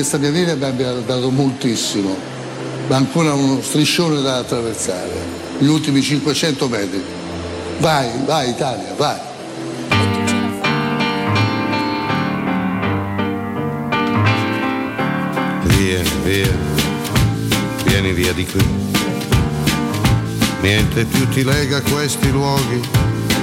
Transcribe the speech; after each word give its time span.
questa 0.00 0.16
mia 0.16 0.30
linea 0.30 0.54
mi 0.54 0.64
abbia 0.64 0.92
dato 0.92 1.30
moltissimo, 1.30 2.16
ma 2.86 2.96
ancora 2.96 3.34
uno 3.34 3.60
striscione 3.60 4.22
da 4.22 4.38
attraversare, 4.38 5.12
gli 5.58 5.66
ultimi 5.66 6.00
500 6.00 6.68
metri. 6.68 7.02
Vai, 7.80 8.08
vai 8.24 8.48
Italia, 8.48 8.94
vai. 8.96 9.18
Vieni 15.64 16.10
via, 16.24 16.56
vieni 17.84 18.12
via 18.14 18.32
di 18.32 18.46
qui. 18.46 18.64
Niente 20.62 21.04
più 21.04 21.28
ti 21.28 21.44
lega 21.44 21.76
a 21.76 21.82
questi 21.82 22.30
luoghi, 22.30 22.80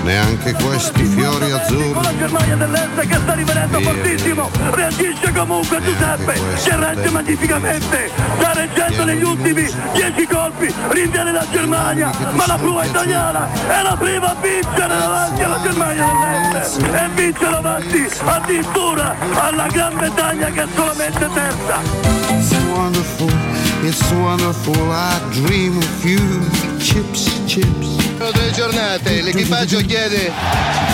neanche 0.08 0.54
questi 0.54 1.04
fiori 1.04 1.52
azzurri. 1.52 1.92
Con 1.92 2.02
la 2.02 2.18
Germania 2.18 2.56
dell'Est 2.56 3.08
che 3.08 3.16
sta 3.16 3.34
rivenendo 3.34 3.82
fortissimo, 3.82 4.50
reagisce 4.72 5.34
comunque 5.34 5.82
Giuseppe, 5.84 6.34
che 6.64 6.76
regge 6.78 7.10
magnificamente, 7.10 8.10
sta 8.40 8.54
reggendo 8.54 9.04
negli 9.04 9.24
ultimi 9.24 9.70
10 9.94 10.28
colpi, 10.28 10.74
rinviene 10.92 11.32
la 11.34 11.46
Germania, 11.52 12.12
ma 12.32 12.48
la 12.48 12.56
prua 12.56 12.86
italiana 12.86 13.50
è 13.68 13.82
la 13.82 13.98
prima 13.98 14.32
a 14.32 14.36
vincere 14.42 14.88
davanti 14.88 15.44
alla 15.44 15.62
Germania 15.62 16.06
dell'Est 16.06 16.82
e 16.82 17.10
vince 17.14 17.50
davanti 17.50 18.10
addirittura 18.24 19.16
alla 19.34 19.68
Gran 19.68 19.94
Bretagna 19.94 20.50
che 20.52 20.64
è 20.64 20.68
solamente 20.74 21.30
terza. 21.34 21.82
It's 22.30 22.54
wonderful, 22.72 23.32
it's 23.82 24.12
wonderful, 24.12 24.90
I 24.90 25.20
dream 25.32 25.78
of 25.78 26.06
you. 26.06 26.48
Chips, 26.80 27.42
chips. 27.46 28.07
Giornate, 28.58 29.22
l'equipaggio 29.22 29.78
chiede 29.82 30.32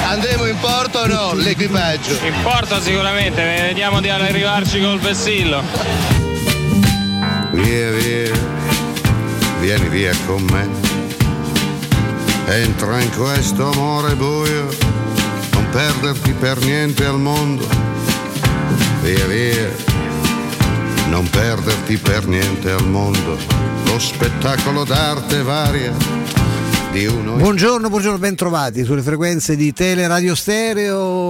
andremo 0.10 0.48
in 0.48 0.58
porto 0.60 1.00
o 1.00 1.08
no? 1.08 1.34
L'equipaggio. 1.34 2.12
In 2.26 2.34
porto 2.42 2.82
sicuramente, 2.82 3.42
vediamo 3.42 4.02
di 4.02 4.10
arrivarci 4.10 4.82
col 4.82 5.00
vessillo. 5.00 5.64
Via, 7.52 7.92
via, 7.92 8.32
vieni 9.62 9.88
via 9.88 10.12
con 10.26 10.44
me. 10.52 10.68
Entra 12.48 13.00
in 13.00 13.10
questo 13.16 13.72
amore 13.72 14.16
buio, 14.16 14.68
non 15.54 15.70
perderti 15.70 16.34
per 16.34 16.62
niente 16.66 17.06
al 17.06 17.18
mondo. 17.18 17.66
Via, 19.04 19.26
via, 19.26 19.72
non 21.08 21.30
perderti 21.30 21.96
per 21.96 22.28
niente 22.28 22.72
al 22.72 22.86
mondo. 22.90 23.38
Lo 23.86 23.98
spettacolo 24.00 24.84
d'arte 24.84 25.42
varia 25.44 26.43
di. 26.94 27.38
Buongiorno, 27.38 27.90
ben 28.20 28.36
trovati 28.36 28.84
sulle 28.84 29.02
frequenze 29.02 29.56
di 29.56 29.74
Tele 29.74 30.06
Radio 30.06 30.36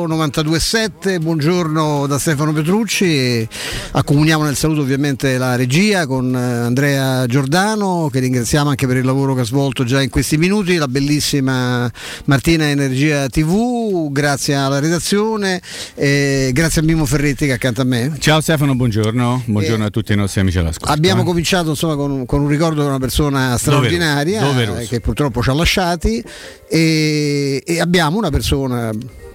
Stereo 0.04 0.08
92.7. 0.08 1.22
Buongiorno 1.22 2.08
da 2.08 2.18
Stefano 2.18 2.52
Petrucci. 2.52 3.06
E 3.06 3.48
accomuniamo 3.92 4.44
nel 4.44 4.56
saluto 4.56 4.82
ovviamente 4.82 5.38
la 5.38 5.56
regia 5.56 6.06
con 6.06 6.36
eh, 6.36 6.40
Andrea 6.40 7.26
Giordano, 7.26 8.10
che 8.12 8.20
ringraziamo 8.20 8.70
anche 8.70 8.86
per 8.88 8.98
il 8.98 9.06
lavoro 9.06 9.34
che 9.34 9.42
ha 9.42 9.46
svolto 9.46 9.84
già 9.84 10.02
in 10.02 10.10
questi 10.10 10.38
minuti, 10.38 10.76
la 10.76 10.88
bellissima 10.88 11.90
Martina 12.26 12.70
Energia 12.70 13.28
TV, 13.30 14.12
grazie 14.12 14.56
alla 14.56 14.80
redazione, 14.80 15.62
e 15.96 16.52
grazie 16.54 16.82
a 16.82 16.84
Mimo 16.84 17.06
Ferretti 17.06 17.46
che 17.46 17.52
è 17.52 17.56
accanto 17.56 17.82
a 17.82 17.86
me. 17.86 18.14
Ciao 18.20 18.42
Stefano, 18.42 18.76
buongiorno, 18.76 19.44
buongiorno 19.46 19.86
a 19.86 19.90
tutti 19.90 20.12
i 20.12 20.16
nostri 20.16 20.42
amici 20.42 20.58
all'ascolto. 20.58 20.92
Abbiamo 20.92 21.22
eh. 21.22 21.26
cominciato 21.26 21.70
insomma, 21.70 21.96
con, 21.96 22.26
con 22.26 22.42
un 22.42 22.48
ricordo 22.48 22.82
di 22.82 22.88
una 22.88 23.00
persona 23.00 23.58
straordinaria 23.58 24.42
Doveroso. 24.42 24.80
eh, 24.80 24.88
che 24.88 25.00
purtroppo 25.00 25.42
ci 25.42 25.50
ha 25.50 25.54
lasciati 25.54 26.24
e, 26.68 27.64
e 27.66 27.80
abbiamo 27.80 28.18
una 28.18 28.30
persona 28.30 28.92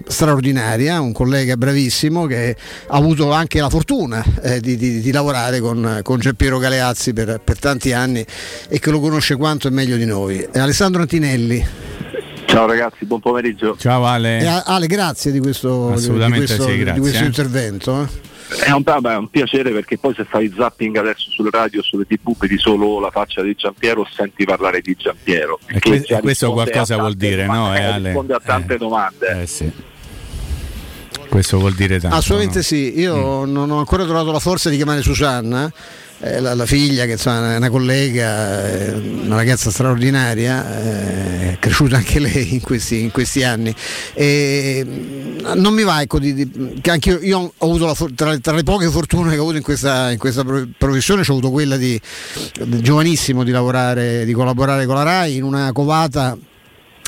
straordinaria, 0.07 0.99
un 1.01 1.11
collega 1.11 1.55
bravissimo 1.57 2.25
che 2.25 2.55
ha 2.87 2.95
avuto 2.97 3.31
anche 3.31 3.59
la 3.59 3.69
fortuna 3.69 4.23
eh, 4.43 4.59
di, 4.59 4.75
di- 4.77 4.99
di 5.01 5.11
lavorare 5.11 5.59
con, 5.59 5.99
con 6.03 6.19
Giampiero 6.19 6.57
Galeazzi 6.57 7.13
per, 7.13 7.39
per 7.43 7.59
tanti 7.59 7.93
anni 7.93 8.25
e 8.67 8.79
che 8.79 8.91
lo 8.91 8.99
conosce 8.99 9.35
quanto 9.35 9.67
e 9.67 9.71
meglio 9.71 9.95
di 9.97 10.05
noi. 10.05 10.39
Eh, 10.39 10.59
Alessandro 10.59 11.01
Antinelli. 11.01 11.65
Ciao 12.45 12.65
ragazzi, 12.65 13.05
buon 13.05 13.19
pomeriggio. 13.19 13.75
Ciao 13.77 14.05
Ale. 14.05 14.39
E 14.39 14.45
a- 14.47 14.63
Ale, 14.65 14.87
grazie 14.87 15.31
di 15.31 15.39
questo, 15.39 15.93
di- 15.95 16.07
questo, 16.29 16.63
sì, 16.63 16.71
di 16.71 16.77
grazie, 16.79 17.01
questo 17.01 17.23
eh. 17.23 17.25
intervento. 17.27 18.01
eh. 18.01 18.27
È 18.49 18.71
un, 18.71 18.81
è 18.83 19.15
un 19.15 19.29
piacere 19.29 19.69
perché 19.69 19.99
poi 19.99 20.15
se 20.15 20.25
fai 20.27 20.51
zapping 20.57 20.95
adesso 20.95 21.29
sulle 21.29 21.51
radio, 21.51 21.83
sulle 21.83 22.07
tv, 22.07 22.35
vedi 22.39 22.57
solo 22.57 22.99
la 22.99 23.11
faccia 23.11 23.43
di 23.43 23.53
Giampiero, 23.55 24.07
senti 24.11 24.43
parlare 24.43 24.81
di 24.81 24.95
Giampiero. 24.97 25.59
E 25.67 25.79
e 26.07 26.19
questo 26.19 26.51
qualcosa 26.51 26.97
vuol 26.97 27.13
dire, 27.13 27.45
no, 27.45 27.75
eh? 27.77 27.99
Risponde 27.99 28.33
a 28.33 28.41
tante 28.43 28.73
Eh. 28.73 28.77
domande. 28.77 29.41
Eh 29.41 29.45
sì. 29.45 29.71
Questo 31.29 31.59
vuol 31.59 31.73
dire 31.75 31.99
tanto. 31.99 32.15
Assolutamente 32.17 32.57
no? 32.59 32.63
sì, 32.63 32.99
io 32.99 33.45
Mm. 33.45 33.51
non 33.51 33.69
ho 33.69 33.77
ancora 33.79 34.03
trovato 34.03 34.31
la 34.31 34.39
forza 34.39 34.69
di 34.69 34.75
chiamare 34.77 35.01
Susanna, 35.03 35.71
eh, 36.21 36.39
la, 36.41 36.53
la 36.55 36.65
figlia 36.65 37.05
che 37.05 37.11
insomma, 37.13 37.53
è 37.53 37.57
una 37.57 37.69
collega, 37.69 38.67
eh, 38.67 38.91
una 38.93 39.35
ragazza 39.35 39.69
straordinaria, 39.69 40.81
eh, 41.51 41.57
cresciuta 41.59 41.97
anche 41.97 42.17
lei 42.19 42.55
in 42.55 42.61
questi, 42.61 43.01
in 43.01 43.11
questi 43.11 43.43
anni. 43.43 43.73
E, 44.13 44.83
mm, 44.85 45.37
non 45.61 45.73
mi 45.73 45.83
va, 45.83 46.01
ecco, 46.01 46.17
di, 46.19 46.33
di- 46.33 46.79
che 46.81 46.89
anche 46.91 47.11
io, 47.11 47.19
io 47.21 47.53
ho 47.55 47.65
avuto 47.65 47.85
la 47.85 47.95
tra, 48.15 48.31
le- 48.31 48.39
tra 48.39 48.53
le 48.55 48.63
poche 48.63 48.89
fortune 48.89 49.29
che 49.31 49.37
ho 49.37 49.41
avuto 49.41 49.57
in 49.57 49.63
questa, 49.63 50.11
in 50.11 50.17
questa 50.17 50.43
pro- 50.43 50.67
professione, 50.77 51.21
ho 51.21 51.31
avuto 51.31 51.51
quella 51.51 51.77
di, 51.77 51.99
di 52.65 52.81
giovanissimo 52.81 53.43
di 53.43 53.51
lavorare, 53.51 54.25
di 54.25 54.33
collaborare 54.33 54.85
con 54.87 54.95
la 54.95 55.03
RAI 55.03 55.35
in 55.35 55.43
una 55.43 55.71
covata 55.71 56.35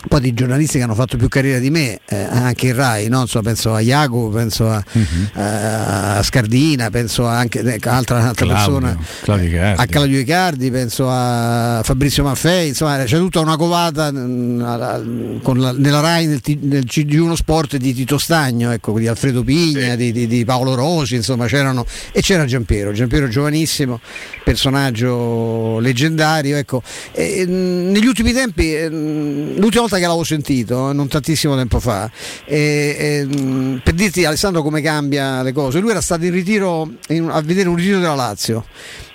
poi 0.08 0.20
di 0.22 0.34
giornalisti 0.34 0.78
che 0.78 0.84
hanno 0.84 0.96
fatto 0.96 1.16
più 1.18 1.28
carriera 1.28 1.60
di 1.60 1.70
me, 1.70 2.00
eh, 2.08 2.16
anche 2.16 2.68
in 2.68 2.76
Rai, 2.76 3.08
no? 3.08 3.22
Insomma, 3.22 3.44
penso 3.46 3.74
a 3.74 3.80
Jacopo, 3.82 4.30
penso 4.30 4.70
a, 4.70 4.84
Mhm. 4.92 5.30
a 5.34 6.22
Scardina, 6.24 6.90
penso 6.90 7.26
anche 7.28 7.60
ecco, 7.60 7.90
altra, 7.90 8.18
altra 8.28 8.46
Claudio, 8.48 8.80
persona, 8.80 8.98
Claudio 9.22 9.48
Icardi. 9.48 9.82
a 9.82 9.86
Claudio 9.86 10.20
Icardi, 10.20 10.72
penso 10.72 11.08
a 11.10 11.82
Fabrizio 11.84 12.24
Maffei, 12.24 12.70
insomma 12.70 13.04
c'è 13.04 13.18
tutta 13.18 13.40
una 13.42 13.56
covata 13.58 14.12
mm, 14.12 14.62
alla- 14.62 15.02
con 15.44 15.60
la- 15.60 15.72
nella 15.78 16.00
Rai 16.00 16.26
nel, 16.26 16.42
nel 16.62 16.86
CG1 16.86 17.36
Sport 17.36 17.78
di 17.78 17.94
Tito 17.94 18.18
Stagno, 18.18 18.72
ecco, 18.72 18.98
di 18.98 19.08
Alfredo 19.08 19.44
Pigna, 19.44 19.96
di, 19.96 20.12
di- 20.12 20.26
di 20.28 20.44
Paolo 20.46 20.74
Rosi, 20.76 21.16
insomma 21.16 21.46
c'erano 21.46 21.86
e 22.12 22.22
c'era 22.22 22.46
Giampiero, 22.46 22.92
Giampiero 22.92 23.28
giovanissimo, 23.28 24.00
personaggio 24.44 25.80
leggendario, 25.80 26.58
ecco. 26.58 26.82
E, 27.12 27.46
mm, 27.48 27.92
negli 27.92 28.06
ultimi 28.08 28.34
tempi, 28.34 28.76
mm, 28.76 29.58
l'ultima 29.58 29.82
volta 29.82 29.91
che 29.98 30.04
l'avevo 30.04 30.24
sentito, 30.24 30.90
eh, 30.90 30.94
non 30.94 31.08
tantissimo 31.08 31.56
tempo 31.56 31.80
fa, 31.80 32.10
e- 32.46 32.96
e, 32.98 33.26
mm, 33.26 33.78
per 33.84 33.94
dirti 33.94 34.26
Alessandro 34.26 34.62
come 34.62 34.82
cambia 34.82 35.42
le 35.44 35.52
cose, 35.54 35.80
lui 35.80 35.92
era 35.92 36.02
stato 36.02 36.26
in 36.26 36.32
ritiro 36.32 36.90
in- 37.10 37.30
a 37.30 37.42
vedere 37.42 37.70
un 37.70 37.76
ritiro 37.76 38.00
della 38.00 38.16
Lazio 38.16 38.66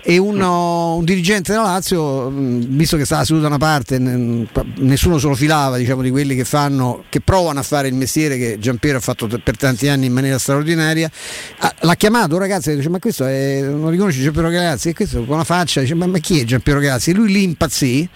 e 0.09 0.19
uno- 0.19 0.95
un 0.95 1.05
dirigente 1.05 1.51
della 1.51 1.65
Lazio, 1.65 2.31
visto 2.31 2.97
che 2.97 3.05
stava 3.05 3.25
seduto 3.25 3.43
da 3.43 3.49
una 3.49 3.59
parte, 3.59 3.99
nessuno 3.99 5.19
se 5.19 5.27
lo 5.27 5.35
filava 5.35 5.79
diciamo, 5.79 6.01
di 6.01 6.11
quelli 6.11 6.37
che 6.37 6.45
fanno, 6.45 7.03
che 7.09 7.21
provano 7.21 7.59
a 7.59 7.65
fare 7.65 7.89
il 7.89 7.95
mestiere 7.95 8.39
che 8.39 8.57
Giampiero 8.61 8.99
ha 8.99 9.01
fatto 9.01 9.27
per 9.27 9.57
tanti 9.57 9.89
anni 9.89 10.07
in 10.07 10.13
maniera 10.13 10.39
straordinaria, 10.39 11.11
ah, 11.59 11.75
l'ha 11.81 11.97
chiamato 11.97 12.35
un 12.35 12.41
ragazzo 12.41 12.71
e 12.71 12.77
dice 12.77 12.89
ma 12.89 13.01
questo 13.01 13.25
è, 13.27 13.63
non 13.63 13.91
riconosci 13.91 14.23
Giampiero 14.23 14.49
Galeazzi? 14.49 14.91
E 14.91 14.95
questo 14.95 15.25
con 15.25 15.35
una 15.35 15.45
faccia 15.45 15.81
dice 15.81 15.95
ma, 15.97 16.07
ma 16.07 16.19
chi 16.19 16.39
è 16.39 16.45
Giampiero 16.45 16.79
Galeazzi? 16.79 17.11
E 17.11 17.15
lui 17.15 17.33
lì 17.33 17.43
impazzì. 17.43 18.09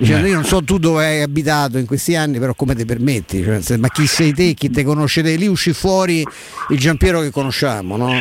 Dicendo, 0.00 0.28
io 0.28 0.34
non 0.34 0.44
so 0.46 0.64
tu 0.64 0.78
dove 0.78 1.04
hai 1.04 1.20
abitato 1.20 1.76
in 1.76 1.84
questi 1.84 2.16
anni, 2.16 2.38
però 2.38 2.54
come 2.54 2.74
ti 2.74 2.86
permetti? 2.86 3.42
Cioè, 3.42 3.76
ma 3.76 3.88
chi 3.88 4.06
sei 4.06 4.32
te, 4.32 4.54
chi 4.54 4.70
te 4.70 4.82
conosce 4.82 5.22
te? 5.22 5.36
Lì 5.36 5.46
uscì 5.46 5.74
fuori 5.74 6.26
il 6.70 6.78
Giampiero 6.78 7.20
che 7.20 7.30
conosciamo, 7.30 7.98
no? 7.98 8.18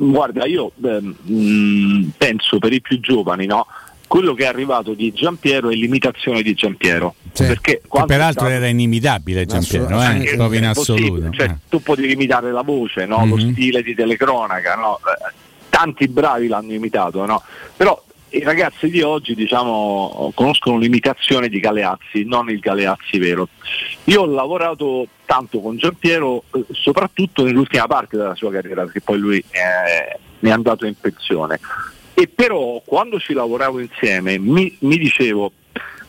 Guarda, 0.00 0.44
io 0.46 0.70
ehm, 0.82 1.14
mh, 1.22 2.10
penso 2.16 2.58
per 2.58 2.72
i 2.72 2.80
più 2.80 3.00
giovani, 3.00 3.46
no? 3.46 3.66
Quello 4.06 4.32
che 4.32 4.44
è 4.44 4.46
arrivato 4.46 4.94
di 4.94 5.12
Giampiero 5.12 5.68
è 5.70 5.74
l'imitazione 5.74 6.40
di 6.40 6.54
Giampiero. 6.54 7.14
Sì. 7.32 7.44
Perché 7.44 7.82
peraltro 8.06 8.44
stato- 8.44 8.48
era 8.48 8.66
inimitabile 8.68 9.44
Giampiero, 9.44 10.00
eh? 10.00 10.32
Proprio 10.34 10.58
in 10.60 10.66
assoluto. 10.66 11.30
cioè, 11.30 11.46
eh. 11.46 11.56
tu 11.68 11.82
potevi 11.82 12.12
imitare 12.12 12.50
la 12.52 12.62
voce, 12.62 13.04
no? 13.04 13.26
lo 13.26 13.36
Mhm. 13.36 13.52
stile 13.52 13.82
di 13.82 13.94
telecronaca, 13.94 14.76
no? 14.76 14.98
Eh, 14.98 15.32
tanti 15.68 16.08
bravi 16.08 16.46
l'hanno 16.48 16.72
imitato, 16.72 17.26
no? 17.26 17.42
però 17.76 18.02
i 18.30 18.42
ragazzi 18.42 18.90
di 18.90 19.00
oggi 19.00 19.34
diciamo, 19.34 20.32
conoscono 20.34 20.78
l'imitazione 20.78 21.48
di 21.48 21.60
Galeazzi, 21.60 22.24
non 22.24 22.50
il 22.50 22.58
Galeazzi 22.58 23.18
vero. 23.18 23.48
Io 24.04 24.22
ho 24.22 24.26
lavorato 24.26 25.06
tanto 25.24 25.60
con 25.60 25.76
Giampiero, 25.76 26.44
eh, 26.54 26.64
soprattutto 26.72 27.44
nell'ultima 27.44 27.86
parte 27.86 28.16
della 28.16 28.34
sua 28.34 28.50
carriera, 28.50 28.84
perché 28.84 29.00
poi 29.00 29.18
lui 29.18 29.38
eh, 29.38 30.18
è 30.40 30.50
andato 30.50 30.86
in 30.86 30.94
pensione. 31.00 31.58
E 32.14 32.26
però 32.26 32.82
quando 32.84 33.18
ci 33.18 33.32
lavoravo 33.32 33.78
insieme 33.78 34.38
mi, 34.38 34.76
mi 34.80 34.98
dicevo, 34.98 35.52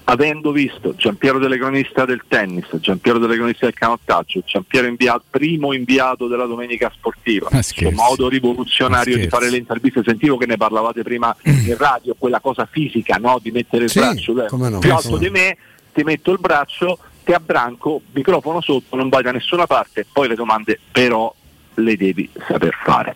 avendo 0.10 0.52
visto 0.52 0.96
Giampiero 0.96 1.40
Telecronista 1.40 2.04
del 2.04 2.24
tennis, 2.28 2.66
Giampiero 2.78 3.20
Telecronista 3.20 3.66
del 3.66 3.76
canottaggio, 3.76 4.42
Giampiero 4.44 4.88
inviato, 4.88 5.24
primo 5.30 5.72
inviato 5.74 6.28
della 6.28 6.46
domenica 6.46 6.92
sportiva, 6.94 7.48
questo 7.48 7.76
scherzi. 7.76 7.96
modo 7.96 8.28
rivoluzionario 8.28 9.16
Ma 9.18 9.22
di 9.24 9.30
fare 9.30 9.50
le 9.52 9.58
interviste, 9.58 10.02
sentivo 10.04 10.38
che 10.38 10.48
ne 10.48 10.58
parlavate 10.58 11.04
prima 11.04 11.36
in 11.44 11.76
radio, 11.78 12.16
quella 12.18 12.40
cosa 12.40 12.68
fisica 12.70 13.18
no? 13.18 13.40
di 13.42 13.52
mettere 13.52 13.84
il 13.84 13.90
Sì, 13.92 14.00
braccio 14.00 14.32
eh, 14.46 14.48
no. 14.70 14.80
più 14.80 14.92
alto 14.94 15.18
sì. 15.18 15.20
di 15.20 15.30
me, 15.30 15.58
ti 15.94 16.04
metto 16.04 16.32
il 16.32 16.40
braccio, 16.40 16.98
ti 17.24 17.32
abbranco, 17.32 18.02
microfono 18.12 18.62
sotto, 18.62 18.96
non 18.96 19.10
vai 19.10 19.22
da 19.22 19.32
nessuna 19.32 19.68
parte, 19.68 20.08
poi 20.12 20.28
le 20.28 20.36
domande 20.36 20.80
però 20.92 21.34
le 21.76 21.96
devi 21.96 22.30
saper 22.48 22.76
fare. 22.84 23.16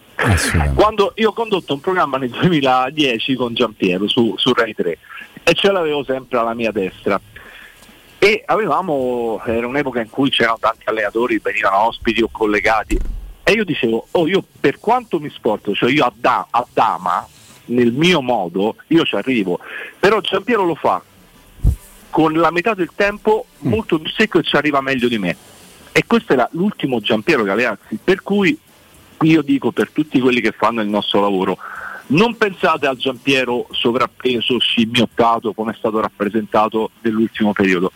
Quando 0.73 1.13
io 1.15 1.29
ho 1.29 1.33
condotto 1.33 1.73
un 1.73 1.81
programma 1.81 2.17
nel 2.17 2.29
2010 2.29 3.35
con 3.35 3.53
Giampiero 3.53 4.07
su, 4.07 4.35
su 4.37 4.53
Rai 4.53 4.73
3 4.73 4.97
e 5.43 5.53
ce 5.53 5.71
l'avevo 5.71 6.03
sempre 6.03 6.37
alla 6.37 6.53
mia 6.53 6.71
destra. 6.71 7.19
E 8.17 8.43
avevamo, 8.45 9.41
era 9.45 9.67
un'epoca 9.67 9.99
in 9.99 10.09
cui 10.09 10.29
c'erano 10.29 10.57
tanti 10.59 10.83
allenatori, 10.85 11.39
venivano 11.43 11.87
ospiti 11.87 12.21
o 12.21 12.29
collegati. 12.31 12.97
E 13.43 13.51
io 13.51 13.65
dicevo, 13.65 14.07
oh 14.11 14.27
io 14.27 14.43
per 14.59 14.79
quanto 14.79 15.19
mi 15.19 15.29
sporto, 15.29 15.73
cioè 15.73 15.91
io 15.91 16.05
a, 16.05 16.13
da, 16.15 16.47
a 16.49 16.65
Dama, 16.71 17.27
nel 17.65 17.91
mio 17.91 18.21
modo, 18.21 18.77
io 18.87 19.03
ci 19.03 19.15
arrivo, 19.15 19.59
però 19.99 20.21
Giampiero 20.21 20.63
lo 20.63 20.75
fa 20.75 21.01
con 22.09 22.33
la 22.33 22.51
metà 22.51 22.73
del 22.75 22.91
tempo 22.95 23.47
molto 23.59 23.99
più 23.99 24.09
secco 24.11 24.39
e 24.39 24.43
ci 24.43 24.55
arriva 24.55 24.81
meglio 24.81 25.07
di 25.07 25.17
me. 25.17 25.35
E 25.91 26.05
questo 26.05 26.33
era 26.33 26.47
l'ultimo 26.53 27.01
Giampiero 27.01 27.43
Galeazzi, 27.43 27.99
per 28.01 28.21
cui 28.21 28.57
io 29.21 29.41
dico 29.41 29.71
per 29.71 29.89
tutti 29.91 30.19
quelli 30.19 30.39
che 30.39 30.51
fanno 30.51 30.81
il 30.81 30.87
nostro 30.87 31.21
lavoro, 31.21 31.57
non 32.07 32.35
pensate 32.35 32.87
al 32.87 32.97
Giampiero 32.97 33.67
sovrappeso, 33.71 34.59
scimmiottato 34.59 35.53
come 35.53 35.71
è 35.71 35.75
stato 35.75 35.99
rappresentato 35.99 36.91
nell'ultimo 37.01 37.53
periodo 37.53 37.91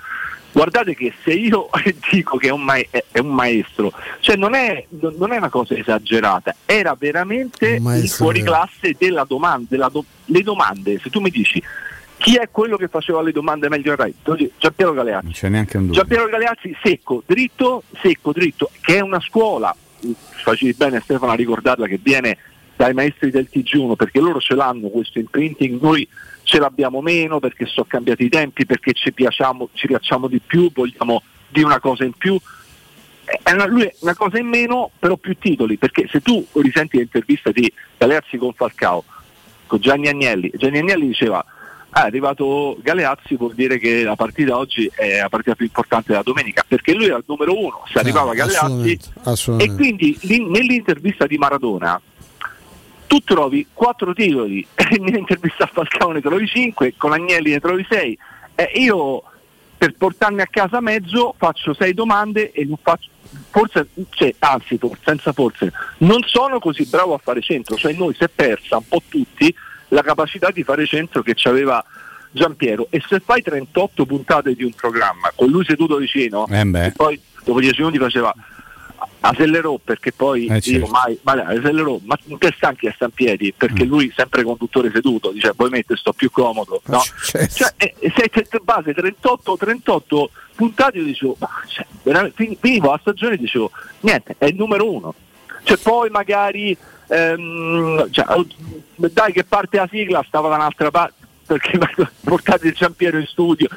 guardate 0.57 0.95
che 0.95 1.13
se 1.24 1.33
io 1.33 1.69
dico 2.09 2.38
che 2.38 2.48
è 2.48 2.51
un, 2.51 2.63
ma- 2.63 2.77
è 2.77 3.19
un 3.19 3.27
maestro, 3.27 3.94
cioè 4.21 4.36
non 4.36 4.56
è, 4.56 4.86
non 4.89 5.31
è, 5.31 5.38
una 5.38 5.50
cosa 5.50 5.75
esagerata, 5.75 6.56
era 6.65 6.95
veramente 6.98 7.75
il 7.75 8.09
fuoriclasse 8.09 8.95
della 8.98 9.24
domanda, 9.24 9.68
della 9.69 9.89
do- 9.89 10.06
le 10.25 10.42
domande, 10.42 11.00
se 11.00 11.12
tu 11.12 11.19
mi 11.19 11.30
dici 11.30 11.62
chi 12.18 12.36
è 12.36 12.50
quello 12.50 12.77
che 12.77 12.88
faceva 12.88 13.21
le 13.21 13.31
domande 13.31 13.69
meglio 13.69 13.92
al 13.92 13.98
Rai? 13.98 14.15
Giampiero 14.57 14.92
Galeazzi. 14.94 15.24
Non 15.25 15.33
c'è 15.33 15.50
neanche 15.50 15.77
un 15.77 15.86
dubbio. 15.86 16.00
Giampiero 16.00 16.27
Galeazzi 16.27 16.75
secco, 16.81 17.21
dritto, 17.24 17.83
secco, 18.01 18.31
dritto, 18.31 18.71
che 18.81 18.98
è 18.98 19.01
una 19.01 19.19
scuola, 19.19 19.74
facevi 20.31 20.74
bene 20.74 21.00
Stefano 21.00 21.33
a 21.33 21.36
ricordarla 21.36 21.86
che 21.86 22.00
viene 22.01 22.38
dai 22.77 22.94
maestri 22.94 23.31
del 23.31 23.50
TG1 23.51 23.95
perché 23.95 24.19
loro 24.19 24.39
ce 24.39 24.53
l'hanno 24.53 24.88
questo 24.89 25.18
imprinting, 25.19 25.81
noi 25.81 26.07
ce 26.44 26.59
l'abbiamo 26.59 27.01
meno 27.01 27.39
perché 27.39 27.65
sono 27.65 27.88
cambiati 27.89 28.24
i 28.24 28.29
tempi, 28.29 28.65
perché 28.65 28.94
ci 28.94 29.12
piacciamo, 29.12 29.69
ci 29.74 29.88
piacciamo 29.88 30.27
di 30.27 30.39
più, 30.39 30.71
vogliamo 30.71 31.21
di 31.50 31.63
una 31.63 31.79
cosa 31.79 32.06
in 32.06 32.13
più. 32.13 32.39
È 33.25 33.51
una, 33.51 33.65
lui 33.65 33.81
è 33.81 33.94
una 34.01 34.15
cosa 34.15 34.38
in 34.38 34.47
meno, 34.47 34.91
però 34.97 35.18
più 35.18 35.35
titoli, 35.38 35.77
perché 35.77 36.07
se 36.07 36.21
tu 36.21 36.45
risenti 36.53 36.97
l'intervista 36.97 37.51
di 37.51 37.69
Galeazzi 37.97 38.38
con 38.38 38.53
Falcao, 38.53 39.03
con 39.65 39.80
Gianni 39.81 40.07
Agnelli, 40.07 40.51
Gianni 40.56 40.77
Agnelli 40.77 41.07
diceva 41.07 41.44
ah, 41.89 42.03
è 42.03 42.06
arrivato 42.06 42.77
Galeazzi 42.81 43.35
vuol 43.35 43.56
dire 43.56 43.80
che 43.80 44.03
la 44.03 44.15
partita 44.15 44.56
oggi 44.56 44.89
è 44.94 45.19
la 45.19 45.30
partita 45.30 45.56
più 45.56 45.65
importante 45.65 46.12
della 46.12 46.23
domenica, 46.23 46.63
perché 46.65 46.94
lui 46.94 47.06
era 47.06 47.18
il 47.18 47.23
numero 47.25 47.57
uno, 47.57 47.83
se 47.91 47.97
arrivava 47.97 48.33
Galeazzi 48.33 48.57
assolutamente, 48.57 49.09
assolutamente. 49.23 49.73
e 49.73 50.15
quindi 50.21 50.47
nell'intervista 50.47 51.25
di 51.25 51.38
Maradona 51.38 52.00
tu 53.07 53.19
trovi 53.19 53.65
quattro 53.74 54.13
titoli, 54.13 54.65
nell'intervista 55.00 55.63
a 55.63 55.69
Falcao 55.71 56.12
ne 56.12 56.21
trovi 56.21 56.45
cinque, 56.45 56.94
con 56.98 57.13
Agnelli 57.13 57.51
ne 57.51 57.59
trovi 57.59 57.86
sei. 57.89 58.18
Eh, 58.56 58.71
io 58.75 59.24
per 59.77 59.94
portarmi 59.94 60.42
a 60.42 60.48
casa 60.48 60.81
mezzo 60.81 61.36
faccio 61.38 61.74
sei 61.74 61.94
domande 61.94 62.51
e 62.51 62.65
non 62.65 62.77
faccio, 62.81 63.09
forse, 63.50 63.89
cioè, 64.09 64.33
anzi 64.39 64.80
senza 65.04 65.31
forse, 65.31 65.71
non 66.00 66.21
sono 66.25 66.59
così 66.59 66.86
bravo 66.86 67.13
a 67.13 67.19
fare 67.19 67.42
centro, 67.42 67.75
cioè 67.75 67.94
noi 67.94 68.13
si 68.15 68.24
è 68.24 68.30
persa 68.30 68.77
un 68.77 68.88
po' 68.88 69.01
tutti 69.07 69.54
la 69.89 70.01
capacità 70.01 70.50
di 70.51 70.63
fare 70.63 70.86
centro 70.86 71.21
che 71.21 71.33
ci 71.33 71.48
aveva 71.48 71.83
Giampiero. 72.31 72.88
E 72.89 73.01
se 73.07 73.19
fai 73.19 73.42
38 73.42 74.06
puntate 74.06 74.54
di 74.54 74.63
un 74.63 74.74
programma 74.74 75.31
con 75.33 75.50
lui 75.50 75.63
seduto 75.65 75.95
vicino 75.95 76.45
eh 76.48 76.92
poi 76.95 77.19
dopo 77.44 77.59
10 77.59 77.80
minuti 77.80 77.98
faceva 77.98 78.33
accelerò 79.29 79.79
perché 79.83 80.12
poi 80.12 80.45
eh, 80.45 80.62
certo. 80.62 80.71
dico 80.71 80.88
mai, 80.88 81.18
ma 81.21 81.33
accelerò, 81.33 82.00
ma 82.03 82.18
che 82.38 82.53
stanchi 82.56 82.88
a 82.88 82.94
sta 82.94 83.06
in 83.06 83.12
piedi 83.12 83.53
perché 83.56 83.85
mm. 83.85 83.88
lui 83.88 84.12
sempre 84.15 84.44
conduttore 84.44 84.91
seduto 84.91 85.31
dice 85.31 85.53
poi 85.53 85.69
mette 85.69 85.95
sto 85.95 86.13
più 86.13 86.31
comodo 86.31 86.81
no? 86.85 87.01
certo. 87.24 87.56
cioè, 87.56 87.74
eh, 87.77 87.94
se 88.15 88.59
base 88.62 88.94
38 88.94 89.57
38 89.57 90.29
puntate 90.56 90.97
io 90.97 91.03
dicevo 91.03 91.35
ma 91.39 91.50
cioè, 91.68 92.31
finivo 92.59 92.91
la 92.91 93.00
stagione 93.01 93.35
e 93.35 93.38
dicevo 93.38 93.71
niente 94.01 94.35
è 94.38 94.45
il 94.45 94.56
numero 94.56 94.91
uno 94.91 95.13
cioè 95.63 95.77
poi 95.77 96.09
magari 96.09 96.75
ehm, 97.07 98.09
cioè, 98.12 98.25
oh, 98.30 98.45
dai 98.95 99.33
che 99.33 99.44
parte 99.44 99.77
la 99.77 99.88
sigla 99.89 100.23
stava 100.27 100.50
da 100.50 100.56
un'altra 100.56 100.91
parte 100.91 101.25
perché 101.45 101.77
portate 102.23 102.68
il 102.68 102.73
Giampiero 102.73 103.18
in 103.18 103.25
studio 103.25 103.68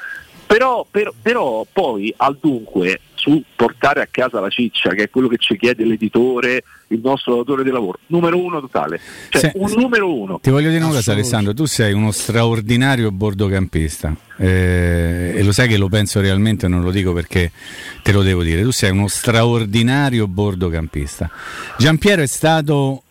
però, 0.46 0.85
però, 0.91 1.12
però, 1.23 1.64
poi 1.70 2.12
al 2.17 2.37
dunque 2.41 3.00
su 3.20 3.43
portare 3.55 4.00
a 4.00 4.08
casa 4.11 4.40
la 4.40 4.49
ciccia, 4.49 4.90
che 4.90 5.05
è 5.05 5.11
quello 5.11 5.28
che 5.28 5.37
ci 5.37 5.56
chiede 5.58 5.84
l'editore, 5.84 6.64
il 6.88 7.00
nostro 7.02 7.37
datore 7.37 7.62
di 7.62 7.70
lavoro, 7.70 7.99
numero 8.06 8.43
uno 8.43 8.61
totale. 8.61 8.99
Cioè 9.28 9.40
Se, 9.40 9.52
un 9.56 9.70
numero 9.76 10.12
uno. 10.12 10.40
Ti 10.40 10.49
voglio 10.49 10.70
dire 10.70 10.82
una 10.82 10.94
cosa 10.94 11.12
Alessandro, 11.12 11.52
tu 11.52 11.67
sei 11.67 11.93
uno 11.93 12.12
straordinario 12.12 13.12
bordocampista 13.12 14.17
eh, 14.38 15.34
e 15.37 15.43
lo 15.43 15.52
sai 15.52 15.69
che 15.69 15.76
lo 15.76 15.88
penso 15.88 16.20
realmente, 16.20 16.67
non 16.67 16.82
lo 16.82 16.90
dico 16.90 17.12
perché 17.12 17.52
te 18.02 18.12
lo 18.12 18.22
devo 18.22 18.43
dire, 18.43 18.62
tu 18.62 18.70
sei 18.70 18.90
uno 18.90 19.06
straordinario 19.06 20.26
bordocampista. 20.26 21.31
Giampiero 21.76 22.22
è 22.22 22.26
stato 22.26 23.03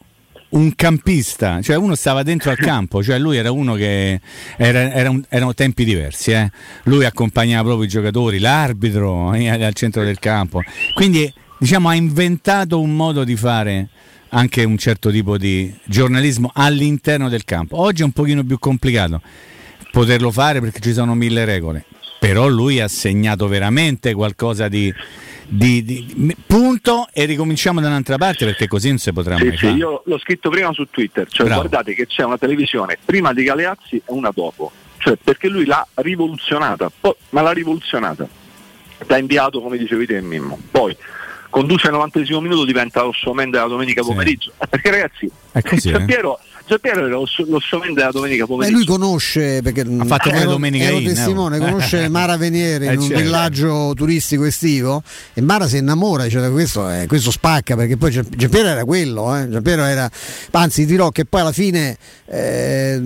un 0.50 0.74
campista, 0.76 1.62
cioè 1.62 1.76
uno 1.76 1.96
stava 1.96 2.24
dentro 2.24 2.50
al 2.50 2.58
campo, 2.58 3.04
cioè 3.04 3.20
lui 3.20 3.38
era 3.38 3.52
uno 3.52 3.76
che 3.76 4.20
era, 4.58 4.92
era 4.92 5.10
un, 5.10 5.24
erano 5.30 5.54
tempi 5.54 5.84
diversi, 5.84 6.32
eh? 6.32 6.50
lui 6.84 7.06
accompagnava 7.06 7.64
proprio 7.64 7.86
i 7.86 7.90
giocatori, 7.90 8.40
l'arbitro 8.40 9.34
eh, 9.34 9.48
al 9.48 9.74
centro 9.74 10.04
del 10.04 10.20
campo, 10.20 10.62
quindi 10.94 11.32
diciamo 11.60 11.90
ha 11.90 11.96
inventato 11.96 12.80
un 12.80 12.96
modo 12.96 13.24
di 13.24 13.36
fare 13.36 13.90
anche 14.30 14.64
un 14.64 14.78
certo 14.78 15.12
tipo 15.12 15.38
di 15.38 15.74
giornalismo 15.86 16.52
all'interno 16.54 17.30
del 17.30 17.46
campo. 17.46 17.80
Oggi 17.80 18.02
è 18.02 18.06
un 18.06 18.12
pochino 18.12 18.44
più 18.44 18.60
complicato 18.60 19.22
poterlo 19.92 20.32
fare 20.32 20.60
perché 20.62 20.80
ci 20.80 20.94
sono 20.94 21.16
mille 21.16 21.46
regole, 21.46 21.86
però 22.20 22.48
lui 22.48 22.80
ha 22.80 22.88
segnato 22.88 23.48
veramente 23.48 24.14
qualcosa 24.14 24.68
di 24.68 24.94
di, 25.52 25.84
di, 25.84 26.36
punto 26.46 27.08
e 27.12 27.26
ricominciamo 27.26 27.82
da 27.82 27.88
un'altra 27.88 28.18
parte 28.18 28.46
perché 28.46 28.68
così 28.68 28.90
non 28.90 29.00
si 29.00 29.12
potrà 29.12 29.36
sì, 29.36 29.48
mai 29.48 29.58
sì, 29.58 29.68
Io 29.68 30.04
l'ho 30.06 30.20
scritto 30.20 30.50
prima 30.50 30.72
su 30.74 30.88
Twitter, 30.90 31.28
cioè 31.28 31.48
Bravo. 31.48 31.62
guardate 31.62 31.94
che 31.96 32.06
c'è 32.06 32.24
una 32.24 32.38
televisione 32.38 32.98
prima 33.04 33.34
di 33.34 33.44
Galeazzi 33.44 33.96
e 33.98 34.04
una 34.08 34.32
dopo, 34.34 34.72
cioè 34.98 35.18
perché 35.22 35.48
lui 35.48 35.66
l'ha 35.66 35.86
rivoluzionata, 35.96 36.92
poi, 37.00 37.14
ma 37.30 37.42
l'ha 37.42 37.52
rivoluzionata. 37.52 38.28
T'ha 39.06 39.18
inviato 39.18 39.62
come 39.62 39.78
dicevi 39.78 40.06
te 40.06 40.22
Mimmo. 40.22 40.60
Poi 40.70 40.96
conduce 41.50 41.88
al 41.88 41.94
90 41.94 42.20
minuto 42.42 42.66
diventa 42.66 43.02
lo 43.02 43.12
showman 43.12 43.50
della 43.50 43.68
domenica 43.68 44.04
pomeriggio. 44.04 44.52
Sì. 44.52 44.68
Perché 44.70 44.92
ragazzi, 44.92 45.32
è 45.52 45.62
così, 45.62 45.90
eh? 45.90 46.06
Piero, 46.06 46.40
Giampiero 46.70 47.00
era 47.00 47.08
lo, 47.08 47.26
lo 47.48 47.60
showman 47.60 47.96
della 47.96 48.12
domenica 48.12 48.46
pomeriggio. 48.46 48.76
E 48.76 48.78
lui 48.78 48.86
conosce, 48.86 49.62
perché 49.64 49.82
ha 49.82 50.06
fatto 50.06 50.30
ero, 50.30 50.52
domenica 50.52 50.86
ero 50.90 51.00
in, 51.00 51.06
testimone, 51.06 51.58
no? 51.58 51.66
conosce 51.66 52.08
Mara 52.10 52.38
Veniere 52.38 52.86
in 52.86 52.92
eh, 52.92 52.96
un 52.96 53.02
certo. 53.08 53.24
villaggio 53.24 53.94
turistico 53.96 54.44
estivo 54.44 55.02
e 55.34 55.42
Mara 55.42 55.68
si 55.68 55.78
innamora, 55.78 56.26
dice 56.26 56.48
questo, 56.52 56.88
eh, 56.88 57.08
questo 57.08 57.32
spacca 57.32 57.76
perché 57.76 57.98
poi 57.98 58.12
Giampiero 58.12 58.68
era 58.68 58.86
quello, 58.86 59.36
eh? 59.36 59.50
Giampiero 59.50 59.84
era, 59.84 60.08
anzi 60.52 60.86
dirò 60.86 61.10
che 61.10 61.26
poi 61.26 61.42
alla 61.42 61.52
fine 61.52 61.98
eh, 62.28 63.00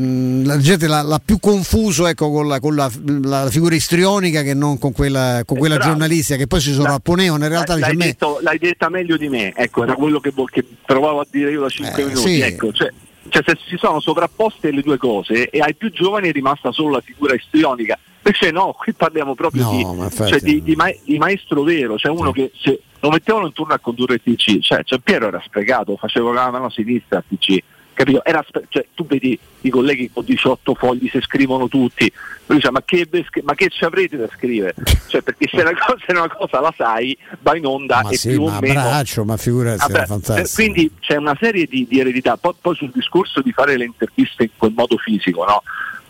la 0.44 0.58
gente 0.58 0.88
l'ha, 0.88 1.02
l'ha, 1.02 1.22
più 1.24 1.40
confuso 1.40 2.06
ecco, 2.08 2.32
con, 2.32 2.50
la, 2.50 2.60
con 2.60 2.76
la, 2.76 2.92
la, 3.24 3.50
figura 3.50 3.76
istrionica 3.76 4.42
che 4.42 4.54
non 4.54 4.78
con 4.78 4.92
quella, 4.92 5.44
con 5.46 5.58
quella 5.58 5.78
giornalistica 5.78 6.38
che 6.38 6.48
poi 6.48 6.60
si 6.60 6.74
sovrapponevano 6.74 7.46
in 7.46 7.50
realtà 7.50 7.78
l'hai, 7.78 7.96
dice, 7.96 8.08
detto, 8.08 8.40
l'hai 8.42 8.58
detta 8.58 8.90
meglio 8.90 9.16
di 9.16 9.30
me, 9.30 9.54
ecco 9.56 9.84
era 9.84 9.94
quello 9.94 10.20
che, 10.20 10.34
che 10.52 10.66
provavo 10.86 11.22
a 11.22 11.28
dire 11.32 11.52
io 11.52 11.62
da 11.62 11.70
5 11.70 12.02
eh, 12.02 12.06
minuti, 12.06 12.28
sì. 12.28 12.42
ecco, 12.42 12.74
cioè, 12.74 12.92
cioè 13.34 13.42
se 13.44 13.58
si 13.66 13.78
sono 13.78 14.00
sovrapposte 14.00 14.70
le 14.70 14.84
due 14.84 14.98
cose 14.98 15.50
e 15.50 15.60
ai 15.60 15.74
più 15.74 15.92
giovani 15.92 16.30
è 16.30 16.32
rimasta 16.32 16.72
solo 16.72 16.92
la 16.92 17.02
figura 17.02 17.34
istrionica. 17.34 17.98
Invece 18.24 18.52
no, 18.52 18.76
qui 18.78 18.94
parliamo 18.94 19.34
proprio 19.34 19.64
no, 19.64 20.08
di, 20.08 20.16
cioè 20.16 20.40
di, 20.40 20.62
di, 20.62 20.76
ma- 20.76 20.94
di, 21.04 21.18
maestro 21.18 21.64
vero, 21.64 21.98
cioè 21.98 22.12
uno 22.12 22.32
sì. 22.32 22.34
che 22.34 22.52
se 22.56 22.82
lo 23.00 23.10
mettevano 23.10 23.48
in 23.48 23.54
turno 23.54 23.74
a 23.74 23.80
condurre 23.80 24.14
il 24.14 24.22
TC, 24.22 24.60
cioè, 24.60 24.84
cioè 24.84 25.00
Piero 25.00 25.28
era 25.28 25.42
sprecato, 25.44 25.98
faceva 25.98 26.32
la 26.32 26.52
mano 26.52 26.70
sinistra 26.70 27.18
al 27.18 27.24
TC, 27.28 27.58
capito? 27.94 28.24
Era, 28.24 28.44
cioè, 28.70 28.86
tu 28.94 29.06
vedi 29.06 29.38
i 29.62 29.70
colleghi 29.70 30.10
con 30.12 30.24
18 30.26 30.74
fogli 30.76 31.10
se 31.10 31.22
scrivono 31.22 31.68
tutti, 31.68 32.12
lui 32.48 32.58
dice 32.58 32.72
ma 32.72 32.82
che, 32.84 33.08
ma 33.44 33.54
che 33.56 33.70
ci 33.70 33.84
avrete 33.84 34.18
da 34.18 34.28
scrivere? 34.34 34.76
Cioè, 35.14 35.22
perché 35.22 35.48
se 35.48 35.62
una, 35.62 35.74
cosa, 35.74 35.98
se 36.04 36.12
una 36.12 36.28
cosa 36.28 36.60
la 36.60 36.74
sai, 36.76 37.16
va 37.42 37.56
in 37.56 37.68
onda 37.68 38.02
ma 38.02 38.10
e 38.10 38.18
sì, 38.18 38.30
più 38.30 38.46
ma 38.46 38.58
o 38.58 38.60
meno... 38.62 38.82
Braccio, 38.82 39.24
ma 39.24 39.38
figurati, 39.38 39.78
Vabbè, 39.78 40.06
fantastico. 40.08 40.50
Quindi 40.56 40.92
c'è 41.00 41.18
una 41.18 41.38
serie 41.40 41.68
di, 41.68 41.86
di 41.88 42.00
eredità, 42.00 42.36
poi, 42.36 42.54
poi, 42.60 42.76
sul 42.76 42.90
discorso 42.92 43.42
di 43.42 43.52
fare 43.52 43.78
le 43.78 43.86
interviste 43.86 44.44
in 44.44 44.50
quel 44.58 44.74
modo 44.76 44.98
fisico, 44.98 45.46
no? 45.46 45.62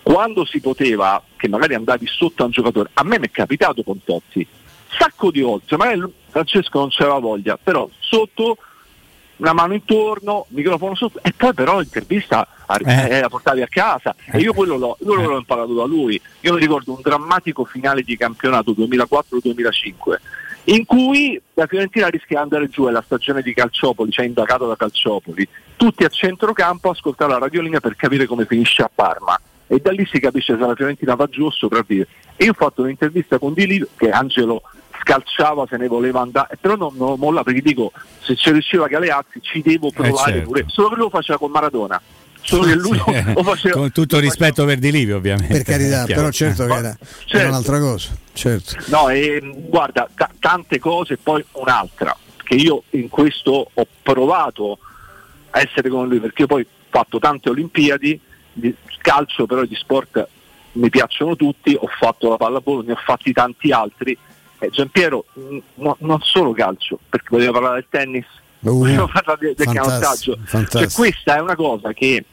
Quando 0.01 0.45
si 0.45 0.61
poteva, 0.61 1.21
che 1.35 1.49
magari 1.49 1.73
andavi 1.73 2.07
sotto 2.07 2.43
a 2.43 2.45
un 2.45 2.51
giocatore, 2.51 2.91
a 2.93 3.03
me 3.03 3.19
mi 3.19 3.25
è 3.25 3.31
capitato 3.31 3.83
con 3.83 4.01
Totti, 4.01 4.47
sacco 4.97 5.31
di 5.31 5.41
volte, 5.41 5.75
magari 5.75 6.01
Francesco 6.29 6.79
non 6.79 6.89
c'aveva 6.91 7.19
voglia, 7.19 7.59
però 7.61 7.89
sotto 7.99 8.57
una 9.43 9.53
mano 9.53 9.73
intorno, 9.73 10.45
microfono 10.50 10.95
sotto, 10.95 11.19
e 11.21 11.33
poi 11.35 11.53
però 11.53 11.79
l'intervista 11.79 12.47
eh. 12.85 13.19
la 13.19 13.27
portavi 13.27 13.62
a 13.62 13.67
casa 13.67 14.15
eh. 14.31 14.38
e 14.38 14.41
io 14.41 14.53
quello 14.53 14.77
l'ho, 14.77 14.97
io 15.01 15.15
l'ho 15.15 15.38
imparato 15.38 15.73
da 15.73 15.83
lui. 15.83 16.19
Io 16.41 16.53
mi 16.53 16.59
ricordo 16.59 16.93
un 16.93 17.01
drammatico 17.01 17.65
finale 17.65 18.03
di 18.03 18.15
campionato 18.15 18.71
2004-2005 18.71 20.15
in 20.67 20.85
cui 20.85 21.39
la 21.55 21.67
Fiorentina 21.67 22.07
rischia 22.07 22.38
di 22.38 22.43
andare 22.43 22.69
giù, 22.69 22.88
è 22.88 22.91
la 22.91 23.03
stagione 23.05 23.41
di 23.41 23.53
Calciopoli, 23.53 24.12
cioè 24.12 24.25
indagato 24.25 24.65
da 24.65 24.77
Calciopoli, 24.77 25.45
tutti 25.75 26.05
a 26.05 26.07
centrocampo 26.07 26.88
a 26.88 26.91
ascoltare 26.91 27.33
la 27.33 27.39
radiolina 27.39 27.81
per 27.81 27.97
capire 27.97 28.25
come 28.25 28.45
finisce 28.45 28.81
a 28.81 28.89
Parma 28.93 29.38
e 29.67 29.79
da 29.79 29.91
lì 29.91 30.05
si 30.05 30.20
capisce 30.20 30.53
se 30.58 30.65
la 30.65 30.75
Fiorentina 30.75 31.15
va 31.15 31.27
giù 31.27 31.46
o 31.46 31.51
sopravvive. 31.51 32.08
E 32.36 32.46
io 32.46 32.51
ho 32.51 32.55
fatto 32.55 32.82
un'intervista 32.84 33.38
con 33.39 33.53
Di 33.53 33.65
Lì 33.67 33.86
che 33.96 34.10
Angelo 34.10 34.62
scalciava 35.01 35.65
se 35.70 35.77
ne 35.77 35.88
voleva 35.88 36.22
andare, 36.22 36.58
però 36.60 36.75
non, 36.75 36.93
non 36.96 37.20
molla 37.20 37.43
perché 37.43 37.62
dico 37.62 37.91
se 38.22 38.36
ci 38.36 38.51
riusciva 38.51 38.88
Galeazzi 38.88 39.41
ci 39.41 39.62
devo 39.62 39.91
provare 39.91 40.32
certo. 40.34 40.48
pure, 40.48 40.63
solo 40.67 40.89
che 40.89 40.96
lo 40.96 41.10
faceva 41.10 41.38
con 41.38 41.51
Maradona. 41.51 42.01
Solo 42.46 42.63
che 42.63 42.75
lui 42.75 42.98
Sì, 43.05 43.34
lo 43.34 43.43
faceva 43.43 43.75
con 43.79 43.91
tutto 43.93 44.15
lo 44.15 44.22
rispetto 44.22 44.65
per 44.65 44.77
Di 44.77 44.91
Livio 44.91 45.15
ovviamente 45.17 45.53
Per 45.53 45.63
carità, 45.63 46.03
Chiaro. 46.03 46.22
però 46.22 46.32
certo 46.32 46.65
che 46.65 46.74
era, 46.74 46.98
Certo. 47.00 47.38
era 47.38 47.48
un'altra 47.50 47.79
cosa. 47.79 48.10
Certo. 48.34 48.75
No, 48.88 49.08
e, 49.10 49.41
guarda, 49.70 50.10
ta- 50.13 50.29
tante 50.39 50.77
cose, 50.79 51.17
poi 51.17 51.43
un'altra, 51.53 52.15
che 52.43 52.55
io 52.55 52.84
in 52.91 53.08
questo 53.08 53.70
ho 53.74 53.88
provato 54.01 54.77
a 55.51 55.60
essere 55.62 55.88
con 55.89 56.08
lui, 56.10 56.20
perché 56.20 56.41
io 56.41 56.48
poi 56.48 56.62
ho 56.63 56.67
fatto 56.89 57.17
tante 57.20 57.50
Olimpiadi, 57.50 58.20
di 58.51 58.75
calcio 59.03 59.45
però 59.45 59.63
di 59.65 59.75
sport 59.75 60.27
mi 60.74 60.89
piacciono 60.89 61.36
tutti, 61.36 61.77
ho 61.79 61.86
fatto 61.86 62.29
la 62.29 62.38
pallavolo, 62.38 62.81
ne 62.81 62.93
ho 62.93 63.00
fatti 63.03 63.31
tanti 63.31 63.72
altri. 63.72 64.17
E 64.57 64.69
Giampiero, 64.72 65.25
no- 65.75 65.98
non 66.00 66.19
solo 66.22 66.53
calcio, 66.53 66.98
perché 67.07 67.27
voleva 67.29 67.51
parlare 67.51 67.75
del 67.75 67.88
tennis, 67.89 68.25
Uh, 68.63 68.77
voleva 68.79 69.07
parlare 69.12 69.39
del, 69.39 69.55
del 69.55 69.65
fantastico, 69.65 69.91
canottaggio. 70.00 70.38
fantastico. 70.45 70.83
Cioè, 70.83 70.91
questa 70.93 71.36
è 71.36 71.41
una 71.41 71.55
cosa 71.55 71.91
che 71.91 72.24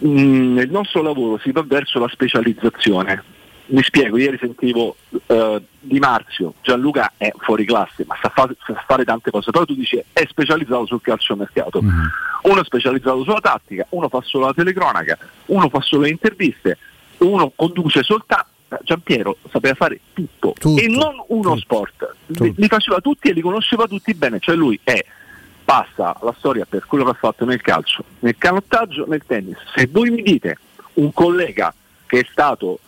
mh, 0.00 0.52
nel 0.52 0.70
nostro 0.70 1.00
lavoro 1.00 1.38
si 1.38 1.50
va 1.50 1.62
verso 1.66 1.98
la 1.98 2.08
specializzazione. 2.08 3.24
Mi 3.70 3.82
spiego, 3.82 4.16
ieri 4.16 4.38
sentivo 4.38 4.96
eh, 5.26 5.62
Di 5.80 5.98
Marzio, 5.98 6.54
Gianluca 6.62 7.12
è 7.18 7.30
fuori 7.38 7.66
classe, 7.66 8.04
ma 8.06 8.16
sa, 8.20 8.30
fa- 8.30 8.48
sa 8.64 8.82
fare 8.86 9.04
tante 9.04 9.30
cose, 9.30 9.50
però 9.50 9.64
tu 9.64 9.74
dici 9.74 10.02
è 10.12 10.24
specializzato 10.26 10.86
sul 10.86 11.02
calcio 11.02 11.36
mercato, 11.36 11.80
uno 12.42 12.60
è 12.60 12.64
specializzato 12.64 13.22
sulla 13.24 13.40
tattica, 13.40 13.84
uno 13.90 14.08
fa 14.08 14.20
solo 14.22 14.46
la 14.46 14.54
telecronaca, 14.54 15.18
uno 15.46 15.68
fa 15.68 15.80
solo 15.82 16.02
le 16.02 16.10
interviste, 16.10 16.78
uno 17.18 17.52
conduce 17.54 18.02
soltanto. 18.02 18.46
Giampiero 18.82 19.38
sapeva 19.50 19.74
fare 19.74 19.98
tutto, 20.12 20.52
Tutto, 20.58 20.78
e 20.78 20.88
non 20.88 21.14
uno 21.28 21.54
tutto, 21.54 21.56
sport, 21.56 22.14
li, 22.26 22.36
tutto. 22.36 22.54
li 22.60 22.66
faceva 22.68 23.00
tutti 23.00 23.28
e 23.28 23.32
li 23.32 23.40
conosceva 23.40 23.86
tutti 23.86 24.12
bene, 24.12 24.40
cioè 24.40 24.54
lui 24.56 24.78
è 24.84 25.02
passa 25.64 26.16
la 26.22 26.34
storia 26.36 26.66
per 26.66 26.84
quello 26.86 27.04
che 27.04 27.10
ha 27.10 27.14
fatto 27.14 27.44
nel 27.46 27.60
calcio, 27.62 28.04
nel 28.20 28.36
canottaggio, 28.36 29.06
nel 29.06 29.22
tennis. 29.26 29.56
Se 29.74 29.86
voi 29.90 30.10
mi 30.10 30.22
dite 30.22 30.58
un 30.94 31.12
collega 31.14 31.72
che 32.06 32.20
è 32.20 32.26
stato 32.30 32.78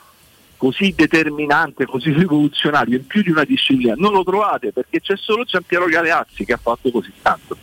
così 0.61 0.93
determinante, 0.95 1.87
così 1.87 2.13
rivoluzionario 2.13 2.99
in 2.99 3.07
più 3.07 3.23
di 3.23 3.31
una 3.31 3.45
disciplina, 3.45 3.95
non 3.97 4.13
lo 4.13 4.23
trovate 4.23 4.73
perché 4.73 5.01
c'è 5.01 5.17
solo 5.17 5.45
Giampiero 5.45 5.87
Galeazzi 5.87 6.45
che 6.45 6.53
ha 6.53 6.59
fatto 6.59 6.91
così 6.91 7.11
tanto. 7.23 7.57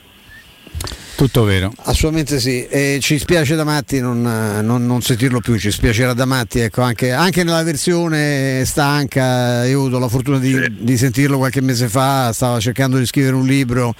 Tutto 1.17 1.43
vero 1.43 1.73
Assolutamente 1.85 2.39
sì, 2.39 2.67
e 2.67 2.99
ci 3.01 3.17
spiace 3.17 3.55
da 3.55 3.63
matti 3.63 3.99
non, 3.99 4.21
non- 4.21 4.85
non 4.85 5.01
sentirlo 5.01 5.39
più, 5.39 5.57
ci 5.57 5.71
spiacerà 5.71 6.13
da 6.13 6.25
matti, 6.25 6.59
ecco, 6.59 6.83
anche, 6.83 7.11
anche 7.11 7.43
nella 7.43 7.63
versione 7.63 8.63
stanca, 8.65 9.65
io 9.65 9.79
ho 9.79 9.81
avuto 9.81 9.97
la 9.97 10.07
fortuna 10.07 10.37
di, 10.37 10.55
di 10.77 10.95
sentirlo 10.95 11.37
qualche 11.37 11.61
mese 11.61 11.87
fa, 11.87 12.31
stava 12.33 12.59
cercando 12.59 12.99
di 12.99 13.05
scrivere 13.07 13.35
un 13.35 13.47
libro 13.47 13.95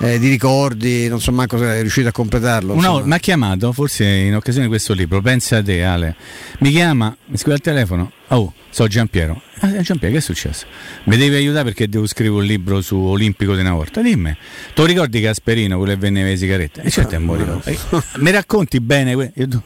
eh, 0.00 0.18
di 0.18 0.30
ricordi, 0.30 1.08
non 1.08 1.20
so 1.20 1.30
manco 1.30 1.58
se 1.58 1.64
è 1.64 1.80
riuscito 1.80 2.08
a 2.08 2.12
completarlo. 2.12 2.74
Volta 2.74 3.06
mi 3.06 3.12
ha 3.12 3.18
chiamato, 3.18 3.72
forse 3.72 4.04
in 4.04 4.34
occasione 4.34 4.64
di 4.64 4.70
questo 4.70 4.94
libro, 4.94 5.20
pensa 5.20 5.58
a 5.58 5.62
te 5.62 5.84
Ale, 5.84 6.16
mi 6.60 6.70
chiama, 6.70 7.14
mi 7.26 7.36
scrive 7.36 7.54
al 7.54 7.60
telefono, 7.60 8.10
oh, 8.28 8.52
so 8.70 8.86
Giampiero. 8.86 9.40
Ah, 9.60 9.80
Giampiero, 9.80 10.14
che 10.14 10.18
è 10.18 10.22
successo? 10.22 10.66
Mi 11.04 11.16
devi 11.16 11.36
aiutare 11.36 11.64
perché 11.64 11.88
devo 11.88 12.06
scrivere 12.06 12.40
un 12.40 12.44
libro 12.44 12.80
su 12.80 12.96
Olimpico 12.96 13.54
di 13.54 13.60
una 13.60 13.74
volta. 13.74 14.00
Dimmi, 14.00 14.34
tu 14.74 14.84
ricordi 14.84 15.20
Gasperino, 15.20 15.76
quello 15.76 15.92
che 15.92 15.98
vendeva 15.98 16.28
le 16.56 16.61
sigarette? 16.62 16.82
E 16.82 16.90
certo, 16.90 17.20
mo 17.20 17.34
ricordo. 17.34 17.62
Eh, 17.64 17.78
mi 18.18 18.30
racconti 18.30 18.80
bene? 18.80 19.14
que- 19.14 19.32
io 19.34 19.48
tu- 19.48 19.62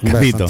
Beh, 0.00 0.10
Capito? 0.10 0.46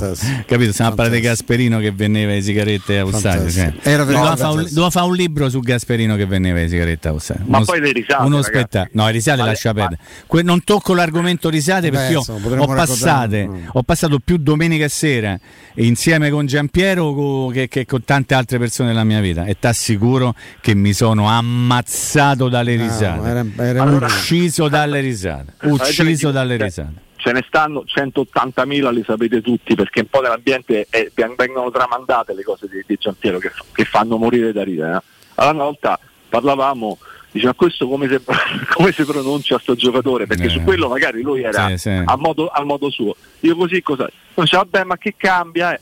Capito? 0.47 0.73
Stiamo 0.73 0.93
a 0.93 0.95
parlare 0.95 1.21
di. 1.21 1.27
Gasperino 1.27 1.79
che 1.79 1.91
vendeva 1.93 2.33
le 2.33 2.41
sigarette 2.41 3.05
stadio. 3.07 3.11
Fantastico. 3.11 3.51
Cioè. 3.51 3.73
Era 3.93 4.05
Doveva 4.05 4.35
fare 4.37 4.55
un, 4.75 4.91
fare 4.91 5.07
un 5.07 5.15
libro 5.15 5.51
su 5.51 5.61
Gasperino 5.61 6.17
che 6.17 6.25
vendeva 6.25 6.59
le 6.61 6.69
sigarette 6.69 7.09
allo 7.09 7.19
stadio. 7.19 7.45
Ma 7.47 7.59
Uno 7.59 7.67
poi 7.67 7.81
le 7.81 7.93
risate, 7.93 8.23
Uno 8.25 8.41
spettacolo. 8.43 8.91
No, 8.95 9.05
le 9.07 9.13
risate 9.13 9.43
lascia 9.43 9.75
perdere. 9.75 10.01
Que- 10.27 10.43
non 10.43 10.65
tocco 10.65 10.95
l'argomento 10.95 11.51
risate 11.51 11.91
Beh, 11.91 11.97
perché 11.99 12.13
io 12.13 12.21
ho, 12.27 12.67
passate, 12.67 13.51
ho 13.73 13.83
passato 13.83 14.19
più 14.25 14.39
domenica 14.39 14.89
sera 14.89 15.39
insieme 15.75 16.31
con 16.31 16.47
Giampiero 16.47 17.13
co- 17.13 17.49
che, 17.53 17.69
che 17.69 17.85
con 17.85 18.03
tante 18.05 18.33
altre 18.35 18.59
persone 18.59 18.89
della 18.89 19.05
mia 19.05 19.21
vita 19.21 19.45
e 19.45 19.59
ti 19.59 19.67
assicuro 19.67 20.35
che 20.63 20.75
mi 20.75 20.95
sono 20.95 21.29
ammazzato 21.29 22.49
dalle 22.49 22.75
Ah, 22.75 22.83
risate. 22.83 23.29
era- 23.29 23.45
era 23.69 23.83
Allora- 23.83 24.07
ucciso 24.07 24.69
dalle 24.69 25.01
risate. 25.01 25.53
Ucciso 25.65 25.82
dalle 26.31 26.57
risate. 26.57 27.11
Ce 27.17 27.31
ne 27.33 27.45
stanno 27.47 27.85
180.000, 27.87 28.93
li 28.93 29.05
sapete 29.07 29.41
tutti, 29.41 29.75
perché 29.77 30.01
un 30.01 30.07
po' 30.07 30.21
nell'ambiente 30.21 30.87
eh, 30.91 31.13
vengono 31.37 31.71
tramandate 31.71 32.35
le 32.35 32.43
cose 32.43 32.67
di, 32.69 32.83
di 32.87 32.97
Giampiero 32.99 33.39
che, 33.39 33.53
che 33.73 33.85
fanno 33.85 34.17
morire 34.17 34.53
da 34.53 34.65
ridere. 34.65 34.97
eh. 34.97 35.01
Allora 35.37 35.55
una 35.55 35.65
volta 35.65 35.99
parlavamo, 36.29 36.99
diceva 37.31 37.55
questo 37.55 37.87
come 37.87 38.09
si, 38.09 38.19
come 38.75 38.91
si 38.93 39.05
pronuncia 39.05 39.59
sto 39.61 39.75
giocatore, 39.77 40.27
perché 40.27 40.47
Eh. 40.47 40.49
su 40.51 40.63
quello 40.63 40.89
magari 40.89 41.23
lui 41.23 41.43
era 41.43 41.69
Sì, 41.69 41.77
sì. 41.79 42.03
A, 42.05 42.17
modo, 42.17 42.49
a 42.49 42.65
modo 42.65 42.91
suo. 42.91 43.15
Io 43.41 43.55
così 43.55 43.81
cosa? 43.83 44.09
Non 44.35 44.45
dice, 44.45 44.57
vabbè 44.57 44.83
ma 44.85 44.97
che 44.97 45.15
cambia? 45.17 45.75
eh?" 45.75 45.81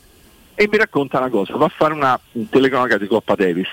E 0.53 0.67
mi 0.71 0.77
racconta 0.77 1.17
una 1.17 1.29
cosa, 1.29 1.55
va 1.55 1.65
a 1.65 1.71
fare 1.75 1.93
una 1.93 2.19
telecronaca 2.51 2.97
di 2.99 3.07
Coppa 3.07 3.33
Davis, 3.33 3.67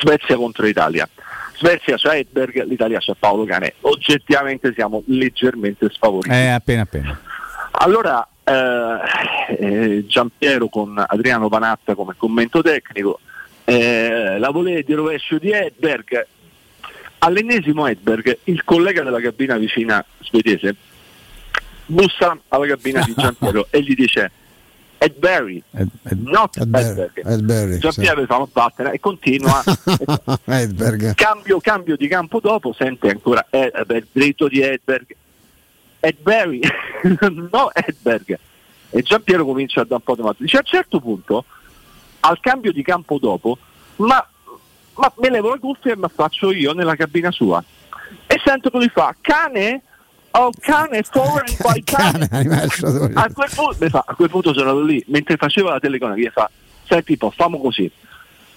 Svezia 0.00 0.36
contro 0.36 0.66
Italia. 0.66 1.08
Svezia 1.56 1.96
c'è 1.96 2.16
Edberg, 2.16 2.64
l'Italia 2.64 2.98
c'è 2.98 3.14
Paolo 3.18 3.44
Canè. 3.44 3.72
Oggettivamente 3.82 4.72
siamo 4.74 5.02
leggermente 5.06 5.88
sfavoriti. 5.90 6.34
Eh, 6.34 6.48
appena 6.48 6.82
appena. 6.82 7.18
Allora 7.72 8.26
eh, 8.44 9.56
eh, 9.58 10.06
Giampiero 10.06 10.68
con 10.68 11.02
Adriano 11.06 11.48
Panatta 11.48 11.94
come 11.94 12.14
commento 12.16 12.62
tecnico, 12.62 13.20
eh, 13.64 14.38
la 14.38 14.50
volée 14.50 14.82
di 14.82 14.92
rovescio 14.92 15.38
di 15.38 15.50
Edberg. 15.50 16.26
All'ennesimo 17.18 17.86
Edberg, 17.86 18.38
il 18.44 18.62
collega 18.62 19.02
della 19.02 19.20
cabina 19.20 19.56
vicina 19.56 20.04
svedese 20.20 20.76
bussa 21.86 22.38
alla 22.48 22.66
cabina 22.66 23.02
di 23.04 23.14
Giampiero 23.16 23.66
e 23.70 23.82
gli 23.82 23.94
dice 23.94 24.30
Edberry, 24.98 25.62
Ed- 25.72 25.90
ed- 26.04 26.22
not 26.22 26.56
Edberg, 26.56 26.86
Edberg. 26.86 27.26
Edberg, 27.26 27.78
Giampiero 27.78 28.24
fa 28.24 28.36
una 28.36 28.48
battere 28.50 28.92
e 28.92 29.00
continua. 29.00 29.62
Edberg. 30.44 31.14
cambio, 31.14 31.60
cambio 31.60 31.96
di 31.96 32.08
campo 32.08 32.40
dopo, 32.40 32.72
sente 32.72 33.10
ancora 33.10 33.46
eh, 33.50 33.70
beh, 33.84 33.96
il 33.96 34.06
dritto 34.10 34.48
di 34.48 34.60
Edberg. 34.60 35.14
Edberry, 36.00 36.60
no 37.50 37.72
Edberg. 37.74 38.38
E 38.90 39.02
Giampiero 39.02 39.44
comincia 39.44 39.82
a 39.82 39.84
dare 39.84 39.96
un 39.96 40.02
po' 40.02 40.14
di 40.14 40.22
mazzo. 40.22 40.42
Dice 40.42 40.56
a 40.56 40.60
un 40.60 40.66
certo 40.66 41.00
punto, 41.00 41.44
al 42.20 42.40
cambio 42.40 42.72
di 42.72 42.82
campo 42.82 43.18
dopo, 43.18 43.58
ma, 43.96 44.26
ma 44.94 45.12
me 45.16 45.30
levo 45.30 45.50
la 45.50 45.58
cuffia 45.58 45.92
e 45.92 45.96
mi 45.96 46.06
faccio 46.12 46.52
io 46.52 46.72
nella 46.72 46.96
cabina 46.96 47.30
sua. 47.30 47.62
E 48.26 48.40
sento 48.44 48.70
che 48.70 48.76
lui 48.78 48.88
fa, 48.88 49.14
cane? 49.20 49.82
Oh 50.38 50.50
cane, 50.60 51.02
cane. 51.10 51.82
Cane, 51.84 52.28
animale, 52.30 52.68
A 53.14 53.30
quel, 53.32 53.48
punto, 53.54 53.88
fa, 53.88 54.04
a 54.06 54.14
quel 54.14 54.28
punto 54.30 54.52
sono 54.52 54.68
andato 54.70 54.86
lì, 54.86 55.02
mentre 55.08 55.36
faceva 55.36 55.72
la 55.72 55.80
telecronaca, 55.80 56.30
fa, 56.30 56.50
senti 56.86 57.12
un 57.12 57.18
po', 57.18 57.32
famo 57.34 57.58
così. 57.60 57.90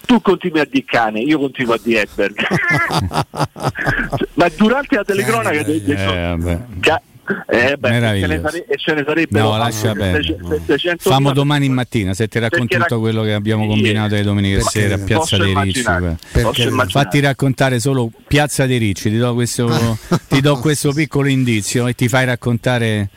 Tu 0.06 0.20
continui 0.20 0.60
a 0.60 0.66
dire 0.68 0.84
cane, 0.84 1.20
io 1.20 1.38
continuo 1.38 1.74
a 1.74 1.78
dire 1.82 2.02
Edberg. 2.02 2.40
Ma 4.34 4.48
durante 4.56 4.96
la 4.96 5.04
telecronaca... 5.04 5.62
De- 5.62 5.82
eh, 5.84 6.36
vabbè. 6.36 6.58
ca- 6.80 7.02
eh, 7.46 7.76
beh, 7.76 8.40
sare- 8.42 8.64
e 8.68 8.76
ce 8.76 8.94
ne 8.94 9.04
sarebbero 9.06 9.50
No, 9.50 9.56
lascia 9.56 9.92
perdere. 9.92 10.36
700.000 10.66 10.96
Famo 10.98 11.32
domani 11.32 11.68
mattina 11.68 12.14
se 12.14 12.28
ti 12.28 12.38
racconti 12.38 12.66
Perché 12.76 12.82
tutto 12.82 12.94
rac- 12.94 13.02
quello 13.02 13.22
che 13.22 13.32
abbiamo 13.34 13.66
combinato 13.66 14.14
le 14.14 14.22
domeniche 14.22 14.60
sera 14.62 14.94
a 14.94 14.98
Piazza 14.98 15.36
dei 15.36 15.54
Ricci. 15.54 15.82
Fatti 16.88 17.20
raccontare 17.20 17.80
solo 17.80 18.10
Piazza 18.26 18.66
dei 18.66 18.78
Ricci, 18.78 19.10
ti 19.10 19.18
do 19.18 19.34
questo, 19.34 19.98
ti 20.28 20.40
do 20.40 20.58
questo 20.58 20.92
piccolo 20.92 21.28
indizio 21.28 21.86
e 21.86 21.94
ti 21.94 22.08
fai 22.08 22.24
raccontare 22.24 23.08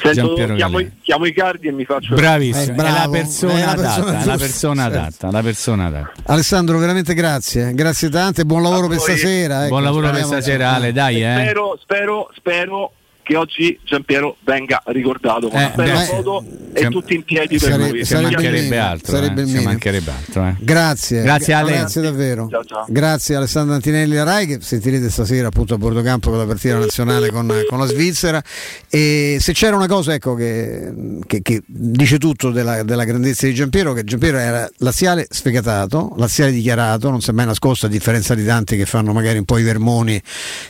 Sento, 0.00 0.34
chiamo, 0.54 0.78
i- 0.78 0.92
chiamo 1.02 1.26
i 1.26 1.32
cardi 1.32 1.66
e 1.66 1.72
mi 1.72 1.84
faccio... 1.84 2.14
Bravissimo, 2.14 2.80
Eh, 2.80 2.86
è 2.86 2.90
la 2.92 3.08
persona 3.10 3.58
è 3.58 3.64
la 3.64 3.74
persona 3.74 4.04
adatta, 4.04 4.24
la 4.26 4.36
persona 4.36 4.82
certo. 4.84 4.98
adatta, 4.98 5.30
la 5.32 5.42
persona 5.42 5.84
adatta. 5.86 6.12
Alessandro, 6.26 6.78
veramente 6.78 7.14
grazie, 7.14 7.74
grazie 7.74 8.08
tante, 8.08 8.44
buon 8.44 8.62
lavoro 8.62 8.86
per 8.86 9.00
stasera. 9.00 9.62
ecco, 9.62 9.70
Buon 9.70 9.82
lavoro 9.82 10.08
per 10.10 10.22
stasera 10.22 10.74
Ale, 10.74 10.92
dai 10.92 11.24
eh. 11.24 11.32
Spero, 11.40 11.76
spero, 11.82 12.30
spero 12.36 12.92
che 13.28 13.36
oggi 13.36 13.78
Giampiero 13.84 14.38
venga 14.42 14.82
ricordato 14.86 15.48
con 15.48 15.60
Eh, 15.60 15.64
una 15.66 15.74
bella 15.74 15.98
beh, 15.98 16.04
foto 16.06 16.44
e 16.72 16.78
siamo- 16.78 16.98
tutti 16.98 17.14
in 17.14 17.24
piedi 17.24 17.58
per 17.58 17.76
lui. 17.76 18.02
Sarebbe 18.06 18.30
mancherebbe 18.32 18.78
altro, 18.78 19.12
sarebbe 19.14 19.42
eh, 19.42 19.60
mancherebbe 19.60 20.10
altro. 20.10 20.46
eh. 20.46 20.54
Grazie, 20.60 21.22
Grazie, 21.22 21.52
Ale. 21.52 21.72
Grazie 21.72 22.00
davvero. 22.00 22.48
Ciao, 22.50 22.64
ciao. 22.64 22.86
Grazie 22.88 23.34
Alessandro 23.34 23.74
Antinelli 23.74 24.16
e 24.16 24.24
Rai 24.24 24.46
che 24.46 24.58
sentirete 24.62 25.10
stasera 25.10 25.48
appunto 25.48 25.74
a 25.74 25.76
Bordocampo 25.76 26.30
con 26.30 26.38
la 26.38 26.46
partita 26.46 26.78
nazionale 26.78 27.30
con, 27.30 27.52
con 27.68 27.78
la 27.78 27.84
Svizzera. 27.86 28.42
E 28.88 29.36
se 29.40 29.52
c'era 29.52 29.76
una 29.76 29.86
cosa 29.88 30.14
ecco, 30.14 30.34
che, 30.34 30.90
che- 31.26 31.42
che 31.42 31.62
dice 31.66 32.16
tutto 32.18 32.50
della, 32.50 32.82
della 32.82 33.04
grandezza 33.04 33.46
di 33.46 33.52
Giampiero, 33.52 33.92
che 33.92 34.04
Giampiero 34.04 34.38
era 34.38 34.66
laziale 34.78 35.26
sfegatato, 35.28 36.14
laziale 36.16 36.50
dichiarato, 36.50 37.10
non 37.10 37.20
si 37.20 37.28
è 37.28 37.32
mai 37.34 37.44
nascosto 37.44 37.84
a 37.84 37.88
differenza 37.90 38.34
di 38.34 38.44
tanti 38.46 38.76
che 38.78 38.86
fanno 38.86 39.12
magari 39.12 39.36
un 39.36 39.44
po' 39.44 39.58
i 39.58 39.62
vermoni 39.62 40.18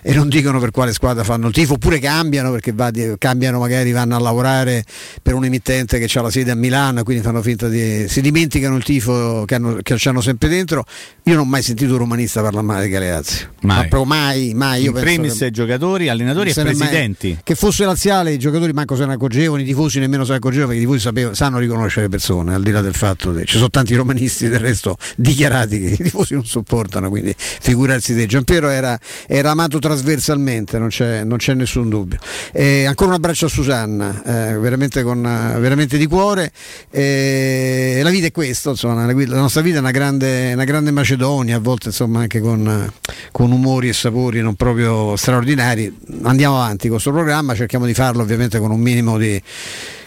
e 0.02 0.12
non 0.14 0.28
dicono 0.28 0.58
per 0.58 0.72
quale 0.72 0.92
squadra 0.92 1.22
fanno 1.22 1.46
il 1.48 1.52
tifo, 1.52 1.74
oppure 1.74 1.98
cambiano 2.00 2.47
perché 2.50 2.72
va 2.72 2.90
cambiano, 3.18 3.58
magari 3.58 3.92
vanno 3.92 4.16
a 4.16 4.18
lavorare 4.18 4.84
per 5.22 5.34
un 5.34 5.44
emittente 5.44 5.98
che 5.98 6.18
ha 6.18 6.22
la 6.22 6.30
sede 6.30 6.50
a 6.50 6.54
Milano 6.54 7.02
quindi 7.02 7.22
fanno 7.22 7.42
finta 7.42 7.68
di. 7.68 8.06
si 8.08 8.20
dimenticano 8.20 8.76
il 8.76 8.84
tifo 8.84 9.44
che, 9.46 9.54
hanno, 9.54 9.78
che 9.82 9.96
hanno 10.04 10.20
sempre 10.20 10.48
dentro. 10.48 10.84
Io 11.24 11.34
non 11.34 11.42
ho 11.46 11.48
mai 11.48 11.62
sentito 11.62 11.92
un 11.92 11.98
romanista 11.98 12.40
parlare 12.42 12.64
male 12.66 12.84
di 12.84 12.90
Galeazzi. 12.90 13.46
Mai. 13.60 13.76
Ma 13.76 13.80
proprio 13.88 14.04
mai, 14.04 14.54
mai. 14.54 14.82
Io 14.82 14.90
In 14.90 15.00
primis 15.00 15.38
che- 15.38 15.50
giocatori, 15.50 16.08
allenatori 16.08 16.50
e 16.50 16.52
è 16.52 16.64
mai- 16.64 16.74
presidenti. 16.74 17.38
che 17.42 17.54
fosse 17.54 17.84
laziale, 17.84 18.32
i 18.32 18.38
giocatori 18.38 18.72
manco 18.72 18.96
se 18.96 19.04
ne 19.06 19.12
accorgevano, 19.14 19.60
i 19.60 19.64
tifosi 19.64 19.98
nemmeno 20.00 20.24
se 20.24 20.30
ne 20.32 20.36
accorgevano 20.38 20.68
perché 20.68 20.82
i 20.82 20.84
tifosi 20.86 21.02
sapevano- 21.04 21.34
sanno 21.34 21.58
riconoscere 21.58 22.02
le 22.02 22.08
persone, 22.10 22.54
al 22.54 22.62
di 22.62 22.70
là 22.70 22.80
del 22.80 22.94
fatto 22.94 23.32
che 23.34 23.44
ci 23.44 23.56
sono 23.56 23.70
tanti 23.70 23.94
romanisti 23.94 24.48
del 24.48 24.60
resto 24.60 24.96
dichiarati 25.16 25.78
che 25.80 25.86
i 25.86 25.96
tifosi 25.96 26.34
non 26.34 26.44
sopportano, 26.46 27.08
quindi 27.10 27.34
figurarsi 27.36 28.14
te. 28.14 28.26
Giampiero 28.26 28.68
era, 28.68 28.98
era 29.26 29.50
amato 29.50 29.78
trasversalmente, 29.78 30.78
non 30.78 30.88
c'è, 30.88 31.24
non 31.24 31.38
c'è 31.38 31.54
nessun 31.54 31.88
dubbio. 31.88 32.18
E 32.52 32.84
ancora 32.84 33.10
un 33.10 33.16
abbraccio 33.16 33.46
a 33.46 33.48
Susanna, 33.48 34.22
eh, 34.24 34.58
veramente, 34.58 35.02
con, 35.02 35.24
eh, 35.24 35.58
veramente 35.58 35.96
di 35.96 36.06
cuore. 36.06 36.52
E 36.90 38.00
la 38.02 38.10
vita 38.10 38.26
è 38.26 38.32
questo, 38.32 38.70
insomma, 38.70 39.06
la, 39.06 39.12
la 39.12 39.40
nostra 39.40 39.60
vita 39.60 39.76
è 39.76 39.80
una 39.80 39.90
grande, 39.90 40.52
una 40.52 40.64
grande 40.64 40.90
Macedonia, 40.90 41.56
a 41.56 41.60
volte 41.60 41.88
insomma 41.88 42.20
anche 42.20 42.40
con, 42.40 42.66
eh, 42.66 43.12
con 43.32 43.50
umori 43.52 43.88
e 43.88 43.92
sapori 43.92 44.40
non 44.40 44.54
proprio 44.54 45.16
straordinari. 45.16 45.94
Andiamo 46.22 46.56
avanti 46.56 46.88
con 46.88 46.92
questo 46.92 47.12
programma, 47.12 47.54
cerchiamo 47.54 47.86
di 47.86 47.94
farlo 47.94 48.22
ovviamente 48.22 48.58
con 48.58 48.70
un 48.70 48.80
minimo 48.80 49.18
di, 49.18 49.40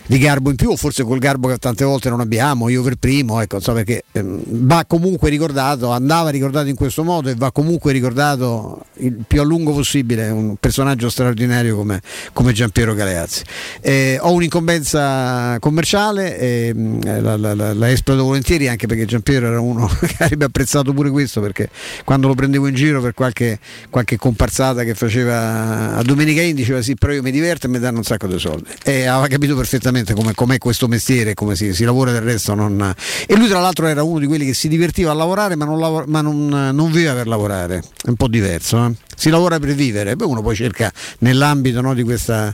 di 0.05 0.17
garbo 0.17 0.50
in 0.50 0.55
più, 0.55 0.75
forse 0.75 1.03
col 1.03 1.20
garbo 1.20 1.48
che 1.48 1.58
tante 1.58 1.84
volte 1.86 2.10
non 2.10 2.20
abbiamo, 2.20 2.70
io 2.70 2.84
per 2.84 2.96
primo, 2.96 3.39
ecco, 3.41 3.60
so 3.60 3.74
perché 3.74 4.03
ehm, 4.12 4.41
va 4.46 4.84
comunque 4.88 5.29
ricordato, 5.29 5.91
andava 5.91 6.29
ricordato 6.29 6.67
in 6.67 6.75
questo 6.75 7.03
modo 7.03 7.29
e 7.29 7.36
va 7.36 7.51
comunque 7.51 7.91
ricordato 7.91 8.86
il 8.98 9.24
più 9.25 9.39
a 9.41 9.43
lungo 9.43 9.72
possibile 9.74 10.29
un 10.29 10.55
personaggio 10.60 11.10
straordinario 11.10 11.75
come, 11.75 12.01
come 12.34 12.51
Giampiero 12.51 12.93
Galeazzi. 12.93 13.43
Eh, 13.79 14.17
ho 14.20 14.31
un'incombenza 14.31 15.58
commerciale, 15.60 16.38
e, 16.39 16.74
mh, 16.74 17.22
la, 17.22 17.38
la- 17.38 17.53
la- 17.53 17.74
la 17.74 17.91
esplodo 17.91 18.24
volentieri 18.24 18.67
anche 18.67 18.88
perché 18.88 19.05
Giampiero 19.05 19.48
era 19.48 19.60
uno 19.60 19.88
che 20.00 20.15
avrebbe 20.20 20.46
apprezzato 20.46 20.93
pure 20.93 21.10
questo 21.10 21.39
perché 21.41 21.70
quando 22.03 22.27
lo 22.27 22.36
prendevo 22.36 22.67
in 22.67 22.75
giro 22.75 23.01
per 23.01 23.13
qualche, 23.13 23.60
qualche 23.89 24.17
comparsata 24.17 24.84
che 24.84 24.93
faceva 24.96 25.96
a 25.96 26.01
Domenica 26.01 26.41
In 26.41 26.55
diceva 26.55 26.81
sì 26.81 26.96
però 26.96 27.13
io 27.13 27.22
mi 27.22 27.31
diverto 27.31 27.67
e 27.67 27.70
mi 27.70 27.79
danno 27.79 27.98
un 28.00 28.03
sacco 28.03 28.27
di 28.27 28.38
soldi 28.39 28.70
e 28.84 29.05
aveva 29.05 29.27
capito 29.27 29.55
perfettamente 29.55 29.90
come, 30.13 30.33
com'è 30.33 30.57
questo 30.57 30.87
mestiere 30.87 31.33
come 31.33 31.55
si, 31.55 31.73
si 31.73 31.83
lavora 31.83 32.11
del 32.11 32.21
resto 32.21 32.53
non- 32.53 32.93
e 33.27 33.35
lui 33.35 33.47
tra 33.47 33.59
l'altro 33.59 33.87
era 33.87 34.03
uno 34.03 34.19
di 34.19 34.25
quelli 34.25 34.45
che 34.45 34.53
si 34.53 34.67
divertiva 34.67 35.11
a 35.11 35.13
lavorare 35.13 35.55
ma 35.55 35.65
non, 35.65 35.79
lavor- 35.79 36.07
ma 36.07 36.21
non, 36.21 36.47
non 36.47 36.91
viveva 36.91 37.13
per 37.13 37.27
lavorare. 37.27 37.77
È 37.77 38.09
un 38.09 38.15
po' 38.15 38.27
diverso 38.27 38.85
eh? 38.85 39.09
si 39.21 39.29
lavora 39.29 39.59
per 39.59 39.75
vivere. 39.75 40.15
Poi 40.15 40.27
uno 40.27 40.41
poi 40.41 40.55
cerca 40.55 40.91
nell'ambito 41.19 41.79
no, 41.81 41.93
di 41.93 42.01
questa 42.01 42.53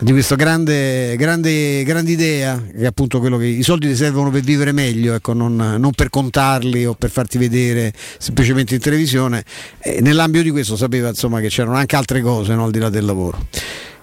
di 0.00 0.12
questa 0.12 0.34
grande, 0.34 1.16
grande, 1.16 1.82
grande 1.82 2.10
idea 2.10 2.62
che 2.62 2.82
è 2.82 2.86
appunto 2.86 3.20
quello 3.20 3.38
che 3.38 3.46
i 3.46 3.62
soldi 3.62 3.88
ti 3.88 3.96
servono 3.96 4.30
per 4.30 4.42
vivere 4.42 4.72
meglio 4.72 5.14
ecco, 5.14 5.32
non, 5.32 5.56
non 5.56 5.92
per 5.92 6.10
contarli 6.10 6.84
o 6.84 6.92
per 6.92 7.08
farti 7.08 7.38
vedere 7.38 7.92
semplicemente 8.18 8.74
in 8.74 8.80
televisione. 8.80 9.44
E 9.78 10.02
nell'ambito 10.02 10.44
di 10.44 10.50
questo 10.50 10.76
sapeva 10.76 11.08
insomma 11.08 11.40
che 11.40 11.48
c'erano 11.48 11.76
anche 11.76 11.96
altre 11.96 12.20
cose 12.20 12.54
no, 12.54 12.64
al 12.64 12.70
di 12.70 12.78
là 12.78 12.90
del 12.90 13.06
lavoro 13.06 13.46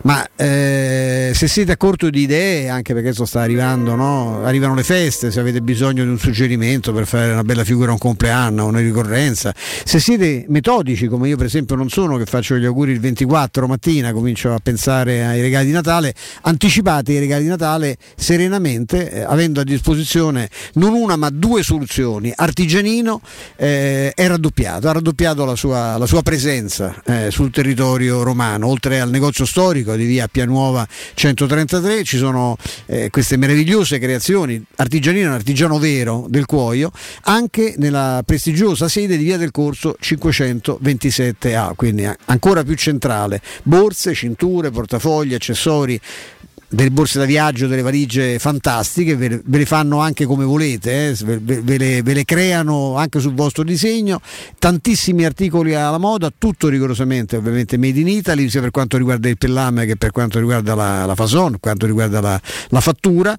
ma 0.03 0.25
eh, 0.35 1.31
se 1.33 1.47
siete 1.47 1.73
a 1.73 1.77
corto 1.77 2.09
di 2.09 2.21
idee, 2.21 2.69
anche 2.69 2.93
perché 2.93 3.09
adesso 3.09 3.25
sta 3.25 3.41
arrivando, 3.41 3.95
no? 3.95 4.43
arrivano 4.43 4.73
le 4.73 4.83
feste, 4.83 5.31
se 5.31 5.39
avete 5.39 5.61
bisogno 5.61 6.03
di 6.03 6.09
un 6.09 6.17
suggerimento 6.17 6.91
per 6.93 7.05
fare 7.05 7.31
una 7.31 7.43
bella 7.43 7.63
figura 7.63 7.91
un 7.91 7.97
compleanno, 7.97 8.65
una 8.65 8.79
ricorrenza, 8.79 9.53
se 9.55 9.99
siete 9.99 10.45
metodici 10.47 11.07
come 11.07 11.27
io 11.27 11.37
per 11.37 11.45
esempio 11.45 11.75
non 11.75 11.89
sono, 11.89 12.17
che 12.17 12.25
faccio 12.25 12.57
gli 12.57 12.65
auguri 12.65 12.91
il 12.91 12.99
24 12.99 13.67
mattina, 13.67 14.11
comincio 14.13 14.53
a 14.53 14.59
pensare 14.61 15.25
ai 15.25 15.41
regali 15.41 15.67
di 15.67 15.71
Natale, 15.71 16.13
anticipate 16.41 17.13
i 17.13 17.19
regali 17.19 17.43
di 17.43 17.49
Natale 17.49 17.97
serenamente, 18.15 19.11
eh, 19.11 19.21
avendo 19.21 19.61
a 19.61 19.63
disposizione 19.63 20.49
non 20.73 20.93
una 20.93 21.15
ma 21.15 21.29
due 21.29 21.63
soluzioni. 21.63 22.31
Artigianino 22.35 23.21
eh, 23.55 24.11
è 24.13 24.27
raddoppiato, 24.27 24.87
ha 24.89 24.93
raddoppiato 24.93 25.45
la 25.45 25.55
sua, 25.55 25.97
la 25.97 26.05
sua 26.05 26.21
presenza 26.21 27.01
eh, 27.05 27.31
sul 27.31 27.51
territorio 27.51 28.23
romano, 28.23 28.67
oltre 28.67 28.99
al 28.99 29.09
negozio 29.09 29.45
storico 29.45 29.90
di 29.95 30.05
via 30.05 30.27
Pianuova 30.27 30.87
133 31.13 32.03
ci 32.03 32.17
sono 32.17 32.57
eh, 32.85 33.09
queste 33.09 33.37
meravigliose 33.37 33.99
creazioni, 33.99 34.63
Artigianino 34.75 35.25
è 35.25 35.29
un 35.29 35.35
artigiano 35.35 35.79
vero 35.79 36.25
del 36.29 36.45
cuoio, 36.45 36.91
anche 37.23 37.75
nella 37.77 38.23
prestigiosa 38.25 38.87
sede 38.87 39.17
di 39.17 39.23
via 39.23 39.37
del 39.37 39.51
Corso 39.51 39.95
527A, 40.01 41.73
quindi 41.75 42.07
ancora 42.25 42.63
più 42.63 42.75
centrale, 42.75 43.41
borse, 43.63 44.13
cinture, 44.13 44.71
portafogli, 44.71 45.33
accessori 45.33 45.99
delle 46.73 46.89
borse 46.89 47.19
da 47.19 47.25
viaggio, 47.25 47.67
delle 47.67 47.81
valigie 47.81 48.39
fantastiche, 48.39 49.15
ve 49.17 49.27
le, 49.27 49.41
ve 49.43 49.57
le 49.57 49.65
fanno 49.65 49.99
anche 49.99 50.25
come 50.25 50.45
volete, 50.45 51.09
eh, 51.09 51.15
ve, 51.25 51.39
ve- 51.61 51.77
le, 51.77 52.01
ve 52.01 52.13
le 52.13 52.23
creano 52.23 52.95
anche 52.95 53.19
sul 53.19 53.33
vostro 53.33 53.63
disegno, 53.63 54.21
tantissimi 54.57 55.25
articoli 55.25 55.75
alla 55.75 55.97
moda, 55.97 56.31
tutto 56.35 56.69
rigorosamente 56.69 57.35
ovviamente 57.35 57.77
made 57.77 57.99
in 57.99 58.07
Italy, 58.07 58.49
sia 58.49 58.61
per 58.61 58.71
quanto 58.71 58.95
riguarda 58.97 59.27
il 59.27 59.37
pellame 59.37 59.85
che 59.85 59.97
per 59.97 60.11
quanto 60.11 60.39
riguarda 60.39 60.73
la, 60.73 61.05
la 61.05 61.15
fason, 61.15 61.57
quanto 61.59 61.85
riguarda 61.85 62.21
la, 62.21 62.39
la 62.69 62.79
fattura, 62.79 63.35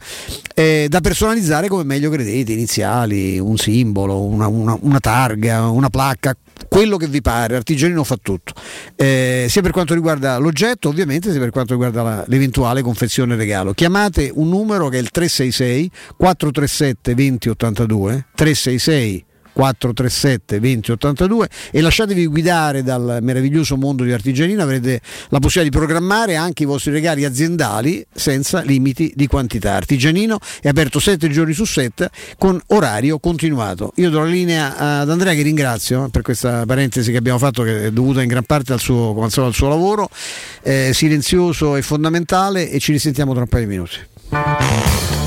eh, 0.55 0.87
da 0.91 1.01
personalizzare 1.01 1.69
come 1.69 1.85
meglio 1.85 2.11
credete, 2.11 2.53
iniziali, 2.53 3.39
un 3.39 3.57
simbolo, 3.57 4.21
una, 4.23 4.47
una- 4.47 4.77
una 4.83 5.01
targa, 5.01 5.69
una 5.71 5.89
placca, 5.89 6.37
quello 6.69 6.97
che 6.97 7.07
vi 7.07 7.21
pare, 7.21 7.57
Artigianino 7.57 8.05
fa 8.05 8.17
tutto, 8.21 8.53
Eh, 8.97 9.47
sia 9.49 9.63
per 9.63 9.73
quanto 9.73 9.95
riguarda 9.95 10.37
l'oggetto 10.39 10.89
ovviamente, 10.89 11.31
sia 11.31 11.41
per 11.41 11.51
quanto 11.51 11.73
riguarda 11.73 12.03
la- 12.03 12.25
l'eventuale 12.29 12.83
confezione 12.83 13.37
regalo. 13.37 13.73
Chiamate 13.73 14.31
un 14.35 14.49
numero 14.49 14.89
che 14.89 14.99
è 14.99 15.01
il 15.01 15.11
366 15.11 15.91
437 16.17 17.15
2082, 17.15 18.27
366 18.35 19.25
437 19.53 20.59
2082 20.61 21.49
e 21.71 21.81
lasciatevi 21.81 22.27
guidare 22.27 22.83
dal 22.83 23.19
meraviglioso 23.23 23.77
mondo 23.77 24.05
di 24.05 24.13
Artigianino 24.13 24.63
avrete 24.63 25.01
la 25.29 25.39
possibilità 25.39 25.63
di 25.63 25.85
programmare 25.85 26.37
anche 26.37 26.63
i 26.63 26.67
vostri 26.67 26.93
regali 26.93 27.25
aziendali 27.25 28.05
senza 28.13 28.61
limiti 28.63 29.13
di 29.15 29.27
quantità. 29.27 29.75
Artigianino 29.75 30.39
è 30.61 30.69
aperto 30.69 30.99
7 30.99 31.29
giorni 31.29 31.53
su 31.53 31.65
7 31.65 32.11
con 32.39 32.61
orario 32.69 33.19
continuato. 33.19 33.93
Io 33.97 34.11
do 34.11 34.21
la 34.21 34.27
linea 34.27 35.01
ad 35.01 35.11
Andrea 35.11 35.35
che 35.35 35.43
ringrazio 35.43 36.07
eh, 36.07 36.09
per 36.11 36.23
questa 36.23 36.65
parentesi 36.67 37.11
che 37.11 37.19
abbiamo 37.19 37.39
fatto 37.39 37.63
che 37.63 37.87
è 37.87 37.91
dovuta 37.91 38.23
in 38.23 38.29
gran 38.29 38.45
parte 38.45 38.73
al 38.73 38.81
suo, 38.81 39.15
al 39.21 39.55
suo 39.55 39.69
lavoro 39.69 40.09
eh, 40.63 40.91
silenzioso 40.93 41.77
e 41.77 41.83
fondamentale 41.83 42.71
e 42.71 42.79
ci 42.79 42.93
risentiamo 42.93 43.33
tra 43.33 43.43
un 43.43 43.49
paio 43.49 43.67
di 43.67 43.71
minuti 43.71 45.22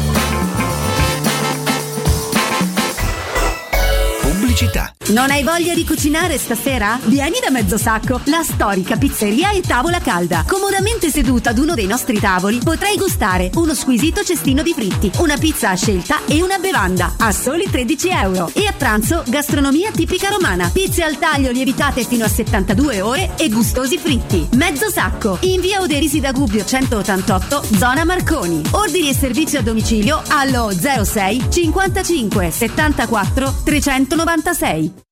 Pubblicità. 4.56 4.94
Non 5.08 5.30
hai 5.30 5.44
voglia 5.44 5.74
di 5.74 5.86
cucinare 5.86 6.38
stasera? 6.38 6.98
Vieni 7.04 7.40
da 7.44 7.52
Mezzosacco, 7.52 8.22
la 8.26 8.42
storica 8.42 8.96
pizzeria 8.96 9.52
e 9.52 9.62
tavola 9.62 10.00
calda. 10.00 10.46
Comodamente 10.48 11.10
seduta 11.10 11.50
ad 11.50 11.58
uno 11.58 11.74
dei 11.76 11.86
nostri 11.86 12.20
tavoli 12.20 12.60
potrai 12.64 12.96
gustare 12.96 13.52
uno 13.56 13.76
squisito 13.76 14.24
cestino 14.24 14.64
di 14.64 14.74
fritti, 14.74 15.12
una 15.18 15.38
pizza 15.38 15.72
a 15.72 15.76
scelta 15.76 16.26
e 16.26 16.42
una 16.42 16.58
bevanda 16.58 17.16
a 17.18 17.32
soli 17.34 17.70
13 17.70 18.08
euro. 18.10 18.50
E 18.54 18.66
a 18.66 18.72
pranzo 18.72 19.24
gastronomia 19.28 19.92
tipica 19.92 20.30
romana, 20.30 20.70
pizze 20.72 21.04
al 21.04 21.20
taglio 21.20 21.52
lievitate 21.52 22.06
fino 22.06 22.24
a 22.24 22.30
72 22.30 23.02
ore 23.02 23.32
e 23.36 23.50
gustosi 23.50 23.98
fritti. 23.98 24.48
Mezzosacco, 24.54 25.38
in 25.42 25.60
via 25.60 25.82
Oderisi 25.82 26.22
da 26.22 26.32
Gubbio 26.32 26.64
188, 26.64 27.68
zona 27.78 28.06
Marconi. 28.06 28.62
Ordini 28.72 29.10
e 29.10 29.14
servizi 29.14 29.58
a 29.58 29.62
domicilio 29.62 30.22
allo 30.30 30.72
06 30.72 31.46
55 31.50 32.52
74 32.52 33.54
46 34.54 35.05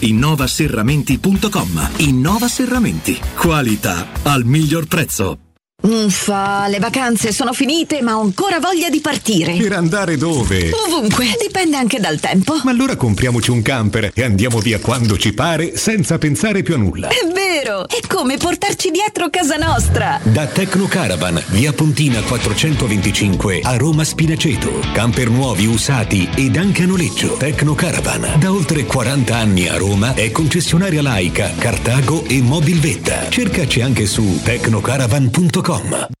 innovaserramenti.com. 0.00 1.90
Innova 1.98 2.48
Serramenti. 2.48 3.18
Qualità 3.36 4.08
al 4.22 4.44
miglior 4.44 4.86
prezzo. 4.86 5.38
Uffa, 5.80 6.66
le 6.66 6.80
vacanze 6.80 7.32
sono 7.32 7.52
finite, 7.52 8.02
ma 8.02 8.16
ho 8.16 8.20
ancora 8.20 8.58
voglia 8.58 8.90
di 8.90 9.00
partire. 9.00 9.56
Per 9.56 9.72
andare 9.72 10.16
dove? 10.16 10.72
Ovunque, 10.72 11.26
dipende 11.40 11.76
anche 11.76 12.00
dal 12.00 12.18
tempo. 12.18 12.60
Ma 12.64 12.72
allora 12.72 12.96
compriamoci 12.96 13.52
un 13.52 13.62
camper 13.62 14.10
e 14.12 14.24
andiamo 14.24 14.58
via 14.58 14.80
quando 14.80 15.16
ci 15.16 15.32
pare, 15.32 15.76
senza 15.76 16.18
pensare 16.18 16.64
più 16.64 16.74
a 16.74 16.78
nulla. 16.78 17.08
È 17.08 17.26
vero! 17.32 17.47
È 17.58 18.06
come 18.06 18.36
portarci 18.36 18.92
dietro 18.92 19.30
casa 19.30 19.56
nostra. 19.56 20.20
Da 20.22 20.46
Tecno 20.46 20.86
Caravan, 20.86 21.42
via 21.48 21.72
Pontina 21.72 22.22
425 22.22 23.62
a 23.64 23.76
Roma 23.76 24.04
Spinaceto. 24.04 24.78
Camper 24.92 25.28
nuovi, 25.28 25.66
usati 25.66 26.30
ed 26.36 26.56
anche 26.56 26.84
a 26.84 26.86
noleggio. 26.86 27.34
Tecno 27.36 27.74
Caravan, 27.74 28.38
da 28.38 28.52
oltre 28.52 28.84
40 28.84 29.36
anni 29.36 29.66
a 29.66 29.76
Roma, 29.76 30.14
è 30.14 30.30
concessionaria 30.30 31.02
laica, 31.02 31.52
Cartago 31.58 32.22
e 32.28 32.40
Mobilvetta. 32.40 33.28
Cercaci 33.28 33.80
anche 33.80 34.06
su 34.06 34.40
tecnocaravan.com. 34.40 36.17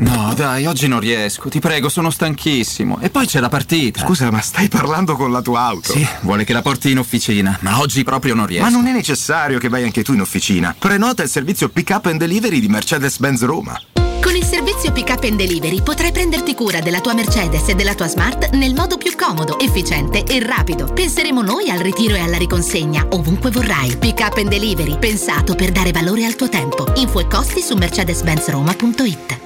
No, 0.00 0.34
dai, 0.34 0.66
oggi 0.66 0.88
non 0.88 1.00
riesco. 1.00 1.48
Ti 1.48 1.60
prego, 1.60 1.88
sono 1.88 2.10
stanchissimo. 2.10 2.98
E 3.00 3.10
poi 3.10 3.26
c'è 3.26 3.40
la 3.40 3.48
partita. 3.48 4.00
Scusa, 4.00 4.30
ma 4.30 4.40
stai 4.40 4.68
parlando 4.68 5.16
con 5.16 5.32
la 5.32 5.40
tua 5.40 5.60
auto? 5.62 5.92
Sì, 5.92 6.06
vuole 6.20 6.44
che 6.44 6.52
la 6.52 6.62
porti 6.62 6.90
in 6.90 6.98
officina, 6.98 7.56
ma 7.62 7.80
oggi 7.80 8.04
proprio 8.04 8.34
non 8.34 8.46
riesco. 8.46 8.64
Ma 8.64 8.70
non 8.70 8.86
è 8.86 8.92
necessario 8.92 9.58
che 9.58 9.68
vai 9.68 9.84
anche 9.84 10.02
tu 10.02 10.12
in 10.12 10.20
officina. 10.20 10.74
Prenota 10.78 11.22
il 11.22 11.28
servizio 11.28 11.68
Pick 11.68 11.90
Up 11.90 12.06
and 12.06 12.18
Delivery 12.18 12.60
di 12.60 12.68
Mercedes-Benz 12.68 13.44
Roma. 13.44 13.80
Con 14.20 14.34
il 14.34 14.44
servizio 14.44 14.90
Pick 14.92 15.08
Up 15.10 15.22
and 15.22 15.36
Delivery 15.36 15.82
potrai 15.82 16.10
prenderti 16.10 16.54
cura 16.54 16.80
della 16.80 17.00
tua 17.00 17.14
Mercedes 17.14 17.68
e 17.68 17.74
della 17.74 17.94
tua 17.94 18.08
Smart 18.08 18.50
nel 18.54 18.74
modo 18.74 18.96
più 18.96 19.14
comodo, 19.16 19.58
efficiente 19.60 20.24
e 20.24 20.44
rapido. 20.44 20.92
Penseremo 20.92 21.42
noi 21.42 21.70
al 21.70 21.78
ritiro 21.78 22.16
e 22.16 22.20
alla 22.20 22.36
riconsegna 22.36 23.06
ovunque 23.10 23.50
vorrai. 23.50 23.96
Pick 23.96 24.18
Up 24.20 24.36
and 24.38 24.48
Delivery, 24.48 24.98
pensato 24.98 25.54
per 25.54 25.70
dare 25.70 25.92
valore 25.92 26.24
al 26.24 26.34
tuo 26.34 26.48
tempo. 26.48 26.92
Info 26.96 27.20
e 27.20 27.28
costi 27.28 27.60
su 27.60 27.76
mercedes-benzroma.it. 27.76 29.45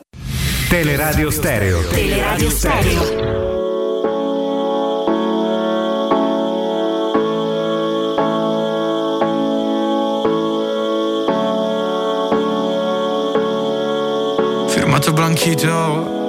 Teleradio 0.71 1.29
Stereo. 1.29 1.81
Teleradio 1.89 2.49
Stereo. 2.49 3.03
Firmato 14.69 15.11
Blanchito 15.11 16.20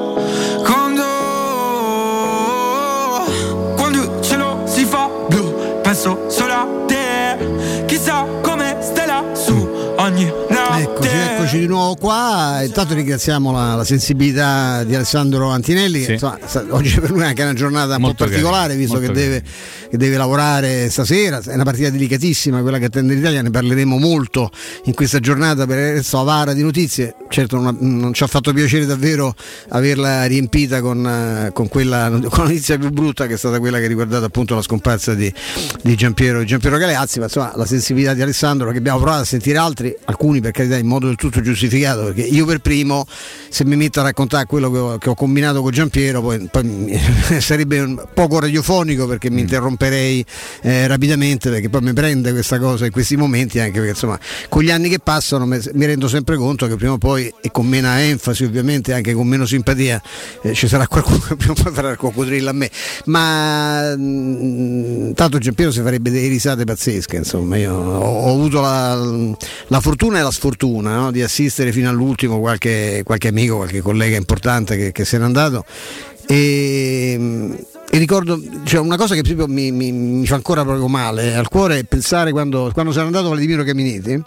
Eccoci, 11.52 11.66
di 11.66 11.66
nuovo 11.66 11.96
qua. 11.96 12.62
Intanto 12.62 12.94
ringraziamo 12.94 13.52
la, 13.52 13.74
la 13.74 13.84
sensibilità 13.84 14.84
di 14.84 14.94
Alessandro 14.94 15.50
Antinelli. 15.50 15.98
Che, 15.98 16.04
Sì. 16.04 16.12
insomma, 16.12 16.38
oggi 16.70 16.98
per 16.98 17.10
lui 17.10 17.20
è 17.20 17.26
anche 17.26 17.42
una 17.42 17.52
giornata 17.52 17.96
un 17.96 18.00
Molto 18.00 18.24
po' 18.24 18.30
particolare, 18.30 18.74
visto 18.74 18.98
che 18.98 19.10
deve, 19.10 19.42
che 19.90 19.96
deve 19.98 20.16
lavorare 20.16 20.88
stasera. 20.88 21.42
È 21.42 21.52
una 21.52 21.64
partita 21.64 21.90
delicatissima 21.90 22.62
quella 22.62 22.78
che 22.78 22.86
attende 22.86 23.12
l'Italia. 23.14 23.42
Ne 23.42 23.50
parleremo 23.50 23.98
molto 23.98 24.50
in 24.84 24.94
questa 24.94 25.20
giornata 25.20 25.66
per 25.66 25.92
questa 25.92 26.18
avara 26.20 26.54
di 26.54 26.62
notizie. 26.62 27.16
Certo, 27.28 27.58
non, 27.58 27.76
non 27.80 28.14
ci 28.14 28.22
ha 28.22 28.26
fatto 28.26 28.50
piacere 28.54 28.86
davvero 28.86 29.34
averla 29.70 30.24
riempita 30.24 30.80
con, 30.80 31.06
eh, 31.06 31.50
con 31.52 31.68
quella 31.68 32.08
con 32.10 32.30
la 32.30 32.42
notizia 32.44 32.78
più 32.78 32.90
brutta 32.90 33.26
che 33.26 33.34
è 33.34 33.38
stata 33.38 33.58
quella 33.58 33.78
che 33.78 33.84
ha 33.84 33.88
riguardato 33.88 34.24
appunto 34.24 34.54
la 34.54 34.62
scomparsa 34.62 35.12
di, 35.14 35.30
di 35.82 35.94
Giampiero, 35.96 36.44
Giampiero 36.44 36.78
Galeazzi. 36.78 37.18
Ma 37.18 37.26
insomma, 37.26 37.52
la 37.56 37.66
sensibilità 37.66 38.14
di 38.14 38.22
Alessandro 38.22 38.70
che 38.70 38.78
abbiamo 38.78 38.98
provato 39.00 39.22
a 39.22 39.26
sentire 39.26 39.58
altri, 39.58 39.94
alcuni 40.04 40.40
per 40.40 40.52
carità 40.52 40.76
in 40.78 40.86
modo 40.86 41.06
del 41.06 41.16
tutto 41.16 41.40
giustificato, 41.42 42.04
perché 42.04 42.22
io 42.22 42.44
per 42.46 42.60
primo, 42.60 43.06
se 43.48 43.64
mi 43.64 43.76
metto 43.76 44.00
a 44.00 44.04
raccontare 44.04 44.46
quello 44.46 44.70
che 44.70 44.78
ho, 44.78 44.98
che 44.98 45.08
ho 45.10 45.14
combinato 45.14 45.62
con 45.62 45.70
Giampiero, 45.70 46.20
poi, 46.20 46.48
poi 46.50 47.00
sarebbe 47.40 47.94
poco 48.14 48.40
radiofonico 48.40 49.06
perché 49.06 49.30
mi 49.30 49.40
interromperei 49.40 50.24
eh, 50.62 50.86
rapidamente, 50.86 51.50
perché 51.50 51.68
poi 51.68 51.82
mi 51.82 51.92
prende 51.92 52.32
questa 52.32 52.58
cosa 52.58 52.86
in 52.86 52.92
questi 52.92 53.16
momenti, 53.16 53.58
anche 53.58 53.72
perché 53.72 53.90
insomma 53.90 54.18
con 54.48 54.62
gli 54.62 54.70
anni 54.70 54.88
che 54.88 54.98
passano 54.98 55.46
mi, 55.46 55.58
mi 55.74 55.86
rendo 55.86 56.08
sempre 56.08 56.36
conto 56.36 56.66
che 56.66 56.76
prima 56.76 56.92
o 56.92 56.98
poi, 56.98 57.32
e 57.40 57.50
con 57.50 57.66
meno 57.66 57.88
enfasi 57.88 58.44
ovviamente, 58.44 58.92
anche 58.92 59.12
con 59.12 59.26
meno 59.26 59.46
simpatia, 59.46 60.00
eh, 60.42 60.54
ci 60.54 60.68
sarà 60.68 60.86
qualcuno 60.86 61.18
che 61.18 61.36
prima 61.36 61.52
o 61.52 61.62
poi 61.62 61.72
farà 61.72 61.90
il 61.90 61.96
coccodrillo 61.96 62.50
a 62.50 62.52
me. 62.52 62.70
Ma 63.06 63.94
mm, 63.96 65.12
tanto 65.12 65.38
Giampiero 65.38 65.70
si 65.70 65.80
farebbe 65.80 66.10
delle 66.10 66.28
risate 66.28 66.64
pazzesche, 66.64 67.16
insomma, 67.16 67.56
io 67.56 67.74
ho, 67.74 67.98
ho 67.98 68.32
avuto 68.32 68.60
la, 68.60 69.34
la 69.68 69.80
fortuna 69.80 70.18
e 70.18 70.22
la 70.22 70.30
sfortuna 70.30 70.94
no, 70.96 71.10
di 71.10 71.22
assistere 71.32 71.72
fino 71.72 71.88
all'ultimo 71.88 72.38
qualche, 72.38 73.00
qualche 73.04 73.28
amico, 73.28 73.56
qualche 73.56 73.80
collega 73.80 74.16
importante 74.16 74.76
che, 74.76 74.92
che 74.92 75.04
se 75.06 75.16
n'è 75.16 75.24
andato. 75.24 75.64
E, 76.26 77.18
e 77.90 77.98
ricordo 77.98 78.40
cioè 78.64 78.80
una 78.80 78.96
cosa 78.96 79.14
che 79.14 79.22
proprio 79.22 79.46
mi, 79.48 79.72
mi- 79.72 79.90
mi 79.92 80.26
fa 80.26 80.36
ancora 80.36 80.62
proprio 80.62 80.86
male 80.86 81.34
al 81.34 81.48
cuore 81.48 81.80
è 81.80 81.84
pensare 81.84 82.30
quando, 82.30 82.70
quando 82.72 82.92
sono 82.92 83.06
andato 83.06 83.28
Vladimiro 83.28 83.64
Caminiti 83.64 84.22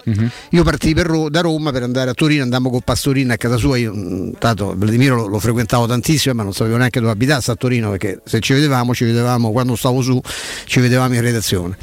io 0.49 0.63
partii 0.63 0.93
per 0.93 1.05
Ro- 1.07 1.29
da 1.29 1.39
Roma 1.41 1.71
per 1.71 1.81
andare 1.83 2.09
a 2.09 2.13
Torino 2.13 2.43
andammo 2.43 2.69
con 2.69 2.81
Pastorino 2.81 3.31
a 3.33 3.37
casa 3.37 3.55
sua. 3.57 3.77
Io 3.77 3.93
mm, 3.95 4.31
tanto 4.39 4.73
Vladimiro 4.75 5.15
lo, 5.15 5.27
lo 5.27 5.39
frequentavo 5.39 5.87
tantissimo 5.87 6.33
ma 6.35 6.43
non 6.43 6.53
sapevo 6.53 6.77
neanche 6.77 6.99
dove 6.99 7.11
abitasse 7.13 7.51
a 7.51 7.55
Torino 7.55 7.89
perché 7.91 8.19
se 8.25 8.39
ci 8.41 8.53
vedevamo 8.53 8.93
ci 8.93 9.05
vedevamo 9.05 9.51
quando 9.51 9.75
stavo 9.75 10.01
su 10.01 10.19
ci 10.65 10.79
vedevamo 10.81 11.13
in 11.15 11.21
redazione 11.21 11.77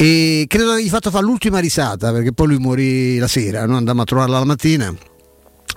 e 0.00 0.44
credo 0.46 0.76
che 0.76 0.84
gli 0.84 0.88
fatto 0.88 1.10
fare 1.10 1.24
l'ultima 1.24 1.58
risata 1.58 2.12
perché 2.12 2.32
poi 2.32 2.46
lui 2.46 2.58
morì 2.58 3.18
la 3.18 3.26
sera 3.26 3.66
noi 3.66 3.78
andammo 3.78 4.02
a 4.02 4.04
trovarla 4.04 4.38
la 4.38 4.44
mattina 4.44 4.94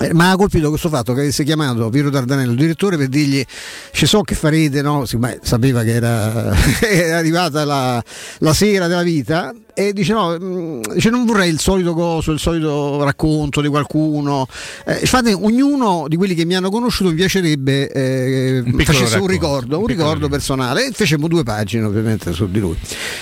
eh, 0.01 0.13
ma 0.13 0.31
ha 0.31 0.35
colpito 0.35 0.69
questo 0.69 0.89
fatto 0.89 1.13
che 1.13 1.21
avesse 1.21 1.43
chiamato 1.43 1.89
Piero 1.89 2.09
Dardanello, 2.09 2.51
il 2.51 2.57
direttore, 2.57 2.97
per 2.97 3.07
dirgli 3.07 3.43
ci 3.91 4.05
so 4.05 4.21
che 4.21 4.35
farete, 4.35 4.81
no? 4.81 5.05
Sì, 5.05 5.17
sapeva 5.41 5.83
che 5.83 5.93
era, 5.93 6.53
era 6.81 7.17
arrivata 7.17 7.63
la, 7.65 8.03
la 8.39 8.53
sera 8.53 8.87
della 8.87 9.03
vita 9.03 9.53
e 9.73 9.93
dice 9.93 10.13
no, 10.13 10.37
mm, 10.39 10.81
dice, 10.93 11.09
non 11.09 11.25
vorrei 11.25 11.49
il 11.49 11.59
solito 11.59 11.93
coso, 11.93 12.31
il 12.31 12.39
solito 12.39 13.03
racconto 13.03 13.61
di 13.61 13.67
qualcuno. 13.67 14.47
Eh, 14.85 15.05
fate 15.05 15.33
ognuno 15.33 16.05
di 16.07 16.15
quelli 16.17 16.35
che 16.35 16.45
mi 16.45 16.55
hanno 16.55 16.69
conosciuto 16.69 17.09
mi 17.09 17.15
piacerebbe 17.15 17.89
eh, 17.91 18.61
piccolo 18.65 18.83
facesse 18.83 19.17
un 19.17 19.27
racconto, 19.27 19.31
ricordo, 19.31 19.75
un 19.77 19.81
un 19.81 19.87
ricordo 19.87 20.29
personale 20.29 20.87
e 20.87 20.91
fecemmo 20.91 21.27
due 21.27 21.43
pagine 21.43 21.85
ovviamente 21.85 22.33
su 22.33 22.49
di 22.49 22.59
lui. 22.59 22.77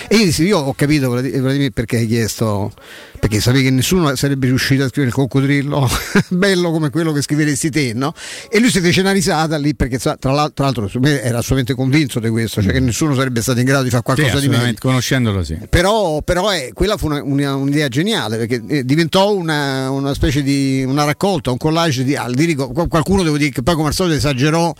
E 0.08 0.16
io 0.16 0.44
io 0.44 0.58
ho 0.58 0.74
capito 0.74 1.10
Vladi- 1.10 1.38
Vladimir 1.38 1.70
perché 1.70 1.98
hai 1.98 2.06
chiesto 2.06 2.72
perché 3.20 3.38
sapevi 3.40 3.64
che 3.64 3.70
nessuno 3.70 4.16
sarebbe 4.16 4.46
riuscito 4.46 4.82
a 4.82 4.88
scrivere 4.88 5.08
il 5.08 5.12
coccodrillo 5.14 5.88
bello 6.30 6.70
come 6.70 6.88
quello 6.90 7.12
che 7.12 7.20
scriveresti 7.22 7.70
te, 7.70 7.92
no? 7.94 8.12
E 8.50 8.58
lui 8.58 8.70
si 8.70 8.80
fece 8.80 9.00
una 9.00 9.12
risata 9.12 9.56
lì 9.58 9.74
perché 9.74 9.98
tra 9.98 10.16
l'al- 10.32 10.52
tra 10.54 10.64
l'altro, 10.64 10.88
su 10.88 10.98
me 10.98 11.20
era 11.22 11.38
assolutamente 11.38 11.74
convinto 11.74 12.18
di 12.18 12.28
questo, 12.30 12.62
cioè 12.62 12.72
che 12.72 12.80
nessuno 12.80 13.14
sarebbe 13.14 13.42
stato 13.42 13.58
in 13.60 13.66
grado 13.66 13.82
di 13.84 13.90
fare 13.90 14.02
Sì, 14.06 14.14
qualcosa 14.14 14.40
di 14.40 14.48
meglio. 14.48 14.74
conoscendolo 14.80 15.44
sì. 15.44 15.58
Però, 15.68 16.22
però 16.22 16.48
è- 16.48 16.70
quella 16.72 16.96
fu 16.96 17.06
una- 17.06 17.22
una- 17.22 17.54
un'idea 17.54 17.88
geniale 17.88 18.38
perché 18.38 18.62
eh, 18.66 18.84
diventò 18.84 19.32
una, 19.34 19.90
una 19.90 20.14
specie 20.14 20.42
di 20.42 20.82
una 20.86 21.04
raccolta, 21.04 21.50
un 21.50 21.58
collage 21.58 22.04
di, 22.04 22.16
al- 22.16 22.34
di 22.34 22.44
ric- 22.46 22.72
qual- 22.72 22.88
qualcuno 22.88 23.22
devo 23.22 23.36
dire 23.36 23.50
che 23.50 23.62
poi 23.62 23.74
come 23.74 23.88
al 23.88 23.94
solito 23.94 24.16
esagerò 24.16 24.72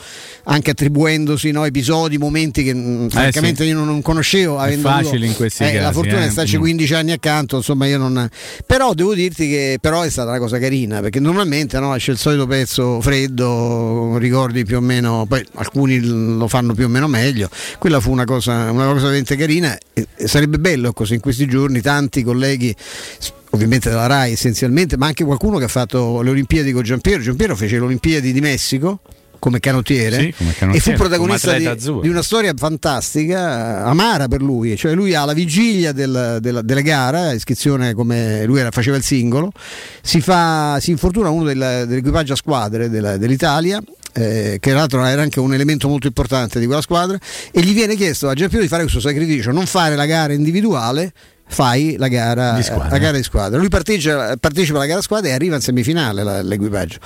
anche 0.45 0.71
attribuendosi 0.71 1.51
no, 1.51 1.65
episodi, 1.67 2.17
momenti 2.17 2.63
che 2.63 2.73
mh, 2.75 3.11
francamente 3.11 3.65
sì. 3.65 3.69
io 3.69 3.77
non, 3.77 3.87
non 3.87 4.01
conoscevo. 4.03 4.59
È 4.61 4.77
facile 4.79 5.09
avuto, 5.11 5.25
in 5.25 5.35
questi 5.37 5.63
eh, 5.63 5.75
La 5.75 5.81
casi, 5.83 5.93
fortuna 5.95 6.23
eh. 6.23 6.25
di 6.25 6.31
starci 6.31 6.57
Mm. 6.57 6.61
15 6.61 6.95
anni 6.95 7.13
accanto, 7.13 7.57
insomma 7.57 7.87
io 7.87 7.99
non... 7.99 8.29
Però 8.67 8.95
devo 8.95 9.15
dirti 9.15 9.49
che 9.49 9.79
però 9.81 10.03
è 10.03 10.11
stata 10.11 10.31
una 10.31 10.39
cosa 10.39 10.59
carina 10.59 11.01
perché 11.01 11.21
normalmente 11.21 11.79
no, 11.79 11.95
esce 11.95 12.13
il 12.13 12.19
solito 12.19 12.47
pezzo 12.47 13.01
freddo, 13.01 14.17
ricordi 14.19 14.65
più 14.65 14.77
o 14.77 14.81
meno, 14.81 15.27
poi 15.29 15.45
alcuni 15.55 16.01
lo 16.01 16.49
fanno 16.49 16.75
più 16.75 16.85
o 16.85 16.89
meno 16.89 17.09
meglio. 17.09 17.49
Quella 17.79 18.01
fu 18.01 18.11
una 18.11 18.25
cosa, 18.25 18.71
una 18.71 18.87
cosa 18.87 19.05
veramente 19.07 19.37
carina 19.37 19.77
e, 19.93 20.07
e 20.15 20.29
sarebbe 20.29 20.59
bello 20.59 20.93
così 20.93 21.15
in 21.15 21.21
questi 21.21 21.47
giorni 21.47 21.81
tanti 21.81 22.23
colleghi 22.23 22.75
ovviamente 23.51 23.89
della 23.89 24.07
RAI 24.07 24.33
essenzialmente, 24.33 24.97
ma 24.97 25.07
anche 25.07 25.25
qualcuno 25.25 25.59
che 25.59 25.65
ha 25.65 25.69
fatto 25.69 26.23
le 26.23 26.31
Olimpiadi 26.31 26.73
con 26.73 26.83
Giampiero. 26.83 27.21
Giampiero 27.23 27.57
fece 27.57 27.79
le 27.79 27.85
Olimpiadi 27.85 28.33
di 28.33 28.41
Messico 28.41 29.01
come 29.41 29.59
canottiere, 29.59 30.17
Sì, 30.21 30.35
come 30.37 30.51
e 30.51 30.55
canottiere, 30.55 30.91
fu 30.97 31.03
protagonista 31.03 31.57
di, 31.59 31.69
di 32.03 32.09
una 32.09 32.23
storia 32.23 32.53
fantastica, 32.57 33.85
amara 33.85 34.29
per 34.29 34.41
lui, 34.43 34.77
cioè 34.77 34.95
lui 34.95 35.15
alla 35.15 35.33
vigilia 35.33 35.91
del- 35.91 36.39
della, 36.41 36.63
della 36.63 36.81
gara, 36.83 37.33
iscrizione 37.33 37.93
come 37.95 38.45
lui 38.45 38.61
era- 38.61 38.71
faceva 38.71 38.97
il 38.97 39.03
singolo, 39.03 39.51
si, 40.03 40.21
fa, 40.21 40.79
si 40.81 40.91
infortuna 40.93 41.31
uno 41.31 41.45
del- 41.45 41.85
dell'equipaggio 41.89 42.35
a 42.35 42.37
squadre 42.37 42.89
della- 42.89 43.17
dell'Italia. 43.17 43.83
eh, 44.13 44.57
che 44.61 44.71
tra 44.71 44.81
l'altro 44.81 45.05
era 45.05 45.23
anche 45.23 45.39
un 45.39 45.55
elemento 45.55 45.87
molto 45.87 46.09
importante 46.09 46.59
di 46.59 46.67
quella 46.67 46.81
squadra 46.81 47.17
e 47.53 47.61
gli 47.63 47.73
viene 47.73 47.95
chiesto 47.95 48.29
a 48.29 48.35
Giampiero 48.35 48.61
di 48.65 48.69
fare 48.69 48.83
questo 48.83 48.99
sacrificio 48.99 49.53
non 49.53 49.67
fare 49.67 49.95
la 49.95 50.05
gara 50.05 50.33
individuale 50.33 51.13
fai 51.47 51.95
la 51.97 52.09
gara 52.09 52.55
Di 52.55 52.65
squadra. 52.65 52.89
la 52.89 52.99
gara 52.99 53.17
di 53.17 53.23
squadra 53.23 53.57
lui 53.61 53.69
partecipa, 53.69 54.37
partecipa 54.37 54.79
alla 54.79 54.87
gara 54.87 54.99
a 54.99 55.03
squadra 55.03 55.31
e 55.31 55.33
arriva 55.33 55.55
in 55.55 55.61
semifinale 55.61 56.25
la- 56.25 56.43
l'equipaggio 56.43 56.99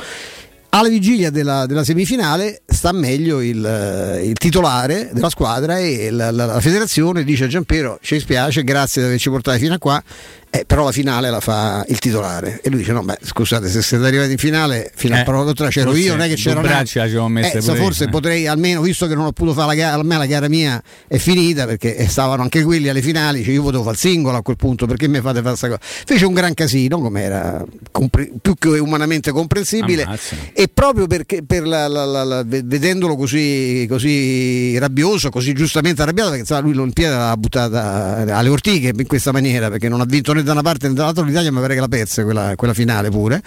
alla 0.76 0.88
vigilia 0.88 1.30
della, 1.30 1.66
della 1.66 1.84
semifinale 1.84 2.62
sta 2.66 2.90
meglio 2.92 3.40
il, 3.40 3.64
eh, 3.64 4.26
il 4.26 4.32
titolare 4.34 5.10
della 5.12 5.30
squadra 5.30 5.78
e 5.78 6.10
la, 6.10 6.32
la- 6.32 6.46
la 6.46 6.60
federazione 6.60 7.22
dice 7.22 7.44
a 7.44 7.46
Giampiero 7.46 7.98
ci 8.02 8.14
dispiace, 8.14 8.64
grazie 8.64 9.02
di 9.02 9.06
averci 9.08 9.30
portati 9.30 9.60
fino 9.60 9.74
a 9.74 9.78
qua, 9.78 10.02
eh, 10.50 10.64
però 10.66 10.84
la 10.84 10.92
finale 10.92 11.30
la 11.30 11.38
fa 11.40 11.84
il 11.88 11.98
titolare. 12.00 12.60
E 12.62 12.70
lui 12.70 12.78
dice 12.80 12.92
no, 12.92 13.02
beh 13.02 13.18
scusate 13.22 13.68
se 13.68 13.82
siete 13.82 14.04
arrivati 14.04 14.32
in 14.32 14.38
finale 14.38 14.90
fino 14.96 15.14
Eh, 15.14 15.20
a 15.20 15.22
parola 15.22 15.44
d'altra 15.44 15.68
c'ero 15.68 15.94
io, 15.94 16.12
non 16.16 16.22
è 16.22 16.28
che 16.28 16.34
c'era 16.34 16.58
due 16.60 16.68
braccia 16.68 17.02
ci 17.02 17.10
avevo 17.10 17.28
messe 17.28 17.58
eh, 17.58 17.60
forse 17.76 18.04
eh. 18.04 18.08
potrei 18.08 18.46
almeno, 18.48 18.80
visto 18.80 19.06
che 19.06 19.14
non 19.14 19.26
ho 19.26 19.32
potuto 19.32 19.54
fare 19.54 19.68
la 19.68 19.74
gara, 19.74 20.00
a 20.00 20.02
me 20.02 20.16
la 20.16 20.26
gara 20.26 20.48
mia 20.48 20.82
è 21.06 21.18
finita 21.18 21.66
perché 21.66 21.96
eh, 21.96 22.08
stavano 22.08 22.42
anche 22.42 22.64
quelli 22.64 22.88
alle 22.88 23.02
finali, 23.02 23.44
cioè 23.44 23.54
io 23.54 23.62
potevo 23.62 23.82
fare 23.84 23.94
il 23.94 24.00
singolo 24.00 24.36
a 24.38 24.42
quel 24.42 24.56
punto, 24.56 24.86
perché 24.86 25.06
mi 25.06 25.20
fate 25.20 25.36
fare 25.40 25.56
questa 25.56 25.68
cosa? 25.68 25.80
Fece 25.82 26.24
un 26.24 26.34
gran 26.34 26.52
casino, 26.54 27.00
come 27.00 27.22
era 27.22 27.64
compre- 27.92 28.30
più 28.42 28.54
che 28.58 28.68
umanamente 28.80 29.30
comprensibile 29.30 30.02
Ammazza. 30.02 30.34
E 30.64 30.68
proprio 30.72 31.06
perché 31.06 31.42
per 31.44 31.66
la- 31.66 31.86
la- 31.88 32.06
la- 32.06 32.24
la- 32.24 32.42
ve- 32.42 32.62
vedendolo 32.64 33.16
così, 33.16 33.84
così 33.88 34.78
rabbioso, 34.78 35.28
così 35.28 35.52
giustamente 35.52 36.00
arrabbiato, 36.00 36.28
perché 36.30 36.42
insomma, 36.44 36.60
lui 36.62 36.72
l'Olimpiade 36.72 37.14
l'ha 37.14 37.36
buttata 37.36 38.16
alle 38.34 38.48
ortiche 38.48 38.92
in 38.96 39.06
questa 39.06 39.30
maniera, 39.30 39.68
perché 39.68 39.90
non 39.90 40.00
ha 40.00 40.06
vinto 40.06 40.32
né 40.32 40.42
da 40.42 40.52
una 40.52 40.62
parte 40.62 40.88
né 40.88 40.94
dall'altra 40.94 41.22
l'Italia, 41.24 41.52
ma 41.52 41.60
pare 41.60 41.74
che 41.74 41.80
la 41.80 41.88
perse 41.88 42.24
quella, 42.24 42.54
quella 42.56 42.72
finale 42.72 43.10
pure. 43.10 43.42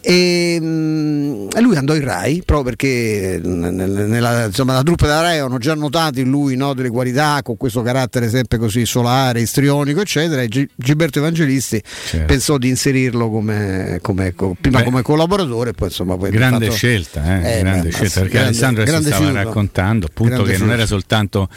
E, 0.00 0.58
mm, 0.60 1.48
e 1.54 1.60
lui 1.60 1.76
andò 1.76 1.94
in 1.94 2.04
Rai 2.04 2.42
proprio 2.44 2.70
perché 2.74 3.38
nel- 3.42 4.06
nella, 4.08 4.46
insomma, 4.46 4.72
la 4.72 4.82
truppa 4.82 5.06
della 5.06 5.20
Rai 5.20 5.32
avevano 5.32 5.58
già 5.58 5.74
notato 5.74 6.20
in 6.20 6.30
lui 6.30 6.56
no, 6.56 6.72
delle 6.74 6.88
qualità 6.90 7.40
con 7.42 7.56
questo 7.58 7.82
carattere 7.82 8.30
sempre 8.30 8.56
così 8.58 8.86
solare, 8.86 9.40
istrionico, 9.42 10.00
eccetera. 10.00 10.40
E 10.42 10.48
Gi- 10.48 10.68
Gilberto 10.74 11.18
Evangelisti 11.18 11.82
Certo. 12.06 12.26
pensò 12.26 12.56
di 12.56 12.68
inserirlo 12.68 13.30
come, 13.30 13.98
come- 14.00 14.34
co- 14.34 14.56
prima 14.58 14.78
Beh, 14.78 14.84
come 14.84 15.02
collaboratore 15.02 15.70
e 15.70 15.72
poi 15.74 15.88
insomma 15.88 16.16
poi 16.16 16.30
di 16.30 16.36
grande 16.66 16.76
scelta, 16.76 17.24
eh, 17.42 17.58
Eh, 17.58 17.62
grande 17.62 17.88
beh, 17.88 17.94
scelta 17.94 18.20
perché 18.20 18.32
grande- 18.34 18.48
Alessandro 18.50 18.84
grande 18.84 19.06
stava 19.08 19.24
fiuto. 19.26 19.42
raccontando 19.42 20.06
appunto 20.06 20.32
Grande 20.34 20.50
che 20.52 20.58
non 20.58 20.66
fiuto. 20.68 20.74
era 20.80 20.86
soltanto 20.86 21.48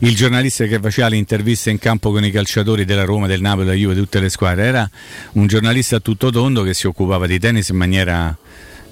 il 0.00 0.14
giornalista 0.14 0.64
che 0.66 0.78
faceva 0.80 1.08
le 1.08 1.16
interviste 1.16 1.70
in 1.70 1.78
campo 1.78 2.10
con 2.12 2.24
i 2.24 2.30
calciatori 2.30 2.84
della 2.84 3.04
Roma, 3.04 3.26
del 3.26 3.40
Napoli, 3.40 3.64
della 3.66 3.76
Juve, 3.76 3.94
di 3.94 4.00
tutte 4.00 4.20
le 4.20 4.28
squadre, 4.28 4.64
era 4.64 4.90
un 5.32 5.46
giornalista 5.46 5.96
a 5.96 6.00
tutto 6.00 6.30
tondo 6.30 6.62
che 6.62 6.74
si 6.74 6.86
occupava 6.86 7.26
di 7.26 7.38
tennis 7.38 7.68
in 7.68 7.76
maniera 7.76 8.36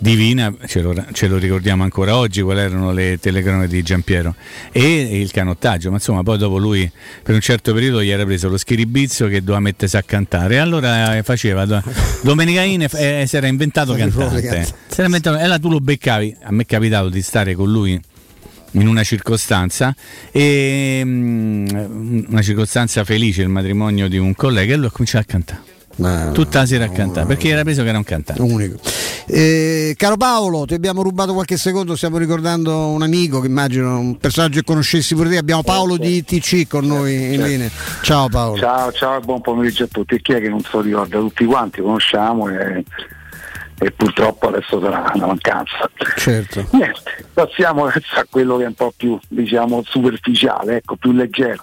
divina, 0.00 0.52
ce 0.66 0.80
lo, 0.80 0.94
ce 1.12 1.28
lo 1.28 1.36
ricordiamo 1.36 1.82
ancora 1.82 2.16
oggi, 2.16 2.40
quali 2.40 2.60
erano 2.60 2.90
le 2.92 3.18
telecronache 3.20 3.68
di 3.68 3.82
Giampiero 3.82 4.34
e 4.72 5.20
il 5.20 5.30
canottaggio, 5.30 5.90
ma 5.90 5.96
insomma 5.96 6.22
poi 6.22 6.38
dopo 6.38 6.56
lui 6.56 6.90
per 7.22 7.34
un 7.34 7.40
certo 7.40 7.74
periodo 7.74 8.02
gli 8.02 8.08
era 8.08 8.24
preso 8.24 8.48
lo 8.48 8.56
schiribizzo 8.56 9.26
che 9.26 9.40
doveva 9.40 9.60
mettersi 9.60 9.96
a 9.96 10.02
cantare. 10.02 10.54
E 10.54 10.58
allora 10.58 11.16
eh, 11.16 11.22
faceva 11.22 11.66
do- 11.66 11.82
Domenica 12.22 12.62
In 12.62 12.86
eh, 12.90 13.24
si 13.26 13.36
era 13.36 13.46
inventato 13.46 13.94
cantante, 13.94 14.64
si 14.64 14.72
era 14.94 15.04
inventato, 15.04 15.36
e 15.36 15.42
allora 15.42 15.58
tu 15.58 15.68
lo 15.68 15.80
beccavi, 15.80 16.36
a 16.42 16.50
me 16.50 16.62
è 16.62 16.66
capitato 16.66 17.10
di 17.10 17.20
stare 17.20 17.54
con 17.54 17.70
lui 17.70 18.00
in 18.72 18.86
una 18.86 19.02
circostanza 19.02 19.94
e 20.30 21.02
mm, 21.04 21.66
una 22.28 22.42
circostanza 22.42 23.04
felice 23.04 23.42
il 23.42 23.48
matrimonio 23.48 24.08
di 24.08 24.16
un 24.16 24.34
collega 24.34 24.72
e 24.72 24.76
lui 24.76 24.86
ha 24.86 24.90
cominciato 24.90 25.24
a 25.28 25.30
cantare 25.30 25.78
Ma- 26.00 26.30
Tutta 26.32 26.60
la 26.60 26.66
sera 26.66 26.84
a 26.86 26.88
cantare, 26.88 27.26
perché 27.26 27.48
era 27.48 27.62
preso 27.62 27.82
che 27.82 27.88
era 27.90 27.98
un 27.98 28.04
cantante. 28.04 28.40
Unico. 28.40 28.78
Eh, 29.26 29.94
caro 29.96 30.16
Paolo, 30.16 30.64
ti 30.64 30.74
abbiamo 30.74 31.02
rubato 31.02 31.34
qualche 31.34 31.56
secondo, 31.56 31.94
stiamo 31.94 32.16
ricordando 32.16 32.88
un 32.88 33.02
amico 33.02 33.40
che 33.40 33.46
immagino 33.46 33.98
un 33.98 34.16
personaggio 34.16 34.60
che 34.60 34.64
conoscessi 34.64 35.14
pure 35.14 35.28
te. 35.28 35.36
Abbiamo 35.36 35.62
Paolo 35.62 35.96
di 35.98 36.16
ITC 36.16 36.66
con 36.68 36.86
noi 36.86 37.14
in 37.14 37.34
certo. 37.34 37.46
linea. 37.46 37.70
Ciao 38.02 38.28
Paolo. 38.28 38.58
Ciao, 38.58 38.92
ciao 38.92 39.18
e 39.18 39.20
buon 39.20 39.40
pomeriggio 39.42 39.84
a 39.84 39.88
tutti. 39.90 40.14
E 40.14 40.20
chi 40.22 40.32
è 40.32 40.40
che 40.40 40.48
non 40.48 40.60
se 40.62 40.68
lo 40.72 40.80
ricorda? 40.80 41.18
Tutti 41.18 41.44
quanti 41.44 41.80
conosciamo 41.82 42.48
e, 42.48 42.82
e 43.78 43.90
purtroppo 43.92 44.48
adesso 44.48 44.80
sarà 44.80 45.12
una 45.14 45.26
mancanza. 45.26 45.90
Certo. 46.16 46.66
Niente, 46.72 47.26
passiamo 47.32 47.84
adesso 47.84 48.14
a 48.16 48.26
quello 48.28 48.56
che 48.56 48.64
è 48.64 48.68
un 48.68 48.74
po' 48.74 48.92
più 48.96 49.18
diciamo 49.28 49.82
superficiale, 49.86 50.76
ecco, 50.76 50.96
più 50.96 51.12
leggero, 51.12 51.62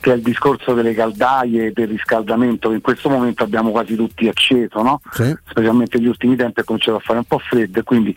che 0.00 0.12
è 0.12 0.14
il 0.16 0.22
discorso 0.22 0.72
delle 0.72 0.94
caldaie 0.94 1.66
e 1.66 1.72
del 1.72 1.88
riscaldamento 1.88 2.68
che 2.68 2.76
in 2.76 2.80
questo 2.80 3.08
momento 3.08 3.44
abbiamo 3.44 3.70
quasi 3.70 3.94
tutti 3.94 4.28
acceso, 4.28 4.82
no? 4.82 5.00
Sì. 5.12 5.36
specialmente 5.48 5.98
negli 5.98 6.08
ultimi 6.08 6.36
tempi 6.36 6.60
è 6.60 6.64
cominciato 6.64 6.96
a 6.96 7.00
fare 7.00 7.18
un 7.18 7.24
po' 7.24 7.38
freddo 7.38 7.80
e 7.80 7.82
quindi 7.82 8.14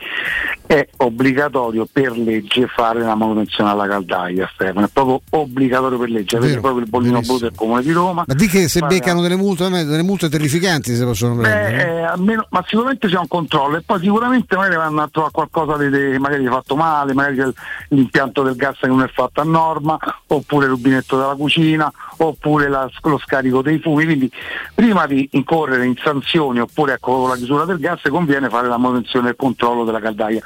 è 0.66 0.88
obbligatorio 0.98 1.88
per 1.92 2.18
legge 2.18 2.68
fare 2.68 3.02
la 3.02 3.16
manutenzione 3.16 3.70
alla 3.70 3.88
caldaia 3.88 4.50
Stefano, 4.54 4.86
è 4.86 4.90
proprio 4.92 5.22
obbligatorio 5.32 5.98
per 5.98 6.10
legge, 6.10 6.38
avete 6.38 6.60
proprio 6.60 6.84
il 6.84 6.90
bollino 6.90 7.20
blu 7.22 7.38
del 7.38 7.52
comune 7.56 7.82
di 7.82 7.92
Roma. 7.92 8.24
Ma 8.26 8.34
di 8.34 8.48
che 8.48 8.68
se 8.68 8.80
Fare- 8.80 8.96
beccano 8.96 9.22
delle 9.22 9.36
multe, 9.36 9.70
delle 9.70 10.04
multe 10.04 10.30
terrificanti 10.30 10.96
se 10.96 11.04
possono 11.04 11.36
prendere. 11.36 11.76
Beh, 11.76 11.98
eh, 12.00 12.02
almeno- 12.04 12.48
ma 12.50 12.64
sicuramente 12.68 13.08
c'è 13.08 13.18
un 13.18 13.28
controllo 13.28 13.78
e 13.78 13.82
poi 13.82 14.00
sicuramente 14.00 14.56
magari 14.56 14.76
vanno 14.76 15.02
a 15.02 15.10
trovare 15.12 15.34
qualcosa 15.34 15.78
di- 15.78 16.18
magari 16.18 16.46
fatto 16.46 16.76
male, 16.76 17.14
magari 17.14 17.52
l'impianto 17.90 18.44
del 18.44 18.56
gas 18.56 18.78
che 18.80 18.88
non 18.88 19.02
è 19.02 19.08
fatto 19.14 19.42
a 19.42 19.44
norma, 19.44 19.98
oppure 20.28 20.66
il 20.66 20.72
rubinetto 20.72 21.18
della 21.18 21.36
cucina, 21.36 21.72
oppure 22.18 22.70
la- 22.70 22.90
lo 23.02 23.18
scarico 23.18 23.62
dei 23.62 23.80
fumi. 23.80 24.06
Quindi 24.06 24.32
prima 24.74 25.06
di 25.06 25.28
incorrere 25.32 25.86
in 25.86 25.96
sanzioni 25.98 26.60
oppure 26.60 26.94
ecco, 26.94 27.28
la 27.28 27.36
chiusura 27.36 27.66
del 27.66 27.80
gas 27.80 28.02
conviene 28.10 28.50
fare 28.50 28.68
la 28.68 28.78
manutenzione 28.78 29.28
e 29.28 29.32
il 29.32 29.38
controllo 29.38 29.84
della 29.84 30.00
caldaia. 30.00 30.42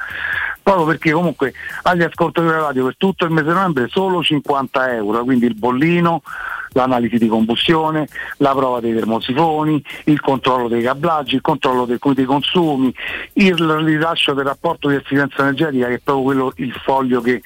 Proprio 0.62 0.86
perché 0.86 1.12
comunque 1.12 1.54
agli 1.82 2.02
ascoltatori 2.02 2.54
radio 2.54 2.84
per 2.84 2.96
tutto 2.98 3.24
il 3.24 3.30
mese 3.30 3.48
di 3.48 3.54
novembre 3.54 3.88
solo 3.88 4.22
50 4.22 4.94
euro, 4.94 5.24
quindi 5.24 5.46
il 5.46 5.54
bollino, 5.54 6.20
l'analisi 6.72 7.16
di 7.16 7.26
combustione, 7.26 8.06
la 8.38 8.54
prova 8.54 8.80
dei 8.80 8.92
termosifoni, 8.92 9.82
il 10.04 10.20
controllo 10.20 10.68
dei 10.68 10.82
cablaggi, 10.82 11.36
il 11.36 11.40
controllo 11.40 11.86
dei, 11.86 11.98
dei 11.98 12.24
consumi, 12.26 12.94
il 13.34 13.56
rilascio 13.56 14.34
del 14.34 14.44
rapporto 14.44 14.88
di 14.88 14.96
efficienza 14.96 15.40
energetica 15.40 15.86
che 15.86 15.94
è 15.94 16.00
proprio 16.00 16.24
quello, 16.24 16.52
il 16.56 16.72
foglio 16.84 17.22
che 17.22 17.42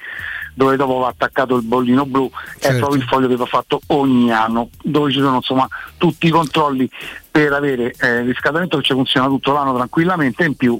dove 0.54 0.76
dopo 0.76 0.98
va 0.98 1.08
attaccato 1.08 1.56
il 1.56 1.62
bollino 1.62 2.04
blu, 2.06 2.30
è 2.58 2.60
Certo. 2.60 2.78
proprio 2.78 3.00
il 3.00 3.06
foglio 3.08 3.28
che 3.28 3.36
va 3.36 3.46
fatto 3.46 3.80
ogni 3.88 4.32
anno, 4.32 4.68
dove 4.82 5.10
ci 5.10 5.18
sono 5.18 5.36
insomma 5.36 5.68
tutti 5.96 6.26
i 6.26 6.30
controlli 6.30 6.88
per 7.32 7.52
avere 7.54 7.94
eh, 7.98 8.18
il 8.18 8.26
riscaldamento 8.26 8.76
che 8.76 8.82
ci 8.84 8.92
funziona 8.92 9.26
tutto 9.26 9.52
l'anno 9.52 9.74
tranquillamente 9.74 10.42
e 10.44 10.46
in 10.48 10.54
più 10.54 10.78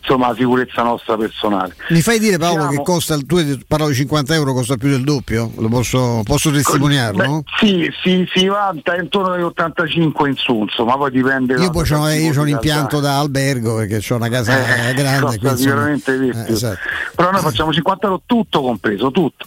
insomma 0.00 0.28
la 0.28 0.34
sicurezza 0.34 0.82
nostra 0.82 1.16
personale. 1.16 1.74
Mi 1.88 2.02
fai 2.02 2.18
dire 2.18 2.36
Paolo 2.36 2.60
Siamo- 2.64 2.76
che 2.76 2.82
costa, 2.82 3.14
il- 3.14 3.24
tu 3.24 3.36
hai 3.36 3.58
parlato 3.66 3.90
di 3.92 3.96
50 3.96 4.34
euro, 4.34 4.52
costa 4.52 4.76
più 4.76 4.90
del 4.90 5.02
doppio? 5.02 5.50
Lo 5.56 5.68
posso, 5.68 6.20
posso 6.24 6.50
testimoniarlo? 6.50 7.40
Beh, 7.40 7.44
sì, 7.58 7.90
sì, 8.02 8.28
si 8.34 8.46
va 8.46 8.74
intorno 9.00 9.32
agli 9.32 9.42
85 9.42 10.28
in 10.28 10.36
su, 10.36 10.60
insomma, 10.60 10.96
poi 10.98 11.10
dipende. 11.10 11.54
Io 11.54 11.70
poi 11.70 11.86
io 12.22 12.32
c'ho 12.32 12.40
un 12.42 12.48
impianto 12.48 13.00
da 13.00 13.18
albergo 13.18 13.76
perché 13.76 14.02
ho 14.12 14.16
una 14.16 14.28
casa 14.28 14.88
Eh, 14.90 14.92
grande. 14.92 15.20
costa 15.22 15.38
quindi, 15.38 15.46
insomma, 15.46 15.56
sicuramente 15.56 16.18
di 16.18 16.28
eh, 16.28 16.52
esatto. 16.52 16.78
Però 17.16 17.30
noi 17.30 17.40
facciamo 17.40 17.72
50 17.72 18.06
euro 18.06 18.22
tutto 18.26 18.60
compreso, 18.60 19.10
tutto. 19.10 19.46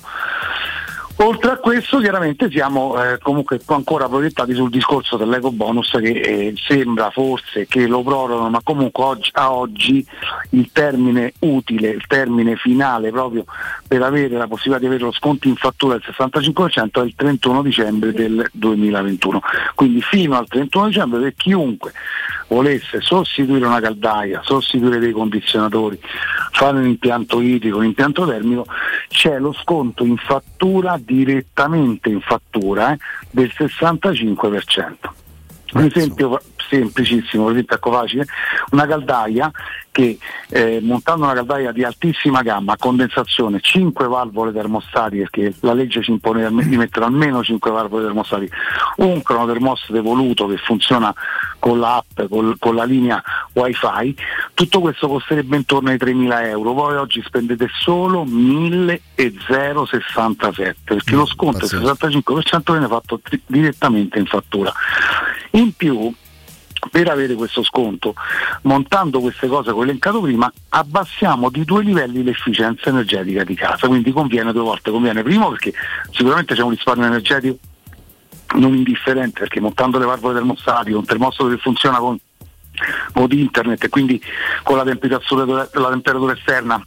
Oltre 1.20 1.50
a 1.50 1.58
questo 1.58 1.98
chiaramente 1.98 2.48
siamo 2.52 3.02
eh, 3.02 3.18
comunque 3.18 3.60
ancora 3.66 4.08
proiettati 4.08 4.54
sul 4.54 4.70
discorso 4.70 5.18
dell'eco 5.18 5.52
bonus 5.52 5.90
che 6.00 6.12
eh, 6.12 6.54
sembra 6.56 7.10
forse 7.10 7.66
che 7.66 7.88
lo 7.88 8.04
prorogano, 8.04 8.50
ma 8.52 8.62
comunque 8.64 9.04
oggi- 9.04 9.32
a 9.34 9.52
oggi 9.52 10.06
il 10.52 10.70
termine 10.72 11.34
utile, 11.40 11.90
il 11.90 12.06
termine 12.06 12.56
finale 12.56 13.10
proprio 13.10 13.46
per 13.88 14.04
avere 14.04 14.38
la 14.38 14.46
possibilità 14.46 14.80
di 14.80 14.86
avere 14.86 15.06
lo 15.06 15.12
sconto 15.12 15.48
in 15.48 15.56
fattura 15.56 15.98
del 15.98 16.04
65% 16.06 17.02
è 17.02 17.06
il 17.06 17.16
31 17.16 17.64
dicembre 17.64 18.12
del 18.14 18.48
2021. 18.52 19.42
Quindi 19.74 20.02
fino 20.04 20.38
al 20.38 20.48
31 20.48 20.88
dicembre 20.88 21.20
per 21.20 21.34
chiunque 21.34 21.94
volesse 22.48 23.02
sostituire 23.02 23.66
una 23.66 23.80
caldaia, 23.80 24.42
sostituire 24.44 25.00
dei 25.00 25.12
condizionatori, 25.12 26.00
fare 26.52 26.78
un 26.78 26.86
impianto 26.86 27.42
idrico, 27.42 27.78
un 27.78 27.86
impianto 27.86 28.26
termico, 28.26 28.66
c'è 29.10 29.40
lo 29.40 29.54
sconto 29.54 30.06
in 30.06 30.18
fattura 30.18 30.98
direttamente 31.08 32.10
in 32.10 32.20
fattura 32.20 32.92
eh, 32.92 32.98
del 33.32 33.52
65%. 33.56 34.96
Un 35.74 35.84
esempio 35.84 36.42
semplicissimo, 36.70 37.46
per 37.46 37.54
esempio, 37.54 37.76
ecco 37.76 37.92
facile, 37.92 38.26
una 38.72 38.86
caldaia 38.86 39.52
che 39.92 40.20
eh, 40.50 40.80
montando 40.82 41.24
una 41.24 41.34
caldaia 41.34 41.72
di 41.72 41.84
altissima 41.84 42.44
gamma 42.44 42.74
a 42.74 42.78
condensazione, 42.78 43.60
5 43.60 44.08
valvole 44.08 44.52
termostatiche, 44.52 45.28
perché 45.30 45.56
la 45.62 45.74
legge 45.74 46.04
ci 46.04 46.12
impone 46.12 46.48
di 46.50 46.78
mettere 46.78 47.06
almeno 47.06 47.44
5 47.44 47.72
valvole 47.72 48.04
termostatiche, 48.04 48.56
un 48.98 49.24
cronotermostato 49.24 49.96
evoluto 49.96 50.46
che 50.46 50.58
funziona 50.58 51.12
con 51.58 51.80
l'app, 51.80 52.22
col- 52.30 52.58
con 52.60 52.76
la 52.76 52.84
linea 52.84 53.24
wifi, 53.54 54.16
tutto 54.54 54.82
questo 54.82 55.08
costerebbe 55.08 55.56
intorno 55.56 55.90
ai 55.90 55.98
3.000 55.98 56.46
euro, 56.46 56.74
voi 56.74 56.96
oggi 56.96 57.24
spendete 57.26 57.68
solo 57.82 58.24
1.067 58.24 60.76
perché 60.84 61.16
lo 61.16 61.26
sconto 61.26 61.66
del 61.66 61.82
65% 61.82 62.72
viene 62.72 62.88
fatto 62.88 63.20
direttamente 63.48 64.20
in 64.20 64.28
fattura. 64.28 64.72
In 65.52 65.74
più 65.76 66.14
per 66.88 67.10
avere 67.10 67.36
questo 67.36 67.64
sconto, 67.64 68.14
montando 68.64 69.20
queste 69.20 69.48
cose 69.48 69.72
che 69.72 69.78
ho 69.78 69.84
elencato 69.84 70.22
prima, 70.22 70.52
abbassiamo 70.70 71.50
di 71.50 71.64
due 71.66 71.84
livelli 71.84 72.24
l'efficienza 72.24 72.90
energetica 72.90 73.44
di 73.44 73.56
casa, 73.56 73.88
quindi 73.88 74.12
conviene 74.12 74.52
due 74.52 74.64
volte, 74.64 74.92
conviene 74.92 75.24
primo 75.24 75.50
perché 75.50 75.74
sicuramente 76.12 76.56
c'è 76.56 76.62
un 76.62 76.72
risparmio 76.72 77.06
energetico 77.06 77.58
non 78.56 78.74
indifferente 78.74 79.40
perché 79.42 79.60
montando 79.60 80.00
le 80.00 80.06
valvole 80.06 80.36
termostatiche, 80.36 80.96
un 80.96 81.06
termostato 81.06 81.50
che 81.50 81.58
funziona 81.58 81.98
con, 81.98 82.18
con 83.12 83.28
internet 83.30 83.84
e 83.84 83.90
quindi 83.90 84.22
con 84.64 84.78
la 84.78 84.84
temperatura, 84.84 85.68
la 85.74 85.90
temperatura 85.90 86.34
esterna 86.34 86.82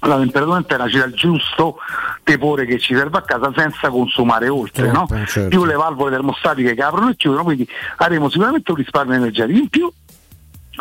la 0.00 0.16
temperatura 0.16 0.56
interna 0.56 0.88
ci 0.88 0.98
dà 0.98 1.04
il 1.04 1.14
giusto 1.14 1.76
tepore 2.22 2.64
che 2.64 2.78
ci 2.78 2.94
serve 2.94 3.18
a 3.18 3.22
casa 3.22 3.52
senza 3.54 3.90
consumare 3.90 4.48
oltre, 4.48 4.86
no? 4.90 5.06
Troppo, 5.06 5.26
certo. 5.26 5.48
più 5.48 5.64
le 5.64 5.74
valvole 5.74 6.10
termostatiche 6.10 6.74
che 6.74 6.82
aprono 6.82 7.10
e 7.10 7.16
chiudono, 7.16 7.44
quindi 7.44 7.68
avremo 7.96 8.28
sicuramente 8.28 8.70
un 8.70 8.76
risparmio 8.76 9.16
energetico 9.16 9.58
in 9.58 9.68
più 9.68 9.92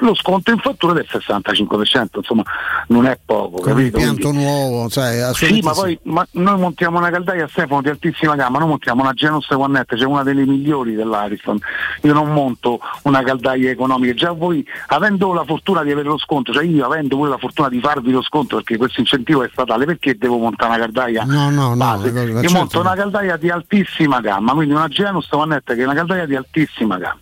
lo 0.06 0.14
sconto 0.16 0.52
in 0.52 0.58
fattura 0.60 0.94
del 0.94 1.06
65%, 1.10 2.08
insomma 2.18 2.44
non 2.88 3.06
è 3.06 3.18
poco, 3.24 3.58
Con 3.62 3.64
capito? 3.64 3.98
impianto 3.98 4.30
Quindi- 4.30 4.44
nuovo, 4.46 4.90
sai, 4.90 5.34
sì, 5.34 5.60
ma 5.62 5.72
poi 5.74 5.98
ma 6.04 6.26
noi 6.32 6.60
montiamo 6.60 6.98
una 6.98 7.10
caldaia 7.10 7.48
Stefano 7.48 7.82
di 7.82 7.90
altissima 7.90 8.36
gamma, 8.36 8.60
noi 8.60 8.70
montiamo 8.70 9.02
una 9.02 9.14
Genus 9.14 9.50
One 9.50 9.84
cioè 9.88 10.06
una 10.06 10.24
delle 10.24 10.46
migliori 10.46 10.94
dell'Ariston. 10.96 11.58
Io 12.04 12.14
non 12.14 12.32
monto 12.32 12.80
una 13.04 13.22
caldaia 13.24 13.70
economica, 13.72 14.14
già 14.14 14.32
voi 14.32 14.66
avendo 14.88 15.34
la 15.34 15.44
fortuna 15.44 15.84
di 15.84 15.92
avere 15.92 16.08
lo 16.08 16.18
sconto, 16.18 16.52
cioè 16.54 16.64
io 16.64 16.86
avendo 16.86 17.18
voi 17.18 17.30
la 17.30 17.38
fortuna 17.38 17.70
di 17.70 17.80
farvi 17.80 18.12
lo 18.12 18.22
sconto 18.22 18.56
perché 18.58 18.78
questo 18.78 19.00
incentivo 19.00 19.44
è 19.44 19.50
statale, 19.52 19.86
perché 19.86 20.18
devo 20.18 20.38
montare 20.38 20.72
una 20.76 20.80
caldaia? 20.80 21.24
No, 21.26 21.50
no, 21.50 21.70
no, 21.70 21.76
base? 21.76 22.08
eh, 22.10 22.24
Io 22.24 22.34
certo. 22.42 22.52
monto 22.58 22.80
una 22.80 22.94
caldaia 22.96 23.38
di 23.38 23.50
altissima 23.50 24.20
gamma, 24.22 24.54
quindi 24.54 24.74
una 24.74 24.88
Genus 24.88 25.28
One 25.32 25.62
che 25.64 25.74
è 25.76 25.84
una 25.84 25.94
caldaia 25.94 26.26
di 26.26 26.36
altissima 26.36 26.98
gamma. 26.98 27.20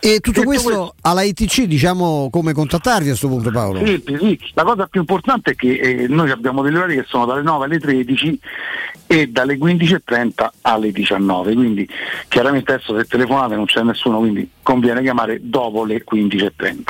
E 0.00 0.20
tutto 0.20 0.42
questo 0.42 0.94
alla 1.00 1.22
ITC 1.22 1.62
diciamo 1.62 2.28
come 2.30 2.52
contattarvi 2.52 3.06
a 3.06 3.08
questo 3.08 3.28
punto 3.28 3.50
Paolo? 3.50 3.84
Sì, 3.84 4.02
sì. 4.06 4.38
La 4.54 4.62
cosa 4.62 4.86
più 4.86 5.00
importante 5.00 5.52
è 5.52 5.54
che 5.54 5.72
eh, 5.72 6.06
noi 6.08 6.30
abbiamo 6.30 6.62
delle 6.62 6.78
orari 6.78 6.94
che 6.96 7.04
sono 7.08 7.26
dalle 7.26 7.42
9 7.42 7.64
alle 7.64 7.78
13 7.78 8.40
e 9.06 9.26
dalle 9.28 9.56
15.30 9.58 10.48
alle 10.62 10.92
19, 10.92 11.54
quindi 11.54 11.88
chiaramente 12.28 12.74
adesso 12.74 12.96
se 12.96 13.04
telefonate 13.06 13.56
non 13.56 13.64
c'è 13.64 13.82
nessuno, 13.82 14.18
quindi 14.18 14.48
conviene 14.62 15.02
chiamare 15.02 15.40
dopo 15.42 15.84
le 15.84 16.04
15.30. 16.08 16.82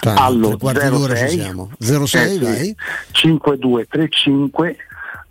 Tanto, 0.00 0.22
Allo 0.22 0.48
tre 0.48 0.56
quarti 0.58 0.88
d'ora 0.90 1.14
ci 1.14 1.28
06 1.28 1.30
siamo. 1.30 1.70
06, 1.78 2.24
eh, 2.24 2.28
sì, 2.28 2.38
vai. 2.38 2.76
5235 3.12 4.76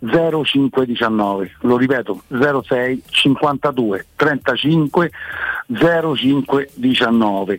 0519, 0.04 1.56
lo 1.60 1.76
ripeto 1.76 2.22
06 2.28 3.02
52 3.08 4.06
35 4.16 5.10
0519 5.66 7.58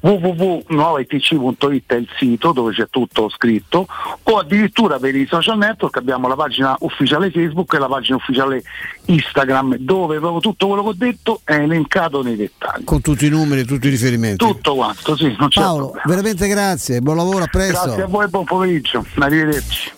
www.nuovaitc.it 0.00 1.92
è 1.92 1.94
il 1.94 2.08
sito 2.16 2.52
dove 2.52 2.72
c'è 2.72 2.86
tutto 2.88 3.28
scritto 3.28 3.86
o 4.22 4.38
addirittura 4.38 4.98
per 4.98 5.14
i 5.14 5.26
social 5.26 5.58
network 5.58 5.96
abbiamo 5.98 6.28
la 6.28 6.34
pagina 6.34 6.74
ufficiale 6.80 7.30
Facebook 7.30 7.74
e 7.74 7.78
la 7.78 7.86
pagina 7.88 8.16
ufficiale 8.16 8.62
Instagram 9.06 9.76
dove 9.76 10.18
proprio 10.18 10.40
tutto 10.40 10.66
quello 10.68 10.82
che 10.82 10.88
ho 10.88 10.94
detto 10.96 11.40
è 11.44 11.54
elencato 11.54 12.22
nei 12.22 12.36
dettagli 12.36 12.84
Con 12.84 13.00
tutti 13.00 13.26
i 13.26 13.30
numeri, 13.30 13.64
tutti 13.64 13.86
i 13.88 13.90
riferimenti. 13.90 14.44
tutto 14.44 14.74
quanto 14.74 15.14
sì, 15.16 15.34
non 15.38 15.48
c'è 15.48 15.60
Paolo, 15.60 15.90
problema. 15.90 16.08
veramente 16.08 16.48
grazie, 16.48 17.00
buon 17.00 17.16
lavoro, 17.16 17.44
a 17.44 17.48
presto. 17.48 17.84
grazie 17.84 18.02
a 18.02 18.06
voi 18.06 18.28
buon 18.28 18.44
pomeriggio 18.44 19.04
arrivederci 19.18 19.92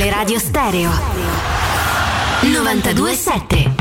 Teleradio 0.00 0.38
Stereo. 0.38 0.90
927 2.40 3.74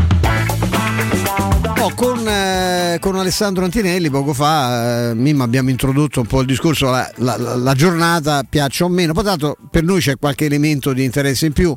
No, 1.77 1.91
con, 1.95 2.27
eh, 2.27 2.97
con 2.99 3.15
Alessandro 3.15 3.63
Antinelli 3.63 4.09
poco 4.09 4.33
fa, 4.33 5.11
eh, 5.11 5.13
Mimma, 5.15 5.45
abbiamo 5.45 5.69
introdotto 5.69 6.19
un 6.19 6.25
po' 6.25 6.41
il 6.41 6.47
discorso, 6.47 6.89
la, 6.89 7.09
la- 7.19 7.37
la- 7.37 7.73
giornata 7.73 8.43
piaccia 8.43 8.83
o 8.83 8.89
meno, 8.89 9.13
poi 9.13 9.23
tanto 9.23 9.55
per 9.71 9.83
noi 9.83 10.01
c'è 10.01 10.17
qualche 10.19 10.43
elemento 10.43 10.91
di 10.91 11.05
interesse 11.05 11.45
in 11.45 11.53
più. 11.53 11.73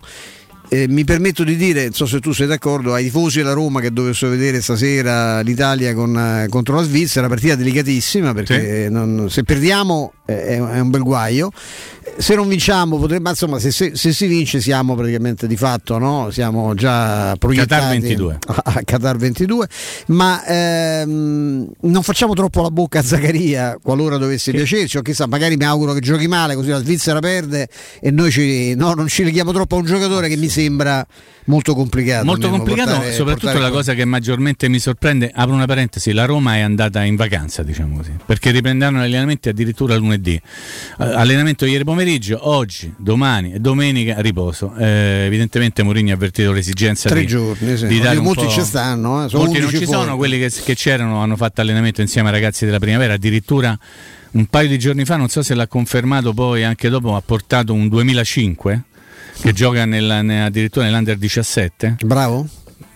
Eh, 0.69 0.89
mi 0.89 1.05
permetto 1.05 1.45
di 1.45 1.55
dire, 1.55 1.83
non 1.85 1.93
so 1.93 2.07
se 2.07 2.19
tu 2.19 2.33
sei 2.33 2.49
d'accordo, 2.49 2.95
ai 2.95 3.05
tifosi 3.05 3.39
della 3.39 3.53
Roma 3.53 3.79
che 3.81 3.93
dovessero 3.93 4.33
vedere 4.33 4.61
stasera 4.61 5.41
l'Italia 5.43 5.95
con, 5.95 6.17
eh, 6.19 6.47
contro 6.49 6.75
la 6.75 6.83
Svizzera, 6.83 7.29
partita 7.29 7.55
delicatissima 7.55 8.33
perché 8.35 8.89
non- 8.91 9.29
se 9.31 9.45
perdiamo 9.45 10.15
è, 10.41 10.81
un 10.81 10.91
bel 10.91 11.03
guaio, 11.03 11.51
se 12.17 12.35
non 12.35 12.49
vinciamo 12.49 12.99
potrebbe, 12.99 13.23
ma 13.23 13.31
insomma 13.31 13.59
se, 13.59 13.71
se- 13.71 13.93
se 13.95 14.13
si 14.13 14.27
vince 14.27 14.61
siamo 14.61 14.95
praticamente 14.95 15.47
di 15.47 15.57
fatto, 15.57 15.99
no? 15.99 16.31
siamo 16.31 16.75
già 16.75 17.35
proiettati 17.37 17.69
Qatar 17.69 17.91
22. 17.91 18.39
a 18.65 18.81
Qatar 18.85 19.17
22, 19.17 19.69
ma 20.07 20.45
ehm, 20.45 21.71
non 21.81 22.03
facciamo 22.03 22.35
troppo 22.35 22.63
la 22.63 22.71
bocca 22.71 23.01
a 23.01 23.03
Zaccaria 23.03 23.79
qualora 23.83 24.17
dovesse 24.17 24.53
piacerci, 24.53 24.99
o 24.99 25.03
chissà, 25.03 25.27
magari 25.27 25.57
mi 25.57 25.65
auguro 25.65 25.93
che 25.93 26.01
giochi 26.01 26.29
male 26.29 26.55
così 26.55 26.71
la 26.71 26.81
Svizzera 26.81 27.21
perde 27.21 27.69
e 28.01 28.11
noi 28.11 28.31
ci, 28.31 28.75
no, 28.75 28.93
non 28.95 29.09
ci 29.09 29.25
leghiamo 29.25 29.53
troppo 29.53 29.77
a 29.77 29.79
un 29.79 29.85
giocatore 29.85 30.29
che 30.29 30.37
mi 30.37 30.49
sembra 30.49 31.07
molto 31.47 31.75
complicato. 31.75 32.25
Molto 32.25 32.49
complicato, 32.49 32.91
portare- 32.91 33.13
soprattutto 33.13 33.47
portare 33.47 33.65
la 33.65 33.71
cosa 33.71 33.95
che 33.95 34.05
maggiormente 34.05 34.69
mi 34.69 34.79
sorprende, 34.79 35.31
apro 35.35 35.55
una 35.55 35.67
parentesi, 35.67 36.13
la 36.13 36.25
Roma 36.25 36.57
è 36.57 36.61
andata 36.61 37.03
in 37.05 37.17
vacanza, 37.17 37.63
diciamo 37.63 37.97
così, 37.97 38.13
perché 38.25 38.51
riprenderanno 38.51 39.01
gli 39.01 39.05
allenamenti 39.05 39.49
addirittura 39.49 39.97
lunedì. 39.97 40.41
Allenamento 40.99 41.65
ieri 41.67 41.85
pomeriggio, 41.85 42.49
oggi, 42.49 42.93
domani 42.97 43.53
e 43.53 43.59
domenica 43.59 44.21
riposo. 44.21 44.75
Eh, 44.77 45.25
evidentemente 45.27 45.83
Mourinho 45.83 46.13
ha 46.13 46.15
avvertito 46.15 46.53
l'esigenza 46.53 47.09
Tre 47.09 47.21
di, 47.21 47.27
giorni, 47.27 47.77
sì. 47.77 47.87
di 47.87 48.01
dare 48.01 48.21
molti 48.21 48.49
ci 48.49 48.63
stanno, 48.63 49.25
eh, 49.25 49.29
sono 49.29 49.45
Molti 49.45 49.59
non 49.59 49.69
11 49.69 49.79
ci 49.79 49.91
sono, 49.91 50.03
fuori. 50.03 50.17
quelli 50.19 50.39
che, 50.39 50.51
che 50.65 50.75
c'erano 50.75 51.23
hanno 51.23 51.37
fatto 51.37 51.61
allenamento 51.61 52.01
insieme 52.01 52.29
ai 52.29 52.35
ragazzi 52.35 52.65
della 52.65 52.79
primavera, 52.79 53.15
addirittura 53.15 53.79
un 54.33 54.47
paio 54.47 54.69
di 54.69 54.79
giorni 54.79 55.05
fa, 55.05 55.17
non 55.17 55.29
so 55.29 55.43
se 55.43 55.55
l'ha 55.55 55.67
confermato 55.67 56.33
poi 56.33 56.65
anche 56.65 56.89
dopo, 56.89 57.17
ha 57.17 57.21
portato 57.21 57.75
un 57.75 57.89
2005 57.89 58.83
che 59.41 59.53
gioca 59.53 59.85
nella- 59.85 60.23
ne- 60.23 60.45
addirittura 60.45 60.85
nell'Under 60.87 61.17
17. 61.17 61.97
Bravo. 62.05 62.47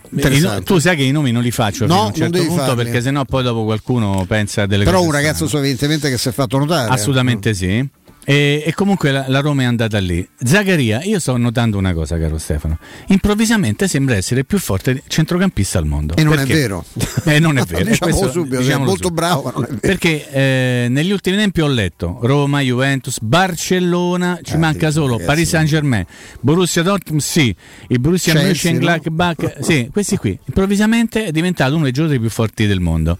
No- 0.09 0.63
tu 0.63 0.77
sai 0.79 0.95
che 0.95 1.03
i 1.03 1.11
nomi 1.11 1.31
non 1.31 1.43
li 1.43 1.51
faccio 1.51 1.85
No, 1.85 1.93
fino 1.93 2.01
a 2.01 2.05
un 2.07 2.13
certo 2.13 2.37
punto 2.45 2.63
farli. 2.63 2.83
perché 2.83 3.01
sennò 3.01 3.25
poi 3.25 3.43
dopo 3.43 3.65
qualcuno 3.65 4.23
pensa 4.25 4.61
a 4.61 4.65
delle 4.65 4.85
Però 4.85 4.97
cose 4.97 5.09
un 5.09 5.13
ragazzo 5.13 5.47
so 5.47 5.57
evidentemente 5.57 6.09
che 6.09 6.17
si 6.17 6.29
è 6.29 6.31
fatto 6.31 6.57
notare. 6.57 6.89
Assolutamente 6.89 7.53
sì. 7.53 7.85
E, 8.29 8.61
e 8.65 8.73
comunque 8.73 9.11
la, 9.11 9.23
la 9.29 9.39
Roma 9.39 9.61
è 9.61 9.65
andata 9.65 9.99
lì. 9.99 10.27
Zaccaria, 10.43 11.01
io 11.03 11.17
sto 11.17 11.37
notando 11.37 11.77
una 11.77 11.93
cosa, 11.93 12.19
caro 12.19 12.37
Stefano. 12.37 12.77
Improvvisamente 13.07 13.87
sembra 13.87 14.15
essere 14.17 14.41
il 14.41 14.45
più 14.45 14.57
forte 14.59 15.01
centrocampista 15.07 15.79
al 15.79 15.85
mondo. 15.85 16.13
E 16.17 16.23
non 16.23 16.35
Perché? 16.35 16.51
è 16.51 16.55
vero. 16.55 16.83
Eh, 17.27 17.39
non 17.39 17.57
è 17.57 17.63
vero. 17.63 17.85
Diciamolo 17.85 18.17
Questo- 18.17 18.31
subito, 18.39 18.57
diciamolo 18.57 18.83
è 18.83 18.87
molto 18.87 19.07
subito. 19.07 19.13
bravo. 19.13 19.77
Perché 19.79 20.29
eh, 20.29 20.87
negli 20.89 21.11
ultimi 21.11 21.37
tempi 21.37 21.61
ho 21.61 21.67
letto 21.67 22.19
Roma, 22.21 22.59
Juventus, 22.61 23.19
Barcellona, 23.21 24.39
ci 24.43 24.57
manca 24.57 24.91
solo 24.91 25.11
ragazzi. 25.11 25.25
Paris 25.25 25.47
Saint 25.49 25.67
Germain, 25.69 26.05
Borussia 26.41 26.83
Dortmund, 26.83 27.21
sì, 27.21 27.55
il 27.87 27.99
Borussia 27.99 28.33
Mönchengladbach, 28.33 29.55
sì, 29.61 29.89
questi 29.91 30.17
qui. 30.17 30.37
Improvvisamente 30.45 31.25
è 31.25 31.31
diventato 31.31 31.75
uno 31.75 31.83
dei 31.83 31.93
giocatori 31.93 32.19
più 32.19 32.29
forti 32.29 32.65
del 32.67 32.79
mondo. 32.81 33.17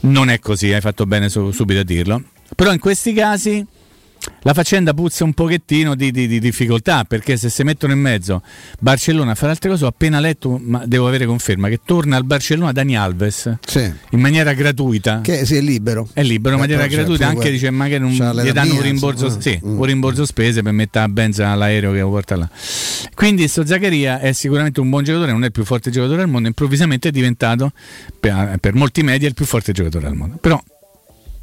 Non 0.00 0.28
è 0.28 0.38
così, 0.40 0.72
hai 0.72 0.80
fatto 0.82 1.06
bene 1.06 1.28
su- 1.30 1.50
subito 1.52 1.80
a 1.80 1.84
dirlo. 1.84 2.22
Però 2.54 2.72
in 2.72 2.78
questi 2.78 3.12
casi 3.12 3.64
la 4.42 4.54
faccenda 4.54 4.92
puzza 4.94 5.24
un 5.24 5.32
pochettino 5.34 5.94
di, 5.94 6.10
di- 6.10 6.26
di 6.26 6.38
difficoltà 6.40 7.04
perché 7.04 7.36
se 7.36 7.48
si 7.48 7.62
mettono 7.62 7.92
in 7.92 8.00
mezzo 8.00 8.42
Barcellona 8.80 9.32
a 9.32 9.34
fare 9.34 9.52
altre 9.52 9.70
cose 9.70 9.84
ho 9.84 9.88
appena 9.88 10.18
letto 10.20 10.58
ma 10.62 10.82
devo 10.86 11.06
avere 11.08 11.26
conferma 11.26 11.68
che 11.68 11.80
torna 11.84 12.16
al 12.16 12.24
Barcellona 12.24 12.72
Dani 12.72 12.96
Alves 12.96 13.52
in 14.10 14.20
maniera 14.20 14.52
gratuita 14.52 15.20
Che 15.22 15.44
sì, 15.44 15.56
è 15.56 15.60
libero. 15.60 16.08
è 16.12 16.22
libero 16.22 16.56
in 16.56 16.62
Eh, 16.62 16.66
maniera 16.66 16.86
c'è 16.88 16.94
gratuita 16.94 17.26
anche 17.28 17.50
dice 17.50 17.70
magari 17.70 18.00
non 18.02 18.10
gli 18.12 18.50
danno 18.52 18.74
un 18.74 18.82
rimborso, 18.82 19.24
insomma. 19.26 19.42
sì, 19.42 19.60
Mm. 19.64 19.78
un 19.78 19.84
rimborso 19.84 20.24
spese 20.26 20.62
per 20.62 20.72
mettere 20.72 21.04
a 21.04 21.08
benzina 21.08 21.50
all'aereo 21.52 21.92
che 21.92 22.00
lo 22.00 22.10
porta 22.10 22.36
là 22.36 22.48
quindi 23.14 23.46
sto 23.48 23.64
Zaccaria 23.66 24.18
è 24.20 24.32
sicuramente 24.32 24.80
un 24.80 24.90
buon 24.90 25.04
giocatore 25.04 25.32
non 25.32 25.42
è 25.42 25.46
il 25.46 25.52
più 25.52 25.64
forte 25.64 25.90
giocatore 25.90 26.22
al 26.22 26.28
mondo 26.28 26.48
improvvisamente 26.48 27.08
è 27.08 27.10
diventato 27.12 27.72
per, 28.18 28.58
per 28.60 28.74
molti 28.74 29.02
media 29.02 29.28
il 29.28 29.34
più 29.34 29.44
forte 29.44 29.72
giocatore 29.72 30.06
al 30.06 30.14
mondo 30.14 30.36
però 30.36 30.60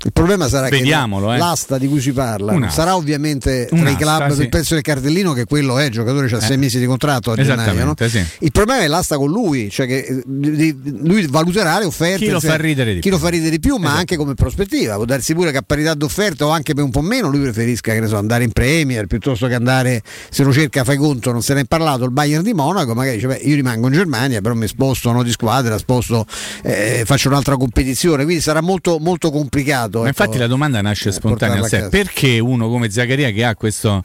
Il 0.06 0.12
problema 0.12 0.48
sarà 0.50 0.68
Vediamolo, 0.68 1.30
che 1.30 1.36
eh. 1.36 1.38
l'asta 1.38 1.78
di 1.78 1.88
cui 1.88 2.02
si 2.02 2.12
parla 2.12 2.52
Un'asta. 2.52 2.82
sarà 2.82 2.96
ovviamente 2.96 3.68
tra 3.70 3.90
i 3.90 3.96
club 3.96 4.32
sì. 4.32 4.38
del 4.38 4.50
pezzo 4.50 4.74
del 4.74 4.84
cartellino 4.84 5.32
che 5.34 5.46
quello 5.46 5.78
è, 5.80 5.86
il 5.86 5.92
giocatore 5.92 6.28
ha 6.30 6.38
Eh. 6.38 6.42
sei 6.42 6.58
mesi 6.58 6.78
di 6.78 6.86
contratto 6.86 7.32
a 7.32 7.36
gennaio. 7.36 7.86
no? 7.86 7.96
sì. 8.08 8.24
Il 8.40 8.52
problema 8.52 8.82
è 8.82 8.88
l'asta 8.88 9.16
con 9.18 9.30
lui, 9.30 9.70
cioè 9.70 9.88
che 9.88 10.24
lui 10.26 11.26
valuterà 11.28 11.80
le 11.80 11.86
offerte. 11.86 12.26
Chi 12.26 12.32
lo 12.32 12.40
fa 12.40 12.56
ridere 12.56 12.94
di 12.96 13.00
chi 13.00 13.10
più. 13.10 13.18
lo 13.18 13.24
fa 13.24 13.30
ridere 13.30 13.50
di 13.50 13.60
più, 13.60 13.76
ma 13.76 13.86
Esatto. 13.86 14.00
anche 14.00 14.16
come 14.18 14.34
prospettiva. 14.34 14.96
Può 14.96 15.06
darsi 15.06 15.34
pure 15.34 15.52
che 15.52 15.58
a 15.58 15.64
parità 15.66 15.94
d'offerta 15.94 16.46
o 16.46 16.50
anche 16.50 16.74
per 16.74 16.84
un 16.84 16.92
po' 16.92 17.02
meno 17.02 17.30
lui 17.30 17.40
preferisca 17.40 17.92
so, 18.08 18.18
andare 18.18 18.44
in 18.44 18.52
Premier 18.52 19.08
piuttosto 19.08 19.48
che 19.48 19.54
andare, 19.54 20.02
se 20.30 20.44
lo 20.44 20.52
cerca 20.52 20.84
fai 20.84 20.98
conto, 20.98 21.32
non 21.32 21.42
se 21.42 21.54
ne 21.54 21.62
è 21.62 21.66
parlato, 21.66 22.04
il 22.04 22.12
Bayern 22.12 22.44
di 22.44 22.54
Monaco, 22.54 22.94
magari 22.94 23.16
dice 23.16 23.28
beh, 23.28 23.36
io 23.44 23.56
rimango 23.56 23.88
in 23.88 23.94
Germania, 23.94 24.42
però 24.42 24.54
mi 24.54 24.68
sposto 24.68 25.12
no, 25.12 25.24
di 25.24 25.32
squadra, 25.32 25.78
sposto, 25.78 26.26
eh, 26.62 27.04
faccio 27.06 27.30
un'altra 27.30 27.56
competizione, 27.56 28.24
quindi 28.26 28.42
sarà 28.42 28.62
molto, 28.62 28.98
molto 29.00 29.32
complicato. 29.32 29.93
Ma 30.02 30.10
ecco, 30.10 30.22
infatti 30.22 30.38
la 30.40 30.48
domanda 30.48 30.82
nasce 30.82 31.12
spontanea 31.12 31.56
a 31.58 31.60
portarla 31.60 31.86
a 31.88 31.90
sé. 31.90 31.98
Perché 31.98 32.40
uno 32.40 32.70
come 32.70 32.90
Zaccaria 32.90 33.30
che 33.32 33.44
ha 33.44 33.56
questo 33.56 34.04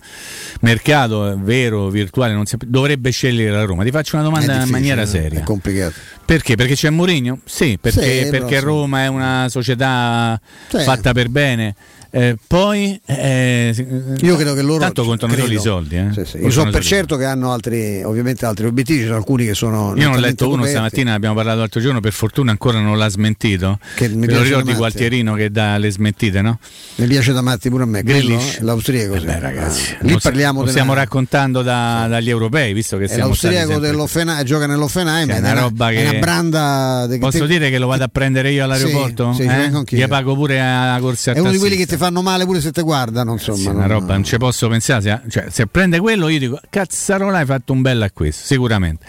mercato 0.60 1.30
eh, 1.30 1.36
vero, 1.36 1.88
virtuale, 1.88 2.32
non 2.32 2.46
si- 2.46 2.56
dovrebbe 2.66 3.10
scegliere 3.10 3.50
la 3.50 3.64
Roma? 3.64 3.84
Ti 3.84 3.90
faccio 3.90 4.16
una 4.16 4.24
domanda 4.24 4.62
in 4.62 4.68
maniera 4.70 5.02
eh, 5.02 5.06
seria. 5.06 5.40
È 5.40 5.42
complicato. 5.42 5.94
Perché? 6.24 6.56
Perché 6.56 6.74
c'è 6.74 6.90
Mourinho? 6.90 7.38
Sì, 7.44 7.78
perché, 7.80 8.24
Sì, 8.24 8.30
perché. 8.30 8.60
Roma 8.60 9.04
è 9.04 9.06
una 9.06 9.46
società 9.48 10.38
Sì. 10.68 10.78
fatta 10.80 11.12
per 11.12 11.28
bene. 11.28 11.74
Eh, 12.10 12.36
poi 12.46 12.98
eh, 13.04 13.74
Io 14.20 14.36
credo 14.36 14.54
che 14.54 14.62
loro 14.62 14.78
tanto 14.80 15.04
contano 15.04 15.32
credo. 15.34 15.46
solo 15.48 15.58
i 15.58 15.62
soldi. 15.62 15.96
Eh. 15.96 16.08
Sì, 16.14 16.24
sì. 16.24 16.38
Io 16.38 16.50
so 16.50 16.64
per 16.70 16.82
certo 16.82 17.16
che 17.16 17.24
hanno 17.26 17.52
altri, 17.52 18.02
ovviamente 18.02 18.46
altri 18.46 18.66
obiettivi, 18.66 19.00
ci 19.00 19.04
sono 19.04 19.16
alcuni 19.18 19.44
che 19.44 19.54
sono. 19.54 19.92
Io 19.96 20.08
non 20.08 20.16
ho 20.16 20.20
letto 20.20 20.44
uno 20.46 20.52
coperti. 20.56 20.72
stamattina, 20.74 21.12
abbiamo 21.14 21.34
parlato 21.34 21.58
l'altro 21.58 21.80
giorno, 21.80 22.00
per 22.00 22.12
fortuna 22.12 22.50
ancora 22.50 22.80
non 22.80 22.96
l'ha 22.96 23.08
smentito. 23.08 23.78
Che 23.94 24.08
mi 24.08 24.26
lo 24.26 24.40
ricordi. 24.42 24.72
Gualtierino 24.72 25.34
che 25.34 25.50
dà 25.50 25.76
le 25.76 25.90
smentite, 25.90 26.40
no? 26.40 26.58
Mi 26.96 27.06
piace 27.06 27.32
da 27.32 27.42
matti 27.42 27.68
pure 27.68 27.82
a 27.82 27.86
me, 27.86 28.02
quello, 28.02 28.40
l'austriaco. 28.60 29.14
Eh 29.14 29.20
sì. 29.20 29.26
beh, 29.26 29.38
ragazzi, 29.38 29.96
Lì 30.00 30.12
lo, 30.12 30.18
parliamo 30.22 30.52
lo 30.54 30.58
della- 30.60 30.70
stiamo 30.70 30.94
raccontando 30.94 31.62
da- 31.62 32.06
dagli 32.08 32.30
europei, 32.30 32.72
visto 32.72 32.96
che 32.96 33.06
siamo 33.06 33.24
l'austriaco 33.26 33.78
dell'Offenheim, 33.78 34.44
gioca 34.44 34.66
nell'Offenheim, 34.66 35.26
Sì, 35.28 35.34
è 35.34 35.38
una 35.38 35.52
roba 35.52 35.90
è 35.90 35.94
che- 35.94 36.08
una 36.08 36.18
branda. 36.18 37.08
Posso 37.18 37.44
dire 37.46 37.68
che 37.70 37.78
lo 37.78 37.86
vado 37.86 38.04
a 38.04 38.08
prendere 38.08 38.50
io 38.50 38.64
all'aeroporto? 38.64 39.32
Sì, 39.34 39.42
sì, 39.42 39.48
Eh? 39.48 39.96
Gli 39.98 40.06
pago 40.06 40.34
pure 40.34 40.60
a 40.60 40.96
corsa 41.00 41.32
È 41.32 41.38
uno 41.40 41.50
di 41.50 41.58
quelli 41.58 41.76
che 41.76 41.86
ti 41.86 41.96
fanno 41.98 42.22
male 42.22 42.44
pure 42.46 42.60
se 42.62 42.72
te 42.72 42.80
guardano, 42.82 43.32
insomma. 43.32 43.58
Sì, 43.58 43.66
una 43.66 43.80
non- 43.80 43.88
roba, 43.88 44.12
non 44.14 44.24
ci 44.24 44.36
posso 44.38 44.68
pensare. 44.68 45.02
Se, 45.02 45.20
cioè, 45.30 45.46
se 45.50 45.66
prende 45.66 45.98
quello, 46.00 46.28
io 46.28 46.38
dico 46.38 46.58
cazzarola, 46.70 47.38
hai 47.38 47.44
fatto 47.46 47.72
un 47.74 47.82
bel 47.82 48.00
acquisto, 48.00 48.44
sicuramente. 48.46 49.04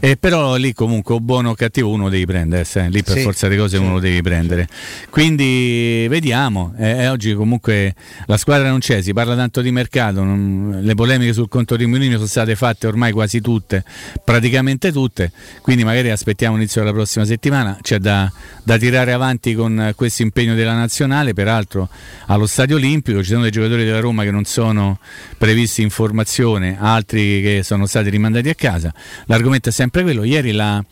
Eh, 0.00 0.16
però 0.16 0.56
lì 0.56 0.72
comunque, 0.74 1.18
buono 1.20 1.50
o 1.50 1.54
cattivo, 1.54 1.88
uno 1.90 2.08
devi 2.10 2.26
prendere. 2.26 2.66
eh, 2.74 2.88
lì 2.90 3.02
per 3.02 3.16
Sì, 3.16 3.22
forza 3.22 3.48
di 3.48 3.56
cose, 3.56 3.78
uno 3.78 3.92
lo 3.94 4.00
devi 4.00 4.20
prendere. 4.20 4.68
Quindi 5.10 6.06
vediamo. 6.08 6.74
Eh, 6.76 6.88
eh, 7.02 7.08
oggi 7.08 7.32
comunque 7.34 7.94
la 8.26 8.36
squadra 8.36 8.68
non 8.68 8.80
c'è, 8.80 9.00
si 9.00 9.12
parla 9.12 9.34
tanto 9.36 9.60
di 9.60 9.70
mercato. 9.70 10.22
non- 10.24 10.80
le 10.82 10.94
polemiche 10.94 11.32
sul 11.32 11.48
conto 11.48 11.76
di 11.76 11.86
Mourinho 11.86 12.16
sono 12.16 12.26
state 12.26 12.56
fatte 12.56 12.86
ormai 12.88 13.12
quasi 13.12 13.40
tutte, 13.40 13.84
praticamente 14.24 14.90
tutte. 14.92 15.30
Quindi 15.62 15.84
magari 15.84 16.10
aspettiamo 16.10 16.56
l'inizio 16.56 16.80
della 16.82 16.92
prossima 16.92 17.24
settimana. 17.24 17.78
C'è 17.80 17.98
da, 17.98 18.30
da 18.62 18.76
tirare 18.76 19.12
avanti 19.12 19.54
con 19.54 19.92
questo 19.94 20.22
impegno 20.22 20.54
della 20.54 20.74
nazionale. 20.74 21.32
Peraltro 21.32 21.88
allo 22.26 22.46
Stadio 22.46 22.76
Olimpico 22.76 23.22
ci 23.22 23.30
sono 23.30 23.42
dei 23.42 23.50
giocatori 23.50 23.84
della 23.84 24.00
Roma 24.00 24.22
che 24.24 24.30
non 24.30 24.44
sono 24.44 24.98
previsti 25.38 25.82
in 25.82 25.90
formazione, 25.90 26.76
altri 26.78 27.40
che 27.42 27.60
sono 27.64 27.86
stati 27.86 28.10
rimandati 28.10 28.48
a 28.48 28.54
casa. 28.54 28.92
L'argomento 29.26 29.68
è 29.68 29.72
sempre 29.72 30.02
quello. 30.02 30.24
Ieri 30.24 30.52
la, 30.52 30.82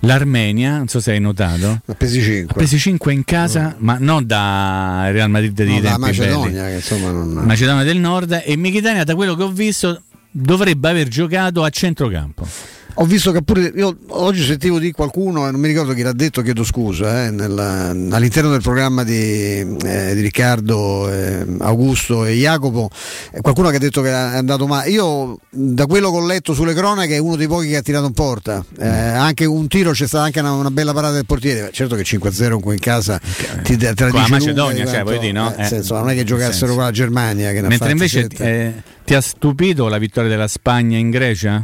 l'Armenia, 0.00 0.76
non 0.76 0.88
so 0.88 1.00
se 1.00 1.12
hai 1.12 1.20
notato, 1.20 1.80
Ha 1.86 1.94
presi 1.94 2.20
5. 2.20 2.46
ha 2.48 2.54
presi 2.54 2.78
5 2.78 3.12
in 3.12 3.24
casa, 3.24 3.74
ma 3.78 3.96
non 3.98 4.26
da 4.26 5.08
Real 5.10 5.30
Madrid 5.30 5.52
di 5.62 5.74
No, 5.74 5.80
tempi 5.80 6.00
Macedonia, 6.00 6.62
belli. 6.62 6.68
che 6.70 6.74
insomma 6.76 7.10
non. 7.10 7.28
Macedonia 7.44 7.82
del 7.84 7.98
Nord 7.98 8.42
e 8.44 8.56
Mkhitaryan 8.56 9.04
da 9.04 9.14
quello 9.14 9.34
che 9.34 9.42
ho 9.42 9.50
visto 9.50 10.02
dovrebbe 10.30 10.88
aver 10.90 11.08
giocato 11.08 11.62
a 11.64 11.70
centrocampo. 11.70 12.46
Ho 12.98 13.04
visto 13.04 13.30
che 13.30 13.42
pure 13.42 13.70
io 13.76 13.94
oggi 14.08 14.42
sentivo 14.42 14.78
di 14.78 14.90
qualcuno, 14.90 15.46
e 15.46 15.50
non 15.50 15.60
mi 15.60 15.68
ricordo 15.68 15.92
chi 15.92 16.00
l'ha 16.00 16.14
detto, 16.14 16.40
chiedo 16.40 16.64
scusa, 16.64 17.26
eh, 17.26 17.30
nella- 17.30 17.90
all'interno 17.90 18.50
del 18.50 18.62
programma 18.62 19.04
di, 19.04 19.12
eh, 19.84 20.14
di 20.14 20.20
Riccardo, 20.22 21.10
eh, 21.12 21.44
Augusto 21.58 22.24
e 22.24 22.32
Jacopo, 22.32 22.88
eh, 23.32 23.42
qualcuno 23.42 23.68
che 23.68 23.76
ha 23.76 23.78
detto 23.80 24.00
che 24.00 24.08
è 24.08 24.12
andato 24.12 24.66
male. 24.66 24.88
Io 24.88 25.38
da 25.50 25.84
quello 25.84 26.10
che 26.10 26.16
ho 26.16 26.24
letto 26.26 26.54
sulle 26.54 26.72
cronache 26.72 27.16
è 27.16 27.18
uno 27.18 27.36
dei 27.36 27.46
pochi 27.46 27.68
che 27.68 27.76
ha 27.76 27.82
tirato 27.82 28.06
in 28.06 28.12
porta. 28.14 28.64
Eh, 28.78 28.88
anche 28.88 29.44
un 29.44 29.68
tiro 29.68 29.90
c'è 29.90 30.06
stata 30.06 30.24
anche 30.24 30.40
una, 30.40 30.52
una 30.52 30.70
bella 30.70 30.94
parata 30.94 31.12
del 31.14 31.26
portiere. 31.26 31.68
Certo 31.72 31.96
che 31.96 32.02
5-0 32.02 32.60
qui 32.60 32.72
in 32.74 32.80
casa 32.80 33.20
ti, 33.62 33.76
te 33.76 33.92
la 33.94 34.10
dice 34.10 34.30
Macedonia, 34.30 34.54
lunga 34.72 34.74
cioè, 34.90 35.02
quanto- 35.02 35.04
vuoi 35.04 35.18
dire, 35.18 35.32
no? 35.32 35.54
eh, 35.54 35.62
Eh, 35.64 35.66
senso, 35.66 35.94
non 35.98 36.08
è 36.08 36.14
che 36.14 36.24
giocassero 36.24 36.72
con 36.72 36.84
la 36.84 36.90
Germania 36.92 37.52
Mentre 37.52 37.90
invece 37.90 38.26
eh, 38.38 38.72
ti 39.04 39.12
ha 39.12 39.20
stupito 39.20 39.86
la 39.88 39.98
vittoria 39.98 40.30
della 40.30 40.48
Spagna 40.48 40.96
in 40.96 41.10
Grecia? 41.10 41.62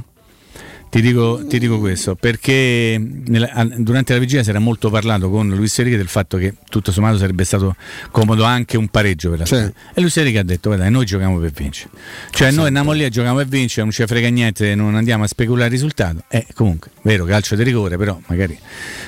Ti 0.92 1.00
dico, 1.00 1.42
ti 1.48 1.58
dico 1.58 1.78
questo 1.78 2.16
perché 2.16 3.02
nella- 3.24 3.66
durante 3.78 4.12
la 4.12 4.18
vigilia 4.18 4.42
si 4.42 4.50
era 4.50 4.58
molto 4.58 4.90
parlato 4.90 5.30
con 5.30 5.48
Luis 5.48 5.78
Enrique 5.78 5.98
del 5.98 6.08
fatto 6.08 6.36
che 6.36 6.52
tutto 6.68 6.92
sommato 6.92 7.16
sarebbe 7.16 7.44
stato 7.44 7.74
comodo 8.10 8.44
anche 8.44 8.76
un 8.76 8.88
pareggio 8.88 9.30
per 9.30 9.38
la 9.38 9.46
Spagna. 9.46 9.72
E 9.94 10.00
Luis 10.02 10.14
Enrique 10.18 10.40
ha 10.40 10.44
detto: 10.44 10.68
Guarda, 10.68 10.90
noi 10.90 11.06
giochiamo 11.06 11.38
per 11.38 11.50
vincere. 11.50 11.88
Cioè, 12.30 12.50
noi 12.50 12.66
andiamo 12.66 12.92
lì 12.92 13.04
e 13.04 13.08
giochiamo 13.08 13.38
per 13.38 13.46
vincere, 13.46 13.84
non 13.84 13.90
ci 13.92 14.04
frega 14.04 14.28
niente, 14.28 14.74
non 14.74 14.94
andiamo 14.94 15.24
a 15.24 15.26
speculare 15.26 15.64
il 15.64 15.72
risultato. 15.72 16.24
E 16.28 16.44
comunque, 16.52 16.90
vero, 17.00 17.24
calcio 17.24 17.56
di 17.56 17.62
rigore, 17.62 17.96
però 17.96 18.20
magari 18.26 18.58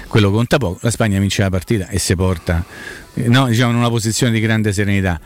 quello 0.09 0.31
conta 0.31 0.57
poco. 0.57 0.79
La 0.81 0.91
Spagna 0.91 1.19
vince 1.19 1.43
la 1.43 1.51
partita 1.51 1.89
e 1.89 1.99
si 1.99 2.17
porta 2.17 2.65
eh, 3.13 3.29
no, 3.29 3.47
diciamo, 3.47 3.73
in 3.73 3.77
una 3.77 3.91
posizione 3.91 4.33
di 4.33 4.41
grande 4.41 4.73
serenità. 4.73 5.21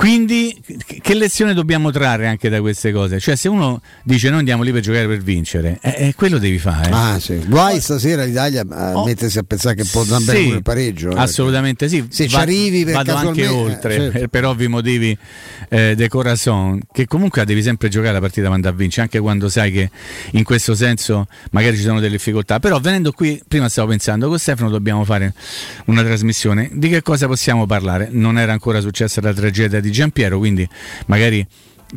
Quindi, 0.00 0.58
che- 1.02 1.12
lezione 1.12 1.52
dobbiamo 1.52 1.90
trarre 1.90 2.26
anche 2.26 2.48
da 2.48 2.58
queste 2.62 2.90
cose? 2.90 3.20
Cioè, 3.20 3.36
se 3.36 3.48
uno 3.48 3.82
dice 4.02 4.30
noi 4.30 4.38
andiamo 4.38 4.62
lì 4.62 4.72
per 4.72 4.80
giocare 4.80 5.06
per 5.06 5.18
vincere, 5.18 5.78
eh, 5.82 5.94
eh, 6.08 6.14
quello 6.14 6.38
devi 6.38 6.58
fare. 6.58 6.88
Ah, 6.90 7.18
sì. 7.20 7.36
Guai 7.46 7.82
stasera 7.82 8.24
l'Italia 8.24 8.64
a 8.66 9.04
mettersi 9.04 9.36
a 9.36 9.42
pensare 9.42 9.74
che 9.74 9.84
può 9.84 10.00
andare 10.00 10.38
Sì, 10.38 10.44
pure 10.44 10.56
il 10.56 10.62
pareggio. 10.62 11.10
eh, 11.10 11.18
assolutamente 11.18 11.86
sì. 11.90 12.06
Se 12.08 12.26
ci 12.26 12.34
Va- 12.34 12.40
arrivi 12.40 12.84
per 12.84 12.94
vado 12.94 13.14
anche 13.14 13.46
oltre, 13.46 13.94
eh, 13.94 13.98
certo. 13.98 14.18
per, 14.20 14.28
per 14.28 14.44
ovvi 14.46 14.68
motivi 14.68 15.14
eh, 15.68 15.94
de 15.94 16.08
corazon, 16.08 16.80
che 16.90 17.04
comunque 17.06 17.44
devi 17.44 17.62
sempre 17.62 17.90
giocare 17.90 18.14
la 18.14 18.20
partita 18.20 18.46
quando 18.46 18.68
a 18.68 18.72
vincere, 18.72 19.02
anche 19.02 19.18
quando 19.20 19.50
sai 19.50 19.70
che 19.70 19.90
in 20.30 20.44
questo 20.44 20.74
senso 20.74 21.26
magari 21.50 21.76
ci 21.76 21.82
sono 21.82 22.00
delle 22.00 22.12
difficoltà. 22.16 22.58
Però 22.58 22.80
venendo 22.80 23.12
qui, 23.12 23.38
prima 23.46 23.68
stavo 23.68 23.88
pensando, 23.88 24.28
con 24.28 24.38
Stefano 24.38 24.70
dobbiamo 24.70 25.04
fare 25.04 25.34
una 25.88 26.02
trasmissione. 26.02 26.70
Di 26.72 26.88
che 26.88 27.02
cosa 27.02 27.26
possiamo 27.26 27.66
parlare? 27.66 28.08
Non 28.10 28.38
era 28.38 28.52
ancora 28.52 28.80
successa 28.80 29.20
la 29.20 29.34
tragedia 29.34 29.78
di 29.78 29.88
Giampiero, 29.90 30.38
quindi 30.38 30.68
magari 31.06 31.46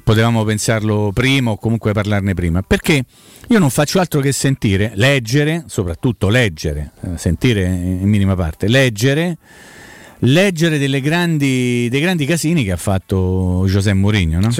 potevamo 0.04 0.44
pensarlo 0.44 1.12
prima 1.14 1.52
o 1.52 1.58
comunque 1.58 1.94
parlarne 1.94 2.34
prima. 2.34 2.62
Perché 2.62 3.04
io 3.48 3.60
non 3.60 3.70
faccio 3.70 4.00
altro 4.00 4.20
che 4.20 4.32
sentire, 4.32 4.91
leggere, 4.96 5.64
soprattutto 5.68 6.30
leggere, 6.30 6.91
eh, 7.02 7.18
sentire 7.18 7.64
in 7.64 8.08
minima 8.08 8.36
parte, 8.36 8.68
leggere 8.68 9.38
leggere 10.26 10.78
delle 10.78 11.02
grandi, 11.02 11.88
dei 11.89 12.00
grandi 12.00 12.26
casini 12.26 12.64
che 12.64 12.72
ha 12.72 12.78
fatto 12.78 13.66
José 13.68 13.94
Mourinho, 13.94 14.39
no? 14.39 14.52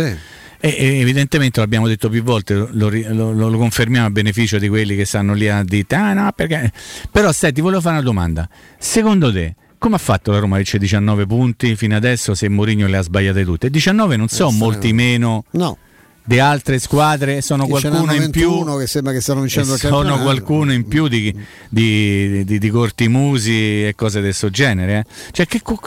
E, 0.60 0.76
e 0.78 1.00
evidentemente 1.00 1.60
l'abbiamo 1.60 1.88
detto 1.88 2.10
più 2.10 2.24
volte, 2.24 2.54
lo, 2.54 2.90
lo- 2.90 3.32
lo 3.32 3.58
confermiamo 3.58 4.08
a 4.08 4.10
beneficio 4.10 4.58
di 4.60 4.68
quelli 4.70 4.96
che 4.96 5.06
stanno 5.06 5.34
lì 5.34 5.50
a 5.50 5.64
dire, 5.64 5.86
ah 5.96 6.14
no, 6.14 6.32
perché... 6.36 6.72
Però 7.12 7.32
senti, 7.32 7.62
volevo 7.62 7.82
fare 7.82 7.96
una 7.96 8.04
domanda. 8.04 8.48
Secondo 8.78 9.32
te, 9.32 9.56
come 9.84 9.96
ha 9.96 10.00
fatto 10.00 10.32
la 10.32 10.40
Roma 10.40 10.62
c'è 10.62 10.78
19 10.78 11.26
punti 11.26 11.76
fino 11.76 11.94
adesso 11.94 12.34
se 12.36 12.48
Mourinho 12.48 12.88
le 12.88 12.96
ha 12.96 13.02
sbagliate 13.02 13.44
tutte? 13.44 13.70
19 13.70 14.16
non 14.16 14.30
so, 14.30 14.50
molti 14.50 14.94
meno 14.94 15.44
No. 15.52 15.78
Di 16.26 16.40
altre 16.40 16.80
squadre, 16.80 17.42
sono 17.42 17.68
qualcuno 17.68 18.14
in 18.14 18.30
più. 18.32 18.50
21 18.50 18.76
che 18.78 18.88
sembra 18.88 19.12
che 19.14 19.22
stanno 19.22 19.42
vincendo 19.42 19.74
il 19.74 19.80
sono 19.80 19.96
campionato. 19.98 20.24
qualcuno 20.24 20.72
in 20.74 20.88
più 20.88 21.08
di, 21.08 21.36
di, 21.70 22.44
di- 22.46 22.60
di 22.60 22.70
Cortimusi 22.70 23.86
e 23.88 23.94
cose 23.96 24.20
di 24.20 24.26
questo 24.26 24.50
genere. 24.50 25.00
eh. 25.00 25.32
Cioè, 25.32 25.46
che 25.46 25.62
co- 25.62 25.82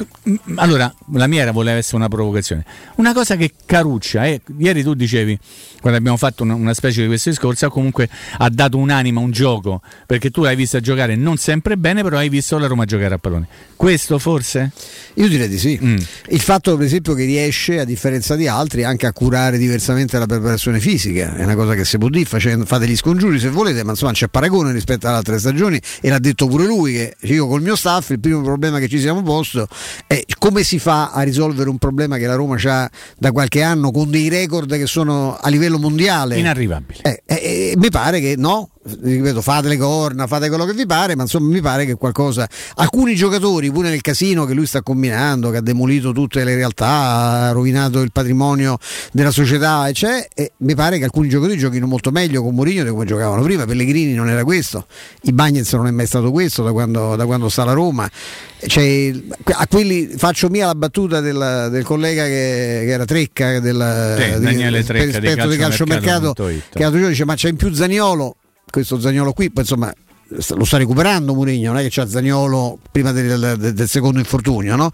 allora, 0.57 0.93
la 1.12 1.26
mia 1.26 1.43
era, 1.43 1.53
voleva 1.53 1.78
essere 1.78 1.97
una 1.97 2.09
provocazione. 2.09 2.64
Una 2.97 3.12
cosa 3.12 3.37
che 3.37 3.53
caruccia, 3.64 4.26
eh, 4.26 4.41
ieri 4.59 4.82
tu 4.82 4.95
dicevi, 4.95 5.39
quando 5.80 5.99
abbiamo 5.99 6.16
fatto 6.18 6.43
una, 6.43 6.55
una 6.55 6.74
specie 6.74 7.01
di 7.03 7.07
questo 7.07 7.30
discorso, 7.30 7.68
comunque 7.70 8.09
ha 8.39 8.49
dato 8.51 8.76
un'anima, 8.76 9.20
un 9.20 9.30
gioco, 9.30 9.80
perché 10.07 10.30
tu 10.30 10.43
l'hai 10.43 10.57
vista 10.57 10.80
giocare 10.80 11.16
non 11.16 11.37
sempre 11.39 11.76
bene, 11.76 12.03
però 12.03 12.18
hai 12.18 12.28
visto 12.28 12.59
la 12.59 12.66
Roma 12.66 12.84
giocare 12.84 13.14
a 13.14 13.18
pallone. 13.18 13.47
Questo 13.76 14.18
forse? 14.18 14.72
Io 15.14 15.28
direi 15.28 15.49
di 15.49 15.59
sì. 15.59 15.78
Mm. 15.82 15.97
Il 16.28 16.41
fatto, 16.41 16.76
per 16.76 16.87
esempio, 16.87 17.14
che 17.14 17.24
riesce, 17.24 17.80
a 17.80 17.84
differenza 17.84 18.37
di 18.37 18.47
altri, 18.49 18.84
anche 18.84 19.07
a 19.07 19.12
curare 19.12 19.59
diversamente 19.59 20.18
la 20.18 20.25
preparazione 20.26 20.80
fisica, 20.80 21.34
è 21.34 21.44
una 21.44 21.54
cosa 21.54 21.74
che 21.74 21.84
si 21.84 21.98
può 21.98 22.08
dire, 22.08 22.24
facendo- 22.24 22.64
fate 22.64 22.86
gli 22.86 22.96
scongiuri 22.96 23.38
se 23.38 23.48
volete, 23.48 23.84
ma 23.84 23.90
insomma 23.90 24.12
c'è 24.12 24.28
paragone 24.28 24.72
rispetto 24.72 25.06
ad 25.06 25.14
altre 25.14 25.38
stagioni 25.38 25.80
e 26.00 26.08
l'ha 26.08 26.18
detto 26.18 26.46
pure 26.46 26.64
lui 26.64 26.92
che 26.92 27.16
io 27.20 27.46
col 27.46 27.62
mio 27.62 27.76
staff 27.76 28.10
il 28.10 28.20
primo 28.20 28.42
problema 28.42 28.78
che 28.78 28.88
ci 28.88 28.98
siamo 28.98 29.22
posto 29.22 29.66
è 30.06 30.22
come 30.38 30.62
si 30.62 30.78
fa 30.78 31.10
a 31.10 31.22
risolvere 31.22 31.68
un 31.68 31.78
problema 31.78 32.16
che 32.16 32.26
la 32.26 32.34
Roma 32.34 32.56
ha 32.64 32.90
da 33.18 33.32
qualche 33.32 33.62
anno 33.62 33.90
con 33.90 34.10
dei 34.10 34.28
record 34.28 34.76
che 34.76 34.86
sono 34.86 35.36
a 35.36 35.48
livello 35.48 35.78
mondiale. 35.78 36.38
Inarrivabili. 36.38 37.00
Eh, 37.02 37.22
eh, 37.24 37.34
eh, 37.34 37.74
mi 37.76 37.90
pare 37.90 38.20
che 38.20 38.34
no, 38.36 38.70
ripeto, 39.03 39.43
fate 39.43 39.68
le 39.68 39.76
corna, 39.76 40.26
fate 40.26 40.49
quello 40.49 40.64
che 40.64 40.72
vi 40.72 40.87
pare, 40.87 41.16
ma 41.16 41.22
insomma 41.22 41.49
mi 41.49 41.61
pare 41.61 41.84
che 41.84 41.95
qualcosa. 41.95 42.49
Alcuni 42.76 43.14
giocatori, 43.14 43.70
pure 43.70 43.89
nel 43.91 44.01
casino 44.01 44.45
che 44.45 44.55
lui 44.55 44.66
sta 44.66 44.82
combinando, 44.82 45.51
che 45.51 45.59
ha 45.59 45.61
demolito 45.61 46.12
tutte 46.12 46.45
le 46.45 46.55
realtà, 46.55 46.87
ha 46.87 47.51
rovinato 47.53 48.01
il 48.03 48.12
patrimonio 48.12 48.78
della 49.12 49.30
società, 49.30 49.89
eccetera, 49.89 50.26
e 50.34 50.53
mi 50.59 50.74
pare 50.74 50.99
che 50.99 51.05
alcuni 51.05 51.28
giocatori 51.28 51.59
giochino 51.59 51.87
molto 51.87 52.11
meglio 52.11 52.43
con 52.43 52.55
Mourinho 52.55 52.84
di 52.84 52.91
come 52.91 53.05
giocavano 53.05 53.43
prima. 53.43 53.64
Pellegrini 53.64 54.12
non 54.14 54.28
era 54.28 54.45
questo, 54.45 54.87
i 55.22 55.32
Bagnets 55.32 55.72
non 55.74 55.87
è 55.87 55.91
mai 55.91 56.07
stato 56.07 56.30
questo 56.30 56.62
da 56.62 56.72
quando, 56.72 57.16
da 57.16 57.26
quando 57.26 57.49
sta 57.49 57.64
la 57.64 57.72
Roma. 57.72 58.09
Cioè, 58.59 59.12
a 59.53 59.66
quelli 59.68 60.14
faccio 60.16 60.49
mia 60.49 60.66
la 60.66 60.74
battuta 60.74 61.20
del, 61.20 61.68
del 61.70 61.84
collega 61.84 62.24
che, 62.24 62.82
che 62.84 62.91
era 62.91 63.05
Trecca 63.05 63.61
del, 63.61 64.16
Sì, 64.18 64.39
di- 64.39 64.45
Daniele 64.45 64.82
Trecca 64.82 65.05
esperto 65.05 65.49
di 65.49 65.57
calciomercato 65.57 66.32
calciomercato.it. 66.32 66.62
che 66.72 66.78
l'altro 66.78 66.99
giorno 66.99 67.09
dice 67.09 67.24
ma 67.26 67.34
c'è 67.34 67.51
in 67.51 67.57
più 67.57 67.72
Zaniolo 67.72 68.37
questo 68.76 69.00
Zagnolo 69.00 69.32
qui 69.32 69.50
poi 69.50 69.62
insomma 69.62 69.90
lo 70.28 70.64
sta 70.64 70.76
recuperando 70.76 71.34
Mourinho 71.34 71.72
non 71.72 71.80
è 71.80 71.82
che 71.82 71.88
c'ha 71.90 72.08
Zagnolo 72.08 72.78
prima 72.90 73.12
del, 73.12 73.56
del- 73.58 73.74
del 73.74 73.88
secondo 73.88 74.18
infortunio 74.18 74.74
no? 74.76 74.90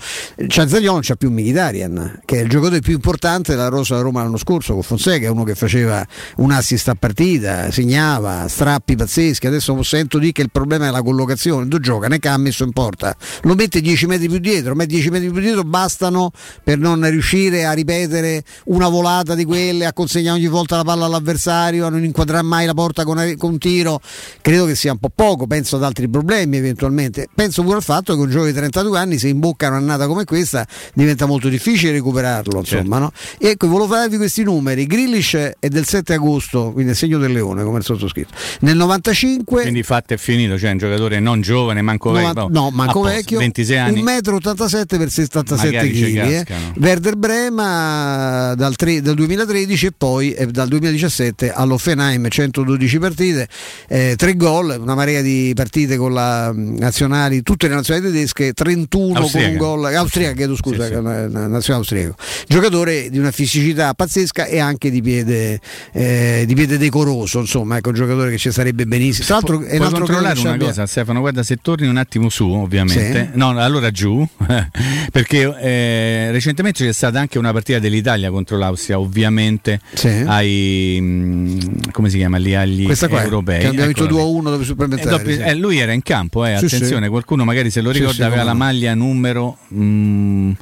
c'ha 0.46 0.68
Zagnolo 0.68 1.00
c'ha 1.00 1.16
più 1.16 1.30
Mkhitaryan 1.30 2.20
che 2.24 2.40
è 2.40 2.42
il 2.42 2.48
giocatore 2.48 2.80
più 2.80 2.92
importante 2.92 3.52
della 3.52 3.68
rosa 3.68 3.98
Roma 4.00 4.22
l'anno 4.22 4.36
scorso 4.36 4.74
con 4.74 4.82
Fonseca 4.82 5.30
uno 5.30 5.44
che 5.44 5.54
faceva 5.54 6.06
un 6.36 6.50
assist 6.50 6.88
a 6.88 6.94
partita 6.94 7.70
segnava 7.70 8.46
strappi 8.48 8.96
pazzeschi. 8.96 9.46
Adesso 9.46 9.82
sento 9.82 10.18
dire 10.18 10.32
che 10.32 10.42
il 10.42 10.50
problema 10.50 10.86
è 10.86 10.90
la 10.90 11.02
collocazione. 11.02 11.66
Dove 11.66 11.82
gioca 11.82 12.08
ne 12.08 12.18
ha 12.22 12.36
messo 12.36 12.64
in 12.64 12.72
porta 12.72 13.16
lo 13.42 13.54
mette 13.54 13.80
10 13.80 14.06
metri 14.06 14.28
più 14.28 14.38
dietro 14.38 14.74
ma 14.74 14.84
10 14.84 15.10
metri 15.10 15.30
più 15.30 15.40
dietro 15.40 15.64
bastano 15.64 16.30
per 16.62 16.78
non 16.78 17.08
riuscire 17.08 17.64
a 17.64 17.72
ripetere 17.72 18.42
una 18.66 18.88
volata 18.88 19.34
di 19.34 19.44
quelle 19.44 19.86
a 19.86 19.92
consegnare 19.92 20.38
ogni 20.38 20.48
volta 20.48 20.76
la 20.76 20.84
palla 20.84 21.06
all'avversario 21.06 21.86
a 21.86 21.88
non 21.88 22.04
inquadrare 22.04 22.42
mai 22.42 22.66
la 22.66 22.74
porta 22.74 23.04
con, 23.04 23.34
con 23.36 23.52
un 23.52 23.58
tiro. 23.58 24.00
Credo 24.40 24.66
che 24.66 24.74
sia 24.74 24.92
un 24.92 24.98
po' 24.98 25.10
poco 25.22 25.46
penso 25.46 25.76
ad 25.76 25.84
altri 25.84 26.08
problemi 26.08 26.56
eventualmente 26.56 27.28
penso 27.32 27.62
pure 27.62 27.76
al 27.76 27.82
fatto 27.84 28.14
che 28.14 28.20
un 28.20 28.28
giovane 28.28 28.50
di 28.50 28.56
32 28.56 28.98
anni 28.98 29.18
se 29.18 29.28
imbocca 29.28 29.68
un'annata 29.68 30.08
come 30.08 30.24
questa 30.24 30.66
diventa 30.94 31.26
molto 31.26 31.48
difficile 31.48 31.92
recuperarlo 31.92 32.58
insomma 32.58 32.98
no? 32.98 33.12
e 33.38 33.50
ecco 33.50 33.68
volevo 33.68 33.94
farvi 33.94 34.16
questi 34.16 34.42
numeri 34.42 34.84
Grillish 34.84 35.34
è 35.60 35.68
del 35.68 35.86
7 35.86 36.14
agosto 36.14 36.72
quindi 36.72 36.90
è 36.90 36.94
segno 36.96 37.18
del 37.18 37.30
leone 37.30 37.62
come 37.62 37.78
il 37.78 37.84
sottoscritto 37.84 38.34
nel 38.60 38.76
95 38.76 39.62
Quindi 39.62 39.82
fatto 39.82 40.14
è 40.14 40.16
finito, 40.16 40.58
cioè 40.58 40.70
un 40.70 40.78
giocatore 40.78 41.20
non 41.20 41.40
giovane, 41.40 41.82
manco 41.82 42.10
vecchio. 42.10 42.48
No, 42.50 42.70
manco 42.70 43.00
posto, 43.00 43.14
vecchio 43.14 43.38
26 43.38 43.78
anni. 43.78 44.02
1,87 44.02 44.94
m 44.94 44.98
per 44.98 45.10
77 45.10 45.66
Magari 45.66 45.94
ci 45.94 46.12
kg 46.12 46.16
eh. 46.16 46.46
Werder 46.78 47.16
Brema 47.16 48.54
dal, 48.56 48.74
tre- 48.76 49.00
dal 49.00 49.14
2013 49.14 49.86
e 49.86 49.92
poi 49.96 50.32
eh, 50.32 50.46
dal 50.46 50.68
2017 50.68 51.52
all'Offenheim 51.52 52.28
112 52.28 52.98
partite 52.98 53.48
3 53.86 54.16
gol 54.36 54.78
una 54.80 54.94
marea 54.94 55.11
di 55.20 55.52
partite 55.54 55.96
con 55.96 56.12
la 56.14 56.52
mh, 56.52 56.76
nazionali 56.78 57.42
tutte 57.42 57.68
le 57.68 57.74
nazionali 57.74 58.06
tedesche 58.06 58.52
31 58.52 59.18
Austriaca. 59.18 59.56
con 59.58 59.68
un 59.68 59.80
gol 59.82 59.94
austriaca 59.94 60.34
chiedo 60.34 60.56
scusa 60.56 60.86
una- 60.98 61.26
una 61.26 61.46
nazionale 61.46 61.82
austriaco 61.84 62.14
giocatore 62.46 63.10
di 63.10 63.18
una 63.18 63.30
fisicità 63.30 63.92
pazzesca 63.94 64.46
e 64.46 64.58
anche 64.58 64.90
di 64.90 65.02
piede, 65.02 65.60
eh, 65.92 66.44
di 66.46 66.54
piede 66.54 66.78
decoroso 66.78 67.40
insomma 67.40 67.76
ecco 67.76 67.90
un 67.90 67.94
giocatore 67.96 68.30
che 68.30 68.38
ci 68.38 68.50
sarebbe 68.50 68.86
benissimo 68.86 69.26
tra 69.26 69.34
l'altro 69.34 69.62
è 69.62 69.76
un 69.76 69.82
altro 69.82 69.98
controllare 69.98 70.40
una 70.40 70.52
abbia- 70.52 70.66
cosa, 70.68 70.86
Stefano? 70.86 71.20
Guarda, 71.20 71.42
se 71.42 71.58
torni 71.60 71.86
un 71.88 71.96
attimo 71.96 72.28
su, 72.28 72.48
ovviamente, 72.48 73.30
Sì. 73.32 73.38
no, 73.38 73.50
allora 73.58 73.90
giù, 73.90 74.26
perché 75.12 75.54
eh, 75.60 76.30
recentemente 76.30 76.84
c'è 76.84 76.92
stata 76.92 77.18
anche 77.20 77.38
una 77.38 77.52
partita 77.52 77.78
dell'Italia 77.78 78.30
contro 78.30 78.56
l'Austria, 78.56 78.98
ovviamente, 78.98 79.80
ai 80.26 80.98
mh, 81.00 81.90
come 81.90 82.08
si 82.10 82.16
chiama 82.18 82.36
lì 82.38 82.54
agli 82.54 82.84
questa 82.84 83.08
qua 83.08 83.22
europei. 83.22 83.60
che 83.60 83.66
abbiamo 83.68 83.86
vinto 83.86 84.04
Eccola 84.04 84.22
lì. 84.22 84.28
2-1 84.30 84.42
dopo 84.42 84.56
i 84.58 84.62
Eh, 84.62 84.64
supplementari 84.66 85.01
doppio- 85.04 85.34
sì. 85.34 85.40
eh, 85.40 85.54
lui 85.54 85.78
era 85.78 85.92
in 85.92 86.02
campo, 86.02 86.44
eh, 86.44 86.56
Sì, 86.58 86.66
attenzione, 86.66 87.04
sì. 87.04 87.10
qualcuno 87.10 87.44
magari 87.44 87.70
se 87.70 87.80
lo 87.80 87.90
ricorda 87.90 88.26
aveva 88.26 88.42
la 88.42 88.54
maglia 88.54 88.94
numero, 88.94 89.58
mm, 89.72 90.52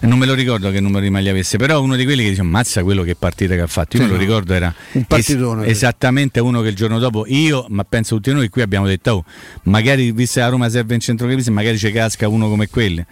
non 0.00 0.18
me 0.18 0.26
lo 0.26 0.34
ricordo 0.34 0.70
che 0.70 0.80
numero 0.80 1.02
di 1.04 1.10
maglia 1.10 1.30
avesse, 1.30 1.56
però 1.58 1.80
uno 1.82 1.96
di 1.96 2.04
quelli 2.04 2.22
che 2.22 2.30
dice 2.30 2.42
mazza 2.42 2.82
quello 2.82 3.02
che 3.02 3.14
partita 3.14 3.54
che 3.54 3.60
ha 3.60 3.66
fatto, 3.66 3.96
io 3.96 4.02
me 4.04 4.08
lo 4.08 4.14
no. 4.14 4.20
ricordo 4.20 4.54
era 4.54 4.74
Un 4.92 5.04
partitone, 5.04 5.64
sì. 5.64 5.70
esattamente 5.70 6.40
uno 6.40 6.60
che 6.62 6.68
il 6.68 6.74
giorno 6.76 6.98
dopo 6.98 7.24
io, 7.26 7.66
ma 7.68 7.84
penso 7.84 8.16
tutti 8.16 8.32
noi 8.32 8.48
qui 8.48 8.62
abbiamo 8.62 8.86
detto 8.86 9.12
oh, 9.12 9.24
magari 9.64 10.12
vista 10.12 10.40
la 10.40 10.48
Roma 10.48 10.68
serve 10.68 10.94
in 10.94 11.00
centrocampista, 11.00 11.50
magari 11.50 11.78
ci 11.78 11.90
casca 11.90 12.28
uno 12.28 12.48
come 12.48 12.68
quelli. 12.68 13.04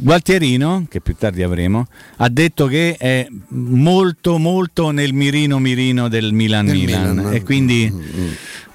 Gualtierino, 0.00 0.86
che 0.88 1.00
più 1.00 1.16
tardi 1.18 1.42
avremo, 1.42 1.88
ha 2.18 2.28
detto 2.28 2.66
che 2.68 2.94
è 2.96 3.26
molto 3.48 4.38
molto 4.38 4.92
nel 4.92 5.12
mirino 5.12 5.58
mirino 5.58 6.06
del 6.06 6.32
Milan 6.32 6.66
Del 6.66 6.76
Milan, 6.76 7.16
Milan. 7.16 7.34
e 7.34 7.42
quindi 7.42 7.92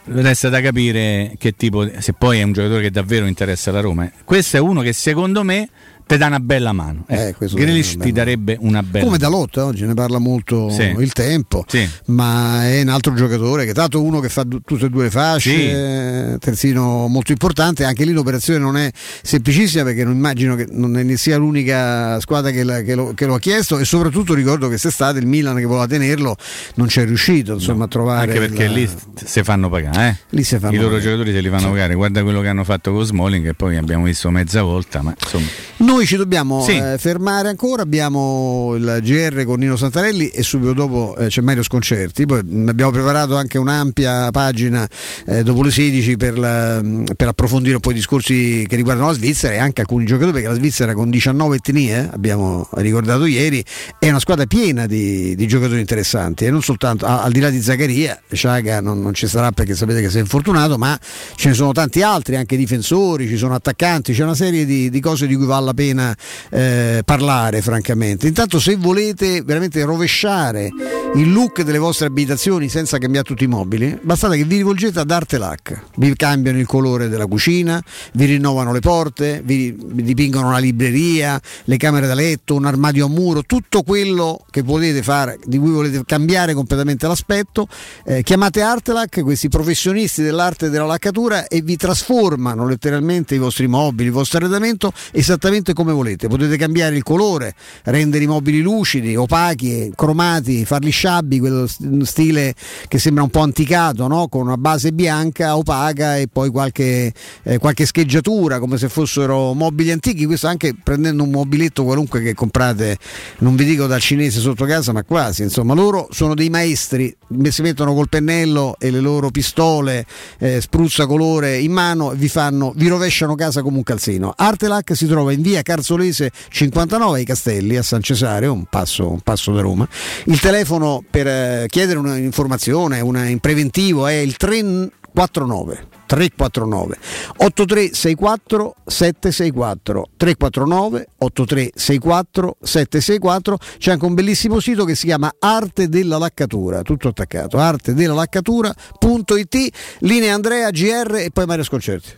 resta 0.05 0.49
da 0.49 0.61
capire 0.61 1.35
che 1.37 1.55
tipo 1.55 1.87
se 1.99 2.13
poi 2.13 2.39
è 2.39 2.43
un 2.43 2.53
giocatore 2.53 2.81
che 2.81 2.91
davvero 2.91 3.25
interessa 3.25 3.71
la 3.71 3.79
Roma. 3.79 4.11
Questo 4.23 4.57
è 4.57 4.59
uno 4.59 4.81
che 4.81 4.93
secondo 4.93 5.43
me 5.43 5.69
ti 6.05 6.17
dà 6.17 6.27
una 6.27 6.39
bella 6.39 6.71
mano. 6.73 7.05
Eh, 7.07 7.35
Grealish 7.39 7.97
ti 7.97 8.11
darebbe 8.11 8.57
una 8.59 8.83
bella 8.83 9.05
Come 9.05 9.17
Dalot, 9.17 9.57
oggi 9.57 9.85
ne 9.85 9.93
parla 9.93 10.17
molto 10.19 10.69
Sì. 10.69 10.93
il 10.97 11.11
tempo, 11.13 11.63
Sì. 11.67 11.87
ma 12.07 12.65
è 12.67 12.81
un 12.81 12.89
altro 12.89 13.13
giocatore 13.13 13.65
che 13.65 13.73
tanto 13.73 14.01
uno 14.03 14.19
che 14.19 14.29
fa 14.29 14.43
du- 14.43 14.61
tutte 14.63 14.85
e 14.85 14.89
due 14.89 15.03
le 15.03 15.09
fasce, 15.11 16.31
eh, 16.33 16.37
terzino 16.39 17.07
molto 17.07 17.31
importante, 17.31 17.83
anche 17.83 18.03
lì 18.05 18.11
l'operazione 18.11 18.59
non 18.59 18.77
è 18.77 18.89
semplicissima 19.21 19.83
perché 19.83 20.03
non 20.03 20.13
immagino 20.15 20.55
che 20.55 20.67
non 20.69 20.91
ne 20.91 21.17
sia 21.17 21.37
l'unica 21.37 22.19
squadra 22.19 22.51
che, 22.51 22.63
la- 22.63 22.81
che 22.81 22.95
lo, 22.95 23.13
che 23.13 23.25
lo 23.25 23.35
ha 23.35 23.39
chiesto 23.39 23.79
e 23.79 23.85
soprattutto 23.85 24.33
ricordo 24.33 24.65
che 24.65 24.71
quest'estate 24.71 25.19
il 25.19 25.27
Milan 25.27 25.55
che 25.57 25.65
voleva 25.65 25.87
tenerlo 25.87 26.35
non 26.75 26.87
c'è 26.87 27.05
riuscito 27.05 27.53
insomma, 27.53 27.85
a 27.85 27.87
trovare... 27.87 28.27
Anche 28.27 28.39
perché 28.39 28.63
il- 28.65 28.71
lì 28.73 28.89
si 29.23 29.43
fanno 29.43 29.69
pagare, 29.69 30.19
eh? 30.29 30.43
Si 30.43 30.57
fanno 30.59 30.73
i 30.73 30.77
loro 30.77 30.87
pagare. 30.89 31.03
giocatori 31.03 31.31
se 31.31 31.39
li 31.41 31.49
fanno 31.49 31.69
pagare. 31.69 31.93
Guarda 31.95 32.21
quello 32.23 32.41
che 32.41 32.47
hanno 32.47 32.63
fatto 32.63 32.91
con 32.91 33.05
Smalling, 33.05 33.45
che 33.45 33.53
poi 33.53 33.77
abbiamo 33.77 34.03
visto 34.05 34.29
mezza 34.29 34.61
volta, 34.61 35.01
ma 35.01 35.13
insomma. 35.19 35.45
Noi 35.93 36.07
ci 36.07 36.15
dobbiamo 36.15 36.63
Sì. 36.63 36.71
eh, 36.75 36.97
fermare 36.97 37.49
ancora, 37.49 37.83
abbiamo 37.83 38.73
il 38.75 38.97
GR 39.03 39.43
con 39.45 39.59
Nino 39.59 39.75
Santarelli 39.75 40.29
e 40.29 40.41
subito 40.41 40.73
dopo 40.73 41.15
eh, 41.17 41.27
c'è 41.27 41.41
Mario 41.41 41.61
Sconcerti, 41.61 42.25
poi 42.25 42.39
abbiamo 42.39 42.89
preparato 42.89 43.35
anche 43.35 43.59
un'ampia 43.59 44.31
pagina 44.31 44.87
eh, 45.27 45.43
dopo 45.43 45.61
le 45.61 45.69
16 45.69 46.17
per, 46.17 46.39
la- 46.39 46.81
per 47.15 47.27
approfondire 47.27 47.75
un 47.75 47.79
po' 47.79 47.91
i 47.91 47.93
discorsi 47.93 48.65
che 48.67 48.75
riguardano 48.75 49.09
la 49.09 49.13
Svizzera 49.13 49.53
e 49.53 49.59
anche 49.59 49.81
alcuni 49.81 50.05
giocatori 50.05 50.31
perché 50.33 50.47
la 50.47 50.55
Svizzera 50.55 50.95
con 50.95 51.11
19 51.11 51.57
etnie, 51.57 52.09
abbiamo 52.11 52.67
ricordato 52.71 53.25
ieri, 53.25 53.63
è 53.99 54.09
una 54.09 54.19
squadra 54.19 54.47
piena 54.47 54.87
di, 54.87 55.35
di 55.35 55.45
giocatori 55.47 55.79
interessanti. 55.79 56.45
E 56.45 56.49
non 56.49 56.63
soltanto, 56.63 57.05
a- 57.05 57.21
al 57.21 57.31
di 57.31 57.39
là 57.39 57.51
di 57.51 57.61
Zaccaria, 57.61 58.19
Sciaga 58.31 58.81
non, 58.81 58.99
non 58.99 59.13
ci 59.13 59.27
sarà 59.27 59.51
perché 59.51 59.75
sapete 59.75 60.01
che 60.01 60.09
si 60.09 60.17
è 60.17 60.21
infortunato, 60.21 60.79
ma 60.79 60.97
ce 61.35 61.49
ne 61.49 61.53
sono 61.53 61.71
tanti 61.71 62.01
altri, 62.01 62.35
anche 62.35 62.57
difensori, 62.57 63.27
ci 63.27 63.37
sono 63.37 63.53
attaccanti, 63.53 64.11
c'è 64.13 64.23
una 64.23 64.33
serie 64.33 64.65
di, 64.65 64.89
di 64.89 64.99
cose 64.99 65.27
di 65.27 65.35
cui 65.35 65.45
vale 65.45 65.65
la 65.65 65.73
pena 65.73 65.81
eh, 65.91 67.01
parlare 67.05 67.61
francamente. 67.61 68.27
Intanto 68.27 68.59
se 68.59 68.75
volete 68.75 69.41
veramente 69.41 69.83
rovesciare 69.83 70.69
il 71.15 71.31
look 71.31 71.61
delle 71.61 71.77
vostre 71.77 72.07
abitazioni 72.07 72.69
senza 72.69 72.97
cambiare 72.97 73.25
tutti 73.25 73.43
i 73.43 73.47
mobili, 73.47 73.97
bastate 74.01 74.37
che 74.37 74.45
vi 74.45 74.57
rivolgete 74.57 74.99
ad 74.99 75.11
Artelac, 75.11 75.81
vi 75.97 76.15
cambiano 76.15 76.57
il 76.57 76.65
colore 76.65 77.07
della 77.07 77.27
cucina, 77.27 77.83
vi 78.13 78.25
rinnovano 78.25 78.71
le 78.71 78.79
porte, 78.79 79.41
vi, 79.43 79.75
dipingono 79.77 80.47
una 80.47 80.57
libreria, 80.57 81.39
le 81.65 81.77
camere 81.77 82.07
da 82.07 82.15
letto, 82.15 82.55
un 82.55 82.65
armadio 82.65 83.05
a 83.05 83.09
muro, 83.09 83.43
tutto 83.43 83.83
quello 83.83 84.43
che 84.49 84.63
potete 84.63 85.03
fare, 85.03 85.37
di 85.45 85.57
cui 85.57 85.71
volete 85.71 86.01
cambiare 86.05 86.53
completamente 86.53 87.05
l'aspetto, 87.07 87.67
eh, 88.05 88.23
chiamate 88.23 88.61
Artelac, 88.61 89.21
questi 89.21 89.49
professionisti 89.49 90.23
dell'arte 90.23 90.69
della 90.69 90.85
laccatura 90.85 91.47
e 91.47 91.61
vi 91.61 91.75
trasformano 91.75 92.67
letteralmente 92.67 93.35
i 93.35 93.37
vostri 93.37 93.67
mobili, 93.67 94.07
il 94.07 94.13
vostro 94.13 94.39
arredamento 94.39 94.91
esattamente 95.11 95.72
come 95.73 95.91
volete. 95.91 96.27
Potete 96.27 96.57
cambiare 96.57 96.95
il 96.95 97.03
colore, 97.03 97.55
rendere 97.83 98.23
i 98.23 98.27
mobili 98.27 98.61
lucidi, 98.61 99.15
opachi, 99.15 99.91
cromati, 99.95 100.65
farli 100.65 100.91
sciabbi, 100.91 101.39
quello 101.39 101.67
st- 101.67 102.01
stile 102.03 102.53
che 102.87 102.99
sembra 102.99 103.23
un 103.23 103.29
po' 103.29 103.41
anticato, 103.41 104.07
no? 104.07 104.27
con 104.27 104.41
una 104.41 104.57
base 104.57 104.91
bianca, 104.91 105.57
opaca 105.57 106.17
e 106.17 106.27
poi 106.31 106.49
qualche, 106.49 107.13
eh, 107.43 107.57
qualche 107.57 107.85
scheggiatura 107.85 108.59
come 108.59 108.77
se 108.77 108.89
fossero 108.89 109.53
mobili 109.53 109.91
antichi. 109.91 110.25
Questo 110.25 110.47
anche 110.47 110.75
prendendo 110.81 111.23
un 111.23 111.31
mobiletto 111.31 111.83
qualunque 111.83 112.21
che 112.21 112.33
comprate, 112.33 112.97
non 113.39 113.55
vi 113.55 113.65
dico 113.65 113.87
dal 113.87 113.99
cinese 113.99 114.39
sotto 114.39 114.65
casa, 114.65 114.91
ma 114.91 115.03
quasi. 115.03 115.43
Insomma, 115.43 115.73
loro 115.73 116.07
sono 116.11 116.33
dei 116.35 116.49
maestri, 116.49 117.15
si 117.49 117.61
mettono 117.61 117.93
col 117.93 118.09
pennello 118.09 118.75
e 118.79 118.91
le 118.91 118.99
loro 118.99 119.31
pistole, 119.31 120.05
eh, 120.37 120.61
spruzza 120.61 121.05
colore 121.05 121.57
in 121.57 121.71
mano 121.71 122.11
vi, 122.11 122.29
fanno, 122.29 122.73
vi 122.75 122.87
rovesciano 122.87 123.35
casa 123.35 123.61
come 123.61 123.77
un 123.77 123.83
calzino. 123.83 124.33
Artelac 124.35 124.95
si 124.95 125.07
trova 125.07 125.31
in 125.31 125.41
via 125.41 125.61
Carzolese 125.63 126.31
59 126.49 127.17
ai 127.17 127.25
Castelli 127.25 127.77
a 127.77 127.83
San 127.83 128.01
Cesario, 128.01 128.53
un 128.53 128.65
passo, 128.65 129.09
un 129.09 129.21
passo 129.21 129.51
da 129.51 129.61
Roma. 129.61 129.87
Il 130.25 130.39
telefono 130.39 131.03
per 131.09 131.27
eh, 131.27 131.65
chiedere 131.67 131.99
un'informazione, 131.99 132.99
una, 132.99 133.25
in 133.25 133.39
preventivo 133.39 134.07
è 134.07 134.13
il 134.13 134.37
349 134.37 135.87
349 136.05 136.97
8364 137.37 138.75
764 138.85 140.09
349 140.17 141.07
8364 141.17 142.57
764 142.61 143.57
c'è 143.77 143.91
anche 143.91 144.05
un 144.05 144.13
bellissimo 144.13 144.59
sito 144.59 144.83
che 144.85 144.95
si 144.95 145.07
chiama 145.07 145.33
Arte 145.39 145.89
della 145.89 146.17
Laccatura 146.17 146.81
tutto 146.81 147.07
attaccato 147.07 147.57
artedellalaccatura.it 147.57 149.67
linea 149.99 150.35
Andrea 150.35 150.69
GR 150.69 151.15
e 151.15 151.29
poi 151.31 151.45
Mario 151.45 151.63
Sconcerti 151.63 152.17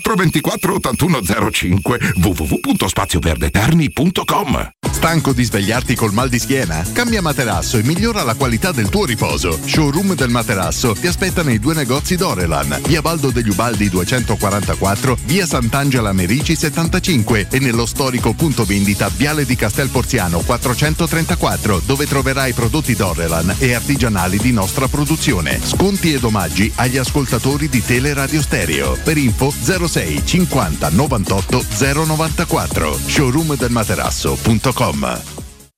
24 0.00 0.74
81 0.74 1.20
05 1.50 1.98
www.spazioverdeterni.com 2.16 4.72
Stanco 5.02 5.32
di 5.32 5.42
svegliarti 5.42 5.96
col 5.96 6.12
mal 6.12 6.28
di 6.28 6.38
schiena? 6.38 6.80
Cambia 6.92 7.20
materasso 7.20 7.76
e 7.76 7.82
migliora 7.82 8.22
la 8.22 8.34
qualità 8.34 8.70
del 8.70 8.88
tuo 8.88 9.04
riposo. 9.04 9.58
Showroom 9.60 10.14
del 10.14 10.28
materasso 10.28 10.92
ti 10.92 11.08
aspetta 11.08 11.42
nei 11.42 11.58
due 11.58 11.74
negozi 11.74 12.14
Dorelan, 12.14 12.82
via 12.86 13.02
Baldo 13.02 13.30
degli 13.30 13.48
Ubaldi 13.48 13.88
244, 13.88 15.18
via 15.24 15.44
Sant'Angela 15.44 16.12
Merici 16.12 16.54
75 16.54 17.48
e 17.50 17.58
nello 17.58 17.84
storico 17.84 18.32
punto 18.32 18.64
vendita 18.64 19.08
Viale 19.08 19.44
di 19.44 19.56
Castel 19.56 19.88
Porziano 19.88 20.38
434, 20.38 21.82
dove 21.84 22.06
troverai 22.06 22.52
prodotti 22.52 22.94
Dorelan 22.94 23.56
e 23.58 23.74
artigianali 23.74 24.38
di 24.38 24.52
nostra 24.52 24.86
produzione. 24.86 25.58
Sconti 25.64 26.12
ed 26.12 26.22
omaggi 26.22 26.70
agli 26.76 26.98
ascoltatori 26.98 27.68
di 27.68 27.84
Teleradio 27.84 28.40
Stereo. 28.40 28.96
Per 29.02 29.16
info 29.16 29.52
06 29.88 30.22
50 30.24 30.90
98 30.90 31.66
094 32.06 32.98
showroomdelmaterasso.com 33.06 35.41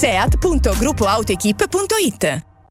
seat.gruppoautoequip.it 0.00 2.49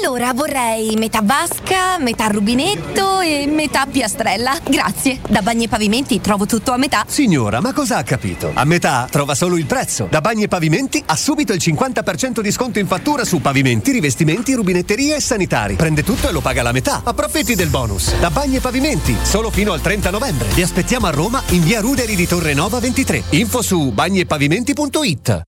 Allora 0.00 0.32
vorrei 0.32 0.94
metà 0.96 1.20
vasca, 1.24 1.98
metà 1.98 2.28
rubinetto 2.28 3.20
e 3.20 3.46
metà 3.48 3.84
piastrella. 3.84 4.56
Grazie. 4.68 5.18
Da 5.28 5.42
Bagni 5.42 5.64
e 5.64 5.68
Pavimenti 5.68 6.20
trovo 6.20 6.46
tutto 6.46 6.70
a 6.70 6.76
metà. 6.76 7.04
Signora, 7.08 7.60
ma 7.60 7.72
cosa 7.72 7.96
ha 7.96 8.04
capito? 8.04 8.52
A 8.54 8.64
metà 8.64 9.08
trova 9.10 9.34
solo 9.34 9.56
il 9.56 9.66
prezzo. 9.66 10.06
Da 10.08 10.20
Bagni 10.20 10.44
e 10.44 10.48
Pavimenti 10.48 11.02
ha 11.04 11.16
subito 11.16 11.52
il 11.52 11.60
50% 11.60 12.40
di 12.40 12.52
sconto 12.52 12.78
in 12.78 12.86
fattura 12.86 13.24
su 13.24 13.40
pavimenti, 13.40 13.90
rivestimenti, 13.90 14.54
rubinetterie 14.54 15.16
e 15.16 15.20
sanitari. 15.20 15.74
Prende 15.74 16.04
tutto 16.04 16.28
e 16.28 16.32
lo 16.32 16.40
paga 16.40 16.62
la 16.62 16.72
metà. 16.72 17.02
Approfitti 17.02 17.56
del 17.56 17.68
bonus. 17.68 18.14
Da 18.20 18.30
Bagni 18.30 18.56
e 18.56 18.60
Pavimenti, 18.60 19.16
solo 19.22 19.50
fino 19.50 19.72
al 19.72 19.80
30 19.80 20.10
novembre. 20.10 20.48
Vi 20.54 20.62
aspettiamo 20.62 21.06
a 21.06 21.10
Roma 21.10 21.42
in 21.48 21.64
via 21.64 21.80
Ruderi 21.80 22.14
di 22.14 22.26
Torre 22.28 22.54
Nova 22.54 22.78
23. 22.78 23.24
Info 23.30 23.62
su 23.62 23.90
bagniepavimenti.it. 23.90 25.47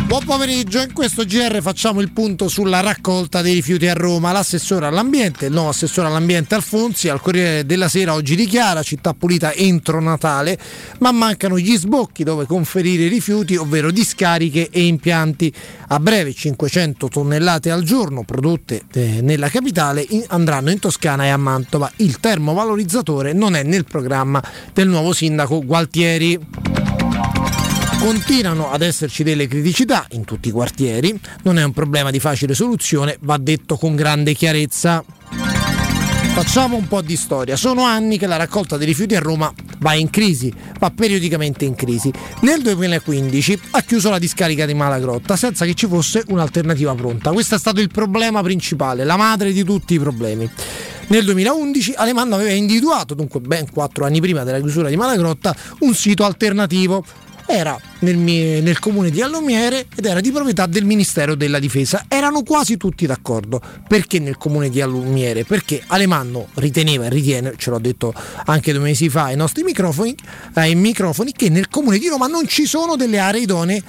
Buon 0.09 0.25
pomeriggio, 0.25 0.81
in 0.81 0.91
questo 0.91 1.23
GR 1.23 1.61
facciamo 1.61 2.01
il 2.01 2.11
punto 2.11 2.47
sulla 2.47 2.79
raccolta 2.79 3.43
dei 3.43 3.53
rifiuti 3.53 3.87
a 3.87 3.93
Roma. 3.93 4.31
L'assessore 4.31 4.87
all'ambiente, 4.87 5.45
il 5.45 5.51
nuovo 5.51 5.69
assessore 5.69 6.07
all'ambiente 6.07 6.55
Alfonsi, 6.55 7.09
al 7.09 7.21
Corriere 7.21 7.63
della 7.63 7.87
Sera 7.87 8.15
oggi 8.15 8.35
dichiara 8.35 8.81
città 8.81 9.13
pulita 9.13 9.53
entro 9.53 10.01
Natale, 10.01 10.57
ma 10.97 11.11
mancano 11.11 11.59
gli 11.59 11.77
sbocchi 11.77 12.23
dove 12.23 12.47
conferire 12.47 13.03
i 13.03 13.07
rifiuti, 13.07 13.55
ovvero 13.55 13.91
discariche 13.91 14.69
e 14.71 14.83
impianti. 14.87 15.53
A 15.89 15.99
breve 15.99 16.33
500 16.33 17.07
tonnellate 17.07 17.69
al 17.69 17.83
giorno 17.83 18.23
prodotte 18.23 18.85
eh, 18.91 19.21
nella 19.21 19.49
capitale 19.49 20.07
andranno 20.29 20.71
in 20.71 20.79
Toscana 20.79 21.25
e 21.25 21.29
a 21.29 21.37
Mantova. 21.37 21.91
Il 21.97 22.19
termovalorizzatore 22.19 23.33
non 23.33 23.55
è 23.55 23.61
nel 23.61 23.85
programma 23.85 24.41
del 24.73 24.87
nuovo 24.87 25.13
sindaco 25.13 25.63
Gualtieri. 25.63 26.78
Continuano 27.99 28.71
ad 28.71 28.81
esserci 28.81 29.23
delle 29.23 29.45
criticità 29.45 30.05
in 30.11 30.23
tutti 30.23 30.47
i 30.47 30.51
quartieri, 30.51 31.19
non 31.43 31.59
è 31.59 31.63
un 31.63 31.73
problema 31.73 32.11
di 32.11 32.19
facile 32.21 32.53
soluzione, 32.53 33.17
va 33.19 33.37
detto 33.37 33.75
con 33.75 33.97
grande 33.97 34.33
chiarezza. 34.33 35.03
Facciamo 36.33 36.77
un 36.77 36.87
po' 36.87 37.01
di 37.01 37.17
storia. 37.17 37.57
Sono 37.57 37.83
anni 37.83 38.17
che 38.17 38.25
la 38.25 38.37
raccolta 38.37 38.77
dei 38.77 38.87
rifiuti 38.87 39.15
a 39.15 39.19
Roma 39.19 39.53
va 39.79 39.95
in 39.95 40.09
crisi, 40.09 40.51
va 40.79 40.89
periodicamente 40.91 41.65
in 41.65 41.75
crisi. 41.75 42.09
Nel 42.41 42.61
2015 42.61 43.59
ha 43.71 43.81
chiuso 43.81 44.09
la 44.09 44.17
discarica 44.17 44.65
di 44.65 44.73
Malagrotta 44.73 45.35
senza 45.35 45.65
che 45.65 45.73
ci 45.73 45.85
fosse 45.85 46.23
un'alternativa 46.29 46.95
pronta. 46.95 47.31
Questo 47.31 47.55
è 47.55 47.59
stato 47.59 47.81
il 47.81 47.89
problema 47.89 48.41
principale, 48.41 49.03
la 49.03 49.17
madre 49.17 49.51
di 49.51 49.65
tutti 49.65 49.95
i 49.95 49.99
problemi. 49.99 50.49
Nel 51.07 51.25
2011 51.25 51.95
Alemanno 51.97 52.35
aveva 52.35 52.51
individuato, 52.51 53.13
dunque 53.13 53.41
ben 53.41 53.69
quattro 53.69 54.05
anni 54.05 54.21
prima 54.21 54.43
della 54.43 54.59
chiusura 54.59 54.87
di 54.87 54.95
Malagrotta, 54.95 55.53
un 55.79 55.93
sito 55.93 56.23
alternativo 56.23 57.03
era 57.49 57.79
nel, 57.99 58.15
mie- 58.15 58.61
nel 58.61 58.77
comune 58.77 59.09
di 59.09 59.21
Allumiere 59.21 59.87
ed 59.95 60.05
era 60.05 60.19
di 60.19 60.31
proprietà 60.31 60.67
del 60.67 60.85
Ministero 60.85 61.33
della 61.33 61.57
Difesa. 61.57 62.05
Erano 62.07 62.43
quasi 62.43 62.77
tutti 62.77 63.07
d'accordo. 63.07 63.59
Perché 63.87 64.19
nel 64.19 64.37
comune 64.37 64.69
di 64.69 64.81
Allumiere? 64.81 65.43
Perché 65.43 65.81
Alemanno 65.87 66.47
riteneva 66.55 67.05
e 67.05 67.09
ritiene, 67.09 67.53
ce 67.57 67.71
l'ho 67.71 67.79
detto 67.79 68.13
anche 68.45 68.71
due 68.71 68.83
mesi 68.83 69.09
fa 69.09 69.23
ai 69.23 69.35
nostri 69.35 69.63
microfoni, 69.63 70.15
ai 70.53 70.75
microfoni 70.75 71.31
che 71.31 71.49
nel 71.49 71.69
comune 71.69 71.97
di 71.97 72.07
Roma 72.07 72.27
non 72.27 72.47
ci 72.47 72.65
sono 72.65 72.95
delle 72.95 73.17
aree 73.17 73.41
idonee 73.41 73.83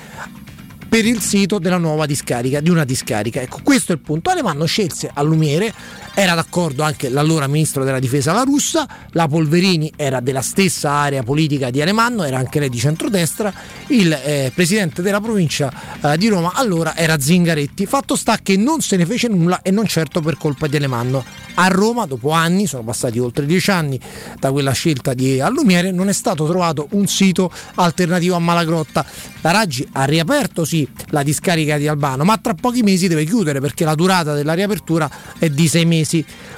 per 0.90 1.06
il 1.06 1.20
sito 1.20 1.61
della 1.61 1.78
nuova 1.78 2.04
discarica, 2.04 2.58
di 2.58 2.68
una 2.68 2.84
discarica. 2.84 3.40
Ecco, 3.40 3.61
questo 3.62 3.92
è 3.92 3.94
il 3.94 4.00
punto. 4.00 4.30
Alemanno 4.30 4.64
scelse 4.64 5.08
Allumiere, 5.14 5.72
era 6.14 6.34
d'accordo 6.34 6.82
anche 6.82 7.08
l'allora 7.08 7.46
ministro 7.46 7.84
della 7.84 7.98
difesa 7.98 8.32
La 8.32 8.42
Russa, 8.42 8.86
la 9.12 9.28
Polverini 9.28 9.92
era 9.96 10.20
della 10.20 10.42
stessa 10.42 10.90
area 10.90 11.22
politica 11.22 11.70
di 11.70 11.80
Alemanno, 11.80 12.24
era 12.24 12.38
anche 12.38 12.58
lei 12.58 12.68
di 12.68 12.78
centrodestra, 12.78 13.52
il 13.88 14.12
eh, 14.12 14.52
presidente 14.54 15.02
della 15.02 15.20
provincia 15.20 15.72
eh, 16.02 16.16
di 16.18 16.28
Roma 16.28 16.52
allora 16.54 16.96
era 16.96 17.18
Zingaretti. 17.18 17.86
Fatto 17.86 18.16
sta 18.16 18.38
che 18.42 18.56
non 18.56 18.80
se 18.80 18.96
ne 18.96 19.06
fece 19.06 19.28
nulla 19.28 19.62
e 19.62 19.70
non 19.70 19.86
certo 19.86 20.20
per 20.20 20.36
colpa 20.36 20.66
di 20.66 20.76
Alemanno. 20.76 21.24
A 21.54 21.68
Roma, 21.68 22.06
dopo 22.06 22.30
anni, 22.30 22.66
sono 22.66 22.82
passati 22.82 23.18
oltre 23.18 23.46
dieci 23.46 23.70
anni 23.70 23.98
da 24.38 24.50
quella 24.50 24.72
scelta 24.72 25.14
di 25.14 25.40
Allumiere, 25.40 25.90
non 25.90 26.08
è 26.08 26.12
stato 26.12 26.46
trovato 26.46 26.88
un 26.92 27.06
sito 27.06 27.50
alternativo 27.76 28.34
a 28.34 28.38
Malagrotta. 28.38 29.04
La 29.42 29.50
Raggi 29.52 29.86
ha 29.92 30.04
riaperto 30.04 30.64
sì 30.64 30.86
la 31.08 31.22
discarica 31.22 31.76
di 31.76 31.88
Albano, 31.88 32.24
ma 32.24 32.36
tra 32.38 32.54
pochi 32.54 32.82
mesi 32.82 33.08
deve 33.08 33.24
chiudere 33.24 33.61
perché 33.61 33.84
la 33.84 33.94
durata 33.94 34.34
della 34.34 34.54
riapertura 34.54 35.11
è 35.38 35.48
di 35.48 35.68
sei 35.68 35.84
mesi. 35.86 35.99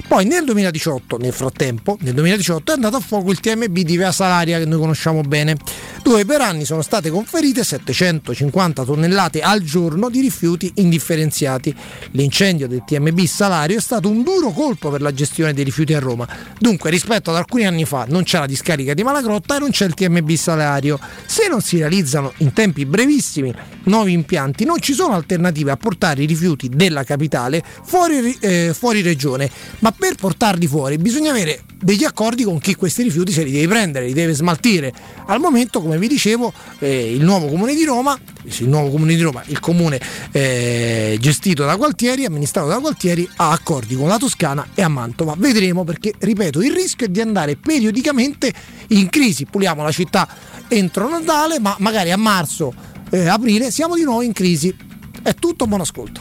Poi 0.09 0.24
nel 0.24 0.45
2018, 0.45 1.18
nel 1.18 1.32
frattempo, 1.32 1.97
nel 2.01 2.14
2018 2.14 2.72
è 2.72 2.74
andato 2.74 2.97
a 2.97 3.01
fuoco 3.01 3.30
il 3.30 3.40
TMB 3.40 3.78
di 3.78 3.97
Via 3.97 4.12
Salaria 4.12 4.59
che 4.59 4.66
noi 4.66 4.78
conosciamo 4.78 5.22
bene, 5.22 5.57
dove 6.03 6.24
per 6.24 6.40
anni 6.40 6.64
sono 6.64 6.82
state 6.82 7.11
conferite 7.11 7.64
750 7.64 8.84
tonnellate 8.84 9.40
al 9.40 9.62
giorno 9.62 10.11
di 10.11 10.20
rifiuti 10.20 10.70
indifferenziati. 10.76 11.74
L'incendio 12.12 12.68
del 12.68 12.82
TMB 12.84 13.20
Salario 13.24 13.78
è 13.78 13.80
stato 13.80 14.09
un 14.09 14.22
duro 14.22 14.51
colpo 14.51 14.90
per 14.90 15.01
la 15.01 15.12
gestione 15.12 15.53
dei 15.53 15.64
rifiuti 15.64 15.95
a 15.95 15.99
Roma. 15.99 16.28
Dunque, 16.59 16.90
rispetto 16.90 17.30
ad 17.30 17.36
alcuni 17.36 17.66
anni 17.66 17.84
fa, 17.84 18.07
non 18.09 18.22
c'è 18.22 18.38
la 18.38 18.47
discarica 18.47 18.95
di 18.95 19.03
Malagrotta 19.03 19.57
e 19.57 19.59
non 19.59 19.70
c'è 19.70 19.86
il 19.86 19.95
TMB 19.95 20.30
Salario. 20.32 20.99
Se 21.26 21.49
non 21.49 21.61
si 21.61 21.78
realizzano 21.78 22.32
in 22.38 22.53
tempi 22.53 22.84
brevissimi 22.84 23.55
nuovi 23.84 24.12
impianti, 24.12 24.64
non 24.64 24.80
ci 24.80 24.93
sono 24.93 25.14
alternative 25.14 25.70
a 25.70 25.76
portare 25.76 26.22
i 26.22 26.26
rifiuti 26.26 26.68
della 26.68 27.05
capitale 27.05 27.62
fuori, 27.84 28.36
eh, 28.40 28.74
fuori 28.76 29.03
regione, 29.03 29.32
ma 29.80 29.93
per 29.93 30.14
portarli 30.14 30.66
fuori 30.66 30.99
bisogna 30.99 31.30
avere 31.30 31.62
degli 31.83 32.05
accordi 32.05 32.45
con 32.45 32.59
chi 32.61 32.74
questi 32.74 33.03
rifiuti 33.03 33.33
se 33.33 33.43
li 33.43 33.51
deve 33.51 33.66
prendere, 33.66 34.07
li 34.07 34.12
deve 34.12 34.35
smaltire. 34.35 34.93
Al 35.26 35.41
momento, 35.41 35.83
come 35.83 35.99
vi 35.99 36.07
dicevo, 36.07 36.53
eh, 36.78 37.12
il 37.14 37.24
nuovo 37.24 37.49
comune 37.49 37.74
di 37.74 37.85
Roma, 37.85 38.18
il 38.45 38.68
nuovo 38.68 38.91
comune 38.91 39.14
di 39.14 39.20
Roma, 39.20 39.43
il 39.47 39.59
comune 39.59 40.01
eh, 40.30 41.16
gestito 41.20 41.64
da 41.64 41.74
Gualtieri, 41.74 42.24
amministrato 42.24 42.68
da 42.68 42.78
Gualtieri, 42.78 43.28
ha 43.37 43.51
accordi 43.51 43.97
con 43.97 44.09
la 44.09 44.16
Toscana 44.16 44.68
e 44.74 44.83
a 44.83 44.89
Mantova. 44.89 45.35
Vedremo 45.37 45.83
perché, 45.85 46.12
ripeto, 46.16 46.62
il 46.62 46.72
rischio 46.72 47.07
è 47.07 47.09
di 47.09 47.20
andare 47.20 47.57
periodicamente 47.57 48.53
in 48.89 49.09
crisi. 49.09 49.47
Puliamo 49.47 49.83
la 49.83 49.93
città 49.93 50.28
entro 50.68 51.09
Natale, 51.09 51.59
ma 51.59 51.74
magari 51.80 52.12
a 52.12 52.16
marzo, 52.16 52.72
eh, 53.11 53.26
aprile 53.26 53.70
siamo 53.70 53.97
di 53.97 54.05
nuovo 54.05 54.22
in 54.22 54.33
crisi. 54.33 54.74
È 55.22 55.35
tutto, 55.35 55.66
buon 55.66 55.80
ascolto. 55.80 56.20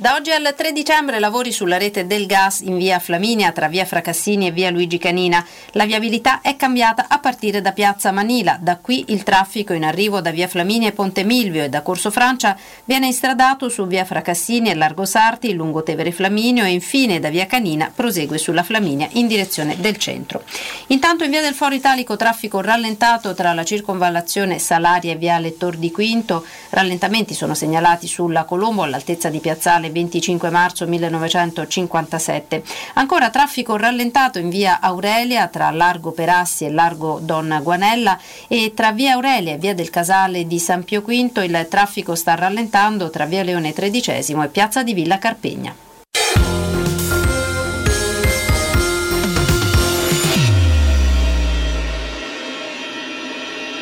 Da 0.00 0.14
oggi 0.14 0.30
al 0.30 0.54
3 0.56 0.72
dicembre 0.72 1.18
lavori 1.18 1.52
sulla 1.52 1.76
rete 1.76 2.06
del 2.06 2.24
gas 2.24 2.60
in 2.60 2.78
via 2.78 2.98
Flaminia 2.98 3.52
tra 3.52 3.68
via 3.68 3.84
Fracassini 3.84 4.46
e 4.46 4.50
via 4.50 4.70
Luigi 4.70 4.96
Canina. 4.96 5.46
La 5.72 5.84
viabilità 5.84 6.40
è 6.40 6.56
cambiata 6.56 7.04
a 7.06 7.18
partire 7.18 7.60
da 7.60 7.72
piazza 7.72 8.10
Manila. 8.10 8.56
Da 8.58 8.78
qui 8.78 9.04
il 9.08 9.24
traffico 9.24 9.74
in 9.74 9.84
arrivo 9.84 10.22
da 10.22 10.30
via 10.30 10.48
Flaminia 10.48 10.88
e 10.88 10.92
Ponte 10.92 11.22
Milvio 11.22 11.64
e 11.64 11.68
da 11.68 11.82
Corso 11.82 12.10
Francia 12.10 12.56
viene 12.84 13.08
instradato 13.08 13.68
su 13.68 13.86
via 13.86 14.06
Fracassini 14.06 14.70
e 14.70 14.74
Largo 14.74 15.04
Sarti, 15.04 15.52
lungo 15.52 15.82
Tevere 15.82 16.12
Flaminio 16.12 16.64
e 16.64 16.70
infine 16.70 17.20
da 17.20 17.28
via 17.28 17.44
Canina 17.44 17.92
prosegue 17.94 18.38
sulla 18.38 18.62
Flaminia 18.62 19.06
in 19.12 19.26
direzione 19.26 19.76
del 19.80 19.98
centro. 19.98 20.44
Intanto 20.86 21.24
in 21.24 21.30
via 21.30 21.42
del 21.42 21.52
Foro 21.52 21.74
Italico 21.74 22.16
traffico 22.16 22.62
rallentato 22.62 23.34
tra 23.34 23.52
la 23.52 23.64
circonvallazione 23.64 24.58
Salaria 24.58 25.12
e 25.12 25.16
viale 25.16 25.58
Tor 25.58 25.76
di 25.76 25.90
Quinto. 25.90 26.46
Rallentamenti 26.70 27.34
sono 27.34 27.52
segnalati 27.52 28.06
sulla 28.06 28.44
Colombo 28.44 28.82
all'altezza 28.82 29.28
di 29.28 29.40
piazzale 29.40 29.88
25 29.90 30.50
marzo 30.50 30.86
1957. 30.86 32.62
Ancora 32.94 33.30
traffico 33.30 33.76
rallentato 33.76 34.38
in 34.38 34.48
via 34.48 34.80
Aurelia 34.80 35.48
tra 35.48 35.70
Largo 35.70 36.12
Perassi 36.12 36.64
e 36.64 36.70
Largo 36.70 37.18
Donna 37.20 37.60
Guanella 37.60 38.18
e 38.48 38.72
tra 38.74 38.92
via 38.92 39.14
Aurelia 39.14 39.54
e 39.54 39.58
via 39.58 39.74
del 39.74 39.90
Casale 39.90 40.46
di 40.46 40.58
San 40.58 40.84
Pio 40.84 41.00
V 41.00 41.08
il 41.42 41.66
traffico 41.68 42.14
sta 42.14 42.34
rallentando 42.34 43.10
tra 43.10 43.24
via 43.26 43.42
Leone 43.42 43.72
XIII 43.72 44.42
e 44.42 44.48
piazza 44.48 44.82
di 44.82 44.94
Villa 44.94 45.18
Carpegna. 45.18 45.74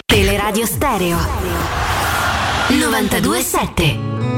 Teleradio 0.04 0.66
Stereo 0.66 1.16
927 2.68 4.37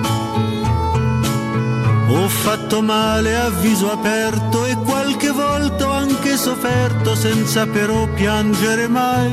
Ho 2.13 2.27
fatto 2.27 2.81
male 2.81 3.35
a 3.35 3.49
viso 3.49 3.91
aperto 3.91 4.65
e 4.65 4.75
qualche 4.75 5.31
volta 5.31 5.87
ho 5.87 5.91
anche 5.91 6.35
sofferto 6.37 7.15
senza 7.15 7.65
però 7.65 8.07
piangere 8.13 8.87
mai. 8.87 9.31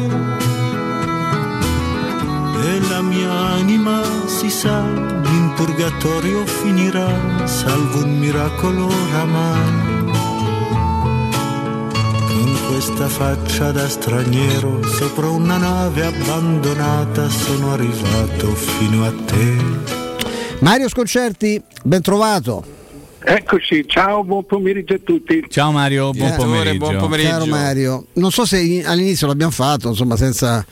E 2.64 2.80
la 2.88 3.00
mia 3.02 3.32
anima 3.32 4.02
si 4.26 4.50
sa, 4.50 4.78
in 4.78 5.52
purgatorio 5.54 6.46
finirà, 6.46 7.46
salvo 7.46 8.04
un 8.04 8.18
miracolo 8.18 8.86
oramai. 8.86 10.06
Questa 12.68 13.08
faccia 13.08 13.72
da 13.72 13.88
straniero, 13.88 14.84
sopra 14.84 15.28
una 15.30 15.56
nave 15.56 16.04
abbandonata, 16.04 17.28
sono 17.28 17.72
arrivato 17.72 18.54
fino 18.54 19.04
a 19.04 19.12
te. 19.26 20.07
Mario 20.60 20.88
Sconcerti, 20.88 21.62
ben 21.84 22.02
trovato. 22.02 22.76
Eccoci, 23.20 23.84
ciao, 23.86 24.24
buon 24.24 24.44
pomeriggio 24.46 24.94
a 24.94 24.98
tutti. 25.02 25.44
Ciao 25.48 25.70
Mario, 25.70 26.10
buon 26.12 26.34
pomeriggio. 26.34 26.78
buon 26.78 26.96
pomeriggio. 26.96 27.28
Caro 27.30 27.46
Mario, 27.46 28.06
non 28.14 28.30
so 28.30 28.44
se 28.46 28.58
in- 28.58 28.86
all'inizio 28.86 29.26
l'abbiamo 29.26 29.50
fatto, 29.52 29.88
insomma, 29.88 30.16
senza 30.16 30.64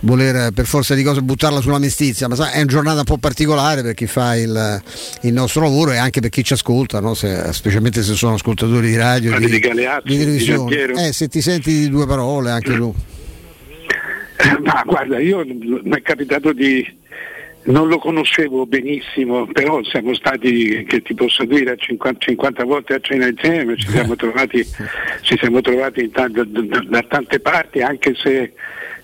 voler 0.00 0.52
per 0.52 0.66
forza 0.66 0.94
di 0.94 1.02
cose 1.02 1.22
buttarla 1.22 1.60
sulla 1.60 1.78
mestizia, 1.78 2.28
ma 2.28 2.34
sai, 2.34 2.52
è 2.52 2.56
una 2.58 2.66
giornata 2.66 2.98
un 2.98 3.04
po' 3.04 3.16
particolare 3.18 3.82
per 3.82 3.94
chi 3.94 4.06
fa 4.06 4.36
il, 4.36 4.82
il 5.22 5.32
nostro 5.32 5.62
lavoro 5.62 5.92
e 5.92 5.96
anche 5.96 6.20
per 6.20 6.30
chi 6.30 6.44
ci 6.44 6.52
ascolta, 6.52 7.00
no? 7.00 7.14
Se- 7.14 7.52
specialmente 7.52 8.02
se 8.02 8.14
sono 8.14 8.34
ascoltatori 8.34 8.88
di 8.88 8.96
radio, 8.96 9.36
di, 9.38 9.46
di 9.46 9.58
Galeazzi, 9.58 10.02
di 10.08 10.16
di 10.16 10.18
televisione. 10.24 10.58
Giampiero. 10.58 10.94
Eh, 10.96 11.12
se 11.12 11.28
ti 11.28 11.40
senti 11.40 11.72
di 11.72 11.88
due 11.90 12.06
parole 12.06 12.50
anche 12.50 12.74
tu. 12.74 12.94
Ma 14.62 14.82
guarda, 14.86 15.18
io 15.18 15.42
mi 15.44 15.96
è 15.96 16.02
capitato 16.02 16.52
di 16.52 16.86
non 17.66 17.88
lo 17.88 17.98
conoscevo 17.98 18.66
benissimo, 18.66 19.46
però 19.46 19.82
siamo 19.84 20.14
stati, 20.14 20.84
che 20.84 21.02
ti 21.02 21.14
posso 21.14 21.44
dire, 21.44 21.76
50, 21.76 22.18
50 22.18 22.64
volte 22.64 22.94
a 22.94 23.00
cena 23.00 23.26
insieme, 23.26 23.76
ci 23.76 23.88
siamo 23.88 24.14
trovati, 24.16 24.64
ci 25.22 25.36
siamo 25.38 25.60
trovati 25.60 26.08
da, 26.08 26.28
da, 26.28 26.44
da, 26.44 27.02
tante 27.02 27.40
parti, 27.40 27.80
anche 27.80 28.14
se 28.14 28.52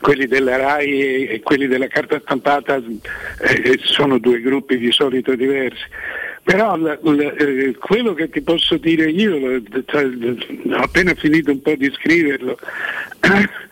quelli 0.00 0.26
della 0.26 0.56
RAI 0.56 1.26
e 1.26 1.40
quelli 1.40 1.66
della 1.66 1.86
carta 1.86 2.20
stampata 2.20 2.76
eh, 2.76 3.78
sono 3.82 4.18
due 4.18 4.40
gruppi 4.40 4.78
di 4.78 4.92
solito 4.92 5.34
diversi. 5.34 5.84
Però 6.44 6.76
l, 6.76 6.98
l, 7.02 7.20
eh, 7.20 7.76
quello 7.78 8.14
che 8.14 8.28
ti 8.28 8.42
posso 8.42 8.76
dire 8.76 9.08
io, 9.08 9.62
cioè, 9.86 10.04
ho 10.04 10.82
appena 10.82 11.14
finito 11.14 11.52
un 11.52 11.62
po' 11.62 11.74
di 11.76 11.90
scriverlo, 11.92 12.58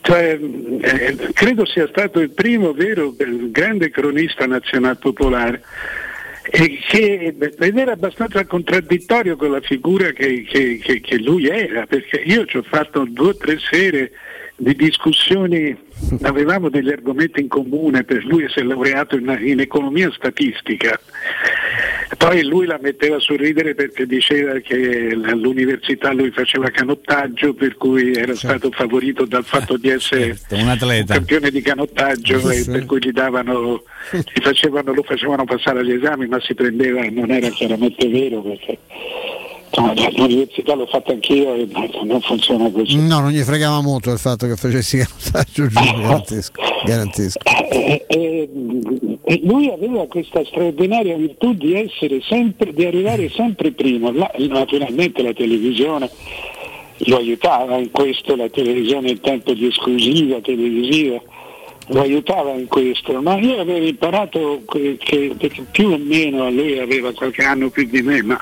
Cioè, 0.00 0.38
eh, 0.80 1.16
credo 1.32 1.66
sia 1.66 1.86
stato 1.88 2.20
il 2.20 2.30
primo 2.30 2.72
vero 2.72 3.14
grande 3.50 3.90
cronista 3.90 4.46
nazionalpopolare 4.46 5.62
e 6.50 6.78
che, 6.88 7.34
ed 7.58 7.76
era 7.76 7.92
abbastanza 7.92 8.46
contraddittorio 8.46 9.36
con 9.36 9.50
la 9.50 9.60
figura 9.60 10.12
che, 10.12 10.44
che, 10.48 10.78
che, 10.82 11.00
che 11.00 11.18
lui 11.18 11.46
era, 11.46 11.84
perché 11.86 12.22
io 12.24 12.46
ci 12.46 12.56
ho 12.56 12.62
fatto 12.62 13.04
due 13.04 13.28
o 13.28 13.36
tre 13.36 13.58
sere 13.58 14.12
di 14.56 14.74
discussioni, 14.74 15.76
avevamo 16.22 16.70
degli 16.70 16.90
argomenti 16.90 17.40
in 17.40 17.48
comune, 17.48 18.04
per 18.04 18.24
lui 18.24 18.48
si 18.48 18.60
è 18.60 18.62
laureato 18.62 19.16
in, 19.16 19.38
in 19.42 19.60
economia 19.60 20.10
statistica 20.12 20.98
poi 22.16 22.42
lui 22.44 22.66
la 22.66 22.78
metteva 22.80 23.16
a 23.16 23.20
sorridere 23.20 23.74
perché 23.74 24.06
diceva 24.06 24.58
che 24.60 25.10
all'università 25.24 26.12
lui 26.12 26.30
faceva 26.30 26.70
canottaggio, 26.70 27.52
per 27.54 27.76
cui 27.76 28.12
era 28.12 28.34
certo. 28.34 28.36
stato 28.36 28.70
favorito 28.70 29.24
dal 29.26 29.44
fatto 29.44 29.76
di 29.76 29.90
essere 29.90 30.36
certo, 30.36 30.54
un, 30.54 30.68
un, 30.68 31.04
campione 31.06 31.50
di 31.50 31.60
canottaggio 31.60 32.38
sì, 32.40 32.46
e 32.46 32.62
sì. 32.62 32.70
per 32.70 32.86
cui 32.86 32.98
gli 33.00 33.12
davano, 33.12 33.82
gli 34.12 34.40
facevano, 34.40 34.94
lo 34.94 35.02
facevano 35.02 35.44
passare 35.44 35.80
agli 35.80 35.92
esami, 35.92 36.26
ma 36.26 36.40
si 36.40 36.54
prendeva, 36.54 37.02
non 37.10 37.30
era 37.30 37.48
chiaramente 37.50 38.08
vero 38.08 38.40
perché 38.40 38.78
L'università 39.70 40.74
l'ho 40.74 40.86
fatta 40.86 41.12
anch'io 41.12 41.54
e 41.54 41.68
non 42.04 42.20
funziona 42.22 42.70
così. 42.70 42.96
No, 42.96 43.20
non 43.20 43.30
gli 43.30 43.42
fregava 43.42 43.80
molto 43.80 44.10
il 44.10 44.18
fatto 44.18 44.46
che 44.46 44.56
facessi 44.56 44.96
canottaggio 44.96 45.66
giù, 45.66 45.78
garantisco. 46.00 46.62
garantisco. 46.84 47.38
E, 47.70 48.04
e, 48.08 48.48
e, 49.28 49.40
lui 49.44 49.70
aveva 49.70 50.06
questa 50.06 50.42
straordinaria 50.46 51.14
virtù 51.14 51.52
di 51.52 51.74
essere 51.74 52.22
sempre, 52.22 52.72
di 52.72 52.86
arrivare 52.86 53.28
sempre 53.28 53.72
primo. 53.72 54.10
La, 54.10 54.30
naturalmente 54.38 55.22
la 55.22 55.34
televisione 55.34 56.08
lo 57.00 57.18
aiutava 57.18 57.76
in 57.76 57.90
questo, 57.90 58.34
la 58.36 58.48
televisione 58.48 59.10
in 59.10 59.20
tempo 59.20 59.52
di 59.52 59.66
esclusiva 59.66 60.40
televisiva 60.40 61.20
lo 61.90 62.00
aiutava 62.00 62.52
in 62.52 62.68
questo, 62.68 63.20
ma 63.20 63.36
io 63.36 63.60
avevo 63.60 63.86
imparato 63.86 64.62
che, 64.66 64.96
che, 64.98 65.34
che 65.36 65.52
più 65.70 65.88
o 65.88 65.98
meno 65.98 66.50
lui 66.50 66.78
aveva 66.78 67.12
qualche 67.12 67.42
anno 67.42 67.68
più 67.68 67.84
di 67.84 68.02
me, 68.02 68.22
ma 68.22 68.38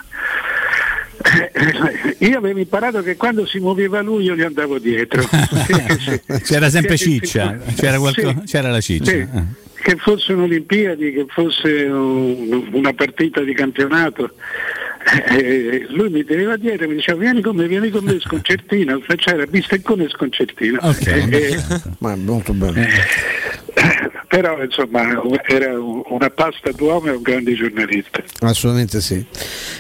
eh, 1.52 2.16
io 2.26 2.38
avevo 2.38 2.58
imparato 2.60 3.02
che 3.02 3.16
quando 3.16 3.44
si 3.46 3.58
muoveva 3.58 4.02
lui 4.02 4.24
io 4.24 4.34
gli 4.34 4.42
andavo 4.42 4.78
dietro. 4.78 5.22
c'era 6.42 6.70
sempre 6.70 6.96
ciccia, 6.96 7.56
c'era, 7.76 7.98
qualco... 7.98 8.28
sì, 8.28 8.36
c'era 8.46 8.70
la 8.70 8.80
ciccia. 8.80 9.10
Sì. 9.10 9.65
Eh. 9.86 9.92
Che 9.92 9.96
fosse 9.98 10.32
un'Olimpiadi, 10.32 11.12
che 11.12 11.26
fosse 11.28 11.84
un, 11.84 12.68
una 12.72 12.92
partita 12.92 13.40
di 13.42 13.54
campionato, 13.54 14.32
eh, 15.30 15.86
lui 15.90 16.10
mi 16.10 16.24
teneva 16.24 16.56
dietro 16.56 16.84
e 16.84 16.88
mi 16.88 16.94
diceva 16.96 17.18
vieni 17.18 17.40
con 17.40 17.54
me, 17.54 17.68
vieni 17.68 17.90
con 17.90 18.02
me 18.04 18.18
sconcertino, 18.20 19.00
c'era 19.16 19.46
bisteccone 19.46 20.04
e 20.04 20.08
sconcertino. 20.08 20.80
Okay. 20.82 21.30
Eh, 21.30 21.62
Ma 21.98 22.16
molto 22.16 22.52
bello. 22.52 22.80
Eh, 22.80 23.95
però 24.28 24.62
insomma 24.62 25.22
era 25.46 25.72
una 25.78 26.30
pasta 26.30 26.70
d'uomo 26.72 27.06
e 27.06 27.10
un 27.12 27.22
grande 27.22 27.54
giornalista. 27.54 28.22
Assolutamente 28.40 29.00
sì. 29.00 29.24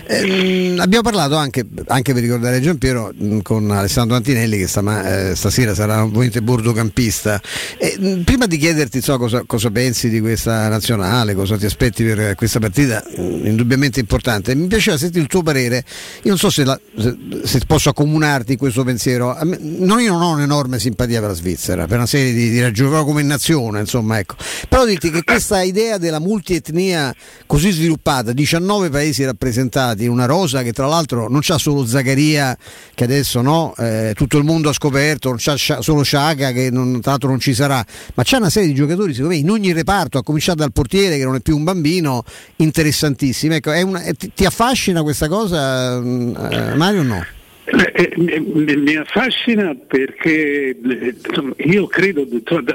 Eh, 0.06 0.76
abbiamo 0.78 1.02
parlato 1.02 1.36
anche, 1.36 1.66
anche, 1.88 2.12
per 2.12 2.22
ricordare 2.22 2.60
Giampiero 2.60 3.12
con 3.42 3.70
Alessandro 3.70 4.16
Antinelli 4.16 4.58
che 4.58 4.68
stama, 4.68 5.30
eh, 5.30 5.34
stasera 5.34 5.74
sarà 5.74 6.02
ovviamente 6.02 6.42
bordocampista. 6.42 7.40
Eh, 7.78 8.22
prima 8.24 8.46
di 8.46 8.56
chiederti 8.56 9.00
so, 9.00 9.18
cosa, 9.18 9.42
cosa, 9.46 9.70
pensi 9.70 10.08
di 10.08 10.20
questa 10.20 10.68
nazionale, 10.68 11.34
cosa 11.34 11.56
ti 11.56 11.66
aspetti 11.66 12.04
per 12.04 12.34
questa 12.36 12.60
partita, 12.60 13.02
indubbiamente 13.16 14.00
importante, 14.00 14.54
mi 14.54 14.68
piaceva 14.68 14.96
sentire 14.96 15.22
il 15.22 15.28
tuo 15.28 15.42
parere. 15.42 15.84
Io 16.22 16.30
non 16.30 16.38
so 16.38 16.50
se, 16.50 16.64
la, 16.64 16.78
se, 16.96 17.16
se 17.44 17.60
posso 17.66 17.88
accomunarti 17.88 18.52
in 18.52 18.58
questo 18.58 18.84
pensiero. 18.84 19.36
Me, 19.42 19.58
non, 19.60 20.00
io 20.00 20.12
non 20.12 20.22
ho 20.22 20.30
un'enorme 20.30 20.78
simpatia 20.78 21.20
per 21.20 21.30
la 21.30 21.34
Svizzera, 21.34 21.86
per 21.86 21.96
una 21.96 22.06
serie 22.06 22.32
di, 22.32 22.50
di 22.50 22.60
ragioni, 22.60 23.04
come 23.04 23.22
nazione, 23.22 23.80
insomma, 23.80 24.18
ecco. 24.18 24.35
Però 24.68 24.84
dirti 24.84 25.10
che 25.10 25.22
questa 25.22 25.62
idea 25.62 25.98
della 25.98 26.20
multietnia 26.20 27.14
così 27.46 27.70
sviluppata, 27.70 28.32
19 28.32 28.90
paesi 28.90 29.24
rappresentati 29.24 30.06
una 30.06 30.26
rosa 30.26 30.62
che 30.62 30.72
tra 30.72 30.86
l'altro 30.86 31.28
non 31.28 31.40
c'ha 31.42 31.58
solo 31.58 31.86
Zaccaria 31.86 32.56
che 32.94 33.04
adesso 33.04 33.40
no, 33.40 33.74
eh, 33.78 34.12
tutto 34.14 34.38
il 34.38 34.44
mondo 34.44 34.68
ha 34.68 34.72
scoperto, 34.72 35.28
non 35.28 35.38
c'ha 35.40 35.56
solo 35.56 36.02
Sciaga 36.02 36.52
che 36.52 36.70
non, 36.70 37.00
tra 37.00 37.12
l'altro 37.12 37.28
non 37.28 37.40
ci 37.40 37.54
sarà, 37.54 37.84
ma 38.14 38.22
c'è 38.22 38.36
una 38.36 38.50
serie 38.50 38.68
di 38.68 38.74
giocatori 38.74 39.12
secondo 39.12 39.34
me 39.34 39.40
in 39.40 39.50
ogni 39.50 39.72
reparto, 39.72 40.18
a 40.18 40.22
cominciare 40.22 40.58
dal 40.58 40.72
portiere 40.72 41.16
che 41.16 41.24
non 41.24 41.36
è 41.36 41.40
più 41.40 41.56
un 41.56 41.64
bambino, 41.64 42.24
interessantissimi. 42.56 43.56
Ecco, 43.56 43.70
una, 43.70 44.00
ti, 44.16 44.32
ti, 44.34 44.44
affascina 44.44 45.02
questa 45.02 45.28
cosa 45.28 46.00
mm, 46.00 46.34
eh, 46.50 46.74
Mario 46.74 47.00
o 47.00 47.04
no? 47.04 47.26
Eh, 47.68 48.12
eh, 48.16 48.76
mi 48.76 48.94
affascina 48.94 49.74
perché 49.74 50.76
insomma, 50.80 51.52
io 51.56 51.86
credo, 51.88 52.24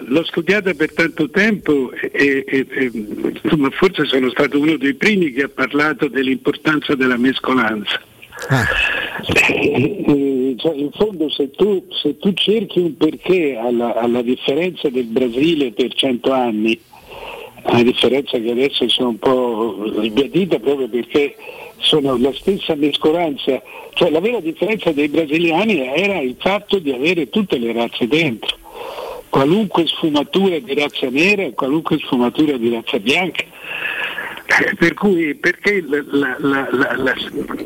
l'ho 0.05 0.23
studiata 0.25 0.73
per 0.73 0.93
tanto 0.93 1.29
tempo 1.29 1.93
e, 1.93 2.43
e, 2.45 2.67
e 2.69 2.91
insomma, 3.41 3.69
forse 3.69 4.03
sono 4.03 4.29
stato 4.31 4.59
uno 4.59 4.75
dei 4.75 4.93
primi 4.95 5.31
che 5.31 5.43
ha 5.43 5.49
parlato 5.49 6.09
dell'importanza 6.09 6.95
della 6.95 7.15
mescolanza. 7.15 8.01
Ah. 8.49 8.65
Eh, 9.47 10.55
cioè, 10.57 10.75
in 10.75 10.91
fondo 10.91 11.29
se 11.29 11.51
tu, 11.51 11.85
se 11.89 12.17
tu, 12.17 12.33
cerchi 12.33 12.79
un 12.79 12.97
perché 12.97 13.55
alla, 13.55 13.95
alla 13.95 14.21
differenza 14.21 14.89
del 14.89 15.05
Brasile 15.05 15.71
per 15.71 15.93
cento 15.93 16.33
anni, 16.33 16.77
a 17.63 17.81
differenza 17.81 18.37
che 18.39 18.51
adesso 18.51 18.89
sono 18.89 19.09
un 19.09 19.19
po' 19.19 19.99
ribadita 19.99 20.59
proprio 20.59 20.89
perché 20.89 21.35
sono 21.81 22.17
la 22.17 22.31
stessa 22.33 22.75
mescolanza, 22.75 23.61
cioè 23.93 24.09
la 24.09 24.19
vera 24.19 24.39
differenza 24.39 24.91
dei 24.91 25.07
brasiliani 25.09 25.85
era 25.87 26.19
il 26.19 26.35
fatto 26.39 26.79
di 26.79 26.91
avere 26.91 27.29
tutte 27.29 27.57
le 27.57 27.73
razze 27.73 28.07
dentro, 28.07 28.57
qualunque 29.29 29.85
sfumatura 29.87 30.59
di 30.59 30.73
razza 30.73 31.09
nera 31.09 31.49
qualunque 31.51 31.97
sfumatura 31.99 32.57
di 32.57 32.69
razza 32.73 32.99
bianca. 32.99 33.43
Eh, 33.43 34.75
per 34.75 34.93
cui 34.95 35.33
perché 35.35 35.81
la, 35.81 36.35
la, 36.39 36.67
la, 36.71 37.15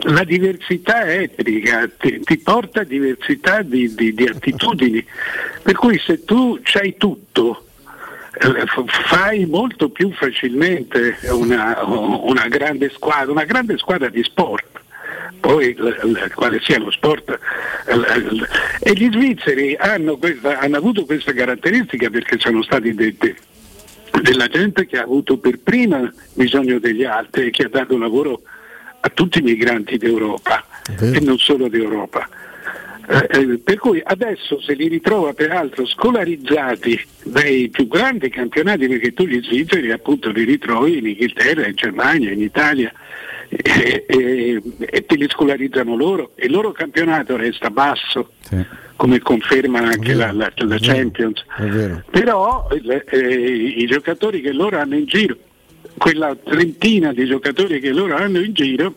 la 0.01 0.23
diversità 0.23 1.11
etnica 1.11 1.89
ti, 1.97 2.19
ti, 2.19 2.37
porta 2.37 2.81
a 2.81 2.83
diversità 2.83 3.63
di, 3.63 3.91
di, 3.95 4.13
di 4.13 4.23
attitudini, 4.25 5.03
per 5.63 5.73
cui 5.73 5.97
se 5.97 6.23
tu 6.25 6.59
c'hai 6.61 6.95
tutto, 6.95 7.63
fai 9.07 9.45
molto 9.45 9.89
più 9.89 10.11
facilmente 10.11 11.17
una, 11.29 11.79
una, 11.85 12.47
grande 12.47 12.89
squadra, 12.89 13.31
una 13.31 13.45
grande 13.45 13.77
squadra 13.77 14.09
di 14.09 14.23
sport 14.23 14.83
poi 15.39 15.75
quale 16.33 16.59
sia 16.61 16.79
lo 16.79 16.89
sport. 16.89 17.37
E 18.79 18.93
gli 18.93 19.09
svizzeri 19.11 19.75
hanno, 19.75 20.17
questa, 20.17 20.57
hanno 20.59 20.77
avuto 20.77 21.05
questa 21.05 21.33
caratteristica 21.33 22.09
perché 22.09 22.39
sono 22.39 22.63
stati 22.63 22.93
detti 22.95 23.35
della 24.21 24.47
gente 24.47 24.87
che 24.87 24.97
ha 24.97 25.03
avuto 25.03 25.37
per 25.37 25.59
prima 25.59 26.11
bisogno 26.33 26.79
degli 26.79 27.03
altri 27.03 27.47
e 27.47 27.49
che 27.51 27.65
ha 27.65 27.69
dato 27.69 27.97
lavoro 27.97 28.41
a 29.01 29.09
tutti 29.09 29.39
i 29.39 29.43
migranti 29.43 29.97
d'Europa 29.97 30.65
e 30.99 31.19
non 31.19 31.37
solo 31.37 31.67
d'Europa. 31.67 32.27
Eh, 33.07 33.27
eh, 33.29 33.59
per 33.59 33.77
cui 33.77 34.01
adesso 34.03 34.59
se 34.61 34.73
li 34.73 34.87
ritrova 34.87 35.33
peraltro 35.33 35.85
scolarizzati 35.85 36.99
dai 37.23 37.69
più 37.69 37.87
grandi 37.87 38.29
campionati, 38.29 38.87
perché 38.87 39.13
tu 39.13 39.25
gli 39.25 39.41
svizzeri 39.43 39.91
appunto 39.91 40.29
li 40.29 40.43
ritrovi 40.43 40.97
in 40.97 41.07
Inghilterra, 41.07 41.67
in 41.67 41.75
Germania, 41.75 42.31
in 42.31 42.41
Italia, 42.41 42.91
e, 43.49 44.05
e, 44.07 44.61
e 44.79 45.05
te 45.05 45.15
li 45.15 45.27
scolarizzano 45.29 45.95
loro 45.95 46.31
e 46.35 46.47
il 46.47 46.51
loro 46.51 46.71
campionato 46.71 47.35
resta 47.35 47.69
basso. 47.69 48.31
Sì. 48.39 48.83
come 48.95 49.19
conferma 49.19 49.79
anche 49.79 50.13
la, 50.13 50.31
la, 50.31 50.51
la 50.55 50.77
Champions. 50.79 51.43
Però 52.09 52.67
eh, 52.69 53.17
i 53.77 53.85
giocatori 53.87 54.41
che 54.41 54.51
loro 54.51 54.79
hanno 54.79 54.95
in 54.95 55.05
giro, 55.05 55.37
quella 55.97 56.35
trentina 56.35 57.11
di 57.11 57.25
giocatori 57.25 57.79
che 57.79 57.91
loro 57.91 58.15
hanno 58.15 58.39
in 58.39 58.53
giro, 58.53 58.95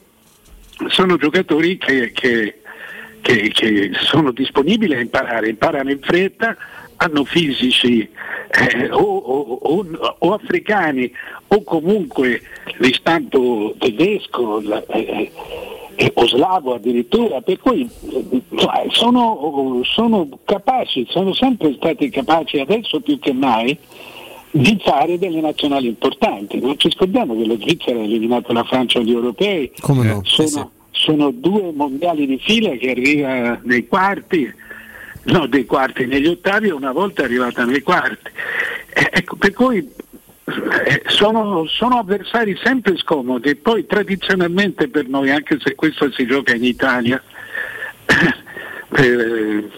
sono 0.87 1.17
giocatori 1.17 1.77
che, 1.79 2.13
che 2.13 2.61
che, 3.21 3.51
che 3.51 3.91
sono 3.95 4.33
disponibili 4.33 4.95
a 4.95 5.01
imparare, 5.01 5.49
imparano 5.49 5.91
in 5.91 6.01
fretta, 6.01 6.57
hanno 6.97 7.25
fisici 7.25 8.01
eh, 8.01 8.91
o, 8.91 9.01
o, 9.01 9.59
o, 9.62 9.87
o, 10.19 10.33
africani 10.35 11.11
o 11.47 11.62
comunque 11.62 12.43
di 12.79 12.93
stampo 12.93 13.75
tedesco 13.79 14.61
eh, 14.89 15.31
eh, 15.95 16.12
o 16.14 16.27
slavo 16.27 16.75
addirittura, 16.75 17.41
per 17.41 17.59
cui 17.59 17.89
sono, 18.91 19.81
sono 19.85 20.29
capaci, 20.45 21.07
sono 21.09 21.33
sempre 21.35 21.75
stati 21.75 22.09
capaci 22.09 22.59
adesso 22.59 23.01
più 23.01 23.19
che 23.19 23.33
mai 23.33 23.77
di 24.51 24.79
fare 24.81 25.19
delle 25.19 25.41
nazionali 25.41 25.89
importanti. 25.89 26.59
Non 26.61 26.79
ci 26.79 26.91
scordiamo 26.91 27.37
che 27.37 27.47
la 27.47 27.57
Svizzera 27.57 27.99
ha 27.99 28.03
eliminato 28.03 28.53
la 28.53 28.64
Francia 28.64 28.99
agli 28.99 29.12
europei, 29.12 29.73
Come 29.81 30.05
no? 30.05 30.21
sono, 30.25 30.71
sono 30.91 31.30
due 31.30 31.72
mondiali 31.72 32.26
di 32.26 32.39
fila 32.39 32.76
che 32.76 32.91
arriva 32.91 33.59
nei 33.62 33.86
quarti, 33.86 34.53
no 35.24 35.47
dei 35.47 35.64
quarti, 35.64 36.07
negli 36.07 36.26
ottavi 36.26 36.68
e 36.68 36.72
una 36.72 36.93
volta 36.93 37.22
è 37.22 37.24
arrivata 37.24 37.64
nei 37.64 37.82
quarti. 37.82 38.30
Ecco, 38.93 39.36
per 39.36 39.53
cui 39.53 39.78
eh, 39.78 41.03
sono, 41.07 41.66
sono 41.66 41.99
avversari 41.99 42.59
sempre 42.62 42.97
scomodi 42.97 43.51
e 43.51 43.57
poi 43.57 43.86
tradizionalmente 43.86 44.89
per 44.89 45.07
noi, 45.07 45.30
anche 45.30 45.59
se 45.61 45.74
questo 45.74 46.11
si 46.11 46.26
gioca 46.26 46.55
in 46.55 46.64
Italia, 46.64 47.22
eh, 48.97 49.68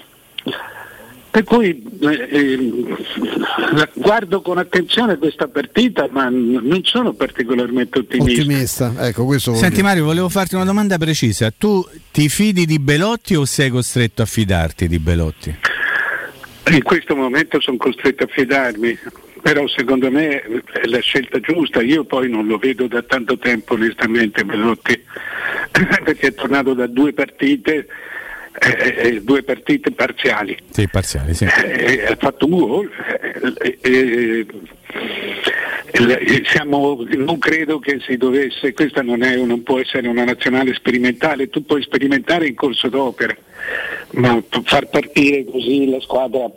per 1.31 1.45
cui 1.45 1.81
eh, 2.01 2.29
eh, 2.29 2.73
guardo 3.95 4.41
con 4.41 4.59
attenzione 4.59 5.17
questa 5.17 5.47
partita, 5.47 6.09
ma 6.11 6.29
non 6.29 6.81
sono 6.83 7.13
particolarmente 7.13 8.01
ottimista. 8.01 8.43
Ottimista, 8.43 8.95
ecco 9.07 9.25
questo 9.25 9.55
Senti 9.55 9.77
dire. 9.77 9.87
Mario, 9.87 10.05
volevo 10.05 10.29
farti 10.29 10.57
una 10.57 10.65
domanda 10.65 10.99
precisa. 10.99 11.53
Tu 11.57 11.87
ti 12.11 12.29
fidi 12.29 12.67
di 12.67 12.81
Belotti 12.81 13.37
o 13.37 13.45
sei 13.45 13.71
costretto 13.71 14.23
a 14.23 14.27
fidarti 14.27 14.89
di 14.89 14.99
Belotti? 14.99 15.55
In 16.71 16.83
questo 16.83 17.15
momento 17.15 17.61
sono 17.61 17.77
costretto 17.77 18.25
a 18.25 18.29
fidarmi, 18.29 18.99
però 19.41 19.69
secondo 19.69 20.11
me 20.11 20.41
è 20.41 20.87
la 20.87 21.01
scelta 21.01 21.39
giusta. 21.39 21.81
Io 21.81 22.05
poi 22.05 22.29
non 22.29 22.47
lo 22.47 22.59
vedo 22.59 22.89
da 22.89 23.03
tanto 23.03 23.39
tempo 23.39 23.75
onestamente 23.75 24.45
Belotti, 24.45 25.01
perché 25.71 26.29
è 26.29 26.35
tornato 26.35 26.75
da 26.75 26.89
due 26.89 27.13
partite, 27.13 27.87
eh, 28.59 28.95
eh, 29.09 29.23
due 29.23 29.43
partite 29.43 29.91
parziali. 29.93 30.57
Sì, 30.71 30.89
parziali, 30.89 31.35
sì. 31.35 31.45
Eh, 31.45 32.05
ha 32.07 32.17
fatto 32.17 32.47
un 32.47 32.59
gol. 32.59 32.91
eh, 33.63 33.79
eh, 33.81 34.47
eh, 35.93 36.43
siamo- 36.47 37.05
non 37.17 37.39
credo 37.39 37.79
che 37.79 38.01
si 38.07 38.17
dovesse, 38.17 38.73
questa 38.73 39.03
non, 39.03 39.23
è, 39.23 39.37
non 39.37 39.63
può 39.63 39.79
essere 39.81 40.09
una 40.09 40.25
nazionale 40.25 40.75
sperimentale, 40.75 41.49
tu 41.49 41.65
puoi 41.65 41.83
sperimentare 41.83 42.47
in 42.47 42.55
corso 42.55 42.89
d'opera, 42.89 43.37
ma 44.13 44.43
far 44.65 44.89
partire 44.89 45.45
così 45.45 45.89
la 45.91 46.01
squadra 46.01 46.51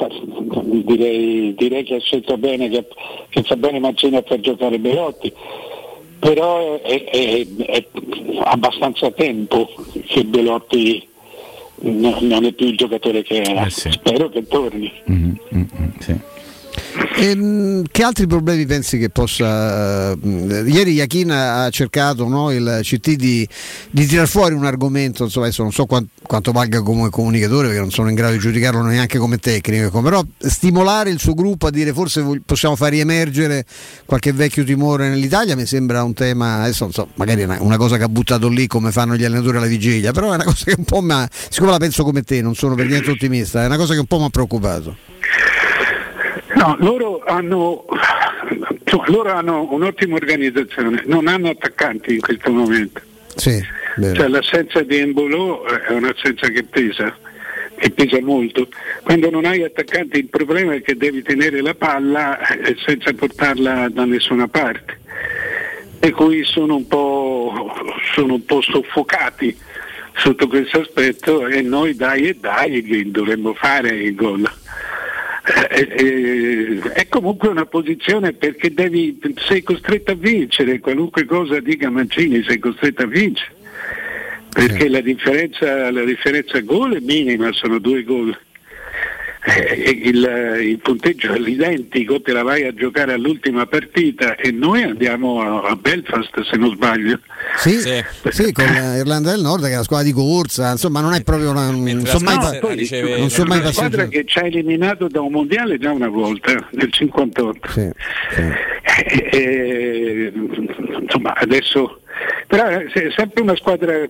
direi, 0.63 1.53
direi 1.55 1.83
che 1.83 1.95
ha 1.95 1.99
scelto 1.99 2.37
bene, 2.37 2.69
che, 2.69 2.85
che 3.29 3.43
fa 3.43 3.55
bene 3.55 3.79
Mancini 3.79 4.15
a 4.17 4.23
far 4.25 4.39
giocare 4.39 4.77
Belotti. 4.79 5.31
Però 6.19 6.81
è, 6.81 7.03
è- 7.03 7.45
è 7.65 7.85
abbastanza 8.43 9.11
tempo 9.11 9.69
che 10.07 10.23
Belotti 10.23 11.05
no- 11.91 12.17
non 12.21 12.45
è 12.45 12.51
più 12.53 12.67
il 12.67 12.77
giocatore 12.77 13.21
che 13.23 13.41
era. 13.41 13.61
Spero 13.91 14.29
che 14.29 14.45
torni. 14.47 14.91
Ehm, 17.15 17.83
che 17.89 18.03
altri 18.03 18.27
problemi 18.27 18.65
pensi 18.65 18.97
che 18.97 19.09
possa... 19.09 20.15
mh, 20.15 20.65
ieri 20.67 20.93
Iachin 20.93 21.31
ha 21.31 21.69
cercato 21.69 22.27
no, 22.27 22.51
il 22.51 22.79
CT 22.81 23.11
di, 23.15 23.47
di 23.89 24.05
tirar 24.05 24.27
fuori 24.27 24.53
un 24.53 24.65
argomento, 24.65 25.23
insomma, 25.23 25.45
adesso 25.45 25.63
non 25.63 25.71
so 25.71 25.85
quan- 25.85 26.07
quanto 26.21 26.51
valga 26.51 26.81
come 26.81 27.09
comunicatore 27.09 27.67
perché 27.67 27.81
non 27.81 27.91
sono 27.91 28.09
in 28.09 28.15
grado 28.15 28.33
di 28.33 28.39
giudicarlo 28.39 28.81
neanche 28.81 29.17
come 29.17 29.37
tecnico, 29.37 29.85
ecco, 29.85 30.01
però 30.01 30.23
stimolare 30.37 31.09
il 31.09 31.19
suo 31.19 31.33
gruppo 31.33 31.67
a 31.67 31.71
dire 31.71 31.93
forse 31.93 32.23
possiamo 32.45 32.75
far 32.75 32.91
riemergere 32.91 33.65
qualche 34.05 34.33
vecchio 34.33 34.63
timore 34.63 35.09
nell'Italia 35.09 35.55
mi 35.55 35.65
sembra 35.65 36.03
un 36.03 36.13
tema, 36.13 36.61
adesso 36.61 36.83
non 36.83 36.93
so, 36.93 37.09
magari 37.15 37.41
è 37.41 37.45
una, 37.45 37.57
una 37.61 37.77
cosa 37.77 37.97
che 37.97 38.03
ha 38.03 38.09
buttato 38.09 38.47
lì 38.49 38.67
come 38.67 38.91
fanno 38.91 39.15
gli 39.15 39.23
allenatori 39.23 39.57
alla 39.57 39.65
vigilia, 39.65 40.11
però 40.11 40.31
è 40.31 40.35
una 40.35 40.43
cosa 40.43 40.65
che 40.65 40.75
un 40.77 40.85
po' 40.85 41.01
mi 41.01 41.13
ha, 41.13 41.29
siccome 41.31 41.71
la 41.71 41.77
penso 41.77 42.03
come 42.03 42.23
te, 42.23 42.41
non 42.41 42.55
sono 42.55 42.75
per 42.75 42.87
niente 42.87 43.11
ottimista, 43.11 43.63
è 43.63 43.65
una 43.65 43.77
cosa 43.77 43.93
che 43.93 43.99
un 43.99 44.07
po' 44.07 44.19
mi 44.19 44.25
ha 44.25 44.29
preoccupato. 44.29 45.12
No, 46.55 46.75
loro 46.79 47.23
hanno, 47.25 47.85
insomma, 48.83 49.05
loro 49.07 49.31
hanno 49.31 49.67
un'ottima 49.71 50.15
organizzazione, 50.15 51.03
non 51.05 51.27
hanno 51.27 51.49
attaccanti 51.49 52.13
in 52.13 52.21
questo 52.21 52.51
momento. 52.51 53.01
Sì. 53.35 53.61
Cioè, 53.95 54.27
l'assenza 54.27 54.81
di 54.81 54.97
Embolo 54.97 55.65
è 55.65 55.91
un'assenza 55.91 56.47
che 56.47 56.63
pesa, 56.63 57.15
che 57.77 57.91
pesa 57.91 58.19
molto. 58.21 58.67
Quando 59.03 59.29
non 59.29 59.45
hai 59.45 59.63
attaccanti 59.63 60.17
il 60.17 60.27
problema 60.27 60.73
è 60.73 60.81
che 60.81 60.95
devi 60.95 61.21
tenere 61.21 61.61
la 61.61 61.75
palla 61.75 62.39
eh, 62.39 62.75
senza 62.83 63.13
portarla 63.13 63.89
da 63.89 64.05
nessuna 64.05 64.47
parte. 64.47 64.99
E 65.99 66.11
cui 66.11 66.43
sono 66.43 66.75
un 66.75 66.87
po', 66.87 67.71
sono 68.13 68.33
un 68.33 68.45
po' 68.45 68.61
soffocati 68.61 69.55
sotto 70.15 70.47
questo 70.47 70.81
aspetto 70.81 71.47
e 71.47 71.61
noi 71.61 71.95
dai 71.95 72.27
e 72.29 72.37
dai 72.39 73.09
dovremmo 73.09 73.53
fare 73.53 73.89
il 73.89 74.15
gol. 74.15 74.49
Eh, 75.45 75.89
eh, 75.97 76.79
è 76.93 77.07
comunque 77.09 77.49
una 77.49 77.65
posizione 77.65 78.31
perché 78.31 78.73
devi, 78.73 79.19
sei 79.35 79.61
costretto 79.61 80.11
a 80.11 80.15
vincere, 80.15 80.79
qualunque 80.79 81.25
cosa 81.25 81.59
dica 81.59 81.89
Mancini 81.89 82.41
sei 82.43 82.59
costretto 82.59 83.03
a 83.03 83.07
vincere, 83.07 83.53
perché 84.49 84.87
la 84.87 85.01
differenza, 85.01 85.91
la 85.91 86.05
differenza 86.05 86.61
gol 86.61 86.95
è 86.95 86.99
minima, 87.01 87.51
sono 87.51 87.79
due 87.79 88.03
gol. 88.03 88.37
Eh, 89.45 89.99
il, 90.03 90.59
il 90.61 90.79
punteggio 90.79 91.33
è 91.33 91.37
l'identico, 91.37 92.21
te 92.21 92.31
la 92.31 92.43
vai 92.43 92.65
a 92.65 92.73
giocare 92.73 93.11
all'ultima 93.11 93.65
partita 93.65 94.35
e 94.35 94.51
noi 94.51 94.83
andiamo 94.83 95.41
a, 95.41 95.69
a 95.69 95.75
Belfast 95.75 96.41
se 96.43 96.55
non 96.55 96.73
sbaglio. 96.73 97.19
Sì, 97.57 97.77
sì, 98.29 98.51
con 98.53 98.65
l'Irlanda 98.65 99.31
del 99.31 99.41
Nord 99.41 99.63
che 99.63 99.71
è 99.71 99.73
una 99.73 99.83
squadra 99.83 100.05
di 100.05 100.13
corsa, 100.13 100.71
insomma 100.71 101.01
non 101.01 101.13
è 101.13 101.21
proprio 101.23 101.51
una... 101.51 101.69
Non 101.71 102.05
sono 102.05 102.23
mai, 102.23 102.59
poi 102.59 102.87
non 103.17 103.29
sono 103.29 103.49
mai 103.49 103.59
una 103.59 103.71
squadra 103.73 104.07
che 104.07 104.23
ci 104.25 104.39
ha 104.39 104.45
eliminato 104.45 105.09
da 105.09 105.19
un 105.19 105.31
mondiale 105.31 105.77
già 105.77 105.91
una 105.91 106.07
volta, 106.07 106.69
nel 106.71 106.91
58. 106.91 107.79
Eh, 107.79 107.91
eh, 109.31 110.31
insomma, 111.01 111.33
adesso 111.35 112.02
però 112.55 112.67
è 112.67 112.85
sempre 113.15 113.41
una 113.41 113.55
squadra 113.55 113.93
eh, 113.95 114.09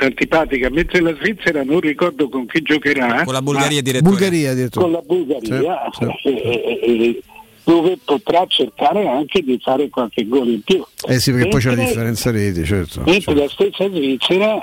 antipatica, 0.00 0.70
mentre 0.70 1.00
la 1.00 1.14
Svizzera 1.16 1.62
non 1.62 1.80
ricordo 1.80 2.26
con 2.30 2.46
chi 2.46 2.62
giocherà. 2.62 3.24
Con 3.24 3.34
la 3.34 3.42
Bulgaria 3.42 3.80
addirittura. 3.80 4.10
Bulgaria 4.10 4.50
addirittura. 4.52 4.84
Con 4.84 4.92
la 4.94 5.02
Bulgaria, 5.04 5.90
Sì, 5.92 6.06
sì, 6.22 6.34
eh, 6.40 6.80
eh, 6.82 7.04
eh, 7.04 7.22
dove 7.64 7.98
potrà 8.02 8.46
cercare 8.48 9.06
anche 9.06 9.42
di 9.42 9.58
fare 9.62 9.90
qualche 9.90 10.26
gol 10.26 10.48
in 10.48 10.62
più. 10.62 10.82
Eh 11.06 11.18
sì, 11.20 11.32
perché 11.32 11.48
poi 11.48 11.60
c'è 11.60 11.68
la 11.68 11.74
Mentre- 11.74 11.92
differenza 11.92 12.30
reti, 12.30 12.64
certo. 12.64 13.02
Mentre 13.04 13.34
la 13.34 13.48
stessa 13.50 13.88
Svizzera 13.90 14.54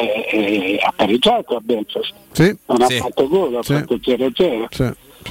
eh, 0.00 0.28
eh, 0.32 0.78
ha 0.82 0.92
pareggiato 0.96 1.54
a 1.54 1.60
Belfast, 1.62 2.12
Sì. 2.32 2.56
non 2.66 2.80
Sì. 2.88 2.96
ha 2.96 3.00
fatto 3.02 3.28
gol, 3.28 3.54
ha 3.56 3.62
Sì. 3.62 3.74
fatto 3.74 3.96
0-0. 4.02 4.66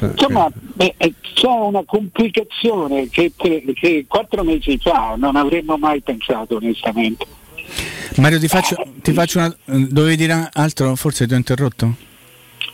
Insomma, 0.02 0.50
beh, 0.52 0.96
eh, 0.98 1.14
c'è 1.34 1.48
una 1.48 1.84
complicazione 1.86 3.10
che, 3.10 3.32
che 3.36 4.06
quattro 4.08 4.44
mesi 4.44 4.78
fa 4.78 5.16
non 5.18 5.36
avremmo 5.36 5.78
mai 5.78 6.02
pensato 6.02 6.56
onestamente. 6.56 7.26
Mario, 8.18 8.40
ti 8.40 8.48
faccio, 8.48 8.76
ti 9.02 9.12
faccio 9.12 9.40
una. 9.40 9.56
Dovevi 9.66 10.16
dire 10.16 10.50
altro? 10.54 10.96
Forse 10.96 11.28
ti 11.28 11.34
ho 11.34 11.38
interrotto? 11.38 11.96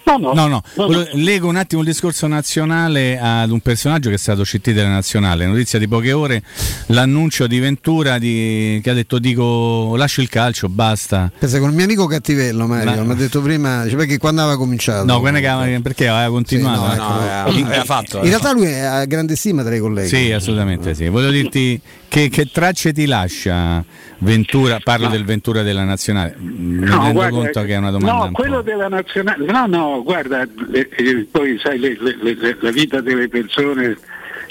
No, 0.04 0.18
no. 0.18 0.34
No, 0.34 0.48
no. 0.48 1.06
Lego 1.14 1.48
un 1.48 1.56
attimo 1.56 1.82
il 1.82 1.88
discorso 1.88 2.28
nazionale 2.28 3.18
ad 3.20 3.50
un 3.52 3.60
personaggio 3.62 4.10
che 4.10 4.16
è 4.16 4.18
stato 4.18 4.44
CT 4.44 4.72
della 4.72 4.90
nazionale. 4.90 5.46
Notizia 5.46 5.80
di 5.80 5.88
poche 5.88 6.12
ore, 6.12 6.44
l'annuncio 6.88 7.48
di 7.48 7.60
Ventura 7.60 8.18
di- 8.18 8.80
che 8.84 8.90
ha 8.90 8.94
detto 8.94 9.20
dico 9.20 9.96
lascio 9.96 10.22
il 10.22 10.30
calcio, 10.30 10.68
basta. 10.70 11.32
Pensa 11.38 11.60
con 11.60 11.70
il 11.70 11.76
mio 11.76 11.86
amico 11.86 12.08
Cattivello 12.08 12.68
Mario, 12.68 12.96
Ma- 12.96 13.04
mi 13.04 13.12
ha 13.12 13.16
detto 13.16 13.42
prima, 13.42 13.84
dice, 13.84 13.96
perché 13.96 14.18
quando 14.18 14.42
aveva 14.42 14.58
cominciato. 14.58 15.06
No, 15.06 15.20
guarda 15.20 15.40
che- 15.40 15.80
perché 15.82 16.08
aveva 16.08 16.30
continuato. 16.32 16.82
Sì, 16.82 16.86
no, 16.88 16.94
ecco, 16.94 17.50
no. 17.52 17.58
In- 17.58 18.24
In 18.24 18.30
realtà 18.30 18.52
lui 18.54 18.74
ha 18.74 19.06
grande 19.06 19.36
stima 19.36 19.64
tra 19.64 19.76
i 19.76 19.80
colleghi. 19.80 20.08
Sì, 20.10 20.32
assolutamente 20.32 20.94
sì. 20.96 21.08
Voglio 21.08 21.30
dirti 21.32 21.80
che, 22.12 22.28
che 22.28 22.50
tracce 22.52 22.92
ti 22.92 23.06
lascia 23.06 23.82
Ventura, 24.18 24.80
parlo 24.84 25.08
del 25.08 25.24
Ventura 25.24 25.62
della 25.62 25.86
nazionale. 25.86 26.36
Mi 26.38 26.86
No, 26.86 26.98
rendo 26.98 27.12
guarda, 27.14 27.30
conto 27.38 27.62
che 27.64 27.74
è 27.74 27.78
una 27.78 27.90
domanda 27.92 28.12
No, 28.18 28.24
un 28.26 28.32
po'. 28.34 28.42
quello 28.42 28.62
della 28.62 28.90
nazionale. 28.90 29.46
No, 29.46 29.66
no, 29.66 30.04
guarda, 30.04 30.42
eh, 30.74 30.90
eh, 30.98 31.28
poi 31.32 31.58
sai, 31.64 31.80
le- 31.80 31.98
le- 31.98 32.18
le- 32.22 32.58
la 32.60 32.72
vita 32.72 33.00
delle 33.00 33.30
persone 33.30 33.98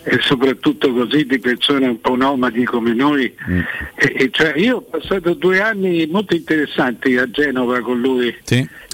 e 0.03 0.19
soprattutto 0.23 0.91
così 0.95 1.27
di 1.27 1.39
persone 1.39 1.87
un 1.87 2.01
po' 2.01 2.17
nomadi 2.17 2.65
come 2.65 2.95
noi. 2.95 3.31
Mm. 3.51 3.61
E- 3.97 4.15
e 4.17 4.29
cioè, 4.33 4.55
io 4.57 4.77
ho 4.77 4.81
passato 4.81 5.35
due 5.35 5.61
anni 5.61 6.07
molto 6.11 6.35
interessanti 6.35 7.19
a 7.19 7.31
Genova 7.31 7.81
con 7.81 8.01
lui. 8.01 8.35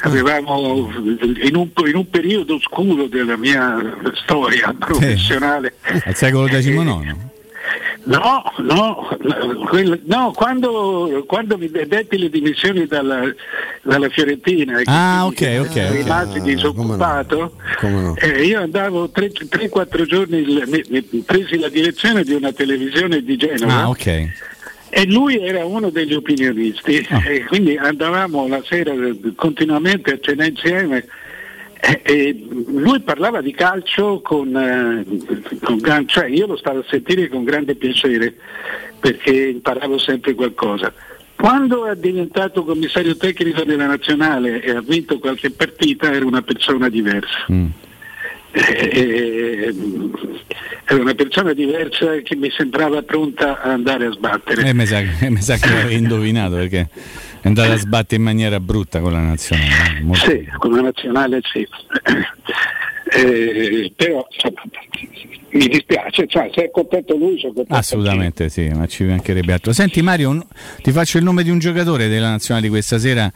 Avevamo 0.00 0.90
in 1.42 1.54
un, 1.54 1.70
in 1.86 1.94
un 1.94 2.10
periodo 2.10 2.56
oscuro 2.56 3.06
della 3.06 3.36
mia 3.36 3.78
storia 4.14 4.74
professionale. 4.76 5.74
Al 6.04 6.14
secolo 6.16 6.46
XIX. 6.50 7.34
No, 8.06 8.44
no, 8.58 9.08
no, 10.04 10.30
quando, 10.32 11.24
quando 11.26 11.58
mi 11.58 11.68
detti 11.68 12.16
le 12.16 12.30
dimissioni 12.30 12.86
dalla, 12.86 13.22
dalla 13.82 14.08
Fiorentina 14.10 14.78
e 14.78 14.82
Ah, 14.86 15.24
quindi 15.34 15.60
ok, 15.64 15.68
ok, 15.70 15.76
ok. 15.88 15.90
rimasi 16.04 16.40
disoccupato, 16.40 17.56
Come 17.80 18.00
no? 18.00 18.14
eh, 18.16 18.44
io 18.44 18.60
andavo 18.60 19.10
3-4 19.12 20.04
giorni, 20.06 20.44
mi, 20.68 20.84
mi 20.88 21.02
presi 21.26 21.58
la 21.58 21.68
direzione 21.68 22.22
di 22.22 22.32
una 22.34 22.52
televisione 22.52 23.24
di 23.24 23.36
Genova 23.36 23.72
Ah, 23.74 23.88
ok. 23.88 24.06
e 24.90 25.06
lui 25.06 25.38
era 25.44 25.64
uno 25.64 25.90
degli 25.90 26.14
opinionisti 26.14 27.04
Ah. 27.10 27.20
e 27.28 27.42
quindi 27.44 27.76
andavamo 27.76 28.46
la 28.46 28.62
sera 28.64 28.94
continuamente 29.34 30.12
a 30.12 30.18
cena 30.20 30.46
insieme 30.46 31.04
Eh, 31.88 32.00
eh, 32.02 32.46
lui 32.66 33.00
parlava 33.00 33.40
di 33.40 33.52
calcio 33.52 34.20
con, 34.20 34.56
eh, 34.56 35.04
con 35.62 35.80
cioè 36.08 36.26
io 36.26 36.48
lo 36.48 36.56
stavo 36.56 36.80
a 36.80 36.84
sentire 36.88 37.28
con 37.28 37.44
grande 37.44 37.76
piacere 37.76 38.34
perché 38.98 39.30
imparavo 39.50 39.96
sempre 39.96 40.34
qualcosa. 40.34 40.92
Quando 41.36 41.86
è 41.86 41.94
diventato 41.94 42.64
commissario 42.64 43.16
tecnico 43.16 43.62
della 43.62 43.86
nazionale 43.86 44.62
e 44.62 44.70
ha 44.72 44.80
vinto 44.80 45.20
qualche 45.20 45.50
partita 45.50 46.12
era 46.12 46.24
una 46.24 46.42
persona 46.42 46.88
diversa. 46.88 47.44
Eh, 47.48 48.88
eh, 48.92 49.74
era 50.86 51.00
una 51.02 51.14
persona 51.14 51.52
diversa 51.52 52.16
che 52.22 52.34
mi 52.36 52.50
sembrava 52.50 53.02
pronta 53.02 53.60
ad 53.60 53.70
andare 53.70 54.06
a 54.06 54.12
sbattere. 54.12 54.66
Eh, 54.66 54.74
mi 54.74 54.86
sa, 54.86 55.02
mi 55.28 55.42
sa 55.42 55.56
che 55.56 55.68
l'avevi 55.68 55.94
indovinato 55.94 56.56
perché 56.56 56.88
è 57.46 57.48
andata 57.48 57.72
a 57.74 57.76
sbattere 57.76 58.16
in 58.16 58.22
maniera 58.22 58.58
brutta 58.58 59.00
con 59.00 59.12
la 59.12 59.20
nazionale. 59.20 59.98
eh, 59.98 60.02
molto- 60.02 60.28
Sì, 60.30 60.44
con 60.58 60.72
la 60.72 60.80
nazionale 60.82 61.40
sì. 61.52 61.66
Eh, 63.08 63.92
però 63.94 64.26
insomma, 64.32 64.62
mi 65.52 65.68
dispiace, 65.68 66.26
cioè, 66.26 66.50
se 66.52 66.64
è 66.64 66.70
contento 66.72 67.16
lui 67.16 67.38
sono 67.38 67.52
contento. 67.52 67.78
Assolutamente 67.78 68.48
sì, 68.48 68.66
ma 68.68 68.86
ci 68.86 69.04
mancherebbe 69.04 69.52
altro. 69.52 69.72
Senti 69.72 70.02
Mario, 70.02 70.30
un- 70.30 70.44
ti 70.82 70.90
faccio 70.90 71.16
il 71.18 71.22
nome 71.24 71.44
di 71.44 71.50
un 71.50 71.60
giocatore 71.60 72.08
della 72.08 72.30
nazionale 72.30 72.66
di 72.66 72.70
questa 72.72 72.98
sera 72.98 73.30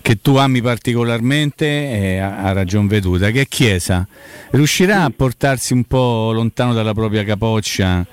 che 0.00 0.20
tu 0.22 0.36
ami 0.36 0.62
particolarmente 0.62 1.66
e 1.66 2.18
ha, 2.18 2.52
ragion 2.52 2.86
veduta, 2.86 3.30
che 3.32 3.40
è 3.42 3.46
Chiesa. 3.48 4.06
Riuscirà 4.50 5.02
a 5.02 5.10
portarsi 5.14 5.72
un 5.72 5.82
po' 5.84 6.30
lontano 6.32 6.72
dalla 6.72 6.94
propria 6.94 7.24
capoccia 7.24 8.06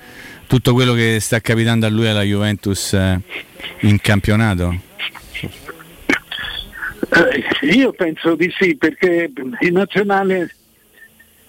tutto 0.48 0.74
quello 0.74 0.94
che 0.94 1.18
sta 1.20 1.38
capitando 1.40 1.86
a 1.86 1.90
lui 1.90 2.08
alla 2.08 2.22
Juventus 2.22 2.92
eh, 2.92 3.20
in 3.82 4.00
campionato? 4.00 4.92
Eh, 7.16 7.66
io 7.66 7.92
penso 7.92 8.34
di 8.34 8.52
sì, 8.58 8.74
perché 8.76 9.30
in 9.60 9.72
nazionale, 9.72 10.54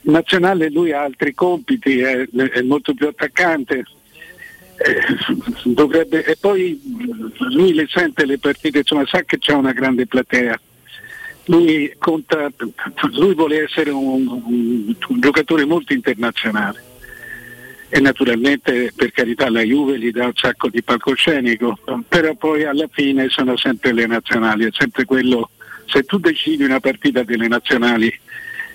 in 0.02 0.12
nazionale 0.12 0.70
lui 0.70 0.92
ha 0.92 1.02
altri 1.02 1.34
compiti, 1.34 2.00
è, 2.00 2.28
è 2.30 2.62
molto 2.62 2.94
più 2.94 3.08
attaccante. 3.08 3.84
eh, 4.78 5.02
dovrebbe- 5.64 6.26
e 6.26 6.36
poi 6.38 6.78
lui 7.52 7.74
le 7.74 7.88
sente 7.88 8.26
le 8.26 8.38
partite, 8.38 8.80
insomma 8.80 9.06
sa 9.06 9.24
che 9.24 9.38
c'è 9.38 9.54
una 9.54 9.72
grande 9.72 10.06
platea. 10.06 10.60
Lui, 11.46 11.94
conta, 11.98 12.52
lui 13.14 13.34
vuole 13.34 13.64
essere 13.64 13.92
un, 13.92 14.28
un- 14.28 14.96
un 15.08 15.20
giocatore 15.22 15.64
molto 15.64 15.94
internazionale 15.94 16.85
e 17.90 18.00
naturalmente 18.00 18.92
per 18.96 19.12
carità 19.12 19.50
la 19.50 19.62
Juve 19.62 20.00
gli 20.00 20.12
dà 20.12 20.26
un 20.26 20.36
sacco 20.36 20.70
di 20.70 20.82
palcoscenico, 20.82 21.78
però 22.08 22.34
poi 22.36 22.64
alla 22.64 22.88
fine 22.92 23.30
sono 23.30 23.56
sempre 23.58 23.94
le 23.94 24.08
nazionali, 24.08 24.66
è 24.66 24.70
sempre 24.72 25.06
quello, 25.06 25.52
se 25.86 26.04
tu 26.04 26.18
decidi 26.18 26.64
una 26.64 26.80
partita 26.80 27.24
delle 27.24 27.48
nazionali 27.48 28.12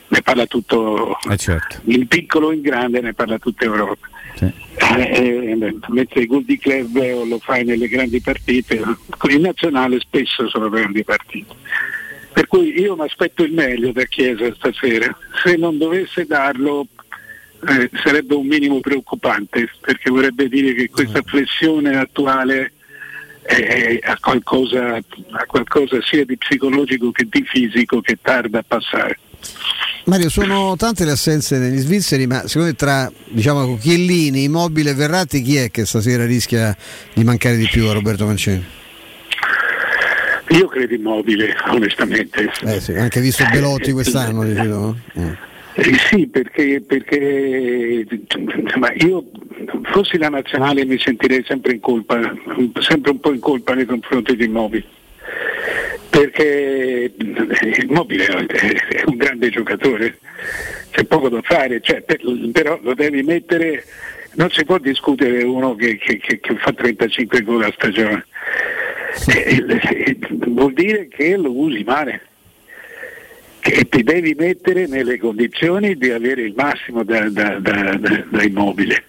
ne 0.09 0.23
parla 0.23 0.47
tutto, 0.47 1.17
Eh 1.31 1.37
certo. 1.37 1.81
in 1.85 2.07
piccolo 2.07 2.49
o 2.49 2.53
in 2.53 2.63
grande 2.63 3.01
ne 3.01 3.15
parla 3.15 3.39
tutta 3.39 3.65
Europa. 3.65 4.09
Eh, 4.41 4.53
eh, 4.97 5.77
mentre 5.89 6.23
i 6.23 6.27
gol 6.27 6.45
di 6.45 6.59
club 6.59 6.97
eh, 6.97 7.27
lo 7.27 7.39
fai 7.39 7.65
nelle 7.65 7.89
grandi 7.89 8.21
partite, 8.21 8.81
con 9.19 9.31
il 9.31 9.41
nazionale 9.41 10.01
spesso 10.01 10.49
sono 10.49 10.69
grandi 10.69 11.05
partite. 11.05 11.55
Per 12.33 12.47
cui 12.47 12.79
io 12.81 12.97
mi 12.97 13.03
aspetto 13.03 13.43
il 13.43 13.53
meglio 13.53 13.93
da 13.93 14.05
Chiesa 14.05 14.53
stasera, 14.55 15.15
se 15.43 15.57
non 15.57 15.79
dovesse 15.79 16.27
darlo 16.27 16.87
eh, 17.69 17.91
sarebbe 18.03 18.35
un 18.35 18.47
minimo 18.47 18.81
preoccupante 18.81 19.71
perché 19.81 20.11
vorrebbe 20.11 20.49
dire 20.49 20.73
che 20.75 20.89
questa 20.89 21.23
flessione 21.23 21.97
attuale 21.97 22.73
eh, 23.43 24.01
ha, 24.03 24.17
qualcosa, 24.21 24.97
ha 24.97 25.45
qualcosa 25.47 25.99
sia 26.03 26.25
di 26.25 26.37
psicologico 26.37 27.11
che 27.11 27.27
di 27.29 27.45
fisico 27.45 28.01
che 28.01 28.19
tarda 28.21 28.59
a 28.61 28.65
passare. 28.67 29.19
Mario, 30.05 30.29
sono 30.29 30.75
tante 30.77 31.05
le 31.05 31.13
assenze 31.13 31.59
negli 31.59 31.79
svizzeri, 31.79 32.27
ma 32.27 32.47
secondo 32.47 32.71
te 32.71 32.77
tra 32.77 33.11
diciamo, 33.29 33.77
Chiellini, 33.77 34.45
Immobile 34.45 34.91
e 34.91 34.95
Verratti 34.95 35.43
chi 35.43 35.57
è 35.57 35.71
che 35.71 35.85
stasera 35.85 36.25
rischia 36.25 36.77
di 37.13 37.25
mancare 37.25 37.57
di 37.57 37.69
più 37.71 37.87
a 37.87 37.93
Roberto 37.93 38.27
Mancini? 38.27 38.79
Io 40.49 40.67
credo 40.67 40.95
immobile, 40.95 41.55
onestamente. 41.69 42.51
Eh 42.63 42.81
sì, 42.81 42.93
anche 42.95 43.21
visto 43.21 43.45
Belotti 43.53 43.93
quest'anno, 43.93 44.43
no? 44.43 44.97
Eh, 45.75 45.95
sì, 46.09 46.27
perché, 46.27 46.83
perché 46.87 48.05
ma 48.77 48.93
io 48.95 49.25
fossi 49.93 50.19
la 50.19 50.29
nazionale 50.29 50.85
mi 50.85 50.99
sentirei 50.99 51.45
sempre 51.47 51.73
in 51.75 51.81
colpa, 51.81 52.19
sempre 52.81 53.13
un 53.13 53.21
po' 53.21 53.33
in 53.33 53.41
colpa 53.41 53.75
nei 53.75 53.85
confronti 53.87 54.35
di 54.37 54.45
Immobile. 54.45 54.85
Perché 56.11 57.13
Immobile 57.87 58.27
è 58.27 59.03
un 59.07 59.17
grande 59.17 59.49
giocatore, 59.51 60.19
c'è 60.91 61.05
poco 61.05 61.29
da 61.29 61.41
fare, 61.43 61.81
cioè, 61.81 62.03
per- 62.03 62.21
però 62.53 62.79
lo 62.83 62.95
devi 62.95 63.23
mettere, 63.23 63.85
non 64.35 64.51
si 64.51 64.65
può 64.65 64.79
discutere 64.79 65.45
uno 65.45 65.75
che, 65.77 65.97
che- 65.99 66.19
che- 66.19 66.41
fa 66.57 66.73
35 66.73 67.43
gol 67.43 67.63
a 67.63 67.73
stagione. 67.73 68.27
Eh, 69.29 69.65
eh, 69.69 70.17
vuol 70.47 70.73
dire 70.73 71.09
che 71.09 71.37
lo 71.37 71.53
usi 71.57 71.83
male 71.85 72.23
che 73.61 73.87
ti 73.89 74.03
devi 74.03 74.35
mettere 74.37 74.87
nelle 74.87 75.19
condizioni 75.19 75.97
di 75.97 76.11
avere 76.11 76.43
il 76.43 76.55
massimo 76.57 77.05
da, 77.05 77.29
da- 77.29 77.59
da- 77.59 77.95
da- 77.95 78.43
immobile. 78.43 79.05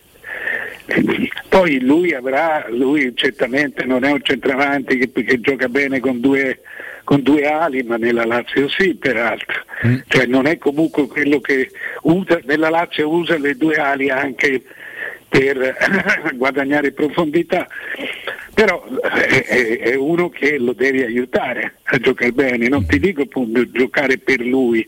Poi 1.47 1.79
lui 1.79 2.13
avrà, 2.13 2.65
lui 2.69 3.13
certamente 3.15 3.85
non 3.85 4.03
è 4.03 4.11
un 4.11 4.21
centravanti 4.21 4.97
che, 4.97 5.11
che 5.23 5.39
gioca 5.39 5.69
bene 5.69 5.99
con 5.99 6.19
due, 6.19 6.59
con 7.05 7.21
due 7.21 7.45
ali, 7.45 7.81
ma 7.83 7.95
nella 7.95 8.25
Lazio 8.25 8.67
sì, 8.67 8.95
peraltro. 8.95 9.63
Cioè 10.07 10.25
non 10.25 10.47
è 10.47 10.57
comunque 10.57 11.07
quello 11.07 11.39
che 11.39 11.71
usa, 12.03 12.39
nella 12.43 12.69
Lazio 12.69 13.09
usa 13.09 13.37
le 13.37 13.55
due 13.55 13.75
ali 13.75 14.09
anche 14.09 14.63
per 15.31 15.77
guadagnare 16.35 16.91
profondità, 16.91 17.65
però 18.53 18.83
è, 18.99 19.43
è- 19.45 19.79
è 19.79 19.95
uno 19.95 20.27
che 20.29 20.57
lo 20.57 20.73
devi 20.73 21.01
aiutare 21.03 21.75
a 21.83 21.97
giocare 21.99 22.33
bene, 22.33 22.67
non 22.67 22.85
ti 22.85 22.99
dico 22.99 23.23
giocare 23.71 24.17
per 24.17 24.41
lui, 24.41 24.85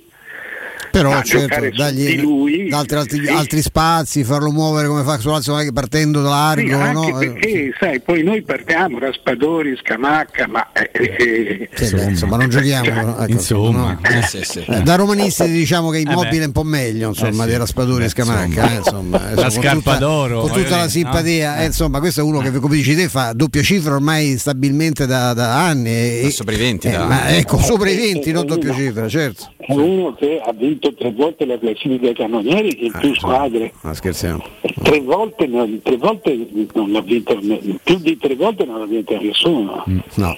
Però 0.93 1.09
ma 1.09 1.23
certo, 1.23 1.59
di 1.91 2.17
lui 2.21 2.69
altri, 2.71 2.97
altri- 2.97 3.25
sì. 3.25 3.31
altri 3.31 3.61
spazi, 3.63 4.23
farlo 4.23 4.51
muovere 4.51 4.87
come 4.87 5.01
fa 5.03 5.17
su 5.17 5.29
Lazio, 5.29 5.53
magari 5.53 5.73
partendo 5.73 6.21
da 6.21 6.29
largo, 6.29 6.67
Sì, 6.67 6.73
anche 6.73 7.11
no? 7.11 7.17
perché 7.17 7.73
sai, 7.79 7.99
poi 7.99 8.21
noi 8.23 8.43
partiamo 8.43 8.99
Raspadori, 8.99 9.75
Scamacca, 9.75 10.47
ma 10.47 10.71
eh, 10.71 10.89
eh, 10.93 11.69
Sì, 11.73 11.95
beh, 11.95 12.03
insomma, 12.03 12.37
non 12.37 12.49
giochiamo. 12.49 13.17
ecco, 13.23 13.31
Insomma, 13.31 13.97
no. 13.99 14.07
eh, 14.07 14.21
sì, 14.21 14.41
sì. 14.43 14.59
Eh, 14.67 14.81
da 14.83 14.93
romanisti 14.95 15.49
diciamo 15.51 15.89
che 15.89 15.97
immobile 15.99 16.43
è 16.43 16.45
un 16.45 16.51
po' 16.51 16.63
meglio 16.63 17.07
insomma 17.09 17.43
Eh, 17.43 17.47
sì. 17.47 17.51
di 17.53 17.57
Raspadori 17.57 18.03
e 18.05 18.09
Scamacca 18.09 18.71
eh, 18.71 18.75
insomma, 18.75 19.33
La 19.33 19.49
scarpa 19.49 19.73
tutta- 19.93 19.97
d'oro, 19.97 20.41
con 20.41 20.51
tutta 20.51 20.77
la 20.77 20.87
simpatia 20.87 21.55
no? 21.55 21.61
eh, 21.61 21.65
insomma 21.65 21.99
questo 21.99 22.19
è 22.19 22.23
uno 22.23 22.37
che 22.39 22.51
come 22.51 22.75
dici 22.75 22.95
te 22.95 23.09
fa 23.09 23.33
doppia 23.33 23.63
cifra 23.63 23.95
ormai 23.95 24.37
stabilmente 24.37 25.05
da, 25.07 25.33
da 25.33 25.65
anni 25.65 25.89
e, 26.21 26.29
sopra 26.31 26.53
i 26.53 26.57
20 26.57 26.87
eh, 26.87 26.91
da- 26.91 27.05
ma 27.05 27.29
ecco 27.35 27.57
sopra 27.57 27.89
i 27.89 27.95
20 27.95 28.31
non 28.31 28.45
doppia 28.45 28.73
cifra 28.75 29.07
certo 29.09 29.51
è 29.57 29.71
uno 29.73 30.13
che 30.15 30.41
ha 30.45 30.51
vinto 30.53 30.82
tre 30.91 31.11
volte 31.11 31.45
la 31.45 31.57
classifica 31.57 32.01
dei 32.05 32.13
cannonieri 32.13 32.85
in 32.85 32.91
più 32.91 33.13
squadre. 33.15 33.71
ma 33.81 33.93
scherziamo 33.93 34.43
Tre 34.83 34.99
volte, 35.01 35.47
non- 35.47 35.79
tre 35.81 35.97
volte 35.97 36.47
non 36.73 36.91
l'ha 36.91 37.01
vinto, 37.01 37.39
più 37.83 37.97
di 37.99 38.17
tre 38.17 38.35
volte 38.35 38.65
non 38.65 38.79
l'ha 38.79 38.85
vinto 38.85 39.17
nessuno. 39.21 39.83
no 40.15 40.35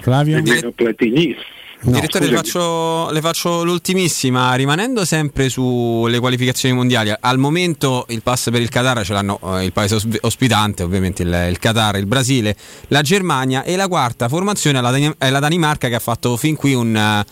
Flavio? 0.00 0.42
Platini. 0.74 1.34
Direttore, 1.80 2.26
le 2.26 2.34
faccio, 2.34 3.08
le 3.12 3.20
faccio 3.20 3.62
l'ultimissima, 3.62 4.52
rimanendo 4.54 5.04
sempre 5.04 5.48
sulle 5.48 6.18
qualificazioni 6.18 6.74
mondiali. 6.74 7.12
Al 7.20 7.38
momento 7.38 8.04
il 8.08 8.20
pass 8.20 8.50
per 8.50 8.60
il 8.60 8.68
Qatar 8.68 9.04
ce 9.04 9.12
l'hanno 9.12 9.38
eh, 9.56 9.64
il 9.64 9.72
paese 9.72 9.94
os- 9.94 10.08
ospitante, 10.22 10.82
ovviamente 10.82 11.22
il, 11.22 11.46
il 11.50 11.58
Qatar, 11.60 11.96
il 11.96 12.06
Brasile, 12.06 12.56
la 12.88 13.00
Germania 13.02 13.62
e 13.62 13.76
la 13.76 13.86
quarta 13.86 14.28
formazione 14.28 14.78
è 14.78 14.82
la, 14.82 14.90
Dani- 14.90 15.14
è 15.18 15.30
la 15.30 15.38
Danimarca 15.38 15.88
che 15.88 15.94
ha 15.94 16.00
fatto 16.00 16.36
fin 16.36 16.56
qui 16.56 16.74
un, 16.74 16.96
eh, 16.96 17.24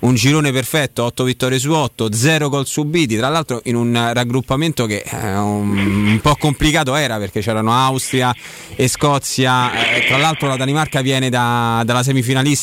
un 0.00 0.14
girone 0.14 0.52
perfetto, 0.52 1.04
8 1.04 1.24
vittorie 1.24 1.58
su 1.58 1.72
8, 1.72 2.12
0 2.12 2.48
gol 2.48 2.66
subiti, 2.66 3.16
tra 3.16 3.28
l'altro 3.28 3.60
in 3.64 3.76
un 3.76 3.94
eh, 3.96 4.12
raggruppamento 4.12 4.86
che 4.86 5.02
eh, 5.04 5.36
un, 5.36 5.76
un 5.76 6.18
po' 6.22 6.36
complicato 6.36 6.94
era 6.94 7.16
perché 7.18 7.40
c'erano 7.40 7.72
Austria 7.72 8.34
e 8.74 8.88
Scozia, 8.88 9.72
eh, 9.72 10.06
tra 10.06 10.18
l'altro 10.18 10.48
la 10.48 10.56
Danimarca 10.56 11.00
viene 11.00 11.28
da- 11.30 11.82
dalla, 11.84 12.02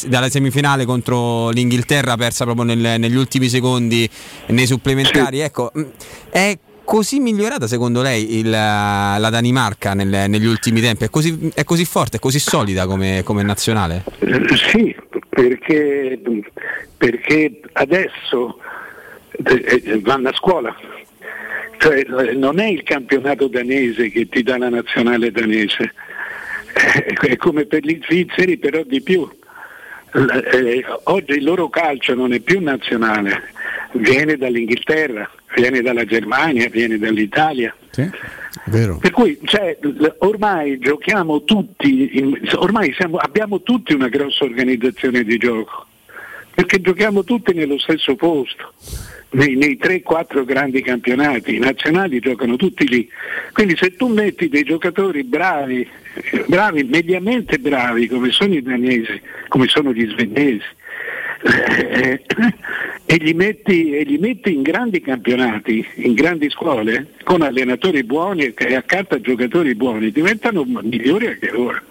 dalla 0.08 0.30
semifinale 0.30 0.86
contro 0.86 1.50
l'Inghilterra 1.50 2.16
persa 2.18 2.44
proprio 2.46 2.66
nel- 2.66 3.00
negli 3.00 3.16
ultimi 3.16 3.50
secondi 3.50 4.08
nei 4.48 4.68
supplementari, 4.68 5.40
ecco, 5.40 5.72
mh, 5.74 5.82
è 6.30 6.58
così 6.86 7.20
migliorata 7.20 7.66
secondo 7.66 8.02
lei 8.02 8.38
il- 8.40 8.50
la 8.50 9.30
Danimarca 9.32 9.94
nel- 9.94 10.30
negli 10.30 10.46
ultimi 10.46 10.82
tempi? 10.82 11.06
È 11.06 11.10
così, 11.10 11.50
è 11.54 11.64
così 11.64 11.86
forte, 11.86 12.18
è 12.18 12.20
così 12.20 12.40
solida 12.40 12.86
come, 12.86 13.22
come 13.24 13.42
nazionale? 13.44 14.04
Eh, 14.20 14.42
Sì, 14.72 14.96
perché, 15.34 16.20
perché 16.98 17.60
adesso 17.74 18.60
eh, 19.32 19.82
eh, 19.84 20.00
vanno 20.00 20.30
a 20.30 20.34
scuola. 20.34 20.76
Cioè, 21.78 22.00
eh, 22.00 22.34
non 22.34 22.60
è 22.60 22.68
il 22.68 22.84
campionato 22.84 23.48
danese 23.48 24.10
che 24.10 24.30
ti 24.30 24.44
dà 24.44 24.58
la 24.58 24.70
nazionale 24.70 25.32
danese, 25.32 25.94
è 27.20 27.36
come 27.36 27.66
per 27.66 27.84
gli 27.84 28.00
svizzeri 28.04 28.58
però 28.58 28.84
di 28.84 29.02
più. 29.02 29.28
Oggi 31.06 31.32
il 31.32 31.44
loro 31.44 31.70
calcio 31.70 32.14
non 32.14 32.34
è 32.34 32.40
più 32.40 32.62
nazionale, 32.62 33.52
viene 33.94 34.38
dall'Inghilterra, 34.38 35.28
viene 35.56 35.82
dalla 35.82 36.06
Germania, 36.06 36.70
viene 36.70 37.00
dall'Italia. 37.00 37.76
Vero. 38.65 38.98
Per 38.98 39.11
cui 39.11 39.38
cioè, 39.44 39.77
ormai 40.19 40.80
giochiamo 40.80 41.44
tutti, 41.44 42.40
ormai 42.56 42.94
siamo- 42.94 43.18
abbiamo 43.18 43.61
tutti 43.61 43.94
una 43.94 44.07
grossa 44.07 44.45
organizzazione 44.45 45.23
di 45.23 45.38
gioco, 45.38 45.85
perché 46.53 46.80
giochiamo 46.80 47.23
tutti 47.23 47.53
nello 47.53 47.77
stesso 47.77 48.15
posto, 48.15 48.73
nei, 49.31 49.56
nei 49.56 49.77
3-4 49.77 50.45
grandi 50.45 50.81
campionati, 50.81 51.56
i 51.56 51.60
nazionali 51.60 52.19
giocano 52.19 52.56
tutti 52.56 52.88
lì. 52.88 53.10
Quindi 53.52 53.76
se 53.76 53.95
tu 53.95 54.07
metti 54.07 54.48
dei 54.48 54.64
giocatori 54.64 55.23
bravi, 55.23 55.85
eh, 56.14 56.45
bravi, 56.48 56.84
mediamente 56.84 57.60
bravi 57.60 58.07
come 58.07 58.31
sono 58.31 58.53
i 58.53 58.61
danesi, 58.61 59.19
come 59.49 59.68
sono 59.68 59.91
gli 59.91 60.07
svedesi, 60.10 60.64
eh, 61.44 62.24
e, 63.06 63.15
li 63.18 63.34
metti, 63.34 63.91
e 63.91 64.03
li 64.03 64.18
metti 64.18 64.53
in 64.53 64.61
grandi 64.61 65.02
campionati, 65.02 65.86
in 65.95 66.14
grandi 66.14 66.49
scuole, 66.49 67.14
con 67.24 67.41
allenatori 67.41 68.03
buoni 68.03 68.53
e 68.53 68.76
accanto 68.76 69.15
a 69.15 69.22
giocatori 69.22 69.76
buoni, 69.76 70.11
diventano 70.11 70.64
migliori 70.64 71.28
anche 71.28 71.52
loro. 71.52 71.82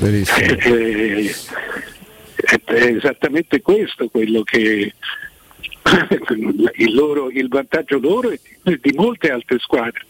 Eh, 0.00 1.30
è, 2.34 2.60
è 2.64 2.84
esattamente 2.96 3.60
questo 3.60 4.08
quello 4.08 4.42
che 4.42 4.92
il, 6.76 6.94
loro- 6.94 7.30
il 7.30 7.48
vantaggio 7.48 7.98
loro 7.98 8.30
e 8.30 8.40
di 8.62 8.92
molte 8.94 9.30
altre 9.30 9.58
squadre. 9.58 10.04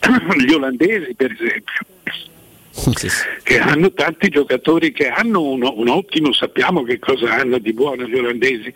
Gli 0.38 0.52
olandesi 0.52 1.14
per 1.14 1.32
esempio, 1.32 1.74
che 3.42 3.58
hanno 3.58 3.92
tanti 3.92 4.28
giocatori 4.28 4.92
che 4.92 5.08
hanno 5.08 5.42
uno- 5.42 5.74
un 5.76 5.88
ottimo, 5.88 6.32
sappiamo 6.32 6.82
che 6.82 6.98
cosa 6.98 7.32
hanno 7.34 7.58
di 7.58 7.72
buono 7.72 8.04
gli 8.06 8.14
olandesi, 8.16 8.72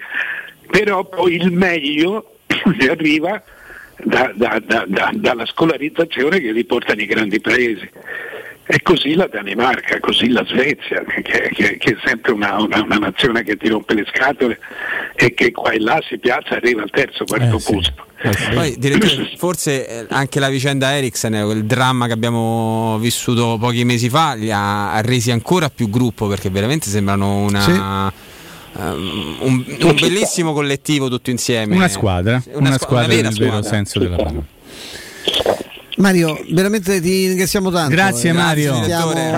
però 0.71 1.05
poi 1.05 1.35
il 1.37 1.51
meglio 1.53 2.37
gli 2.79 2.87
arriva 2.87 3.43
da- 4.05 4.33
da- 4.35 4.61
da- 4.65 4.85
da- 4.87 5.11
dalla 5.15 5.47
scolarizzazione 5.47 6.41
che 6.41 6.51
li 6.53 6.65
porta 6.65 6.95
nei 6.95 7.07
grandi 7.07 7.41
paesi. 7.41 7.89
E 8.65 8.81
così 8.81 9.15
la 9.15 9.27
Danimarca, 9.31 9.99
così 10.01 10.29
la 10.29 10.45
Svezia, 10.47 11.03
che, 11.05 11.51
che- 11.53 11.77
che 11.79 11.91
è 11.91 11.97
sempre 12.05 12.33
una, 12.33 12.61
una- 12.63 12.81
una 12.83 12.97
nazione 12.97 13.43
che 13.43 13.57
ti 13.57 13.69
rompe 13.69 13.93
le 13.95 14.07
scatole 14.15 14.59
e 15.17 15.35
che 15.35 15.51
qua 15.51 15.73
e 15.73 15.81
là 15.81 16.01
si 16.09 16.17
piazza 16.19 16.51
e 16.51 16.57
arriva 16.57 16.83
al 16.83 16.91
terzo, 16.91 17.25
quarto 17.25 17.59
posto. 17.59 18.07
Poi, 18.55 18.77
direttore, 18.79 19.33
forse 19.37 19.87
eh, 19.89 20.07
anche 20.11 20.39
la 20.39 20.49
vicenda 20.49 20.95
Eriksen, 20.97 21.35
eh, 21.35 21.45
quel 21.45 21.65
dramma 21.65 22.07
che 22.07 22.13
abbiamo 22.13 22.97
vissuto 23.01 23.59
pochi 23.59 23.85
mesi 23.85 24.09
fa, 24.09 24.35
li 24.35 24.51
ha, 24.53 24.93
ha 24.93 25.01
resi 25.01 25.33
ancora 25.33 25.69
più 25.69 25.91
gruppo 25.91 26.29
perché 26.29 26.49
veramente 26.49 26.89
sembrano 26.89 27.39
una. 27.39 28.13
ehm, 28.79 29.37
un, 29.41 29.65
un 29.81 29.95
bellissimo 30.01 30.53
collettivo 30.53 31.09
tutto 31.09 31.31
insieme. 31.31 31.75
Una 31.75 31.89
squadra, 31.89 32.41
una, 32.53 32.73
squa- 32.75 32.79
squadra 32.87 33.09
vera 33.09 33.29
nel 33.29 33.39
vero 33.39 33.51
squadra. 33.61 33.69
senso 33.69 33.99
della 33.99 34.17
parola. 34.17 34.43
Mario, 35.97 36.43
veramente 36.53 37.01
ti 37.01 37.29
ringraziamo 37.29 37.71
tanto. 37.71 37.91
Grazie, 37.91 38.31
Eh, 38.31 38.33
Mario. 38.33 38.75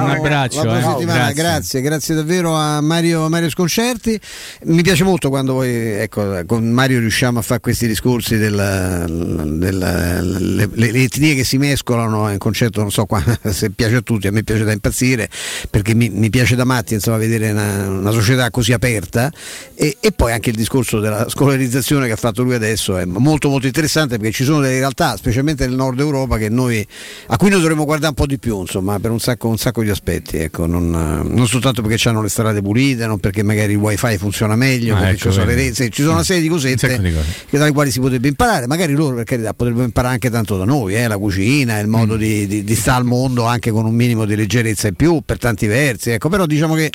Un 0.05 0.11
abbraccio, 0.11 0.63
eh. 0.63 1.05
Grazie. 1.05 1.33
Grazie. 1.35 1.81
grazie, 1.81 2.15
davvero 2.15 2.55
a 2.55 2.81
Mario, 2.81 3.29
Mario 3.29 3.51
Sconcerti. 3.51 4.19
Mi 4.67 4.83
piace 4.83 5.03
molto 5.05 5.29
quando 5.31 5.55
poi 5.55 5.69
ecco, 5.75 6.43
con 6.47 6.65
Mario 6.71 7.01
riusciamo 7.01 7.39
a 7.41 7.43
fare 7.43 7.61
questi 7.61 7.87
discorsi 7.89 8.37
della- 8.37 9.05
della- 9.09 10.21
le, 10.21 10.69
le- 10.73 10.91
le 10.93 11.03
etnie 11.03 11.35
che 11.35 11.45
si 11.45 11.59
mescolano, 11.59 12.29
è 12.29 12.33
un 12.33 12.39
concetto 12.39 12.81
non 12.81 12.91
so 12.93 13.05
qua, 13.05 13.23
se 13.51 13.71
piace 13.71 13.97
a 13.97 14.01
tutti, 14.03 14.27
a 14.29 14.33
me 14.33 14.45
piace 14.45 14.63
da 14.65 14.73
impazzire, 14.73 15.29
perché 15.71 15.95
mi, 15.95 16.09
mi 16.09 16.31
piace 16.31 16.55
da 16.55 16.65
matti 16.65 16.95
insomma, 16.95 17.17
vedere 17.17 17.51
una, 17.51 17.89
una 17.89 18.11
società 18.13 18.51
così 18.51 18.73
aperta 18.73 19.31
e, 19.75 19.97
e 20.01 20.13
poi 20.13 20.33
anche 20.33 20.51
il 20.51 20.57
discorso 20.57 21.01
della 21.01 21.29
scolarizzazione 21.29 22.07
che 22.07 22.13
ha 22.13 22.17
fatto 22.17 22.43
lui 22.43 22.55
adesso 22.55 22.97
è 22.97 23.05
molto 23.05 23.49
molto 23.49 23.67
interessante 23.67 24.19
perché 24.19 24.33
ci 24.33 24.45
sono 24.45 24.61
delle 24.61 24.79
realtà, 24.79 25.17
specialmente 25.17 25.67
nel 25.67 25.75
nord 25.75 25.99
Europa, 25.99 26.37
che 26.39 26.44
noi, 26.49 26.87
a 27.29 27.37
cui 27.37 27.51
noi 27.51 27.61
dovremmo 27.61 27.85
guardare 27.85 28.09
un 28.11 28.15
po' 28.15 28.27
di 28.27 28.39
più, 28.39 28.61
insomma, 28.61 28.99
per 28.99 29.11
un 29.11 29.21
sacco, 29.21 29.49
un 29.49 29.59
sacco 29.59 29.83
di 29.83 29.91
aspetti, 29.91 30.37
ecco, 30.39 30.67
non, 30.67 30.91
non 30.91 31.47
soltanto 31.47 31.83
perché 31.83 32.09
hanno 32.09 32.23
le 32.23 32.29
strade 32.29 32.61
pulite, 32.63 33.07
non 33.07 33.19
perché 33.19 33.43
magari 33.43 33.73
il 33.73 33.79
wifi 33.79 34.17
funziona 34.19 34.57
meglio, 34.57 34.97
Ah, 34.97 35.09
ecco, 35.11 35.31
ci 35.33 35.41
reti, 35.45 35.91
ci 35.91 36.03
sono 36.03 36.15
una 36.15 36.23
serie 36.25 36.43
di 36.43 36.49
cosette 36.49 36.99
di 36.99 37.13
cose. 37.13 37.25
che 37.51 37.59
dalle 37.59 37.73
quali 37.73 37.91
si 37.91 38.01
potrebbe 38.01 38.29
imparare, 38.29 38.67
magari 38.67 38.93
loro 38.95 39.17
per 39.17 39.25
carità 39.25 39.53
potrebbero 39.55 39.85
imparare 39.85 40.15
anche 40.15 40.31
tanto 40.31 40.57
da 40.57 40.65
noi, 40.65 40.95
eh, 40.95 41.07
la 41.09 41.19
cucina, 41.19 41.79
il 41.79 41.87
Mm. 41.87 41.91
modo 41.91 42.17
di, 42.17 42.47
di, 42.47 42.65
di 42.65 42.75
stare 42.75 42.99
al 42.99 43.05
mondo 43.05 43.45
anche 43.45 43.71
con 43.71 43.85
un 43.87 43.95
minimo 43.95 44.25
di 44.25 44.35
leggerezza 44.37 44.89
in 44.89 44.95
più 44.95 45.21
per 45.25 45.39
tanti 45.39 45.67
versi, 45.67 46.11
ecco, 46.11 46.29
però 46.29 46.47
diciamo 46.47 46.75
che 46.75 46.91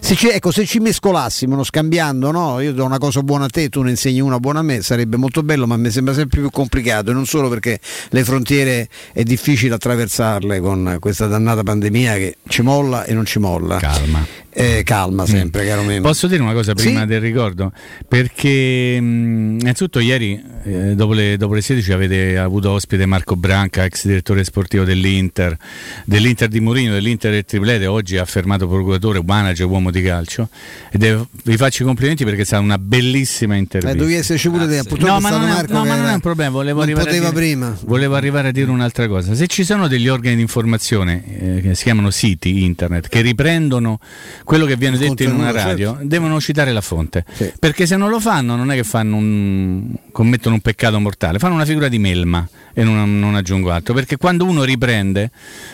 se 0.00 0.14
ci, 0.14 0.28
ecco, 0.28 0.50
se 0.52 0.64
ci 0.66 0.78
mescolassimo, 0.78 1.54
no, 1.56 1.64
scambiando, 1.64 2.30
no, 2.30 2.60
io 2.60 2.72
do 2.72 2.84
una 2.84 2.98
cosa 2.98 3.20
buona 3.22 3.44
a 3.46 3.48
te, 3.48 3.68
tu 3.68 3.82
ne 3.82 3.90
insegni 3.90 4.20
una 4.20 4.38
buona 4.38 4.60
a 4.60 4.62
me, 4.62 4.80
sarebbe 4.82 5.16
molto 5.16 5.42
bello, 5.42 5.66
ma 5.66 5.76
mi 5.76 5.90
sembra 5.90 6.14
sempre 6.14 6.40
più 6.40 6.50
complicato 6.50 7.10
e 7.10 7.14
non 7.14 7.26
solo 7.26 7.48
perché 7.48 7.78
le 8.10 8.24
frontiere 8.24 8.87
è 9.12 9.22
difficile 9.22 9.74
attraversarle 9.74 10.60
con 10.60 10.96
questa 11.00 11.26
dannata 11.26 11.62
pandemia 11.62 12.14
che 12.14 12.36
ci 12.48 12.62
molla 12.62 13.04
e 13.04 13.14
non 13.14 13.24
ci 13.24 13.38
molla. 13.38 13.78
Calma. 13.78 14.26
Eh, 14.50 14.82
calma 14.84 15.24
sempre, 15.24 15.64
caro 15.66 15.82
mio. 15.82 16.00
Posso 16.00 16.26
dire 16.26 16.42
una 16.42 16.52
cosa 16.52 16.74
prima 16.74 17.00
Sì. 17.00 17.06
del 17.06 17.20
ricordo? 17.20 17.70
Perché 18.08 19.00
mh, 19.00 19.58
innanzitutto 19.60 20.00
ieri 20.00 20.42
eh, 20.68 20.94
dopo, 20.94 21.12
le, 21.12 21.36
dopo 21.36 21.54
le 21.54 21.60
16 21.60 21.92
avete 21.92 22.38
avuto 22.38 22.70
ospite 22.70 23.06
Marco 23.06 23.36
Branca, 23.36 23.84
ex 23.84 24.06
direttore 24.06 24.44
sportivo 24.44 24.84
dell'Inter, 24.84 25.56
dell'Inter 26.04 26.48
di 26.48 26.60
Mourinho, 26.60 26.92
dell'Inter 26.92 27.30
del 27.32 27.44
triplete, 27.44 27.86
oggi 27.86 28.16
ha 28.16 28.22
affermato 28.22 28.68
procuratore, 28.68 29.22
manager, 29.24 29.66
uomo 29.66 29.90
di 29.90 30.02
calcio. 30.02 30.48
Ed 30.90 31.02
è- 31.02 31.18
vi 31.44 31.56
faccio 31.56 31.82
i 31.82 31.86
complimenti 31.86 32.24
perché 32.24 32.42
è 32.42 32.44
stata 32.44 32.62
una 32.62 32.78
bellissima 32.78 33.56
intervista. 33.56 33.94
Eh, 33.94 33.98
dovevi 33.98 34.18
esserci 34.18 34.48
pure 34.48 34.66
te, 34.66 34.82
purtroppo 34.84 35.12
No, 35.12 35.20
ma, 35.20 35.30
non 35.30 35.48
è, 35.48 35.64
no, 35.68 35.84
ma 35.84 35.96
non 35.96 36.06
è 36.06 36.14
un 36.14 36.20
problema, 36.20 36.50
volevo 36.50 36.82
arrivare, 36.82 37.10
dire, 37.10 37.32
prima. 37.32 37.76
volevo 37.84 38.14
arrivare 38.14 38.48
a 38.48 38.52
dire 38.52 38.70
un'altra 38.70 39.06
cosa. 39.08 39.34
Se 39.34 39.46
ci 39.46 39.64
sono 39.64 39.88
degli 39.88 40.08
organi 40.08 40.36
di 40.36 40.42
informazione 40.42 41.56
eh, 41.56 41.60
che 41.62 41.74
si 41.74 41.84
chiamano 41.84 42.10
siti 42.10 42.64
internet 42.64 43.08
che 43.08 43.20
riprendono 43.20 43.98
quello 44.44 44.66
che 44.66 44.76
viene 44.76 44.98
detto 44.98 45.22
in 45.22 45.32
una 45.32 45.50
radio, 45.50 45.92
certo. 45.92 46.06
devono 46.06 46.40
citare 46.40 46.72
la 46.72 46.80
fonte. 46.80 47.24
Perché 47.58 47.86
se 47.86 47.96
non 47.96 48.10
lo 48.10 48.20
fanno 48.20 48.56
non 48.56 48.70
è 48.70 48.74
che 48.74 48.84
fanno 48.84 49.16
un, 49.16 49.94
commettono 50.12 50.56
un 50.56 50.57
peccato 50.60 50.98
mortale, 51.00 51.38
fanno 51.38 51.54
una 51.54 51.64
figura 51.64 51.88
di 51.88 51.98
melma 51.98 52.48
e 52.72 52.84
non, 52.84 53.18
non 53.18 53.34
aggiungo 53.34 53.70
altro. 53.70 53.94
Perché 53.94 54.16
quando 54.16 54.44
uno 54.44 54.64
riprende 54.64 55.30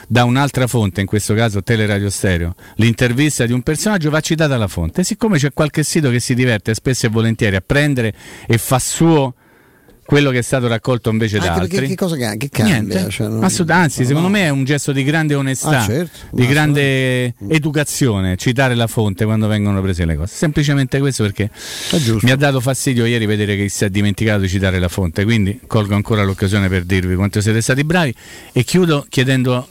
da 0.08 0.24
un'altra 0.24 0.66
fonte, 0.66 1.00
in 1.00 1.06
questo 1.06 1.34
caso 1.34 1.62
Teleradio 1.62 2.10
Stereo, 2.10 2.54
l'intervista 2.76 3.46
di 3.46 3.52
un 3.52 3.62
personaggio 3.62 4.10
va 4.10 4.20
citata 4.20 4.56
la 4.56 4.68
fonte. 4.68 5.04
Siccome 5.04 5.38
c'è 5.38 5.52
qualche 5.52 5.82
sito 5.82 6.10
che 6.10 6.20
si 6.20 6.34
diverte 6.34 6.74
spesso 6.74 7.06
e 7.06 7.08
volentieri 7.08 7.56
a 7.56 7.62
prendere 7.64 8.14
e 8.46 8.58
fa 8.58 8.78
suo 8.78 9.34
quello 10.06 10.30
che 10.30 10.38
è 10.38 10.42
stato 10.42 10.66
raccolto 10.66 11.08
invece 11.10 11.38
da 11.38 11.46
Anche 11.46 11.60
perché 11.60 11.76
altri. 11.76 11.88
che 11.90 11.94
cosa 11.96 12.16
che 12.16 12.48
cambia? 12.50 12.64
Niente. 12.80 13.10
Cioè, 13.10 13.28
non- 13.28 13.42
Assolut- 13.44 13.70
anzi, 13.72 14.00
no, 14.02 14.06
secondo 14.06 14.28
no. 14.28 14.34
me 14.34 14.44
è 14.44 14.48
un 14.50 14.64
gesto 14.64 14.92
di 14.92 15.02
grande 15.04 15.34
onestà, 15.34 15.80
Ah, 15.80 15.84
certo. 15.86 16.18
di 16.30 16.46
grande 16.46 17.34
educazione, 17.48 18.36
citare 18.36 18.74
la 18.74 18.86
fonte 18.86 19.24
quando 19.24 19.46
vengono 19.46 19.80
prese 19.80 20.04
le 20.04 20.16
cose. 20.16 20.34
Semplicemente 20.34 20.98
questo 20.98 21.22
perché 21.24 21.50
mi 22.22 22.30
ha 22.30 22.36
dato 22.36 22.60
fastidio 22.60 23.04
ieri 23.06 23.26
vedere 23.26 23.56
che 23.56 23.68
si 23.68 23.84
è 23.84 23.90
dimenticato 23.90 24.40
di 24.40 24.48
citare 24.48 24.78
la 24.78 24.88
fonte, 24.88 25.24
quindi 25.24 25.60
colgo 25.66 25.94
ancora 25.94 26.22
l'occasione 26.22 26.68
per 26.68 26.84
dirvi 26.84 27.14
quanto 27.14 27.40
siete 27.40 27.60
stati 27.60 27.82
bravi 27.84 28.14
e 28.52 28.62
chiudo 28.64 29.06
chiedendo 29.08 29.66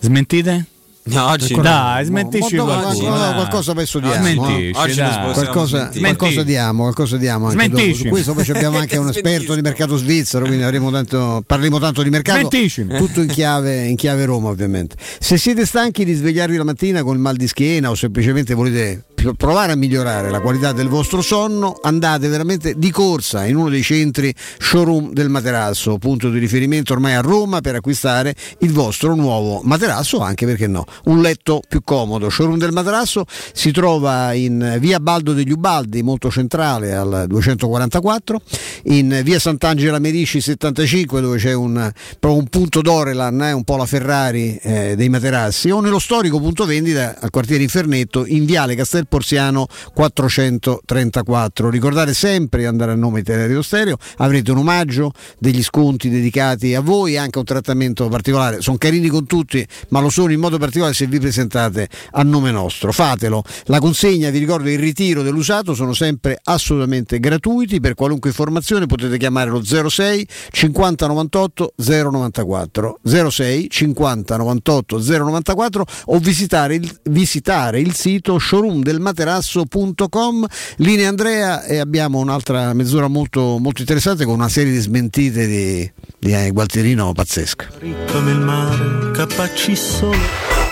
smentite? 0.00 0.66
No, 1.04 1.30
oggi 1.30 1.54
dai, 1.54 2.04
smentisci 2.04 2.54
Ma 2.54 2.62
no, 2.62 2.80
qualcuno, 2.80 3.08
no, 3.08 3.24
no, 3.26 3.32
qualcosa 3.34 3.74
penso 3.74 3.98
diamo. 3.98 4.32
No? 4.34 4.42
Oggi 4.74 4.94
dai. 4.94 5.20
può 5.20 5.32
qualcosa, 5.32 5.90
qualcosa 5.98 6.42
diamo, 6.44 6.82
qualcosa 6.82 7.16
diamo 7.16 7.48
anche 7.48 7.68
dopo. 7.68 7.94
Su 7.94 8.04
questo 8.04 8.34
poi 8.34 8.48
abbiamo 8.50 8.78
anche 8.78 8.98
un 8.98 9.08
esperto 9.10 9.56
di 9.56 9.62
mercato 9.62 9.96
svizzero, 9.96 10.44
quindi 10.46 10.62
avremo 10.62 10.92
tanto, 10.92 11.42
parleremo 11.44 11.80
tanto 11.80 12.04
di 12.04 12.10
mercato. 12.10 12.48
Smentisci. 12.48 12.86
Tutto 12.86 13.20
in 13.20 13.28
chiave, 13.28 13.84
in 13.86 13.96
chiave 13.96 14.24
Roma, 14.26 14.50
ovviamente. 14.50 14.94
Se 15.18 15.36
siete 15.36 15.66
stanchi 15.66 16.04
di 16.04 16.14
svegliarvi 16.14 16.56
la 16.56 16.64
mattina 16.64 17.02
con 17.02 17.16
il 17.16 17.20
mal 17.20 17.34
di 17.34 17.48
schiena 17.48 17.90
o 17.90 17.96
semplicemente 17.96 18.54
volete 18.54 19.06
provare 19.36 19.72
a 19.72 19.76
migliorare 19.76 20.30
la 20.30 20.40
qualità 20.40 20.72
del 20.72 20.88
vostro 20.88 21.20
sonno, 21.20 21.78
andate 21.80 22.26
veramente 22.28 22.74
di 22.76 22.90
corsa 22.90 23.46
in 23.46 23.56
uno 23.56 23.68
dei 23.68 23.82
centri 23.82 24.34
showroom 24.58 25.12
del 25.12 25.28
materasso, 25.28 25.98
punto 25.98 26.28
di 26.28 26.38
riferimento 26.38 26.92
ormai 26.92 27.14
a 27.14 27.20
Roma 27.20 27.60
per 27.60 27.76
acquistare 27.76 28.34
il 28.58 28.72
vostro 28.72 29.14
nuovo 29.14 29.60
materasso, 29.62 30.20
anche 30.20 30.44
perché 30.44 30.66
no, 30.66 30.84
un 31.04 31.20
letto 31.20 31.62
più 31.68 31.82
comodo. 31.84 32.28
Showroom 32.28 32.58
del 32.58 32.72
materasso 32.72 33.24
si 33.52 33.70
trova 33.70 34.32
in 34.32 34.76
via 34.78 35.00
Baldo 35.00 35.32
degli 35.32 35.50
Ubaldi, 35.50 36.02
molto 36.02 36.30
centrale 36.30 36.94
al 36.94 37.24
244, 37.28 38.40
in 38.84 39.20
via 39.22 39.38
Sant'Angela 39.38 39.98
Merici 39.98 40.40
75 40.40 41.20
dove 41.20 41.38
c'è 41.38 41.52
un, 41.52 41.90
un 42.20 42.46
punto 42.48 42.80
Dorelan, 42.80 43.42
eh, 43.42 43.52
un 43.52 43.64
po' 43.64 43.76
la 43.76 43.86
Ferrari 43.86 44.58
eh, 44.62 44.94
dei 44.96 45.08
materassi, 45.08 45.70
o 45.70 45.80
nello 45.80 45.98
storico 45.98 46.38
punto 46.40 46.64
vendita 46.64 47.16
al 47.20 47.30
quartiere 47.30 47.62
Infernetto 47.62 48.26
in 48.26 48.44
viale 48.44 48.74
Castel 48.74 49.06
Porziano 49.06 49.66
434. 49.94 51.70
Ricordate 51.70 52.14
sempre 52.14 52.60
di 52.60 52.66
andare 52.66 52.92
a 52.92 52.94
nome 52.94 53.20
di 53.20 53.24
Teleradio 53.24 53.62
Stereo, 53.62 53.96
avrete 54.18 54.50
un 54.50 54.58
omaggio, 54.58 55.12
degli 55.38 55.62
sconti 55.62 56.08
dedicati 56.08 56.74
a 56.74 56.80
voi, 56.80 57.16
anche 57.16 57.38
un 57.38 57.44
trattamento 57.44 58.08
particolare. 58.08 58.60
Sono 58.60 58.76
carini 58.76 59.08
con 59.08 59.26
tutti, 59.26 59.66
ma 59.88 60.00
lo 60.00 60.10
sono 60.10 60.32
in 60.32 60.40
modo 60.40 60.58
particolare 60.58 60.81
se 60.90 61.06
vi 61.06 61.18
presentate 61.18 61.88
a 62.12 62.22
nome 62.22 62.50
nostro. 62.50 62.92
Fatelo. 62.92 63.42
La 63.64 63.78
consegna, 63.78 64.30
vi 64.30 64.38
ricordo, 64.38 64.68
il 64.68 64.78
ritiro 64.78 65.22
dell'usato 65.22 65.74
sono 65.74 65.92
sempre 65.92 66.38
assolutamente 66.42 67.20
gratuiti. 67.20 67.80
Per 67.80 67.94
qualunque 67.94 68.30
informazione 68.30 68.86
potete 68.86 69.18
chiamare 69.18 69.50
lo 69.50 69.62
06 69.62 70.26
50 70.50 71.06
98 71.06 71.74
094 71.76 73.00
06 73.02 73.70
50 73.70 74.36
98 74.36 74.98
094 74.98 75.84
o 76.06 76.18
visitare 76.18 76.74
il, 76.74 77.00
visitare 77.04 77.80
il 77.80 77.94
sito 77.94 78.38
showroomdelmaterasso.com. 78.38 80.46
Linea 80.76 81.08
Andrea 81.08 81.64
e 81.64 81.78
abbiamo 81.78 82.18
un'altra 82.18 82.72
mezz'ora 82.72 83.08
molto, 83.08 83.58
molto 83.58 83.80
interessante 83.80 84.24
con 84.24 84.34
una 84.34 84.48
serie 84.48 84.72
di 84.72 84.78
smentite 84.78 85.46
di, 85.46 85.92
di 86.18 86.34
eh, 86.34 86.50
Gualtierino 86.50 87.12
pazzesca. 87.12 87.68
Come 88.12 88.32
il 88.32 88.40
mare, 88.40 89.10
capaci 89.12 89.76
solo. 89.76 90.71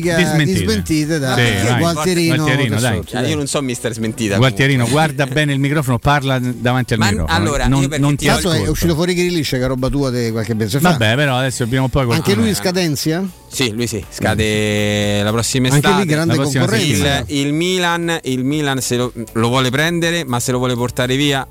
voi 0.00 0.12
una 0.12 0.14
raffica 0.14 0.16
Di 0.16 0.22
di 0.24 0.28
smentite. 0.30 0.70
smentite, 0.72 1.18
da 1.18 1.34
Sì. 1.36 1.76
Gualtierino. 1.78 2.34
Gualtierino, 2.36 2.80
dai. 2.80 2.98
Cassotto, 3.00 3.16
Ah, 3.16 3.26
Io 3.26 3.36
non 3.36 3.46
so 3.46 3.62
mister 3.62 3.92
smentita. 3.92 4.36
Gualtierino, 4.36 4.88
guarda 4.88 5.26
bene 5.26 5.52
il 5.52 5.58
microfono, 5.58 5.98
parla 5.98 6.38
davanti 6.38 6.92
al 6.94 6.98
Ma 6.98 7.10
microfono. 7.10 7.36
allora, 7.38 7.66
non, 7.68 7.86
non 7.98 8.16
ti 8.16 8.26
Tanto 8.26 8.52
è 8.52 8.66
uscito 8.68 8.94
fuori 8.94 9.14
Grillish 9.14 9.50
che 9.50 9.60
è 9.62 9.66
roba 9.66 9.88
tua 9.88 10.10
di 10.10 10.30
qualche 10.30 10.54
mese 10.54 10.80
fa. 10.80 10.90
Vabbè, 10.90 11.14
però 11.14 11.36
adesso 11.36 11.66
prima 11.66 11.82
o 11.84 11.88
poi 11.88 12.02
Anche 12.02 12.14
qualcuno- 12.14 12.40
lui 12.40 12.48
in 12.48 12.54
scadenzia? 12.54 13.26
Sì, 13.50 13.70
lui 13.72 13.86
sì, 13.86 14.04
scade 14.10 15.22
la 15.22 15.30
prossima 15.30 15.68
Anche 15.68 15.86
estate. 15.86 16.02
lì 16.02 16.08
grande 16.08 16.36
concorrenza. 16.36 17.24
il, 17.28 17.38
il 17.46 17.52
Milan, 17.52 18.18
il 18.24 18.44
Milan 18.44 18.80
se 18.80 18.96
lo, 18.96 19.12
lo 19.32 19.48
vuole 19.48 19.70
prendere, 19.70 20.24
ma 20.24 20.40
se 20.40 20.50
lo 20.52 20.58
vuole 20.58 20.74
portare 20.74 21.14
via 21.16 21.46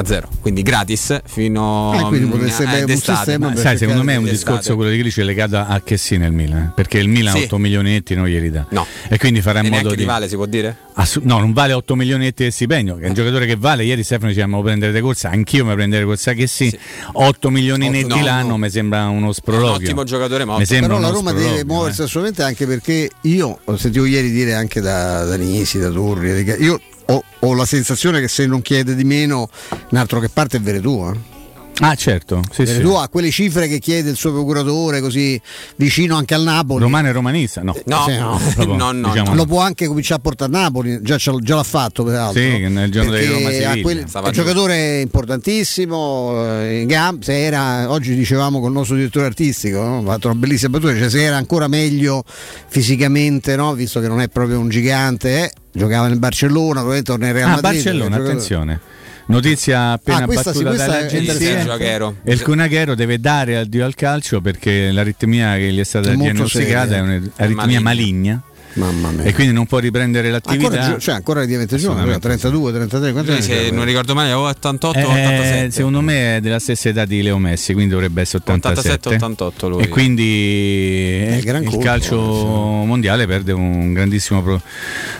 a 0.00 0.04
zero, 0.04 0.28
quindi 0.40 0.62
gratis 0.62 1.20
fino 1.24 1.92
Eh, 1.98 2.02
quindi 2.04 2.28
potesse 2.28 2.62
eh, 2.62 2.78
un 2.80 2.86
d'estate. 2.86 3.36
per 3.36 3.58
sai, 3.58 3.76
secondo 3.76 4.04
me 4.04 4.12
è 4.14 4.16
un 4.16 4.24
d'estate. 4.24 4.44
discorso 4.52 4.76
quello 4.76 4.90
di 4.92 4.98
Grici 4.98 5.24
legato 5.24 5.56
a 5.56 5.80
che 5.82 5.96
sì 5.96 6.16
nel 6.16 6.30
Milan, 6.30 6.58
eh, 6.60 6.72
perché 6.72 6.98
il 6.98 7.08
Milan 7.08 7.34
Sì. 7.34 7.42
8 7.42 7.58
milionetti 7.58 8.14
non 8.14 8.26
glieli 8.28 8.48
dà. 8.48 8.64
No. 8.70 8.86
E 9.08 9.18
quindi 9.18 9.40
farà 9.40 9.58
in 9.58 9.66
E 9.66 9.70
modo 9.70 9.94
di 9.96 10.04
Vale 10.04 10.28
si 10.28 10.36
può 10.36 10.46
dire? 10.46 10.76
Assu- 10.94 11.22
no, 11.24 11.38
non 11.40 11.52
vale 11.52 11.72
8 11.72 11.96
milionetti 11.96 12.44
di 12.44 12.50
stipendio, 12.52 12.96
che 12.96 13.04
è 13.06 13.08
un 13.08 13.14
giocatore 13.14 13.46
che 13.46 13.56
vale. 13.56 13.82
Ieri 13.84 14.04
Stefano 14.04 14.28
diceva: 14.28 14.46
"Ma 14.46 14.60
prendere 14.62 14.92
de 14.92 15.00
corsa, 15.00 15.30
anch'io 15.30 15.64
mi 15.64 15.74
prendere 15.74 16.04
corsa 16.04 16.32
che 16.32 16.46
sì. 16.46 16.76
8 17.12 17.50
milioni 17.50 17.86
Otto- 17.88 17.96
netti 17.96 18.18
no, 18.20 18.24
l'anno 18.24 18.48
no. 18.50 18.56
mi 18.58 18.70
sembra 18.70 19.08
uno 19.08 19.32
sprologio. 19.32 19.68
Un 19.78 19.82
ottimo 19.82 20.04
giocatore, 20.04 20.44
ma 20.44 20.58
Però 20.64 20.98
la 21.00 21.08
Roma 21.08 21.32
deve 21.32 21.64
muoversi 21.64 22.02
eh. 22.02 22.04
assolutamente 22.04 22.42
anche 22.44 22.66
perché 22.68 23.10
io 23.22 23.58
ho 23.64 23.76
sentito 23.76 24.04
ieri 24.04 24.30
dire 24.30 24.54
anche 24.54 24.80
da, 24.80 25.24
da 25.24 25.36
Nisi, 25.36 25.78
da 25.80 25.90
Turri, 25.90 26.42
io 26.60 26.80
ho, 27.10 27.24
ho 27.40 27.54
la 27.54 27.64
sensazione 27.64 28.20
che 28.20 28.28
se 28.28 28.46
non 28.46 28.62
chiede 28.62 28.94
di 28.94 29.04
meno, 29.04 29.48
un 29.90 29.98
altro 29.98 30.20
che 30.20 30.28
parte 30.28 30.58
è 30.58 30.60
Veretù. 30.60 31.10
Eh. 31.12 31.37
Ah, 31.80 31.94
certo. 31.94 32.42
Sì, 32.50 32.66
sì. 32.66 32.72
Veretù 32.72 32.94
ha 32.94 33.08
quelle 33.08 33.30
cifre 33.30 33.68
che 33.68 33.78
chiede 33.78 34.10
il 34.10 34.16
suo 34.16 34.32
procuratore 34.32 35.00
così 35.00 35.40
vicino 35.76 36.16
anche 36.16 36.34
al 36.34 36.42
Napoli. 36.42 36.82
Romano 36.82 37.08
e 37.08 37.12
romanista? 37.12 37.62
No. 37.62 37.76
No, 37.84 38.04
Sì, 38.06 38.16
no. 38.16 38.40
Proprio, 38.54 38.76
no, 38.76 38.92
no, 38.92 39.08
diciamo, 39.10 39.34
Lo 39.34 39.44
può 39.46 39.60
anche 39.60 39.86
cominciare 39.86 40.20
a 40.20 40.22
portare 40.22 40.52
a 40.54 40.58
Napoli, 40.60 41.00
già, 41.02 41.16
già 41.16 41.54
l'ha 41.54 41.62
fatto 41.62 42.02
peraltro. 42.04 42.40
Sì, 42.40 42.66
nel 42.68 42.90
giorno 42.90 43.10
dei 43.12 43.26
Roma 43.26 43.80
quel- 43.80 44.06
un 44.24 44.32
giocatore 44.32 45.00
importantissimo, 45.00 46.60
eh, 46.62 46.80
in 46.80 46.86
gamma, 46.88 47.18
se 47.20 47.44
era, 47.44 47.90
oggi 47.90 48.14
dicevamo 48.14 48.58
con 48.60 48.68
il 48.70 48.74
nostro 48.76 48.96
direttore 48.96 49.26
artistico, 49.26 49.80
no? 49.82 49.98
ha 49.98 50.02
fatto 50.02 50.28
una 50.28 50.38
bellissima 50.38 50.70
battuta, 50.70 50.96
cioè 50.98 51.08
se 51.10 51.22
era 51.22 51.36
ancora 51.36 51.68
meglio 51.68 52.24
fisicamente, 52.68 53.56
no? 53.56 53.74
visto 53.74 54.00
che 54.00 54.08
non 54.08 54.20
è 54.20 54.28
proprio 54.28 54.58
un 54.58 54.68
gigante, 54.68 55.44
eh, 55.44 55.52
giocava 55.72 56.08
nel 56.08 56.18
Barcellona, 56.18 56.80
probabilmente 56.80 57.10
torna 57.10 57.26
in 57.28 57.32
Real 57.32 57.48
Ah, 57.50 57.60
Madrid. 57.60 57.72
Barcellona, 57.82 58.16
attenzione. 58.16 58.80
Notizia 59.28 59.92
appena 59.92 60.18
Ah, 60.20 60.24
questa 60.24 60.52
sì, 60.54 60.62
battuta 60.62 60.84
è 60.84 60.86
dall'agenzia. 60.86 62.14
E 62.24 62.32
il 62.32 62.42
Cunaghero 62.42 62.94
deve 62.94 63.20
dare 63.20 63.58
addio 63.58 63.84
al 63.84 63.94
calcio 63.94 64.40
perché 64.40 64.90
l'aritmia 64.90 65.54
che 65.56 65.70
gli 65.70 65.78
è 65.78 65.84
stata 65.84 66.12
È 66.12 66.16
diagnosticata 66.16 66.96
è 66.96 67.00
un'aritmia 67.00 67.54
maligna. 67.54 67.80
maligna. 67.80 68.42
Mamma 68.74 69.10
mia. 69.10 69.24
E 69.24 69.32
quindi 69.34 69.52
non 69.52 69.66
può 69.66 69.78
riprendere 69.78 70.30
l'attività. 70.30 70.66
Ancora, 70.80 70.98
cioè, 70.98 71.14
ancora 71.14 71.38
relativamente 71.40 71.76
giovane, 71.76 72.00
Assolutamente 72.10 72.42
32, 72.48 72.72
33, 72.72 73.12
quanti 73.12 73.30
anni 73.30 73.42
se 73.42 73.70
non 73.70 73.84
ricordo 73.84 74.14
male, 74.14 74.32
o 74.32 74.40
88 74.46 74.98
o 74.98 75.00
Eh, 75.00 75.04
87. 75.04 75.70
secondo 75.70 76.00
me 76.00 76.36
è 76.36 76.40
della 76.40 76.58
stessa 76.58 76.88
età 76.90 77.04
di 77.04 77.22
Leo 77.22 77.38
Messi, 77.38 77.72
quindi 77.72 77.92
dovrebbe 77.92 78.20
essere 78.20 78.42
87. 78.46 79.16
87-88 79.16 79.68
lui. 79.68 79.82
E 79.82 79.88
quindi 79.88 80.22
eh, 80.22 81.40
il 81.42 81.64
colpo, 81.64 81.78
calcio 81.78 82.16
eh, 82.16 82.86
mondiale 82.86 83.26
perde 83.26 83.52
un 83.52 83.92
grandissimo 83.92 84.42
pro- 84.42 84.60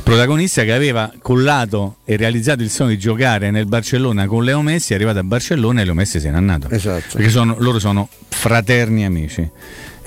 protagonista 0.03 0.63
che 0.65 0.73
aveva 0.73 1.11
cullato 1.21 1.97
e 2.05 2.17
realizzato 2.17 2.63
il 2.63 2.71
sogno 2.71 2.91
di 2.91 2.99
giocare 2.99 3.51
nel 3.51 3.67
Barcellona 3.67 4.27
con 4.27 4.45
Leo 4.45 4.63
Messi, 4.63 4.93
è 4.93 4.97
arrivato 4.97 5.19
a 5.19 5.25
Barcellona 5.25 5.81
e 5.81 5.85
Leo 5.85 5.95
Messi 5.95 6.21
se 6.21 6.31
n'è 6.31 6.37
andato. 6.37 6.69
Esatto. 6.71 7.17
Perché 7.17 7.31
sono- 7.31 7.57
loro 7.59 7.79
sono 7.79 8.09
fraterni 8.29 9.05
amici. 9.05 9.49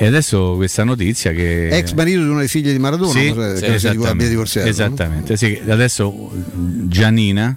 E 0.01 0.07
adesso 0.07 0.55
questa 0.55 0.83
notizia 0.83 1.31
che... 1.31 1.67
Ex 1.67 1.93
marito 1.93 2.21
di 2.21 2.25
una 2.25 2.37
delle 2.37 2.47
figlie 2.47 2.71
di 2.71 2.79
Maradona, 2.79 3.11
Sì, 3.11 3.31
credo 3.31 3.55
sì, 3.55 3.65
che 3.65 3.77
si 3.77 3.85
abbia 3.85 3.99
esattamente, 3.99 4.29
divorziato. 4.29 4.65
no? 4.65 4.71
esattamente, 4.73 5.37
sì, 5.37 5.61
adesso 5.67 6.31
Gianina 6.87 7.55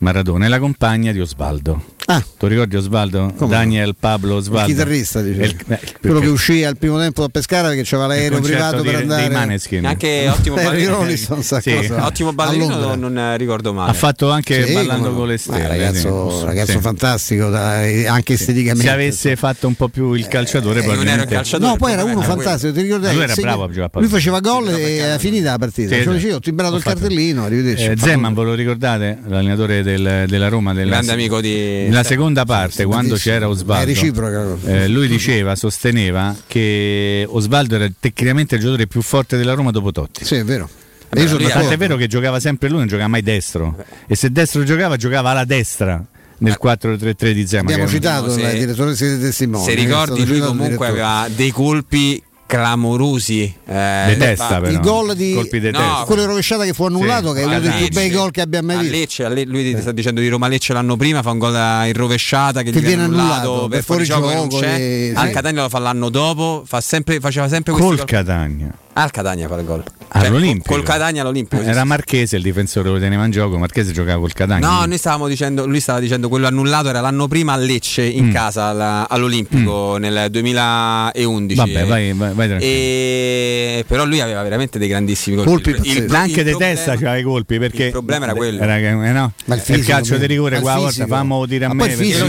Maradona 0.00 0.44
è 0.44 0.48
la 0.48 0.58
compagna 0.58 1.12
di 1.12 1.20
Osvaldo. 1.20 1.96
Ah. 2.10 2.24
Tu 2.38 2.46
ricordi 2.46 2.74
Osvaldo? 2.74 3.34
Come 3.36 3.50
Daniel 3.50 3.94
Pablo 3.94 4.32
Il 4.32 4.38
Osvaldo. 4.38 4.66
chitarrista, 4.66 5.20
dice. 5.20 5.40
È 5.40 5.44
il- 5.44 5.56
eh, 5.68 5.80
quello 6.00 6.20
che 6.20 6.28
uscì 6.28 6.64
al 6.64 6.78
primo 6.78 6.98
tempo 6.98 7.20
da 7.20 7.28
Pescara 7.28 7.68
perché 7.68 7.82
c'aveva 7.84 8.08
l'aereo 8.08 8.40
privato 8.40 8.82
per 8.82 8.94
andare 8.94 9.28
dei 9.28 9.36
Maneskin. 9.36 9.84
Anche 9.84 10.26
ottimo 10.30 10.56
Eh, 10.58 10.64
ballerino. 10.64 11.06
Sì. 11.42 11.74
cosa. 11.74 12.06
Ottimo 12.06 12.32
ballerino, 12.32 12.94
non 12.94 13.18
eh, 13.18 13.36
ricordo 13.36 13.74
male. 13.74 13.90
ha 13.90 13.92
fatto 13.92 14.30
anche 14.30 14.66
Sì, 14.66 14.72
ballando 14.72 15.12
con 15.12 15.26
le 15.26 15.34
Ma 15.34 15.38
stelle. 15.38 15.68
ragazzo, 15.68 16.38
sì. 16.38 16.44
ragazzo 16.46 16.72
Sì. 16.72 16.78
fantastico, 16.78 17.54
anche 17.54 18.32
esteticamente. 18.32 18.86
Se 18.86 18.90
avesse 18.90 19.36
fatto 19.36 19.66
un 19.66 19.74
po' 19.74 19.88
più 19.88 20.14
il 20.14 20.28
calciatore, 20.28 20.80
Eh, 20.80 20.86
non 20.86 20.90
era 20.92 20.92
un 20.92 20.96
probabilmente. 21.04 21.34
calciatore. 21.34 21.70
No, 21.70 21.76
poi 21.76 21.92
era 21.92 22.02
il 22.02 22.08
uno 22.08 22.22
fantastico, 22.22 22.72
ti 22.72 22.80
ricordi? 22.80 23.12
Lui 23.12 23.22
era 23.22 23.34
bravo 23.34 23.64
a 23.64 23.68
giocare 23.68 23.90
a 23.92 24.00
Lui 24.00 24.08
faceva 24.08 24.40
gol 24.40 24.68
e 24.70 24.94
era 24.96 25.18
finita 25.18 25.50
la 25.50 25.58
partita. 25.58 25.94
Cioè, 26.02 26.32
ho 26.34 26.40
timbrato 26.40 26.76
il 26.76 26.82
cartellino, 26.82 27.44
arrivederci. 27.44 27.92
Zeman, 27.98 28.32
ve 28.32 28.42
lo 28.44 28.54
ricordate? 28.54 29.18
L'allenatore 29.26 29.82
del- 29.82 30.24
della 30.26 30.48
Roma, 30.48 30.72
Grande 30.72 31.12
amico 31.12 31.42
di- 31.42 31.96
nella 31.98 32.04
seconda 32.04 32.44
parte, 32.44 32.84
quando 32.84 33.16
c'era 33.16 33.48
Osvaldo, 33.48 33.92
È 33.92 34.70
eh, 34.70 34.88
lui 34.88 35.08
diceva, 35.08 35.56
sosteneva 35.56 36.34
che 36.46 37.26
Osvaldo 37.28 37.74
era 37.74 37.88
tecnicamente 37.98 38.54
il 38.54 38.60
giocatore 38.60 38.86
più 38.86 39.02
forte 39.02 39.36
della 39.36 39.54
Roma 39.54 39.70
dopo 39.70 39.92
Totti. 39.92 40.24
Sì, 40.24 40.36
è 40.36 40.44
vero. 40.44 40.68
Vabbè, 41.08 41.20
Io 41.22 41.26
sono 41.28 41.38
lui 41.40 41.46
ha- 41.46 41.54
Tant'è 41.54 41.62
d'accordo. 41.64 41.84
vero 41.86 41.96
che 41.96 42.06
giocava 42.06 42.40
sempre 42.40 42.68
lui, 42.68 42.78
non 42.78 42.86
giocava 42.86 43.08
mai 43.08 43.22
destro. 43.22 43.76
E 44.06 44.14
se 44.14 44.30
destro 44.30 44.62
giocava, 44.62 44.96
giocava 44.96 45.30
alla 45.30 45.44
destra 45.44 46.04
nel 46.38 46.58
4-3-3 46.62 47.32
di 47.32 47.46
Zeman. 47.46 47.72
Abbiamo 47.72 47.88
citato 47.90 48.30
se- 48.30 48.42
il 48.42 48.58
direttore 48.58 48.94
siete 48.94 49.18
testimoni. 49.18 49.64
Se 49.64 49.70
eh, 49.70 49.74
è 49.74 49.76
ricordi, 49.76 50.26
lui 50.26 50.36
il 50.36 50.44
comunque 50.44 50.86
aveva 50.86 51.26
dei 51.34 51.50
colpi 51.50 52.22
clamorosi. 52.48 53.42
Eh, 53.66 54.04
De 54.08 54.16
testa, 54.16 54.58
però. 54.58 54.70
il 54.72 54.80
gol 54.80 55.14
di 55.14 55.34
Colpi 55.34 55.60
di 55.60 55.70
No, 55.70 55.78
testa. 55.78 56.04
quello 56.06 56.22
in 56.22 56.28
rovesciata 56.28 56.64
che 56.64 56.72
fu 56.72 56.84
annullato, 56.84 57.28
Sì. 57.28 57.34
che 57.34 57.40
è 57.42 57.44
uno 57.44 57.60
dei 57.60 57.70
più 57.70 57.88
bei 57.90 58.10
gol 58.10 58.30
che 58.30 58.40
abbia 58.40 58.62
mai 58.62 58.76
a 58.76 58.80
visto. 58.80 58.96
Lecce, 58.96 59.24
a 59.24 59.28
Le- 59.28 59.44
lui 59.44 59.74
ti 59.74 59.80
sta 59.80 59.92
dicendo 59.92 60.20
di 60.20 60.28
Roma 60.28 60.48
Lecce 60.48 60.72
l'anno 60.72 60.96
prima, 60.96 61.22
fa 61.22 61.30
un 61.30 61.38
gol 61.38 61.54
in 61.54 61.92
rovesciata 61.94 62.62
che, 62.62 62.70
Che 62.70 62.80
gli 62.80 62.84
viene 62.84 63.02
annullato, 63.04 63.32
annullato, 63.50 63.68
per 63.68 63.84
fuori 63.84 64.04
gioco 64.04 64.28
che 64.28 64.34
non 64.34 64.48
gioco 64.48 64.62
c'è. 64.62 64.74
e- 64.78 65.12
Al. 65.14 65.30
Catania 65.30 65.62
lo 65.62 65.68
fa 65.68 65.78
l'anno 65.78 66.08
dopo, 66.08 66.62
fa 66.66 66.80
sempre, 66.80 67.20
faceva 67.20 67.48
sempre 67.48 67.72
questi 67.72 67.88
Col 67.88 67.96
gol. 67.98 68.06
Catania. 68.06 68.72
Al 68.98 69.10
Catania 69.12 69.46
fa 69.46 69.56
il 69.60 69.64
gol. 69.64 69.84
All'Olimpico. 70.10 70.74
Col 70.74 70.82
Catania 70.82 71.20
all'Olimpico. 71.22 71.62
Era. 71.62 71.84
Marchese 71.84 72.36
il 72.36 72.42
difensore 72.42 72.88
lo 72.88 72.98
teneva 72.98 73.24
in 73.24 73.30
gioco, 73.30 73.58
Marchese 73.58 73.92
giocava 73.92 74.18
col 74.18 74.32
Catania. 74.32 74.66
No, 74.66 74.84
noi 74.86 74.98
stavamo 74.98 75.28
dicendo, 75.28 75.66
lui 75.66 75.78
stava 75.80 76.00
dicendo 76.00 76.28
quello 76.28 76.46
annullato 76.48 76.88
era 76.88 77.00
l'anno 77.00 77.28
prima 77.28 77.52
a 77.52 77.56
Lecce 77.56 78.02
in 78.04 78.26
Mm. 78.26 78.32
casa 78.32 79.06
all'Olimpico 79.08 79.98
nel 79.98 80.28
2011. 80.30 81.54
Vabbè, 81.56 81.84
vai, 81.86 82.12
vai, 82.12 82.32
vai 82.34 82.48
tranquillo. 82.48 82.72
E... 82.72 83.84
Però 83.86 84.04
lui 84.04 84.20
aveva 84.20 84.42
veramente 84.42 84.78
dei 84.78 84.88
grandissimi 84.88 85.36
colpi. 85.36 85.50
Colpi 85.50 85.88
Il- 85.88 85.96
il- 86.04 86.14
anche 86.14 86.40
il 86.40 86.46
di 86.46 86.56
testa 86.56 86.92
c'aveva 86.92 87.16
i 87.16 87.22
colpi 87.22 87.58
perché 87.58 87.84
Il 87.86 87.90
problema 87.92 88.24
era 88.24 88.34
quello. 88.34 88.60
Era 88.62 88.76
che, 88.78 88.88
eh 88.88 89.12
no, 89.12 89.32
Ma 89.44 89.54
il 89.54 89.60
il, 89.60 89.66
fisico, 89.66 89.86
calcio 89.92 90.16
di 90.16 90.26
rigore 90.26 90.56
il 90.56 90.62
qua 90.62 90.72
volta 90.74 90.88
fisico. 90.88 91.06
fammo 91.06 91.46
dire 91.46 91.64
a 91.66 91.68
Ma 91.68 91.74
me 91.74 91.80
poi 91.82 91.90
il 91.90 91.96
perché- 91.96 92.12
fisico, 92.12 92.26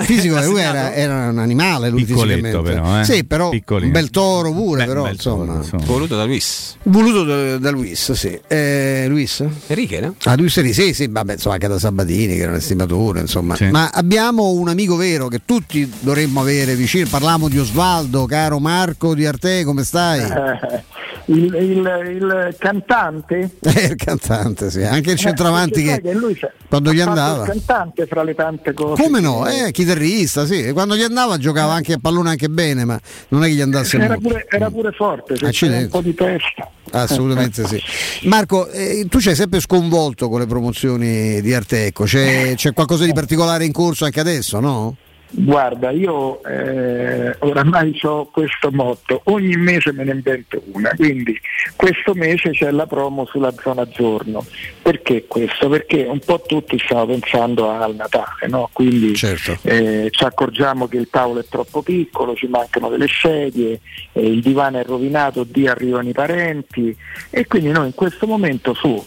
il 0.00 0.06
fisico 0.06 0.40
lui 0.40 0.60
era, 0.60 0.94
era 0.94 1.28
un 1.28 1.38
animale 1.38 1.88
lui 1.90 2.04
Piccoletto 2.04 2.62
però, 2.62 3.00
eh. 3.00 3.04
Sì, 3.04 3.24
però 3.24 3.50
Piccolino. 3.50 3.86
un 3.86 3.92
bel 3.92 4.10
toro 4.10 4.52
pure, 4.52 4.80
Beh, 4.82 4.86
però 4.86 5.08
insomma. 5.10 5.56
insomma. 5.56 5.84
Voluto 6.06 6.16
da 6.16 6.24
Luis. 6.24 6.76
Voluto 6.84 7.24
da, 7.24 7.58
da 7.58 7.70
Luis, 7.70 8.12
sì. 8.12 8.38
Eh, 8.46 9.06
Luis? 9.08 9.44
Enrique, 9.66 10.00
no? 10.00 10.14
Ah, 10.24 10.36
Luis 10.36 10.56
Enrique, 10.56 10.82
sì, 10.84 10.94
sì, 10.94 11.08
vabbè, 11.08 11.32
insomma, 11.32 11.54
anche 11.54 11.66
da 11.68 11.78
Sabatini, 11.78 12.34
che 12.36 12.42
era 12.42 12.50
un 12.52 12.58
estimatore, 12.58 13.20
insomma. 13.20 13.56
Sì. 13.56 13.66
Ma 13.70 13.90
abbiamo 13.92 14.50
un 14.52 14.68
amico 14.68 14.94
vero 14.96 15.26
che 15.28 15.40
tutti 15.44 15.90
dovremmo 16.00 16.40
avere 16.40 16.74
vicino. 16.76 17.06
Parliamo 17.08 17.48
di 17.48 17.58
Osvaldo, 17.58 18.24
caro 18.26 18.58
Marco 18.60 19.14
di 19.14 19.26
Arte, 19.26 19.64
come 19.64 19.82
stai? 19.84 20.20
Eh, 20.20 20.84
il, 21.32 21.54
il- 21.54 22.10
il 22.16 22.56
cantante 22.58 23.50
Eh, 23.60 23.84
il 23.86 23.96
cantante, 23.96 24.70
sì. 24.70 24.82
Anche 24.82 25.10
il 25.12 25.18
centravanti 25.18 25.84
Eh, 25.86 26.00
che, 26.00 26.12
lui 26.12 26.38
quando 26.68 26.92
gli 26.92 27.00
andava. 27.00 27.44
il 27.44 27.50
cantante 27.50 28.06
fra 28.06 28.22
le 28.22 28.34
tante 28.34 28.72
cose 28.72 29.00
Come 29.02 29.20
no? 29.20 29.46
Eh, 29.46 29.70
chitarrista, 29.72 30.46
sì. 30.46 30.62
E 30.66 30.72
Quando 30.72 30.96
gli 30.96 31.02
andava 31.02 31.36
giocava 31.38 31.72
anche 31.72 31.94
a 31.94 31.98
pallone 32.00 32.30
anche 32.30 32.48
bene, 32.48 32.84
ma 32.84 32.98
non 33.28 33.42
è 33.44 33.48
che 33.48 33.54
gli 33.54 33.60
andasse 33.60 33.96
era 33.96 34.14
molto. 34.14 34.28
pure, 34.28 34.46
era 34.48 34.70
pure 34.70 34.92
forte 34.92 35.34
Accidenti. 35.46 35.85
Un 35.86 35.90
po' 35.90 36.00
di 36.02 36.14
testa 36.14 36.70
Assolutamente 36.92 37.66
sì. 37.66 37.82
Marco, 38.22 38.68
eh, 38.68 39.06
tu 39.08 39.18
sei 39.18 39.34
sempre 39.34 39.60
sconvolto 39.60 40.28
con 40.28 40.40
le 40.40 40.46
promozioni 40.46 41.40
di 41.40 41.52
Artecco, 41.52 42.04
c'è, 42.04 42.54
c'è 42.54 42.72
qualcosa 42.72 43.04
di 43.04 43.12
particolare 43.12 43.64
in 43.64 43.72
corso 43.72 44.04
anche 44.04 44.20
adesso, 44.20 44.60
no? 44.60 44.96
Guarda, 45.28 45.90
io 45.90 46.42
eh, 46.44 47.34
oramai 47.40 47.98
ho 48.04 48.26
questo 48.26 48.70
motto, 48.70 49.22
ogni 49.24 49.56
mese 49.56 49.92
me 49.92 50.04
ne 50.04 50.12
invento 50.12 50.62
una, 50.72 50.90
quindi 50.94 51.38
questo 51.74 52.14
mese 52.14 52.50
c'è 52.50 52.70
la 52.70 52.86
promo 52.86 53.26
sulla 53.26 53.52
zona 53.60 53.86
giorno. 53.88 54.44
Perché 54.80 55.26
questo? 55.26 55.68
Perché 55.68 56.04
un 56.04 56.20
po' 56.20 56.42
tutti 56.46 56.78
stiamo 56.78 57.06
pensando 57.06 57.70
al 57.70 57.96
Natale, 57.96 58.46
no? 58.48 58.70
quindi 58.72 59.14
Certo. 59.14 59.58
eh, 59.62 60.08
ci 60.10 60.24
accorgiamo 60.24 60.86
che 60.86 60.96
il 60.96 61.08
tavolo 61.10 61.40
è 61.40 61.44
troppo 61.48 61.82
piccolo, 61.82 62.34
ci 62.36 62.46
mancano 62.46 62.88
delle 62.88 63.08
sedie, 63.08 63.80
eh, 64.12 64.26
il 64.26 64.40
divano 64.40 64.78
è 64.78 64.84
rovinato, 64.84 65.44
di 65.44 65.66
arrivano 65.66 66.08
i 66.08 66.12
parenti 66.12 66.96
e 67.30 67.46
quindi 67.46 67.70
noi 67.70 67.86
in 67.86 67.94
questo 67.94 68.26
momento 68.26 68.74
su 68.74 69.04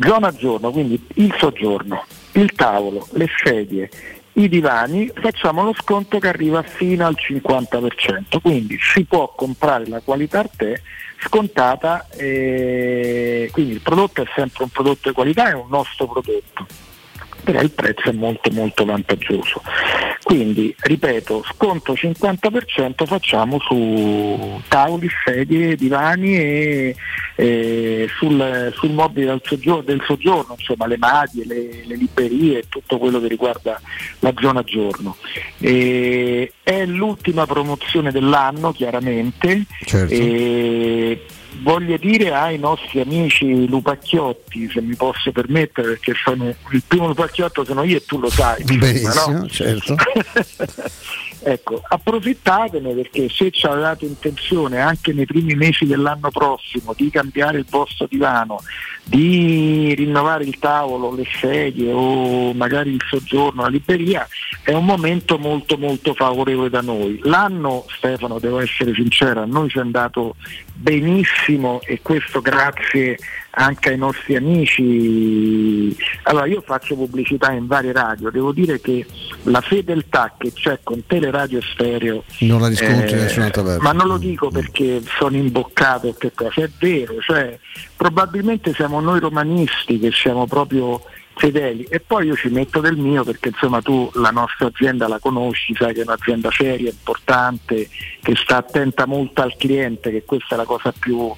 zona 0.00 0.32
giorno, 0.32 0.70
quindi 0.70 1.00
il 1.14 1.34
soggiorno, 1.38 2.04
il 2.32 2.52
tavolo, 2.52 3.06
le 3.12 3.28
sedie, 3.42 3.90
i 4.36 4.48
divani, 4.48 5.10
facciamo 5.14 5.62
lo 5.62 5.74
sconto 5.74 6.18
che 6.18 6.28
arriva 6.28 6.62
fino 6.62 7.06
al 7.06 7.16
50%, 7.16 8.40
quindi 8.42 8.78
si 8.80 9.04
può 9.04 9.32
comprare 9.34 9.86
la 9.88 10.00
qualità 10.00 10.40
Arte 10.40 10.82
scontata, 11.18 12.06
eh, 12.10 13.48
quindi 13.52 13.72
il 13.72 13.80
prodotto 13.80 14.22
è 14.22 14.26
sempre 14.34 14.64
un 14.64 14.70
prodotto 14.70 15.08
di 15.08 15.14
qualità, 15.14 15.48
è 15.48 15.54
un 15.54 15.68
nostro 15.68 16.06
prodotto 16.06 16.66
però 17.46 17.60
il 17.60 17.70
prezzo 17.70 18.10
è 18.10 18.12
molto 18.12 18.50
molto 18.50 18.84
vantaggioso. 18.84 19.62
Quindi, 20.24 20.74
ripeto, 20.76 21.44
sconto 21.54 21.92
50% 21.92 23.06
facciamo 23.06 23.60
su 23.60 24.60
tavoli, 24.66 25.08
sedie, 25.24 25.76
divani 25.76 26.36
e 26.36 26.96
eh, 27.36 28.08
sul, 28.18 28.72
sul 28.74 28.90
mobile 28.90 29.26
del 29.26 29.42
soggiorno, 29.44 29.82
del 29.82 30.02
soggiorno, 30.04 30.56
insomma 30.58 30.88
le 30.88 30.98
madie, 30.98 31.46
le, 31.46 31.84
le 31.84 31.94
librerie, 31.94 32.64
tutto 32.68 32.98
quello 32.98 33.20
che 33.20 33.28
riguarda 33.28 33.80
la 34.18 34.34
zona 34.40 34.64
giorno. 34.64 35.16
E 35.60 36.52
è 36.64 36.84
l'ultima 36.84 37.46
promozione 37.46 38.10
dell'anno, 38.10 38.72
chiaramente. 38.72 39.62
Certo. 39.84 40.12
E 40.12 41.24
voglio 41.62 41.96
dire 41.96 42.32
ai 42.32 42.58
nostri 42.58 43.00
amici 43.00 43.66
lupacchiotti, 43.68 44.68
se 44.70 44.80
mi 44.80 44.94
posso 44.96 45.32
permettere, 45.32 45.88
perché 45.88 46.12
sono 46.14 46.54
il 46.70 46.82
primo 46.86 47.08
lupacchiotto 47.08 47.64
sono 47.64 47.82
io 47.82 47.96
e 47.96 48.04
tu 48.04 48.18
lo 48.18 48.30
sai. 48.30 48.60
insomma, 48.62 48.78
Benissimo, 48.78 49.38
no? 49.38 49.48
certo. 49.48 49.96
ecco, 51.48 51.80
approfittatene 51.86 52.92
perché 52.92 53.28
se 53.28 53.52
ci 53.52 53.66
avevate 53.66 54.04
intenzione 54.04 54.80
anche 54.80 55.12
nei 55.12 55.26
primi 55.26 55.54
mesi 55.54 55.86
dell'anno 55.86 56.30
prossimo 56.30 56.92
di 56.96 57.08
cambiare 57.08 57.58
il 57.58 57.66
vostro 57.68 58.08
divano, 58.10 58.58
di 59.04 59.94
rinnovare 59.94 60.42
il 60.42 60.58
tavolo, 60.58 61.14
le 61.14 61.24
sedie 61.40 61.92
o 61.92 62.52
magari 62.52 62.90
il 62.90 63.02
soggiorno, 63.08 63.62
la 63.62 63.68
libreria, 63.68 64.26
è 64.64 64.72
un 64.72 64.84
momento 64.84 65.38
molto 65.38 65.78
molto 65.78 66.14
favorevole 66.14 66.68
da 66.68 66.80
noi. 66.80 67.20
L'anno, 67.22 67.84
Stefano, 67.88 68.40
devo 68.40 68.58
essere 68.58 68.92
sincero, 68.94 69.42
a 69.42 69.46
noi 69.46 69.68
ci 69.68 69.78
è 69.78 69.82
andato 69.82 70.34
benissimo 70.74 71.80
e 71.84 72.00
questo 72.02 72.40
grazie 72.40 73.16
anche 73.58 73.90
ai 73.90 73.96
nostri 73.96 74.36
amici. 74.36 75.96
Allora 76.24 76.46
io 76.46 76.60
faccio 76.60 76.94
pubblicità 76.94 77.52
in 77.52 77.66
varie 77.66 77.92
radio, 77.92 78.30
devo 78.30 78.52
dire 78.52 78.80
che 78.80 79.06
la 79.44 79.60
fedeltà 79.60 80.34
che 80.36 80.52
c'è 80.52 80.80
con 80.82 81.04
Teleradio 81.06 81.60
Stereo 81.62 82.24
Non 82.40 82.60
la 82.60 82.68
riscontri 82.68 83.14
eh, 83.14 83.16
da 83.16 83.22
nessun'altra 83.22 83.62
parte. 83.62 83.82
ma 83.82 83.92
non 83.92 84.08
lo 84.08 84.18
dico 84.18 84.50
perché 84.50 85.02
sono 85.18 85.36
imboccato 85.36 86.14
che 86.18 86.32
cosa, 86.34 86.62
è 86.62 86.70
vero, 86.78 87.14
cioè 87.20 87.58
probabilmente 87.96 88.74
siamo 88.74 89.00
noi 89.00 89.20
romanisti 89.20 89.98
che 89.98 90.10
siamo 90.12 90.46
proprio 90.46 91.02
fedeli 91.36 91.84
e 91.84 92.00
poi 92.00 92.26
io 92.26 92.34
ci 92.34 92.48
metto 92.48 92.80
del 92.80 92.96
mio 92.96 93.22
perché 93.22 93.48
insomma 93.48 93.80
tu 93.80 94.10
la 94.14 94.30
nostra 94.30 94.66
azienda 94.66 95.08
la 95.08 95.18
conosci, 95.18 95.74
sai 95.74 95.94
che 95.94 96.00
è 96.00 96.04
un'azienda 96.04 96.50
seria, 96.50 96.90
importante, 96.90 97.88
che 98.20 98.34
sta 98.36 98.58
attenta 98.58 99.06
molto 99.06 99.40
al 99.40 99.54
cliente, 99.56 100.10
che 100.10 100.24
questa 100.24 100.54
è 100.54 100.58
la 100.58 100.64
cosa 100.64 100.92
più, 100.98 101.34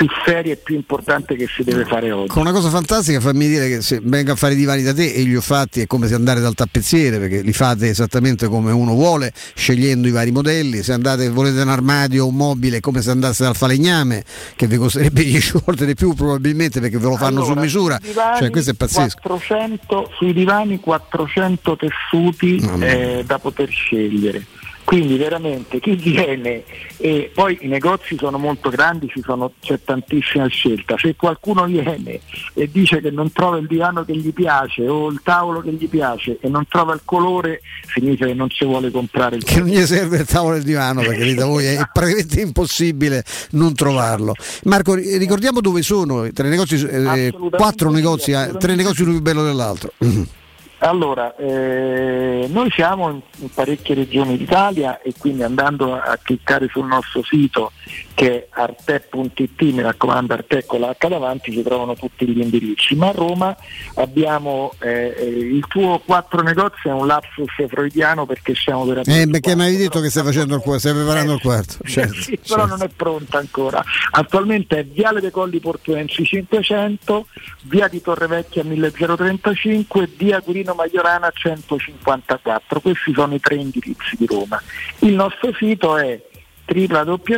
più 0.00 0.08
seria 0.24 0.54
e 0.54 0.56
più 0.56 0.76
importante 0.76 1.36
che 1.36 1.46
si 1.46 1.62
deve 1.62 1.84
fare 1.84 2.10
oggi. 2.10 2.28
Con 2.28 2.40
una 2.40 2.52
cosa 2.52 2.70
fantastica, 2.70 3.20
fammi 3.20 3.46
dire 3.46 3.68
che 3.68 3.82
se 3.82 4.00
vengo 4.02 4.32
a 4.32 4.34
fare 4.34 4.54
i 4.54 4.56
divani 4.56 4.82
da 4.82 4.94
te 4.94 5.12
e 5.12 5.20
li 5.24 5.36
ho 5.36 5.42
fatti 5.42 5.82
è 5.82 5.86
come 5.86 6.08
se 6.08 6.14
andare 6.14 6.40
dal 6.40 6.54
tappezziere 6.54 7.18
perché 7.18 7.42
li 7.42 7.52
fate 7.52 7.90
esattamente 7.90 8.48
come 8.48 8.72
uno 8.72 8.94
vuole, 8.94 9.30
scegliendo 9.54 10.08
i 10.08 10.10
vari 10.10 10.30
modelli. 10.30 10.82
Se 10.82 10.94
andate, 10.94 11.28
volete 11.28 11.60
un 11.60 11.68
armadio 11.68 12.24
o 12.24 12.28
un 12.28 12.34
mobile 12.34 12.78
è 12.78 12.80
come 12.80 13.02
se 13.02 13.10
andaste 13.10 13.42
dal 13.42 13.54
falegname, 13.54 14.24
che 14.56 14.66
vi 14.66 14.78
costerebbe 14.78 15.20
10 15.22 15.60
volte 15.66 15.84
di 15.84 15.94
più 15.94 16.14
probabilmente 16.14 16.80
perché 16.80 16.96
ve 16.96 17.04
lo 17.04 17.16
fanno 17.16 17.42
Allora, 17.42 17.52
su 17.52 17.60
misura. 17.60 17.98
divani 18.00 18.38
Cioè, 18.38 18.50
questo 18.50 18.70
è 18.70 18.74
pazzesco. 18.74 19.18
400, 19.20 20.12
sui 20.16 20.32
divani 20.32 20.80
400 20.80 21.76
tessuti 21.76 22.56
eh, 22.80 23.22
da 23.26 23.38
poter 23.38 23.68
scegliere. 23.68 24.46
Quindi 24.90 25.18
veramente 25.18 25.78
chi 25.78 25.94
viene 25.94 26.64
e 26.96 27.30
poi 27.32 27.56
i 27.60 27.68
negozi 27.68 28.16
sono 28.18 28.38
molto 28.38 28.70
grandi, 28.70 29.08
sono- 29.22 29.52
c'è 29.60 29.78
tantissima 29.84 30.48
scelta. 30.48 30.96
Se 30.98 31.14
qualcuno 31.14 31.64
viene 31.66 32.18
e 32.54 32.68
dice 32.72 33.00
che 33.00 33.12
non 33.12 33.30
trova 33.30 33.58
il 33.58 33.68
divano 33.68 34.04
che 34.04 34.16
gli 34.16 34.32
piace 34.32 34.88
o 34.88 35.08
il 35.08 35.20
tavolo 35.22 35.60
che 35.60 35.70
gli 35.70 35.88
piace 35.88 36.38
e 36.40 36.48
non 36.48 36.66
trova 36.68 36.92
il 36.92 37.02
colore, 37.04 37.60
significa 37.94 38.26
che 38.26 38.34
non 38.34 38.50
ci 38.50 38.64
vuole 38.64 38.90
comprare 38.90 39.36
il 39.36 39.44
Che 39.44 39.60
non 39.60 39.68
gli 39.68 39.80
serve 39.86 40.16
il 40.16 40.26
tavolo 40.26 40.54
del 40.54 40.64
divano 40.64 41.02
perché 41.02 41.34
da 41.34 41.46
voi 41.46 41.66
è 41.66 41.88
praticamente 41.92 42.40
impossibile 42.40 43.22
non 43.50 43.72
trovarlo. 43.76 44.34
Marco, 44.64 44.94
ri- 44.94 45.18
ricordiamo 45.18 45.60
dove 45.60 45.82
sono 45.82 46.28
tre 46.32 46.48
negozi, 46.48 46.84
eh, 46.84 47.32
quattro 47.52 47.92
negozi, 47.92 48.32
eh, 48.32 48.56
tre 48.58 48.74
negozi 48.74 49.02
uno 49.02 49.12
più 49.12 49.22
bello 49.22 49.44
dell'altro. 49.44 49.92
Allora, 50.82 51.36
eh, 51.36 52.46
noi 52.48 52.70
siamo 52.70 53.10
in, 53.10 53.20
in 53.38 53.52
parecchie 53.52 53.94
regioni 53.94 54.36
d'Italia 54.36 55.00
e 55.02 55.12
quindi 55.18 55.42
andando 55.42 55.94
a, 55.94 56.02
a 56.02 56.18
cliccare 56.22 56.68
sul 56.68 56.86
nostro 56.86 57.22
sito 57.22 57.72
che 58.14 58.30
è 58.30 58.46
arte.it, 58.50 59.62
mi 59.62 59.80
raccomando 59.82 60.34
Arte 60.34 60.64
con 60.66 60.80
la 60.80 60.94
H 60.98 61.08
davanti, 61.08 61.52
si 61.52 61.62
trovano 61.62 61.94
tutti 61.94 62.26
gli 62.26 62.40
indirizzi. 62.40 62.94
Ma 62.94 63.08
a 63.08 63.12
Roma 63.12 63.56
abbiamo 63.94 64.72
eh, 64.80 65.14
eh, 65.16 65.24
il 65.24 65.64
tuo 65.68 66.00
quattro 66.04 66.42
negozi 66.42 66.88
è 66.88 66.92
un 66.92 67.06
lapsus 67.06 67.52
freudiano 67.68 68.26
perché 68.26 68.54
siamo 68.54 68.84
veramente... 68.84 69.22
Eh, 69.22 69.26
perché 69.26 69.56
mi 69.56 69.62
avevi 69.62 69.78
detto 69.78 70.00
che 70.00 70.10
stai 70.10 70.24
facendo 70.24 70.54
il 70.54 70.60
quarto, 70.60 70.80
stai 70.80 70.94
preparando 70.94 71.32
il 71.34 71.40
quarto. 71.40 71.78
Certo, 71.84 72.20
Sì, 72.20 72.38
però 72.46 72.60
certo. 72.60 72.66
non 72.66 72.82
è 72.82 72.88
pronta 72.94 73.38
ancora. 73.38 73.82
Attualmente 74.10 74.78
è 74.78 74.84
Viale 74.84 75.20
dei 75.20 75.30
Colli 75.30 75.60
Portuensi 75.60 76.24
500, 76.24 77.26
Via 77.62 77.88
di 77.88 78.00
Torrevecchia 78.02 78.64
1035 78.64 80.02
e 80.02 80.08
Via 80.16 80.40
Quirino 80.70 80.74
Maiorana 80.74 81.30
154. 81.32 82.80
Questi 82.80 83.12
sono 83.12 83.34
i 83.34 83.40
tre 83.40 83.56
indirizzi 83.56 84.16
di 84.16 84.26
Roma. 84.26 84.62
Il 85.00 85.14
nostro 85.14 85.52
sito 85.54 85.96
è 85.96 86.20
www.arte.it, 86.66 87.34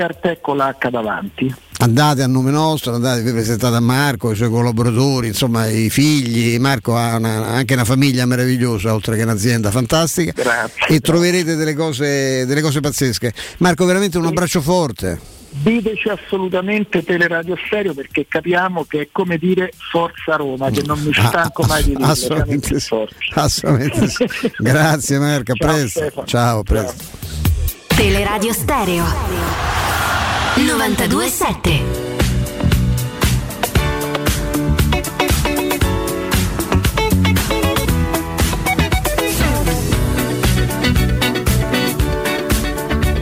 Arte 0.00 0.40
con 0.40 0.56
la 0.56 0.74
H 0.78 0.88
davanti. 0.90 1.54
Andate 1.78 2.22
a 2.22 2.26
nome 2.26 2.50
nostro, 2.50 2.94
andate, 2.94 3.20
vi 3.20 3.32
presentate 3.32 3.76
a 3.76 3.80
Marco, 3.80 4.30
i 4.32 4.34
suoi 4.34 4.48
collaboratori, 4.48 5.26
insomma 5.26 5.66
i 5.66 5.90
figli. 5.90 6.58
Marco 6.58 6.96
ha 6.96 7.16
una- 7.16 7.48
anche 7.48 7.74
una 7.74 7.84
famiglia 7.84 8.24
meravigliosa, 8.24 8.94
oltre 8.94 9.14
che 9.16 9.22
un'azienda 9.24 9.70
fantastica. 9.70 10.32
Grazie. 10.34 10.86
E 10.88 11.00
troverete 11.00 11.54
delle 11.54 11.74
cose, 11.74 12.46
delle 12.46 12.62
cose 12.62 12.80
pazzesche. 12.80 13.32
Marco, 13.58 13.84
veramente 13.84 14.16
un 14.16 14.24
abbraccio 14.26 14.62
forte. 14.62 15.20
diteci 15.58 16.08
assolutamente 16.10 17.02
Teleradio 17.02 17.56
Stereo 17.66 17.94
perché 17.94 18.26
capiamo 18.28 18.84
che 18.84 19.00
è 19.02 19.08
come 19.12 19.38
dire 19.38 19.72
Forza 19.90 20.36
Roma, 20.36 20.70
che 20.70 20.82
non 20.84 20.98
mi 21.00 21.10
Ah, 21.14 21.28
stanco 21.28 21.62
mai 21.64 21.82
di 21.84 21.94
dire. 21.94 22.04
assolutamente 22.10 22.80
sì. 22.80 22.94
Assolutamente 23.34 24.08
sì. 24.10 24.26
Grazie 24.58 25.18
Marco, 25.18 25.52
a 25.52 25.54
Ciao, 25.56 25.72
presto. 25.74 26.00
Stefano. 26.00 26.26
Ciao, 26.26 26.58
a 26.58 26.62
presto. 26.62 27.04
Teleradio 27.86 28.52
Stereo 28.52 29.04
927 30.56 32.05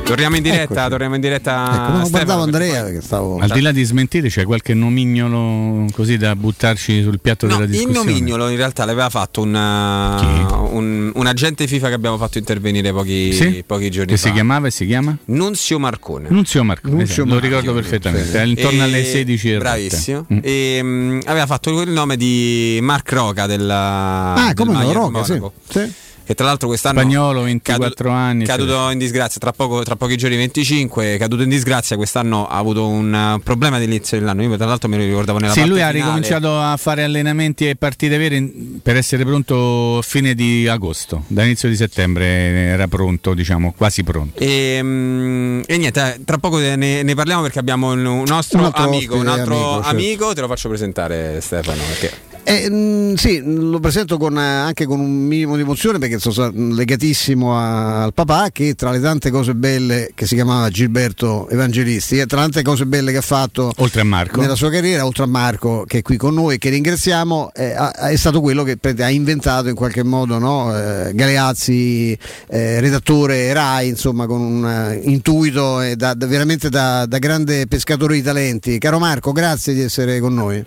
Torniamo 0.04 0.36
in 0.36 0.42
diretta, 0.42 0.88
torniamo 0.88 1.14
in 1.14 1.20
diretta. 1.20 1.64
Ecco, 1.64 1.92
non 1.92 2.04
Stefano, 2.04 2.10
guardavo 2.10 2.42
Andrea 2.42 2.82
perché 2.82 3.00
stavo. 3.00 3.38
Al 3.38 3.48
di 3.50 3.60
là 3.62 3.72
di 3.72 3.82
smentite, 3.84 4.28
c'è 4.28 4.44
qualche 4.44 4.74
nomignolo 4.74 5.86
così 5.92 6.18
da 6.18 6.36
buttarci 6.36 7.02
sul 7.02 7.20
piatto 7.20 7.46
No, 7.46 7.54
della 7.54 7.64
il 7.64 7.70
discussione? 7.70 8.10
nomignolo 8.12 8.48
in 8.50 8.56
realtà 8.56 8.84
l'aveva 8.84 9.08
fatto 9.08 9.40
un, 9.42 9.54
uh, 9.54 10.76
un, 10.76 11.10
un 11.14 11.26
agente 11.26 11.66
FIFA 11.66 11.88
che 11.88 11.94
abbiamo 11.94 12.18
fatto 12.18 12.36
intervenire 12.38 12.92
pochi, 12.92 13.32
Sì? 13.32 13.64
pochi 13.66 13.90
giorni 13.90 14.12
Che 14.12 14.18
fa. 14.18 14.26
si 14.28 14.32
chiamava 14.32 14.66
e 14.66 14.70
si 14.70 14.86
chiama? 14.86 15.16
Nunzio 15.26 15.78
Marcone. 15.78 16.28
Nunzio 16.28 16.62
Marcone, 16.64 16.94
Nunzio 16.96 17.22
esatto, 17.24 17.28
lo 17.28 17.34
Marcone, 17.40 17.60
ricordo 17.60 17.80
perfettamente, 17.80 18.28
sì. 18.30 18.36
è 18.36 18.42
intorno 18.42 18.80
E- 18.80 18.84
alle 18.84 19.04
16 19.04 19.52
e 19.52 19.58
Bravissimo. 19.58 20.26
Mm. 20.32 20.38
E, 20.42 20.80
mm, 20.82 21.20
aveva 21.24 21.46
fatto 21.46 21.80
il 21.80 21.90
nome 21.90 22.16
di 22.16 22.78
Mark 22.82 23.10
Roca 23.12 23.46
della 23.46 24.34
Ah, 24.34 24.52
del 24.52 24.54
come 24.54 24.92
Roca, 24.92 25.24
sì. 25.24 25.40
Sì. 25.68 25.92
Che 26.26 26.34
tra 26.34 26.46
l'altro 26.46 26.68
quest'anno 26.68 27.00
Spagnolo, 27.00 27.42
24 27.42 28.10
anni. 28.10 28.46
caduto 28.46 28.88
in 28.90 28.96
disgrazia 28.98 29.38
tra, 29.38 29.52
poco- 29.52 29.82
tra 29.82 29.94
pochi 29.94 30.16
giorni 30.16 30.36
25 30.36 31.18
caduto 31.18 31.42
in 31.42 31.50
disgrazia 31.50 31.96
quest'anno 31.96 32.46
ha 32.46 32.56
avuto 32.56 32.86
un 32.88 33.12
uh, 33.36 33.42
problema 33.42 33.76
all'inizio 33.76 34.18
dell'anno 34.18 34.42
io 34.42 34.56
tra 34.56 34.64
l'altro 34.64 34.88
me 34.88 34.96
lo 34.96 35.04
ricordavo 35.04 35.38
nella 35.38 35.52
Sì, 35.52 35.58
parte 35.58 35.72
lui 35.74 35.82
ha 35.82 35.88
finale. 35.90 36.04
ricominciato 36.04 36.58
a 36.58 36.76
fare 36.78 37.04
allenamenti 37.04 37.68
e 37.68 37.76
partite 37.76 38.16
vere 38.16 38.36
in- 38.36 38.80
per 38.82 38.96
essere 38.96 39.22
pronto 39.26 39.98
a 39.98 40.02
fine 40.02 40.34
di 40.34 40.66
agosto. 40.66 41.24
Da 41.26 41.44
inizio 41.44 41.68
di 41.68 41.76
settembre 41.76 42.24
era 42.24 42.88
pronto, 42.88 43.34
diciamo, 43.34 43.74
quasi 43.76 44.02
pronto. 44.02 44.40
E, 44.40 44.80
mm, 44.82 45.60
e 45.66 45.76
niente, 45.76 46.14
eh, 46.14 46.24
tra 46.24 46.38
poco 46.38 46.56
ne, 46.58 47.02
ne 47.02 47.14
parliamo 47.14 47.42
perché 47.42 47.58
abbiamo 47.58 47.92
un, 47.92 48.22
nostro 48.26 48.60
Un 48.60 48.70
amico, 48.72 49.16
un 49.16 49.26
altro 49.26 49.54
amico, 49.54 49.72
certo. 49.82 49.88
amico, 49.88 50.32
te 50.34 50.40
lo 50.40 50.46
faccio 50.48 50.68
presentare 50.68 51.40
Stefano. 51.42 51.82
Perché 51.86 52.12
Eh, 52.46 52.68
mm, 52.68 53.14
sì, 53.14 53.40
lo 53.42 53.80
presento 53.80 54.18
con, 54.18 54.36
eh, 54.38 54.42
anche 54.42 54.84
con 54.84 55.00
un 55.00 55.10
minimo 55.24 55.56
di 55.56 55.62
emozione 55.62 55.98
perché 55.98 56.18
sono 56.18 56.50
legatissimo 56.74 57.56
a- 57.58 58.02
al 58.02 58.12
papà 58.12 58.50
che 58.52 58.74
tra 58.74 58.90
le 58.90 59.00
tante 59.00 59.30
cose 59.30 59.54
belle 59.54 60.10
che 60.14 60.26
si 60.26 60.34
chiamava 60.34 60.68
Gilberto 60.68 61.48
Evangelisti 61.48 62.18
e 62.18 62.26
tra 62.26 62.36
le 62.38 62.42
tante 62.50 62.62
cose 62.62 62.84
belle 62.84 63.12
che 63.12 63.16
ha 63.18 63.22
fatto 63.22 63.72
Oltre 63.76 64.02
a 64.02 64.04
Marco. 64.04 64.42
nella 64.42 64.56
sua 64.56 64.68
carriera, 64.68 65.06
oltre 65.06 65.22
a 65.22 65.26
Marco 65.26 65.84
che 65.86 65.98
è 65.98 66.02
qui 66.02 66.18
con 66.18 66.34
noi, 66.34 66.58
che 66.58 66.68
ringraziamo, 66.68 67.50
eh, 67.54 67.72
è 67.74 68.16
stato 68.16 68.42
quello 68.42 68.62
che 68.62 68.78
ha 68.98 69.08
inventato 69.10 69.68
in 69.70 69.74
qualche 69.74 70.02
modo 70.02 70.38
no? 70.38 70.76
eh, 70.76 71.12
Galeazzi, 71.14 72.16
eh, 72.48 72.78
redattore 72.80 73.54
Rai, 73.54 73.88
insomma 73.88 74.26
con 74.26 74.40
un 74.42 74.66
eh, 74.68 75.00
intuito 75.04 75.80
e 75.80 75.96
da- 75.96 76.12
da- 76.12 76.26
veramente 76.26 76.68
da, 76.68 77.06
da 77.06 77.16
grande 77.18 77.66
pescatore 77.66 78.16
di 78.16 78.22
talenti. 78.22 78.76
Caro 78.78 78.98
Marco, 78.98 79.32
grazie 79.32 79.72
di 79.72 79.80
essere 79.80 80.20
con 80.20 80.34
noi. 80.34 80.62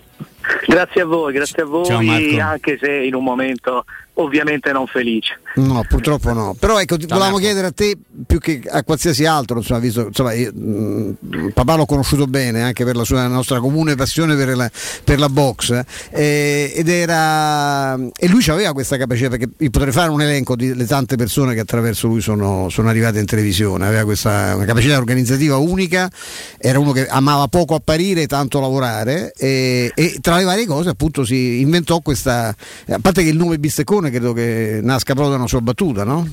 Grazie 0.68 1.00
a 1.00 1.06
voi, 1.06 1.32
grazie 1.32 1.62
a 1.62 1.64
voi, 1.64 2.38
anche 2.38 2.76
se 2.78 2.92
in 2.92 3.14
un 3.14 3.24
momento 3.24 3.86
ovviamente 4.20 4.72
non 4.72 4.86
felice. 4.86 5.40
No, 5.56 5.84
purtroppo 5.88 6.32
no. 6.32 6.54
Però 6.58 6.80
ecco, 6.80 6.96
ti 6.96 7.06
volevamo 7.06 7.38
chiedere 7.38 7.68
a 7.68 7.72
te 7.72 7.96
più 8.26 8.38
che 8.38 8.62
a 8.68 8.82
qualsiasi 8.84 9.24
altro, 9.24 9.58
insomma, 9.58 9.80
visto, 9.80 10.06
insomma, 10.06 10.32
io, 10.32 10.52
mh, 10.52 11.50
papà 11.54 11.76
l'ho 11.76 11.86
conosciuto 11.86 12.26
bene 12.26 12.62
anche 12.62 12.84
per 12.84 12.96
la 12.96 13.04
sua 13.04 13.26
nostra 13.26 13.60
comune 13.60 13.94
passione 13.94 14.36
per 14.36 14.56
la, 14.56 14.70
per 15.04 15.18
la 15.18 15.28
box 15.28 15.82
eh, 16.10 16.72
ed 16.74 16.88
era 16.88 17.94
e 17.94 18.28
lui 18.28 18.44
aveva 18.48 18.72
questa 18.72 18.96
capacità 18.96 19.28
perché 19.28 19.48
potrei 19.70 19.92
fare 19.92 20.10
un 20.10 20.20
elenco 20.20 20.56
delle 20.56 20.86
tante 20.86 21.16
persone 21.16 21.54
che 21.54 21.60
attraverso 21.60 22.06
lui 22.06 22.20
sono, 22.20 22.68
sono 22.68 22.88
arrivate 22.88 23.18
in 23.18 23.26
televisione, 23.26 23.86
aveva 23.86 24.04
questa 24.04 24.54
una 24.54 24.64
capacità 24.64 24.96
organizzativa 24.96 25.56
unica, 25.56 26.10
era 26.58 26.78
uno 26.78 26.92
che 26.92 27.06
amava 27.06 27.46
poco 27.48 27.74
apparire 27.74 28.22
e 28.22 28.26
tanto 28.26 28.60
lavorare 28.60 29.32
e, 29.36 29.92
e 29.94 30.18
tra 30.20 30.36
le 30.36 30.44
varie 30.44 30.66
cose 30.66 30.90
appunto 30.90 31.24
si 31.24 31.60
inventò 31.60 32.00
questa, 32.00 32.54
a 32.88 32.98
parte 33.00 33.22
che 33.22 33.30
il 33.30 33.36
nome 33.36 33.58
Bisteccone 33.58 34.07
credo 34.10 34.32
che 34.32 34.80
nasca 34.82 35.12
proprio 35.12 35.30
da 35.34 35.38
una 35.38 35.48
sua 35.48 35.60
battuta, 35.60 36.04
no? 36.04 36.26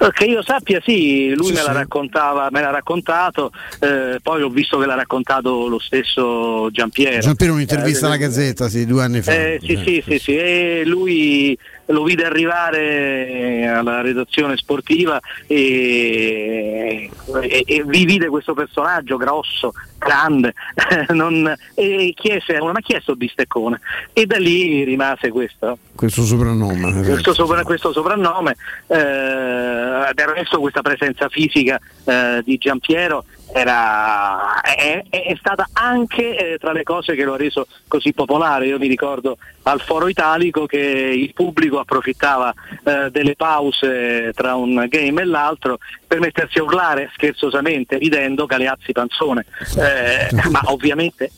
Eh, 0.00 0.10
Che 0.12 0.24
io 0.24 0.42
sappia 0.42 0.80
sì, 0.84 1.34
lui 1.34 1.46
Sì, 1.48 1.52
me 1.52 1.58
sì. 1.60 1.66
l'ha 1.66 1.72
raccontava, 1.72 2.48
me 2.50 2.60
l'ha 2.60 2.70
raccontato, 2.70 3.50
eh, 3.80 4.18
poi 4.22 4.42
ho 4.42 4.48
visto 4.48 4.78
che 4.78 4.86
l'ha 4.86 4.94
raccontato 4.94 5.68
lo 5.68 5.78
stesso 5.78 6.68
Giampiero. 6.70 7.18
Giampiero 7.20 7.52
un'intervista 7.54 8.06
Eh, 8.06 8.08
alla 8.08 8.16
Gazzetta 8.18 8.68
sì, 8.68 8.86
due 8.86 9.02
anni 9.02 9.20
fa. 9.22 9.32
Eh, 9.34 9.58
sì, 9.62 9.78
sì, 9.84 10.02
sì, 10.06 10.18
sì, 10.18 10.36
e 10.36 10.82
lui 10.86 11.56
lo 11.86 12.02
vide 12.02 12.24
arrivare 12.24 13.66
alla 13.68 14.00
redazione 14.00 14.56
sportiva 14.56 15.20
e, 15.46 17.10
e- 17.42 17.64
e 17.66 17.84
vi 17.84 18.04
vide 18.04 18.26
questo 18.28 18.54
personaggio 18.54 19.16
grosso, 19.16 19.72
grande, 19.98 20.52
non- 21.10 21.54
e 21.74 22.12
chiese, 22.16 22.58
ma 22.60 22.72
chi 22.80 22.94
è 22.94 23.00
sto 23.00 23.14
bisteccone? 23.16 23.80
E 24.12 24.26
da 24.26 24.38
lì 24.38 24.84
rimase 24.84 25.30
questo 25.30 25.78
Questo 25.94 26.22
soprannome. 26.24 27.02
questo, 27.02 27.32
sopra- 27.34 27.62
questo 27.62 27.92
soprannome, 27.92 28.56
eh, 28.88 28.96
del 28.96 30.26
resto 30.34 30.60
questa 30.60 30.82
presenza 30.82 31.28
fisica 31.28 31.78
eh, 32.04 32.42
di 32.44 32.56
Giampiero 32.58 33.24
era, 33.52 34.60
è, 34.60 35.02
è- 35.08 35.36
stata 35.38 35.68
anche 35.72 36.54
eh, 36.54 36.58
tra 36.58 36.72
le 36.72 36.82
cose 36.82 37.14
che 37.14 37.24
lo 37.24 37.34
ha 37.34 37.36
reso 37.36 37.66
così 37.88 38.12
popolare. 38.12 38.66
Io 38.66 38.78
mi 38.78 38.88
ricordo 38.88 39.38
al 39.62 39.80
foro 39.80 40.08
italico 40.08 40.66
che 40.66 40.78
il 40.78 41.32
pubblico 41.32 41.78
approfittava 41.78 42.52
eh, 42.84 43.10
delle 43.10 43.36
pause 43.36 44.32
tra 44.34 44.54
un 44.54 44.86
game 44.88 45.22
e 45.22 45.24
l'altro 45.24 45.78
per 46.06 46.20
mettersi 46.20 46.58
a 46.58 46.62
urlare 46.62 47.10
scherzosamente, 47.14 47.98
ridendo 47.98 48.46
Galeazzi 48.46 48.92
Panzone. 48.92 49.44
Eh, 49.78 50.28
ma 50.50 50.62
ovviamente 50.66 51.30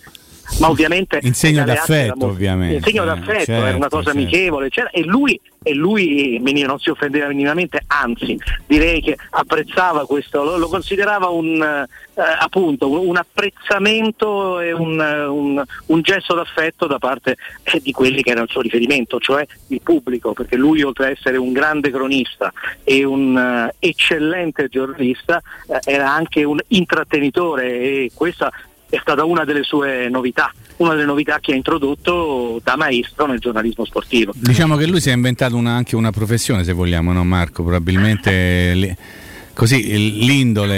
ma 0.61 0.69
ovviamente 0.71 1.21
In 1.23 1.35
segno 1.35 1.65
d'affetto, 1.65 2.27
ovviamente. 2.27 2.77
in 2.77 2.83
segno 2.83 3.05
d'affetto, 3.05 3.45
Certo, 3.45 3.67
era 3.67 3.77
una 3.77 3.89
cosa 3.89 4.05
certo. 4.13 4.19
amichevole, 4.19 4.67
eccetera, 4.67 4.91
e 4.93 5.05
lui, 5.05 5.41
e 5.63 5.75
lui 5.75 6.41
non 6.43 6.79
si 6.79 6.91
offendeva 6.91 7.29
minimamente, 7.29 7.83
anzi 7.87 8.37
direi 8.67 9.01
che 9.03 9.17
apprezzava 9.31 10.07
questo, 10.07 10.43
lo, 10.43 10.57
lo 10.57 10.69
considerava 10.69 11.29
un, 11.29 11.61
eh, 11.63 12.23
appunto, 12.41 12.91
un 12.91 13.17
apprezzamento 13.17 14.61
e 14.61 14.73
un, 14.73 14.99
un- 14.99 15.63
un 15.87 16.01
gesto 16.03 16.35
d'affetto 16.35 16.87
da 16.87 16.99
parte 16.99 17.37
eh, 17.65 17.81
di 17.83 17.93
quelli 17.93 18.23
che 18.23 18.31
erano 18.31 18.45
il 18.47 18.51
suo 18.51 18.61
riferimento, 18.61 19.19
cioè 19.19 19.47
il 19.69 19.81
pubblico, 19.83 20.33
perché 20.33 20.57
lui 20.57 20.83
oltre 20.83 21.07
a 21.07 21.11
essere 21.11 21.37
un 21.37 21.53
grande 21.53 21.91
cronista 21.91 22.53
e 22.85 23.05
un 23.05 23.37
eh, 23.37 23.75
eccellente 23.79 24.69
giornalista 24.69 25.41
eh, 25.69 25.79
era 25.85 26.11
anche 26.13 26.45
un 26.45 26.59
intrattenitore 26.69 27.67
e 27.79 28.11
questa 28.15 28.51
è 28.89 28.99
stata 29.01 29.25
una 29.25 29.45
delle 29.45 29.63
sue 29.63 30.09
novità, 30.09 30.53
una 30.79 30.93
delle 30.95 31.05
novità 31.05 31.39
che 31.41 31.53
ha 31.53 31.55
introdotto 31.57 32.61
da 32.63 32.77
maestro 32.77 33.27
nel 33.27 33.39
giornalismo 33.39 33.85
sportivo. 33.85 34.33
Diciamo 34.35 34.77
che 34.77 34.87
lui 34.87 35.01
si 35.01 35.11
è 35.11 35.13
inventato 35.13 35.57
una- 35.57 35.75
anche 35.75 35.97
una 35.97 36.11
professione, 36.11 36.65
se 36.65 36.73
vogliamo, 36.73 37.13
no 37.13 37.25
Marco? 37.25 37.63
Probabilmente 37.63 38.97
così 39.59 40.23
l'indole 40.25 40.75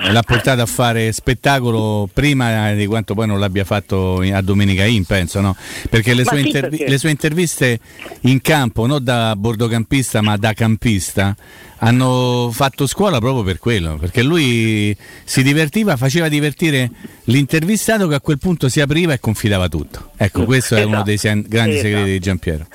eh, 0.00 0.10
l'ha 0.10 0.22
portato 0.22 0.62
a 0.62 0.66
fare 0.66 1.12
spettacolo 1.12 2.08
prima 2.10 2.72
di 2.72 2.86
quanto 2.86 3.12
poi 3.12 3.26
non 3.26 3.38
l'abbia 3.38 3.64
fatto 3.64 4.20
a 4.22 4.40
Domenica 4.40 4.84
In, 4.86 5.04
penso, 5.04 5.42
no? 5.42 5.54
Perché 5.90 6.14
le 6.14 6.24
sue, 6.24 6.38
sì, 6.40 6.46
intervi- 6.46 6.76
perché- 6.78 6.90
le 6.90 6.98
sue 6.98 7.10
interviste 7.10 7.78
in 8.20 8.40
campo, 8.40 8.86
non 8.86 9.04
da 9.04 9.36
bordocampista 9.36 10.22
ma 10.22 10.38
da 10.38 10.54
campista, 10.54 11.36
hanno 11.80 12.48
fatto 12.54 12.86
scuola 12.86 13.18
proprio 13.18 13.42
per 13.42 13.58
quello, 13.58 13.98
perché 13.98 14.22
lui 14.22 14.96
si 15.24 15.42
divertiva, 15.42 15.98
faceva 15.98 16.28
divertire 16.30 16.90
l'intervistato 17.24 18.08
che 18.08 18.14
a 18.14 18.20
quel 18.20 18.38
punto 18.38 18.70
si 18.70 18.80
apriva 18.80 19.12
e 19.12 19.20
confidava 19.20 19.68
tutto. 19.68 20.12
Ecco, 20.16 20.44
questo 20.44 20.74
è 20.74 20.84
uno 20.84 20.92
Esatto. 20.94 21.04
dei 21.04 21.18
sen- 21.18 21.44
grandi 21.46 21.72
Esatto. 21.72 21.86
segreti 21.88 22.10
di 22.12 22.18
Giampiero. 22.18 22.66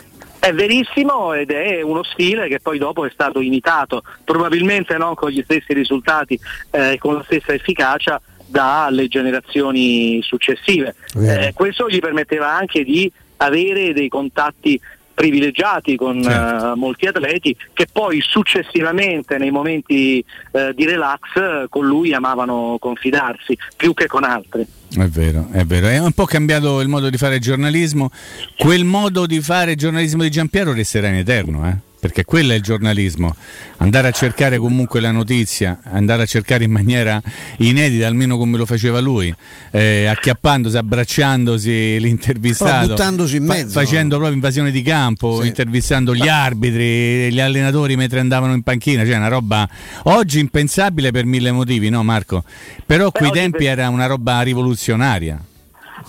È 0.48 0.54
verissimo 0.54 1.34
ed 1.34 1.52
è 1.52 1.82
uno 1.82 2.04
stile 2.04 2.48
che 2.48 2.62
poi 2.62 2.78
dopo 2.78 3.06
è 3.06 3.10
stato 3.10 3.42
imitato, 3.42 4.02
probabilmente 4.24 4.96
non 4.96 5.14
con 5.14 5.30
gli 5.30 5.42
stessi 5.44 5.74
risultati 5.74 6.40
e 6.72 6.98
con 7.00 7.16
la 7.16 7.24
stessa 7.26 7.52
efficacia 7.52 8.22
dalle 8.46 9.10
generazioni 9.10 10.22
successive. 10.22 10.96
Eh, 11.18 11.52
questo 11.54 11.90
gli 11.90 12.00
permetteva 12.00 12.50
anche 12.50 12.86
di 12.86 13.12
avere 13.38 13.92
dei 13.92 14.08
contatti 14.08 14.80
privilegiati 15.18 15.96
con 15.96 16.22
Certo. 16.22 16.74
eh, 16.74 16.76
molti 16.76 17.08
atleti 17.08 17.58
che 17.74 17.88
poi 17.92 18.22
successivamente 18.22 19.40
nei 19.40 19.50
momenti 19.50 20.24
eh, 20.52 20.74
di 20.76 20.86
relax 20.86 21.68
con 21.70 21.88
lui 21.88 22.14
amavano 22.14 22.78
confidarsi 22.80 23.58
più 23.76 23.96
che 23.96 24.06
con 24.06 24.24
altri. 24.24 24.64
È 24.96 25.06
vero, 25.06 25.48
è 25.52 25.66
vero. 25.66 25.88
È 25.88 25.98
un 25.98 26.12
po' 26.12 26.26
cambiato 26.26 26.82
il 26.82 26.88
modo 26.88 27.10
di 27.10 27.18
fare 27.18 27.40
giornalismo. 27.40 28.12
Quel 28.58 28.86
modo 28.86 29.26
di 29.26 29.42
fare 29.42 29.74
giornalismo 29.76 30.22
di 30.22 30.30
Giampiero 30.30 30.72
resterà 30.72 31.08
in 31.08 31.16
eterno, 31.16 31.68
eh? 31.68 31.76
Perché 32.00 32.26
quello 32.26 32.54
è 32.54 32.56
il 32.56 32.62
giornalismo. 32.62 33.36
Andare 33.78 34.08
a 34.08 34.12
cercare 34.12 34.58
comunque 34.58 35.00
la 35.00 35.12
notizia, 35.12 35.80
andare 35.84 36.24
a 36.24 36.26
cercare 36.26 36.64
in 36.64 36.72
maniera 36.72 37.22
inedita, 37.58 38.08
almeno 38.08 38.38
come 38.38 38.58
lo 38.58 38.66
faceva 38.66 39.00
lui, 39.00 39.34
eh, 39.72 40.06
acchiappandosi, 40.06 40.78
abbracciandosi 40.78 42.00
l'intervistato, 42.00 42.90
buttandosi 42.90 43.38
in 43.38 43.46
mezzo. 43.46 43.80
facendo 43.80 44.16
proprio 44.16 44.36
invasione 44.36 44.72
di 44.72 44.82
campo, 44.82 45.44
intervistando 45.44 46.14
gli 46.14 46.28
arbitri, 46.28 47.32
gli 47.32 47.40
allenatori 47.40 47.96
mentre 47.96 48.20
andavano 48.20 48.54
in 48.54 48.62
panchina, 48.62 49.06
cioè 49.06 49.16
una 49.16 49.28
roba 49.28 49.68
oggi 50.04 50.40
impensabile 50.40 51.12
per 51.12 51.26
mille 51.26 51.52
motivi, 51.52 51.90
no 51.90 52.04
Marco? 52.04 52.44
Però 52.86 53.12
quei 53.12 53.32
tempi 53.32 53.66
era 53.66 53.90
una 53.90 54.06
roba 54.06 54.42
rivoluzionaria. 54.42 55.47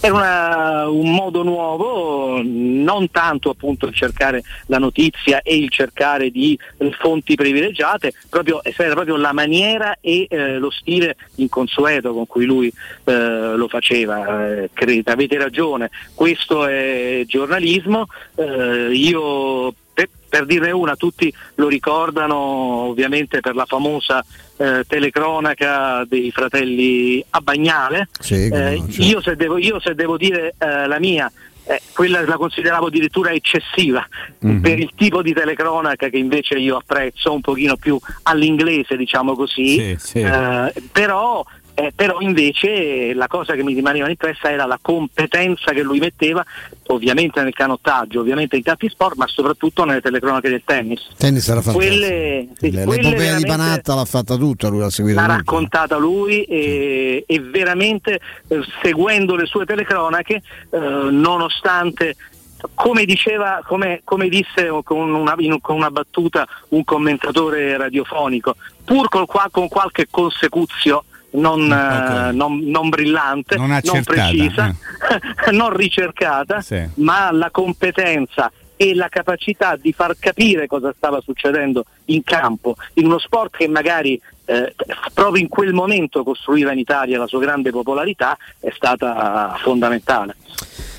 Era 0.01 0.15
una- 0.15 0.89
un 0.89 1.15
modo 1.15 1.43
nuovo, 1.43 2.40
non 2.43 3.10
tanto 3.10 3.51
appunto 3.51 3.86
il 3.86 3.94
cercare 3.94 4.43
la 4.66 4.78
notizia 4.78 5.43
e 5.43 5.56
il 5.56 5.70
cercare 5.70 6.31
di 6.31 6.59
fonti 7.01 7.35
privilegiate, 7.35 8.12
proprio, 8.28 8.60
era 8.62 8.94
proprio 8.94 9.16
la 9.16 9.32
maniera 9.32 9.97
e 10.01 10.27
eh, 10.28 10.59
lo 10.59 10.70
stile 10.70 11.16
inconsueto 11.36 12.12
con 12.12 12.27
cui 12.27 12.44
lui 12.44 12.73
eh, 13.05 13.12
lo 13.56 13.69
faceva. 13.69 14.51
Eh, 14.56 14.70
credete, 14.73 15.10
avete 15.10 15.36
ragione, 15.39 15.90
questo 16.15 16.66
è 16.66 17.23
giornalismo. 17.27 18.06
Eh, 18.36 18.90
io 18.93 19.74
per, 19.99 20.09
per 20.29 20.47
dirne 20.47 20.70
una, 20.70 20.95
tutti 20.95 21.33
lo 21.57 21.66
ricordano 21.66 22.37
ovviamente 22.37 23.41
per 23.41 23.57
la 23.57 23.65
famosa 23.66 24.25
eh, 24.57 24.85
telecronaca 24.87 26.05
dei 26.09 26.31
fratelli 26.31 27.25
a 27.31 27.41
Bagnale. 27.41 28.09
Sì, 28.20 28.47
Eh, 28.47 28.51
certo. 28.51 29.03
io, 29.03 29.20
se 29.20 29.35
devo, 29.35 29.59
io 29.59 29.81
se 29.81 29.95
devo 29.97 30.16
dire 30.16 30.55
eh, 30.59 30.87
la 30.87 31.01
mia, 31.01 31.31
eh, 31.65 31.81
quella 31.93 32.20
la 32.25 32.37
consideravo 32.37 32.87
addirittura 32.87 33.33
eccessiva 33.33 34.07
Mhm. 34.41 34.61
per 34.61 34.79
il 34.79 34.91
tipo 34.95 35.20
di 35.20 35.33
telecronaca 35.33 36.09
che 36.09 36.16
invece 36.16 36.55
io 36.55 36.77
apprezzo 36.77 37.33
un 37.33 37.41
pochino 37.41 37.77
più 37.77 37.99
all'inglese, 38.23 38.97
diciamo 38.97 39.35
così. 39.35 39.69
Sì, 39.69 39.97
sì. 39.99 40.20
Eh, 40.20 40.73
però, 40.93 41.45
eh, 41.79 41.93
però 41.95 42.21
invece 42.21 43.15
la 43.15 43.29
cosa 43.29 43.55
che 43.55 43.63
mi 43.63 43.73
rimaneva 43.73 44.09
impressa 44.09 44.51
era 44.51 44.67
la 44.67 44.81
competenza 44.83 45.71
che 45.71 45.83
lui 45.83 46.01
metteva, 46.01 46.45
ovviamente 46.89 47.41
nel 47.41 47.53
canottaggio, 47.55 48.19
ovviamente 48.19 48.57
in 48.57 48.65
tanti 48.65 48.89
sport, 48.89 49.15
ma 49.15 49.29
soprattutto 49.29 49.85
nelle 49.85 50.01
telecronache 50.01 50.49
del 50.49 50.63
tennis. 50.65 51.07
tennis 51.17 51.49
era 51.49 51.63
fantastico. 51.63 51.95
Quelle, 51.95 52.49
sì, 52.59 52.71
quelle 52.73 52.85
L'epopea 52.85 53.37
di 53.37 53.47
Panatta 53.47 53.95
l'ha 53.95 54.05
fatta 54.05 54.35
tutta, 54.35 54.67
lui 54.67 54.81
l'ha 54.81 54.91
seguita 54.91 55.21
l'ha 55.21 55.37
raccontata 55.37 55.97
lui 55.99 56.43
e, 56.43 57.23
e 57.25 57.41
veramente 57.41 58.19
eh, 58.49 58.61
seguendo 58.83 59.37
le 59.37 59.47
sue 59.47 59.65
telecronache, 59.65 60.43
eh, 60.71 60.79
nonostante 60.79 62.17
come 62.75 63.05
diceva, 63.05 63.63
come, 63.65 64.01
come 64.03 64.29
disse 64.29 64.69
con 64.83 65.15
una, 65.15 65.37
in- 65.39 65.61
con 65.61 65.77
una 65.77 65.93
battuta 65.93 66.45
un 66.71 66.83
commentatore 66.83 67.77
radiofonico, 67.77 68.57
pur 68.85 69.09
col 69.09 69.27
qua- 69.27 69.47
con 69.49 69.69
qualche 69.69 70.09
consecuzio 70.11 71.05
non, 71.31 71.71
eh, 71.71 72.33
non- 72.33 72.61
non 72.65 72.89
brillante, 72.89 73.57
Non 73.57 73.69
non, 73.83 74.03
precisa, 74.05 74.75
non 75.53 75.75
ricercata, 75.77 76.61
Sì. 76.61 76.87
ma 76.95 77.31
la 77.33 77.51
competenza 77.51 78.51
e 78.81 78.95
la 78.95 79.09
capacità 79.09 79.77
di 79.77 79.93
far 79.93 80.17
capire 80.19 80.67
cosa 80.69 80.95
stava 80.97 81.21
succedendo 81.21 81.85
in 82.07 82.23
campo, 82.23 82.77
in 82.95 83.07
uno 83.07 83.19
sport 83.19 83.57
che 83.57 83.67
magari 83.69 84.21
eh, 84.45 84.75
proprio 85.13 85.43
in 85.43 85.49
quel 85.49 85.73
momento 85.75 86.23
costruiva 86.23 86.73
in 86.73 86.79
Italia 86.79 87.19
la 87.19 87.27
sua 87.27 87.41
grande 87.41 87.71
popolarità, 87.71 88.37
è 88.61 88.71
stata 88.75 89.57
fondamentale. 89.61 90.37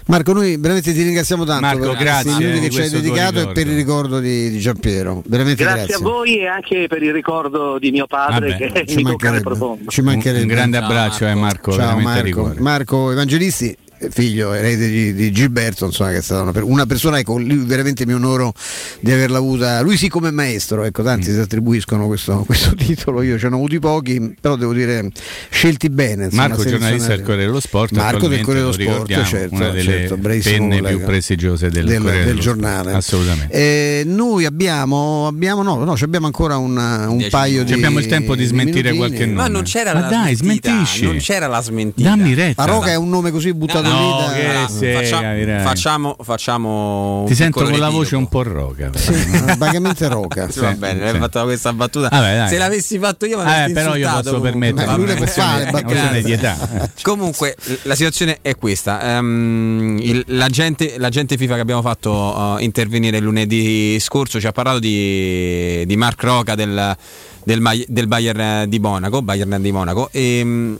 Marco, 0.09 0.33
noi 0.33 0.57
veramente 0.57 0.91
ti 0.91 1.03
ringraziamo 1.03 1.45
tanto 1.45 1.61
Marco, 1.61 1.89
per 1.89 1.97
grazie 1.97 2.31
questi 2.31 2.43
minuti 2.43 2.59
che 2.61 2.69
ci 2.71 2.81
hai 2.81 2.89
dedicato 2.89 3.41
e 3.41 3.51
per 3.51 3.67
il 3.67 3.75
ricordo 3.75 4.19
di, 4.19 4.49
di 4.49 4.57
Giampiero. 4.57 5.21
Veramente 5.27 5.63
Grazie, 5.63 5.85
grazie. 5.85 5.95
a 5.95 5.99
voi 5.99 6.39
e 6.39 6.47
anche 6.47 6.87
per 6.87 7.03
il 7.03 7.13
ricordo 7.13 7.77
di 7.77 7.91
mio 7.91 8.07
padre 8.07 8.57
Vabbè, 8.57 8.85
che 8.85 8.95
mi 8.95 9.03
tocca 9.03 9.29
nel 9.29 9.43
profondo. 9.43 9.87
Ci 9.87 10.01
mancherebbe. 10.01 10.41
Un 10.41 10.47
grande 10.47 10.77
abbraccio, 10.77 11.27
eh, 11.27 11.35
Marco, 11.35 11.73
Ciao 11.73 11.99
Marco. 11.99 12.55
Marco 12.57 13.11
Evangelisti, 13.11 13.77
figlio 14.09 14.53
erede 14.53 14.87
di, 14.87 15.13
di 15.13 15.31
Gilberto, 15.31 15.85
insomma, 15.85 16.11
che 16.11 16.17
è 16.17 16.21
stata 16.21 16.41
una, 16.41 16.53
una 16.63 16.85
persona 16.85 17.21
lui 17.25 17.57
veramente 17.57 18.05
mi 18.05 18.13
onoro 18.13 18.53
di 18.99 19.11
averla 19.11 19.37
avuta. 19.37 19.81
Lui 19.81 19.97
sì 19.97 20.07
come 20.09 20.31
maestro, 20.31 20.83
ecco, 20.83 21.03
tanti 21.03 21.29
Mm. 21.29 21.33
si 21.33 21.39
attribuiscono 21.39 22.07
questo, 22.07 22.43
questo 22.47 22.73
titolo, 22.75 23.21
io 23.21 23.37
ce 23.37 23.47
ne 23.49 23.55
ho 23.55 23.57
avuti 23.57 23.79
pochi, 23.79 24.35
però 24.39 24.55
devo 24.55 24.73
dire 24.73 25.09
scelti 25.49 25.89
bene. 25.89 26.25
insomma, 26.25 26.47
Marco, 26.47 26.63
giornalista 26.63 27.09
del. 27.09 27.21
Corriere 27.23 27.45
dello 27.47 27.59
Sport, 27.59 27.91
Marco 27.93 28.27
del 28.27 28.41
Corriere 28.41 28.67
lo 28.67 28.75
dello 28.75 28.91
Sport, 28.93 29.23
certo, 29.25 29.55
una 29.55 29.69
delle 29.69 29.83
certo, 29.83 30.17
penne 30.17 30.77
collega. 30.79 30.87
più 30.87 31.05
prestigiose 31.05 31.69
del, 31.69 31.85
del, 31.85 32.01
del 32.01 32.39
giornale. 32.39 32.93
Assolutamente. 32.93 33.53
Eh, 33.53 34.03
noi 34.05 34.45
abbiamo, 34.45 35.27
abbiamo, 35.27 35.61
no, 35.63 35.83
no, 35.83 35.95
ci 35.97 36.03
abbiamo 36.05 36.25
ancora 36.25 36.57
un, 36.57 36.75
un 36.77 37.17
Dieci 37.17 37.29
paio 37.31 37.63
di. 37.63 37.67
Ci 37.69 37.73
abbiamo 37.73 37.99
il 37.99 38.05
tempo 38.07 38.35
di 38.35 38.45
smentire 38.45 38.91
minutini. 38.91 38.97
qualche 38.97 39.25
nome. 39.25 39.41
Ma 39.41 39.47
non 39.47 39.63
c'era 39.63 39.93
Ma 39.93 39.99
la 40.01 40.07
dai, 40.07 40.35
smentita, 40.35 40.69
smentisci. 40.71 41.03
non 41.05 41.17
c'era 41.17 41.47
la 41.47 41.61
smentita. 41.61 42.09
Dammi 42.09 42.33
retta. 42.33 42.65
La 42.65 42.71
Roca 42.71 42.89
è 42.91 42.95
un 42.95 43.09
nome 43.09 43.31
così 43.31 43.53
buttato 43.53 43.88
No, 43.89 44.17
da- 44.25 44.33
che 44.33 44.45
Allora, 44.49 44.67
facciamo, 44.67 45.21
capirai. 45.21 45.63
facciamo, 45.63 46.15
facciamo 46.21 47.23
Ti 47.27 47.35
sento 47.35 47.63
con 47.63 47.77
la 47.77 47.89
voce 47.89 48.15
un 48.15 48.27
po' 48.27 48.43
roca. 48.43 48.89
però. 48.89 48.97
Sì, 48.97 49.13
vagamente 49.57 50.07
Roca. 50.07 50.49
Sì, 50.49 50.59
va 50.59 50.71
bene, 50.73 51.07
sì. 51.07 51.13
hai 51.15 51.19
fatto 51.19 51.43
questa 51.43 51.73
battuta. 51.73 52.09
Vabbè, 52.09 52.35
dai. 52.37 52.49
Se 52.49 52.57
l'avessi 52.57 52.99
fatto 52.99 53.25
io, 53.25 53.37
mi 53.43 53.43
Eh, 53.51 53.71
però 53.71 53.95
io 53.95 54.09
posso. 54.09 54.39
Ma 54.39 54.95
lui 54.95 55.05
le 55.05 55.15
può 55.15 55.25
fare. 55.25 55.69
Questione 55.71 56.21
di 56.21 56.31
età. 56.31 56.57
Comunque, 57.01 57.55
la 57.83 57.95
situazione 57.95 58.39
è 58.41 58.55
questa: 58.55 59.17
Ehm, 59.17 59.97
il- 60.01 60.23
l'agente, 60.27 60.95
l'agente 60.97 61.37
FIFA 61.37 61.55
che 61.55 61.61
abbiamo 61.61 61.81
fatto 61.81 62.57
eh, 62.57 62.63
intervenire 62.63 63.19
lunedì 63.19 63.99
scorso 63.99 64.39
ci 64.39 64.47
ha 64.47 64.51
parlato 64.51 64.79
di, 64.79 65.83
di 65.85 65.97
Mark 65.97 66.21
Roca 66.23 66.55
del, 66.55 66.95
del, 67.43 67.83
del 67.87 68.07
Bayern 68.07 68.69
di 68.69 68.79
Monaco. 68.79 69.21
Bayern 69.21 69.61
di 69.61 69.71
Monaco 69.71 70.09
e, 70.11 70.41
mm, 70.43 70.75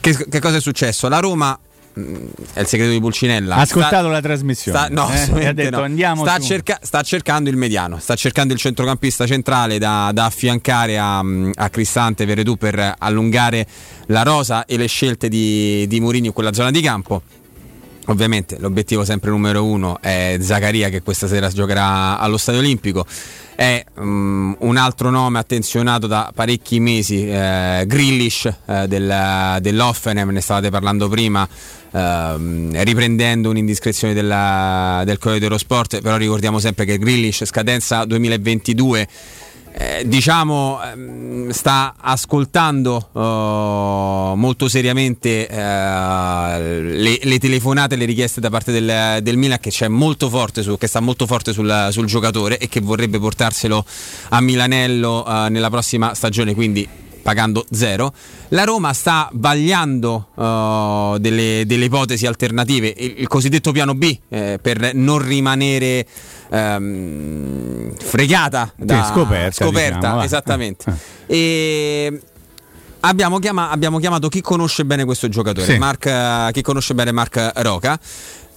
che, 0.00 0.26
che 0.28 0.40
cosa 0.40 0.56
è 0.56 0.60
successo? 0.60 1.08
La 1.08 1.18
Roma. 1.20 1.58
È 1.94 2.60
il 2.60 2.66
segreto 2.66 2.90
di 2.92 3.00
Pulcinella. 3.00 3.56
Ha 3.56 3.60
ascoltato 3.60 3.96
sta- 3.96 4.08
la 4.08 4.20
trasmissione. 4.20 4.78
sta- 4.78 4.88
no, 4.88 5.10
eh? 5.12 5.46
ha 5.46 5.52
detto 5.52 5.76
no. 5.76 5.82
andiamo 5.82 6.24
sta, 6.24 6.38
cerca- 6.38 6.78
sta 6.80 7.02
cercando 7.02 7.50
il 7.50 7.56
mediano, 7.56 7.98
sta 7.98 8.14
cercando 8.14 8.54
il 8.54 8.58
centrocampista 8.58 9.26
centrale 9.26 9.78
da, 9.78 10.10
da 10.12 10.24
affiancare 10.24 10.98
a, 10.98 11.18
a 11.18 11.68
Cristante 11.68 12.24
Veredù 12.24 12.56
per 12.56 12.94
allungare 12.98 13.66
la 14.06 14.22
rosa 14.22 14.64
e 14.64 14.76
le 14.78 14.86
scelte 14.86 15.28
di, 15.28 15.86
di 15.86 16.00
Mourinho 16.00 16.26
in 16.26 16.32
quella 16.32 16.52
zona 16.52 16.70
di 16.70 16.80
campo. 16.80 17.22
Ovviamente 18.06 18.56
l'obiettivo 18.58 19.04
sempre 19.04 19.30
numero 19.30 19.64
uno 19.64 20.00
è 20.00 20.36
Zaccaria 20.40 20.88
che 20.88 21.02
questa 21.02 21.28
sera 21.28 21.48
giocherà 21.48 22.18
allo 22.18 22.36
Stadio 22.36 22.60
Olimpico. 22.60 23.06
È 23.54 23.84
mm, 24.00 24.52
un 24.58 24.76
altro 24.76 25.10
nome 25.10 25.38
attenzionato 25.38 26.06
da 26.06 26.32
parecchi 26.34 26.80
mesi, 26.80 27.28
eh, 27.28 27.84
Grillish 27.86 28.50
eh, 28.66 28.88
del, 28.88 29.58
dell'Offenheim, 29.60 30.30
ne 30.30 30.40
stavate 30.40 30.70
parlando 30.70 31.08
prima, 31.08 31.46
ehm, 31.92 32.82
riprendendo 32.82 33.50
un'indiscrezione 33.50 34.14
della- 34.14 35.02
del 35.04 35.18
Corriere 35.18 35.44
dello 35.44 35.58
Sport, 35.58 36.00
però 36.00 36.16
ricordiamo 36.16 36.58
sempre 36.58 36.84
che 36.84 36.98
Grillish 36.98 37.44
scadenza 37.44 38.04
2022 38.04 39.08
eh, 39.74 40.02
diciamo 40.06 40.80
ehm, 40.82 41.50
sta 41.50 41.94
ascoltando 41.98 43.08
oh, 43.12 44.36
molto 44.36 44.68
seriamente 44.68 45.48
eh, 45.48 46.80
le, 46.82 47.18
le 47.22 47.38
telefonate, 47.38 47.96
le 47.96 48.04
richieste 48.04 48.40
da 48.40 48.50
parte 48.50 48.70
del, 48.72 49.22
del 49.22 49.36
Milan 49.36 49.58
che, 49.58 49.70
su, 49.70 49.86
che 50.78 50.86
sta 50.86 51.00
molto 51.00 51.26
forte 51.26 51.52
sul, 51.52 51.88
sul 51.90 52.06
giocatore 52.06 52.58
e 52.58 52.68
che 52.68 52.80
vorrebbe 52.80 53.18
portarselo 53.18 53.84
a 54.30 54.40
Milanello 54.40 55.26
eh, 55.26 55.48
nella 55.48 55.70
prossima 55.70 56.14
stagione, 56.14 56.54
quindi 56.54 56.86
pagando 57.22 57.64
zero. 57.70 58.12
La 58.48 58.64
Roma 58.64 58.92
sta 58.92 59.28
vagliando 59.32 60.28
eh, 60.36 61.16
delle, 61.20 61.62
delle 61.66 61.84
ipotesi 61.84 62.26
alternative, 62.26 62.94
il, 62.96 63.14
il 63.18 63.26
cosiddetto 63.28 63.72
piano 63.72 63.94
B, 63.94 64.18
eh, 64.28 64.58
per 64.60 64.94
non 64.94 65.24
rimanere 65.24 66.06
ehm, 66.50 67.94
fregata 67.96 68.72
da 68.76 69.04
scoperta, 69.04 69.64
diciamo, 69.66 70.16
va. 70.16 70.24
esattamente. 70.24 70.94
E 71.26 72.20
abbiamo, 73.00 73.38
chiama- 73.38 73.70
abbiamo 73.70 73.98
chiamato 73.98 74.28
chi 74.28 74.40
conosce 74.40 74.84
bene 74.84 75.04
questo 75.04 75.28
giocatore, 75.28 75.66
Sì. 75.66 75.78
Mark, 75.78 76.06
eh, 76.06 76.48
chi 76.52 76.62
conosce 76.62 76.94
bene 76.94 77.12
Mark 77.12 77.52
Roca. 77.56 77.98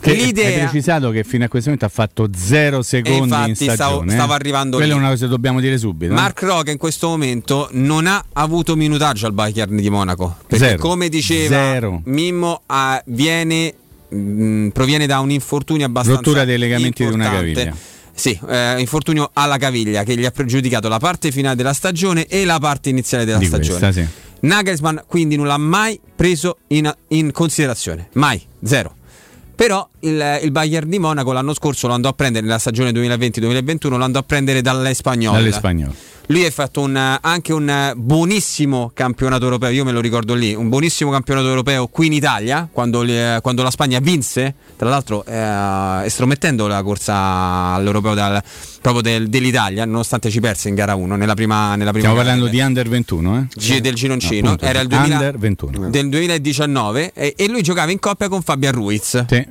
Che 0.06 0.12
Hai 0.12 0.26
L'idea 0.26 0.60
precisato 0.70 1.10
che 1.10 1.24
fino 1.24 1.46
a 1.46 1.48
questo 1.48 1.70
momento 1.72 1.86
ha 1.88 1.90
fatto 1.90 2.30
zero 2.36 2.84
secondi 2.84 3.18
infatti 3.24 3.50
in 3.50 3.56
stagione. 3.56 3.76
stavo- 3.76 4.04
eh? 4.06 4.10
stavo 4.12 4.34
arrivando 4.34 4.78
Quella 4.78 4.94
lì. 4.94 4.98
è 5.00 5.02
una 5.02 5.10
cosa 5.12 5.24
che 5.26 5.32
dobbiamo 5.32 5.60
dire 5.60 5.78
subito. 5.80 6.12
eh? 6.12 6.16
Mark 6.16 6.42
Roca 6.44 6.70
in 6.70 6.78
questo 6.78 7.08
momento 7.08 7.70
non 7.72 8.06
ha 8.06 8.24
avuto 8.34 8.76
minutaggio 8.76 9.26
al 9.26 9.34
Bayern 9.34 9.76
di 9.76 9.90
Monaco. 9.90 10.38
Perché 10.46 10.66
Zero. 10.66 10.78
come 10.80 11.10
diceva 11.10 11.56
Zero. 11.56 12.02
Mimmo 12.06 12.62
ah, 12.68 13.02
viene, 13.08 13.74
mh, 14.10 14.68
proviene 14.68 15.08
da 15.08 15.20
un 15.20 15.32
infortunio 15.32 15.88
abbastanza 15.88 16.22
Rottura 16.22 16.46
dei 16.46 16.60
legamenti 16.60 17.04
di 17.04 17.12
una 17.12 17.26
importante. 17.26 17.54
caviglia. 17.54 17.76
Sì, 18.14 18.40
eh, 18.48 18.80
infortunio 18.80 19.32
alla 19.34 19.58
caviglia 19.58 20.04
che 20.04 20.16
gli 20.16 20.24
ha 20.26 20.32
pregiudicato 20.32 20.88
la 20.88 21.00
parte 21.00 21.32
finale 21.32 21.56
della 21.56 21.74
stagione 21.74 22.28
e 22.28 22.46
la 22.46 22.60
parte 22.60 22.90
iniziale 22.90 23.26
della 23.26 23.40
Di 23.40 23.46
stagione. 23.48 23.80
questa, 23.80 24.02
sì. 24.02 24.08
Nagelsmann 24.42 24.98
quindi 25.08 25.36
non 25.36 25.48
l'ha 25.48 25.58
mai 25.58 26.00
preso 26.16 26.58
in, 26.68 26.94
in 27.10 27.32
considerazione, 27.32 28.10
mai, 28.14 28.40
zero. 28.64 28.94
Però 29.56 29.88
il, 30.08 30.40
il 30.44 30.52
Bayern 30.52 30.90
di 30.90 31.00
Monaco 31.00 31.32
l'anno 31.32 31.54
scorso 31.54 31.88
lo 31.88 31.94
andò 31.94 32.10
a 32.10 32.14
prendere 32.14 32.46
nella 32.46 32.60
stagione 32.60 32.92
2020-2021, 32.92 33.98
lo 33.98 34.04
andò 34.04 34.20
a 34.20 34.24
prendere 34.24 34.62
dall'Espagnol. 34.62 35.34
Dall'Espagnol. 35.34 35.94
Lui 36.30 36.44
ha 36.44 36.50
fatto 36.50 36.82
un, 36.82 36.96
anche 37.22 37.54
un 37.54 37.94
buonissimo 37.96 38.90
campionato 38.96 39.44
europeo, 39.44 39.70
io 39.70 39.84
me 39.86 39.92
lo 39.92 40.00
ricordo 40.02 40.34
lì, 40.34 40.56
un 40.56 40.70
buonissimo 40.70 41.12
campionato 41.12 41.48
europeo 41.48 41.86
qui 41.86 42.08
in 42.08 42.14
Italia, 42.14 42.68
quando, 42.72 43.04
le- 43.04 43.38
quando 43.44 43.62
la 43.62 43.70
Spagna 43.70 44.00
vinse, 44.00 44.56
tra 44.76 44.90
l'altro 44.90 45.24
eh, 45.24 46.06
estromettendo 46.06 46.66
la 46.66 46.82
corsa 46.82 47.14
all'europeo 47.76 48.16
dal- 48.16 48.42
proprio 48.82 49.04
del- 49.04 49.28
dell'Italia, 49.30 49.86
nonostante 49.86 50.32
ci 50.32 50.40
perse 50.40 50.68
in 50.70 50.74
gara 50.74 50.96
1 50.96 51.16
nella 51.16 51.36
prima, 51.36 51.76
nella 51.76 51.92
prima 51.92 52.08
Stiamo 52.08 52.24
parlando 52.24 52.48
di 52.48 52.60
under 52.60 52.90
21, 52.90 53.38
eh? 53.38 53.46
Gi- 53.56 53.82
del 53.82 53.94
gironcino, 53.94 54.48
Appunto, 54.48 54.66
era 54.66 54.80
il 54.80 54.88
2000 54.88 55.14
Under 55.16 55.38
21. 55.38 55.90
del 55.92 56.10
2019 56.10 57.12
e, 57.14 57.34
e 57.38 57.48
lui 57.48 57.62
giocava 57.62 57.92
in 57.92 58.00
coppia 58.00 58.30
con 58.30 58.42
Fabian 58.42 58.74
Ruiz. 58.74 59.26
Sì, 59.28 59.46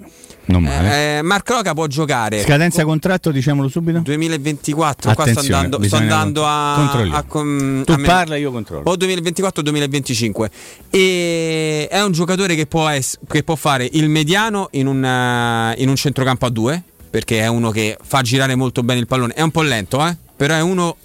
non 0.47 0.63
male. 0.63 1.19
Eh, 1.19 1.23
Mark 1.23 1.49
Roca 1.49 1.73
può 1.73 1.87
giocare 1.87 2.43
Scadenza 2.43 2.85
contratto, 2.85 3.31
diciamolo 3.31 3.69
subito. 3.69 4.01
2024, 4.01 5.15
qua 5.15 5.25
sto 5.25 5.31
Attenzione, 5.33 5.65
andando, 5.65 5.87
sto 5.87 5.97
andando 5.97 6.47
a, 6.47 7.17
a 7.17 7.23
com- 7.23 7.85
Tu 7.85 7.93
a 7.93 7.99
parla, 8.05 8.37
io 8.37 8.51
controllo. 8.51 8.91
O 8.91 8.97
2024 8.97 9.61
o 9.61 9.65
2025. 9.65 10.51
E 10.91 11.89
è 11.91 12.03
un 12.03 12.13
giocatore 12.13 12.55
che 12.55 12.67
può, 12.67 12.89
ess- 12.89 13.19
che 13.27 13.43
può 13.43 13.55
fare 13.55 13.89
il 13.93 14.09
mediano 14.09 14.69
in 14.73 14.87
un, 14.87 15.05
eh, 15.05 15.75
in 15.79 15.89
un 15.89 15.97
centrocampo 15.97 16.47
a 16.47 16.51
due, 16.51 16.83
perché 17.09 17.41
è 17.41 17.47
uno 17.47 17.71
che 17.71 17.97
fa 18.03 18.23
girare 18.23 18.55
molto 18.55 18.83
bene 18.83 19.01
il 19.01 19.07
pallone. 19.07 19.33
È 19.33 19.43
un 19.43 19.51
po' 19.51 19.63
lento, 19.63 20.07
eh? 20.07 20.17
però 20.37 20.55
è 20.55 20.61
uno 20.61 20.97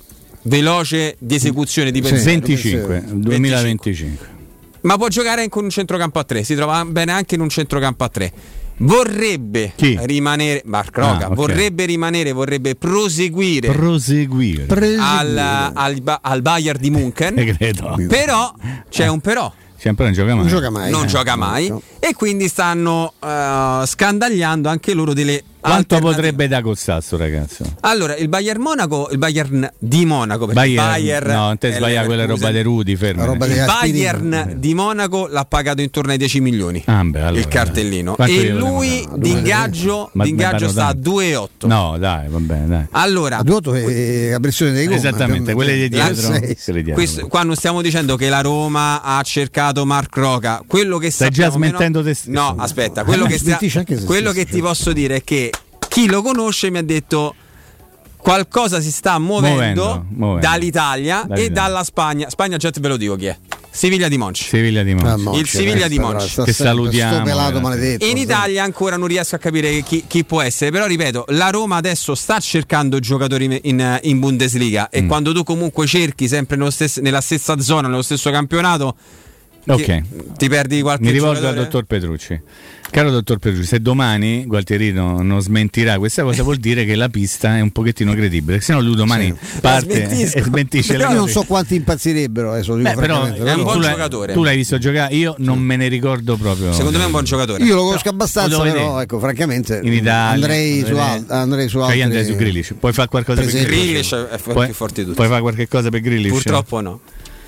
veloce 0.44 1.16
di 1.20 1.36
esecuzione 1.36 1.91
di 1.91 2.02
pensiero. 2.02 2.24
25, 2.24 3.03
2025. 3.07 4.38
Ma 4.82 4.98
può 4.98 5.07
giocare 5.07 5.41
anche 5.41 5.57
in 5.57 5.66
un 5.66 5.70
centrocampo 5.70 6.20
a 6.20 6.24
tre, 6.24 6.44
si 6.44 6.56
trova 6.56 6.86
bene 6.86 7.11
anche 7.11 7.36
in 7.36 7.41
un 7.41 7.49
centrocampo 7.49 8.03
a 8.03 8.10
tre. 8.10 8.32
Vorrebbe 8.80 9.73
rimanere, 10.06 10.61
Mark 10.65 10.95
Roca, 10.97 11.26
Ah, 11.26 11.30
ok. 11.30 11.35
vorrebbe 11.35 11.85
rimanere, 11.85 12.31
vorrebbe 12.31 12.76
proseguire 12.76 13.72
Proseguire. 13.72 14.65
al, 14.99 15.38
al, 15.73 16.19
al 16.22 16.41
Bayern 16.41 16.80
di 16.80 16.89
Munchen. 16.89 17.38
Eh, 17.49 17.53
credo. 17.53 17.95
Però 18.07 18.53
c'è 18.89 19.07
un 19.07 19.19
però. 19.22 19.51
Sempre 19.76 20.06
non 20.06 20.14
gioca 20.14 20.34
mai. 20.34 20.39
Non 20.41 20.47
gioca 20.47 20.69
mai. 20.69 20.91
Non 20.91 21.03
eh. 21.03 21.07
gioca 21.07 21.35
mai 21.38 21.73
e 21.99 22.14
quindi 22.14 22.47
stanno 22.49 23.14
eh, 23.23 23.84
scandagliando 23.85 24.68
anche 24.68 24.93
loro 24.93 25.14
delle 25.14 25.41
Quanto 25.61 25.99
potrebbe 25.99 26.48
da 26.48 26.61
costare 26.61 27.02
sto 27.02 27.18
ragazzo? 27.18 27.65
Allora, 27.81 28.15
il 28.15 28.30
Bayern 28.30 28.61
Monaco, 28.61 29.10
il 29.11 29.18
Bayern 29.18 29.69
di 29.77 30.06
Monaco, 30.06 30.45
perché 30.45 30.61
Bayern, 30.61 30.88
Bayern 30.88 31.31
no, 31.31 31.45
non 31.48 31.57
te 31.57 31.73
sbaglia 31.73 32.06
quella 32.06 32.26
roba 32.26 32.49
dei 32.52 32.64
Rudi, 32.64 32.95
fermo. 32.95 33.34
il 33.34 33.38
Bayern 33.38 34.53
di 34.56 34.73
Monaco 34.73 35.27
l'ha 35.27 35.44
pagato 35.45 35.81
intorno 35.81 36.11
ai 36.11 36.18
10 36.18 36.40
milioni. 36.40 36.81
Ah, 36.86 37.03
beh, 37.03 37.19
allora, 37.22 37.40
il 37.40 37.48
cartellino. 37.48 38.15
E 38.18 38.49
lui 38.52 39.03
dare? 39.03 39.19
di 39.19 39.30
ingaggio, 39.31 40.10
Ma- 40.14 40.23
di 40.23 40.30
ingaggio 40.30 40.65
ma 40.65 40.72
sta 40.72 40.86
a 40.88 40.94
tanto. 40.94 41.10
2,8. 41.22 41.68
No, 41.68 41.98
dai, 41.99 42.27
va 42.30 42.38
bene, 42.40 42.68
dai. 42.68 42.86
Allora, 42.91 43.38
A 43.38 43.44
Duoto 43.44 43.73
è 43.73 44.30
la 44.30 44.40
pressione 44.40 44.72
dei 44.72 44.86
gomma. 44.86 44.98
Esattamente, 44.98 45.53
quelle 45.53 45.73
di 45.76 45.90
dietro. 45.90 46.30
quelle 46.30 46.56
dietro. 46.84 46.94
questo- 46.94 47.27
qua 47.27 47.44
non 47.44 47.56
stiamo 47.56 47.81
dicendo 47.81 48.15
che 48.15 48.30
la 48.30 48.41
Roma 48.41 49.02
ha 49.02 49.22
cercato 49.23 49.86
Mark 49.86 50.15
Roca. 50.15 50.64
Quello 50.65 50.98
che 50.98 51.11
Stai 51.11 51.30
già 51.31 51.52
meno- 51.57 51.77
te 52.02 52.14
stesso. 52.14 52.31
No, 52.31 52.56
aspetta, 52.57 53.03
quello, 53.03 53.27
stesso, 53.30 53.57
che 54.31 54.45
ti 54.45 54.61
posso 54.61 54.94
dire 54.94 55.18
è 55.18 55.23
che 55.23 55.49
chi 55.90 56.07
lo 56.07 56.22
conosce 56.22 56.70
mi 56.70 56.78
ha 56.78 56.84
detto 56.84 57.36
qualcosa 58.18 58.80
si 58.82 58.91
sta 58.91 59.18
muovendo, 59.20 59.56
Muovendo, 59.56 60.06
muovendo. 60.10 60.48
dall'Italia, 60.48 61.24
e 61.24 61.28
Dall'Italia. 61.28 61.49
dalla 61.53 61.84
Spagna. 61.84 62.30
Spagna 62.30 62.57
già 62.57 62.70
te 62.72 62.80
ve 62.80 62.88
lo 62.88 62.98
dico 62.98 63.16
chi 63.16 63.26
è. 63.26 63.38
Siviglia 63.72 64.07
di 64.07 64.18
Monci. 64.18 64.44
Siviglia 64.45 64.82
di 64.84 64.91
Ah, 64.91 64.95
Monci. 64.95 65.24
Monci, 65.24 65.40
il 65.41 65.48
Siviglia 65.48 65.88
di 65.88 65.99
Monci. 65.99 66.41
Che 66.44 66.52
salutiamo, 66.53 67.14
Sto 67.16 67.24
pelato 67.24 67.44
ragazzi. 67.45 67.61
maledetto. 67.64 68.06
In 68.06 68.18
Italia 68.18 68.64
ancora 68.64 68.98
non 68.98 69.07
riesco 69.07 69.36
a 69.36 69.38
capire 69.38 69.82
chi, 69.84 70.03
chi 70.07 70.26
può 70.26 70.41
essere, 70.41 70.72
però 70.72 70.86
ripeto, 70.86 71.26
la 71.30 71.49
Roma 71.49 71.78
adesso 71.78 72.14
sta 72.16 72.40
cercando 72.40 72.99
giocatori 72.99 73.60
in, 73.64 73.99
in 74.03 74.20
Bundesliga 74.20 74.90
e 74.90 75.03
Mm. 75.03 75.07
quando 75.07 75.34
tu 75.34 75.44
comunque 75.44 75.86
cerchi 75.86 76.28
sempre 76.28 76.57
nello 76.57 76.72
stes- 76.72 76.98
nella 76.98 77.22
stessa 77.22 77.60
zona, 77.61 77.88
nello 77.88 78.02
stesso 78.02 78.30
campionato, 78.32 78.95
Ok. 79.68 80.02
ti, 80.38 80.49
perdi 80.49 80.81
qualche 80.81 81.03
Mi 81.03 81.11
rivolgo 81.11 81.36
al 81.48 81.53
giocatore? 81.56 81.64
dottor 81.64 81.84
Petrucci. 81.84 82.41
Caro 82.91 83.11
dottor 83.11 83.38
Petrucci, 83.38 83.68
se 83.68 83.80
domani 83.81 84.45
Gualtierino 84.45 85.22
non 85.22 85.41
smentirà 85.41 85.99
questa 85.99 86.23
cosa, 86.23 86.41
vuol 86.41 86.57
dire 86.57 86.86
che 86.86 86.95
la 86.95 87.07
pista 87.07 87.57
è 87.57 87.61
un 87.61 87.69
pochettino 87.72 88.14
credibile. 88.14 88.61
Se 88.61 88.73
no 88.73 88.81
lui 88.81 88.95
domani 88.95 89.31
parte 89.61 90.07
smentisco. 90.07 90.38
e 90.38 90.41
smentisce 90.41 90.94
Però 90.94 91.10
io 91.11 91.15
non 91.18 91.27
so 91.30 91.44
quanti 91.44 91.76
impazzirebbero 91.76 92.52
adesso, 92.53 92.76
dico 92.76 92.90
Beh, 92.90 92.95
però 92.95 93.26
è 93.26 93.53
un 93.53 93.61
buon 93.61 93.81
giocatore. 93.81 94.34
Tu 94.34 94.41
l'hai 94.44 94.56
visto 94.57 94.80
giocare, 94.80 95.14
io 95.14 95.36
non 95.38 95.60
me 95.60 95.76
ne 95.76 95.88
ricordo 95.88 96.36
proprio. 96.36 96.73
Secondo 96.73 96.98
me 96.98 97.03
è 97.03 97.06
un 97.06 97.11
buon 97.11 97.26
giocatore. 97.26 97.64
Io 97.64 97.76
lo 97.76 97.84
conosco 97.84 98.10
abbastanza, 98.10 98.57
lo 98.57 98.64
però 98.64 99.02
ecco, 99.02 99.19
francamente 99.19 99.81
in 99.84 99.94
Italia 99.94 100.34
andrei 100.34 100.84
su, 100.84 100.95
al- 100.95 101.26
andrei 101.27 101.68
su 101.68 101.73
Cioè, 101.77 101.84
altri. 101.84 101.98
io 101.99 102.03
andrei 102.06 102.26
su 102.26 102.36
Grealish. 102.36 102.73
Puoi 102.80 102.94
fare 102.94 103.07
qualcosa 103.07 103.41
per 103.41 103.49
è 104.31 104.38
f- 104.38 104.52
Puoi- 104.52 104.65
più 104.65 104.73
forte 104.73 104.95
di 105.02 105.03
tutti. 105.03 105.15
Puoi 105.15 105.27
fare 105.27 105.41
qualche 105.41 105.68
cosa 105.68 105.90
per 105.90 105.99
Grealish? 105.99 106.31
Purtroppo 106.31 106.81
no. 106.81 107.02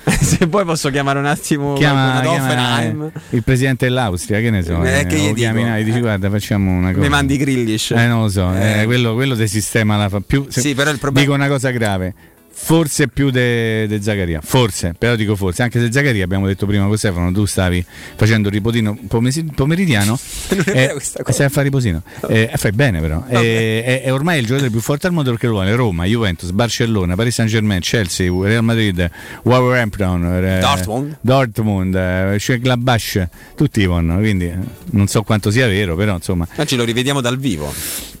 Se 0.20 0.46
poi 0.48 0.64
posso 0.64 0.90
chiamare 0.90 1.18
un 1.18 1.26
attimo 1.26 1.74
Chiama, 1.74 2.20
chiama, 2.22 2.82
eh, 2.82 2.96
il 3.30 3.42
presidente 3.44 3.86
dell'Austria, 3.86 4.40
che 4.40 4.50
ne 4.50 4.62
so. 4.62 4.82
Eh, 4.82 5.06
che 5.06 5.16
gli 5.16 5.34
chiami 5.34 5.62
e 5.78 5.84
dici 5.84 6.00
guarda 6.00 6.28
facciamo 6.30 6.70
una 6.72 6.88
cosa. 6.90 7.00
Mi 7.02 7.08
mandi 7.08 7.36
Grillish. 7.36 7.92
Eh, 7.92 8.06
non 8.06 8.22
lo 8.22 8.28
so, 8.28 8.52
eh, 8.54 8.80
Eh. 8.80 8.84
quello, 8.84 9.14
quello 9.14 9.34
del 9.34 9.48
sistema 9.48 9.96
la 9.96 10.08
fa 10.08 10.20
più. 10.20 10.46
se- 10.48 10.60
Sì, 10.60 10.74
però 10.74 10.90
il 10.90 10.98
problema- 10.98 11.24
Dico 11.26 11.36
una 11.36 11.48
cosa 11.48 11.70
grave. 11.70 12.14
Forse 12.64 13.08
più 13.08 13.30
di 13.30 13.98
Zaccaria, 14.00 14.40
forse, 14.40 14.94
però 14.96 15.16
dico 15.16 15.34
forse, 15.34 15.62
anche 15.62 15.80
se 15.80 15.90
Zaccaria 15.90 16.22
abbiamo 16.22 16.46
detto 16.46 16.64
prima 16.64 16.86
con 16.86 16.96
Stefano, 16.96 17.32
tu 17.32 17.44
stavi 17.44 17.84
facendo 18.14 18.48
il 18.48 18.54
ripotino 18.54 18.96
pomesi- 19.08 19.44
pomeridiano 19.44 20.16
Non 20.54 20.64
è 20.66 20.94
eh, 20.94 21.00
stai 21.00 21.46
a 21.46 21.48
fare 21.48 21.64
riposino, 21.64 22.02
eh, 22.28 22.52
fai 22.54 22.70
bene 22.70 23.00
però, 23.00 23.24
eh, 23.28 23.82
è, 23.82 24.02
è 24.02 24.12
ormai 24.12 24.38
il 24.38 24.46
giocatore 24.46 24.70
più 24.70 24.80
forte 24.80 25.08
al 25.08 25.12
mondo 25.12 25.30
perché 25.30 25.48
lo 25.48 25.54
vuole. 25.54 25.74
Roma, 25.74 26.04
Juventus, 26.04 26.50
Barcellona, 26.50 27.16
Paris 27.16 27.34
Saint 27.34 27.50
Germain, 27.50 27.80
Chelsea, 27.80 28.32
Real 28.32 28.62
Madrid, 28.62 29.10
Wolverhampton, 29.42 30.44
eh, 30.44 30.58
Dortmund. 30.60 31.18
Dortmund, 31.20 31.94
eh, 31.96 32.58
Gladbach, 32.60 33.28
tutti 33.56 33.84
vanno, 33.86 34.18
quindi 34.18 34.52
non 34.90 35.08
so 35.08 35.22
quanto 35.24 35.50
sia 35.50 35.66
vero, 35.66 35.96
però 35.96 36.14
insomma. 36.14 36.46
Oggi 36.56 36.76
lo 36.76 36.84
rivediamo 36.84 37.20
dal 37.20 37.38
vivo. 37.38 37.74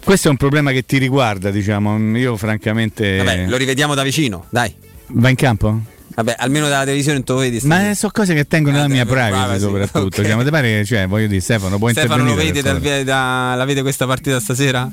Questo 0.04 0.28
è 0.28 0.30
un 0.30 0.36
problema 0.36 0.72
che 0.72 0.84
ti 0.84 0.98
riguarda, 0.98 1.50
diciamo. 1.50 2.16
Io, 2.16 2.36
francamente. 2.36 3.18
Vabbè, 3.18 3.46
lo 3.46 3.56
rivediamo 3.56 3.94
da 3.94 4.02
vicino, 4.02 4.46
dai. 4.50 4.74
Va 5.06 5.28
in 5.28 5.36
campo? 5.36 5.80
Vabbè, 6.14 6.36
almeno 6.38 6.68
dalla 6.68 6.84
televisione 6.84 7.22
tu 7.22 7.34
vedi. 7.36 7.60
Ma 7.64 7.94
sono 7.94 8.12
cose 8.12 8.34
che 8.34 8.46
tengono 8.46 8.76
nella 8.76 8.88
mia 8.88 9.04
privacy, 9.06 9.30
privacy, 9.30 9.60
soprattutto. 9.60 10.20
ok. 10.20 10.26
Cioè, 10.26 10.34
ma 10.36 10.44
ti 10.44 10.50
pare, 10.50 10.84
cioè, 10.84 11.06
voglio 11.06 11.26
dire, 11.26 11.40
Stefano, 11.40 11.78
può 11.78 11.88
Stefano 11.90 12.24
lo 12.24 12.30
intervenire. 12.30 12.62
vede 12.62 12.80
dal, 12.80 13.04
da- 13.04 13.54
la 13.56 13.64
vede 13.64 13.82
questa 13.82 14.06
partita 14.06 14.38
stasera? 14.40 14.90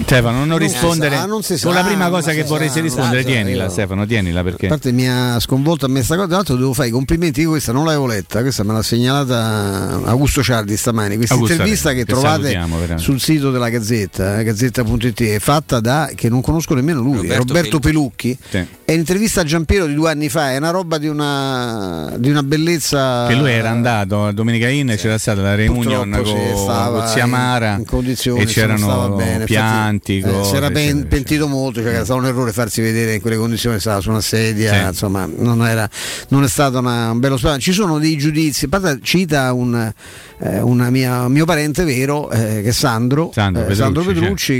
Stefano, 0.00 0.38
non, 0.38 0.46
Non 0.48 0.58
rispondere. 0.58 1.16
sa, 1.16 1.26
non 1.26 1.42
si 1.42 1.58
con 1.60 1.74
la 1.74 1.80
sa, 1.80 1.86
prima 1.86 2.08
cosa 2.08 2.30
che 2.32 2.42
sa, 2.42 2.46
vorresti 2.46 2.78
rispondere, 2.80 3.22
sa, 3.22 3.28
tienila, 3.28 3.64
io- 3.64 3.70
Stefano, 3.70 4.06
tienila 4.06 4.40
A 4.40 4.42
perché. 4.44 4.68
parte 4.68 4.92
mi 4.92 5.08
ha 5.08 5.40
sconvolto 5.40 5.86
a 5.86 5.88
me 5.88 6.04
sta 6.04 6.14
cosa, 6.14 6.26
tra 6.28 6.36
l'altro 6.36 6.54
devo 6.54 6.72
fare 6.72 6.86
i 6.88 6.90
complimenti, 6.92 7.40
io 7.40 7.50
questa 7.50 7.72
non 7.72 7.84
l'avevo 7.84 8.06
letta, 8.06 8.40
questa 8.42 8.62
me 8.62 8.74
l'ha 8.74 8.82
segnalata 8.82 10.00
Augusto 10.04 10.40
Ciardi 10.42 10.76
stamani, 10.76 11.16
questa 11.16 11.34
Augusto, 11.34 11.54
intervista 11.54 11.90
che, 11.90 11.96
che 11.96 12.04
trovate 12.04 12.60
sul 12.96 13.20
sito 13.20 13.50
della 13.50 13.68
Gazzetta, 13.70 14.38
eh, 14.38 14.44
gazzetta.it, 14.44 15.20
è 15.22 15.38
fatta 15.40 15.80
da, 15.80 16.10
che 16.14 16.28
non 16.28 16.42
conosco 16.42 16.74
nemmeno 16.74 17.00
lui, 17.00 17.16
Roberto 17.16 17.44
Roberto, 17.46 17.78
Pelucchi, 17.80 18.38
Sì. 18.50 18.64
è 18.84 18.92
un'intervista 18.92 19.40
a 19.40 19.44
Giampiero 19.44 19.86
di 19.86 19.94
due 19.94 20.10
anni 20.12 20.28
fa, 20.28 20.52
è 20.52 20.57
una 20.58 20.70
roba 20.70 20.98
di 20.98 21.08
una, 21.08 22.12
di 22.16 22.30
una 22.30 22.42
bellezza... 22.42 23.26
Che 23.28 23.34
lui 23.34 23.50
era 23.52 23.70
andato 23.70 24.26
a 24.26 24.32
Domenica 24.32 24.68
Inn 24.68 24.90
e 24.90 24.96
c'era 24.96 25.18
stata 25.18 25.40
la 25.40 25.54
reunion 25.54 26.10
con, 26.10 26.24
sì, 26.24 26.32
con 26.64 27.04
Ziamara 27.06 27.76
in 27.76 27.84
condizioni, 27.84 28.42
e 28.42 28.44
c'erano 28.46 29.10
bene. 29.10 29.44
pianti. 29.44 30.16
Infatti, 30.16 30.38
eh, 30.40 30.44
si 30.44 30.56
era 30.56 30.70
pen- 30.70 31.06
pentito 31.08 31.48
molto, 31.48 31.80
cioè 31.80 31.92
era 31.94 32.04
stato 32.04 32.20
un 32.20 32.26
errore 32.26 32.52
farsi 32.52 32.80
vedere 32.80 33.14
in 33.14 33.20
quelle 33.20 33.36
condizioni, 33.36 33.78
stava 33.80 34.00
su 34.00 34.10
una 34.10 34.20
sedia, 34.20 34.72
Sì. 34.74 34.86
insomma, 34.88 35.28
non, 35.36 35.66
era, 35.66 35.88
non 36.28 36.44
è 36.44 36.48
stato 36.48 36.78
una- 36.78 37.10
un 37.10 37.18
bello 37.18 37.36
spettacolo. 37.36 37.62
Ci 37.62 37.72
sono 37.72 37.98
dei 37.98 38.16
giudizi, 38.16 38.68
cita 39.02 39.52
un 39.52 39.92
eh, 40.40 40.60
una 40.60 40.88
mia- 40.90 41.26
mio 41.28 41.44
parente 41.44 41.82
vero, 41.84 42.30
eh, 42.30 42.60
che 42.62 42.68
è 42.68 42.72
Sandro, 42.72 43.30
Sandro 43.34 43.62
eh, 43.62 43.66
Petrucci, 43.66 43.82
Sandro 43.82 44.02
Petrucci, 44.04 44.52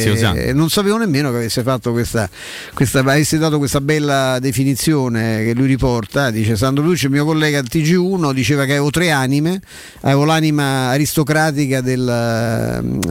Zio 0.00 0.12
che 0.14 0.18
Sandro. 0.18 0.52
non 0.54 0.68
sapevo 0.68 0.96
nemmeno 0.96 1.30
che 1.30 1.36
avesse 1.36 1.62
fatto 1.62 1.92
questa, 1.92 2.28
questa 2.74 2.98
avesse 3.00 3.38
dato 3.38 3.58
questa 3.58 3.80
bella 3.80 4.38
definizione 4.40 5.31
che 5.38 5.52
lui 5.54 5.66
riporta. 5.66 6.30
Dice 6.30 6.56
Sandro 6.56 6.90
il 6.90 6.98
mio 7.10 7.24
collega 7.24 7.58
al 7.58 7.66
TG1, 7.70 8.32
diceva 8.32 8.64
che 8.64 8.72
avevo 8.72 8.90
tre 8.90 9.10
anime, 9.10 9.60
avevo 10.02 10.24
l'anima 10.24 10.88
aristocratica 10.88 11.80
del, 11.80 12.04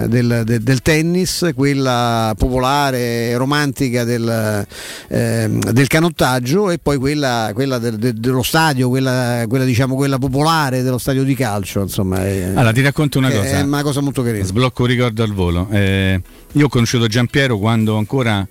del- 0.08 0.42
del- 0.46 0.62
del 0.62 0.82
tennis, 0.82 1.50
quella 1.56 2.34
popolare, 2.38 3.36
romantica 3.38 4.04
del, 4.04 4.66
del 5.08 5.88
canottaggio 5.88 6.70
e 6.70 6.78
poi 6.78 6.98
quella, 6.98 7.52
quella 7.54 7.78
del- 7.78 7.98
del- 7.98 8.14
dello 8.16 8.44
stadio, 8.44 8.90
quella, 8.90 9.46
quella, 9.48 9.66
diciamo, 9.66 9.96
quella 9.96 10.18
popolare 10.18 10.82
dello 10.84 10.98
stadio 10.98 11.24
di 11.24 11.36
calcio. 11.36 11.82
Insomma, 11.82 12.26
è- 12.26 12.52
Allora 12.56 12.72
ti 12.72 12.82
racconto 12.82 13.18
una 13.18 13.30
cosa. 13.30 13.44
È 13.44 13.62
una 13.62 13.84
cosa 13.84 14.02
molto 14.02 14.24
carina. 14.24 14.44
Sblocco 14.46 14.84
un 14.84 14.88
ricordo 14.88 15.24
al 15.24 15.34
volo. 15.34 15.68
Eh, 15.72 16.22
io 16.54 16.66
ho 16.66 16.70
conosciuto 16.70 17.08
Giampiero 17.08 17.58
quando 17.58 17.98
ancora 17.98 18.46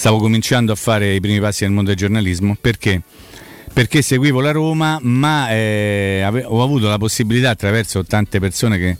stavo 0.00 0.16
cominciando 0.16 0.72
a 0.72 0.76
fare 0.76 1.14
i 1.14 1.20
primi 1.20 1.40
passi 1.40 1.64
nel 1.64 1.74
mondo 1.74 1.90
del 1.90 1.98
giornalismo 1.98 2.56
perché 2.58 3.02
perché 3.72 4.02
seguivo 4.02 4.40
la 4.40 4.50
Roma, 4.50 4.98
ma 5.02 5.50
eh, 5.50 6.22
ave- 6.24 6.44
ho 6.44 6.62
avuto 6.62 6.88
la 6.88 6.98
possibilità 6.98 7.50
attraverso 7.50 8.04
tante 8.04 8.40
persone 8.40 8.78
che, 8.78 8.96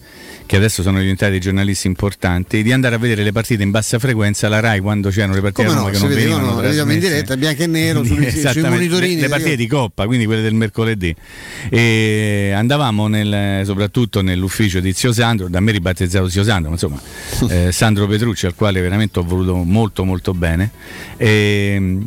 che 0.47 0.57
adesso 0.57 0.83
sono 0.83 1.01
diventati 1.01 1.41
giornalisti 1.41 1.87
importanti 1.87 2.63
di 2.63 2.73
andare 2.73 2.95
a 2.95 2.99
vedere 2.99 3.23
le 3.23 3.33
partite 3.33 3.63
in 3.63 3.71
bassa 3.71 3.99
frequenza 3.99 4.47
alla 4.47 4.61
Rai 4.61 4.81
quando 4.81 5.11
c'erano 5.11 5.35
le 5.35 5.41
partite 5.41 5.67
Come 5.67 5.77
a 5.77 5.81
Roma 5.81 5.91
no, 5.91 5.99
che 5.99 6.03
non 6.03 6.15
venivano 6.15 6.55
vedevamo 6.57 6.93
in 6.93 6.99
diretta, 7.01 7.37
bianco 7.37 7.63
e 7.63 7.67
nero, 7.67 8.05
sui, 8.05 8.31
sui 8.31 8.63
monitorini. 8.63 9.17
le, 9.17 9.21
le 9.23 9.29
partite 9.29 9.57
di 9.57 9.67
coppa, 9.67 10.07
quindi 10.07 10.25
quelle 10.25 10.43
del 10.43 10.55
mercoledì. 10.55 11.15
E 11.69 12.53
andavamo 12.55 13.09
nel- 13.09 13.65
soprattutto 13.65 14.23
nell'ufficio 14.23 14.81
di 14.81 14.93
Zio 14.93 15.13
Sandro, 15.13 15.49
da 15.49 15.61
me 15.61 15.73
ribattezzato 15.73 16.29
Zio 16.29 16.45
Sandro, 16.45 16.71
ma 16.71 16.75
insomma 16.75 17.01
eh, 17.51 17.73
Sandro 17.73 18.07
Petrucci, 18.07 18.47
al 18.47 18.55
quale 18.55 18.81
veramente 18.81 19.19
ho 19.19 19.25
voluto 19.25 19.57
molto 19.57 20.05
molto 20.05 20.33
bene. 20.33 20.71
E, 21.17 21.99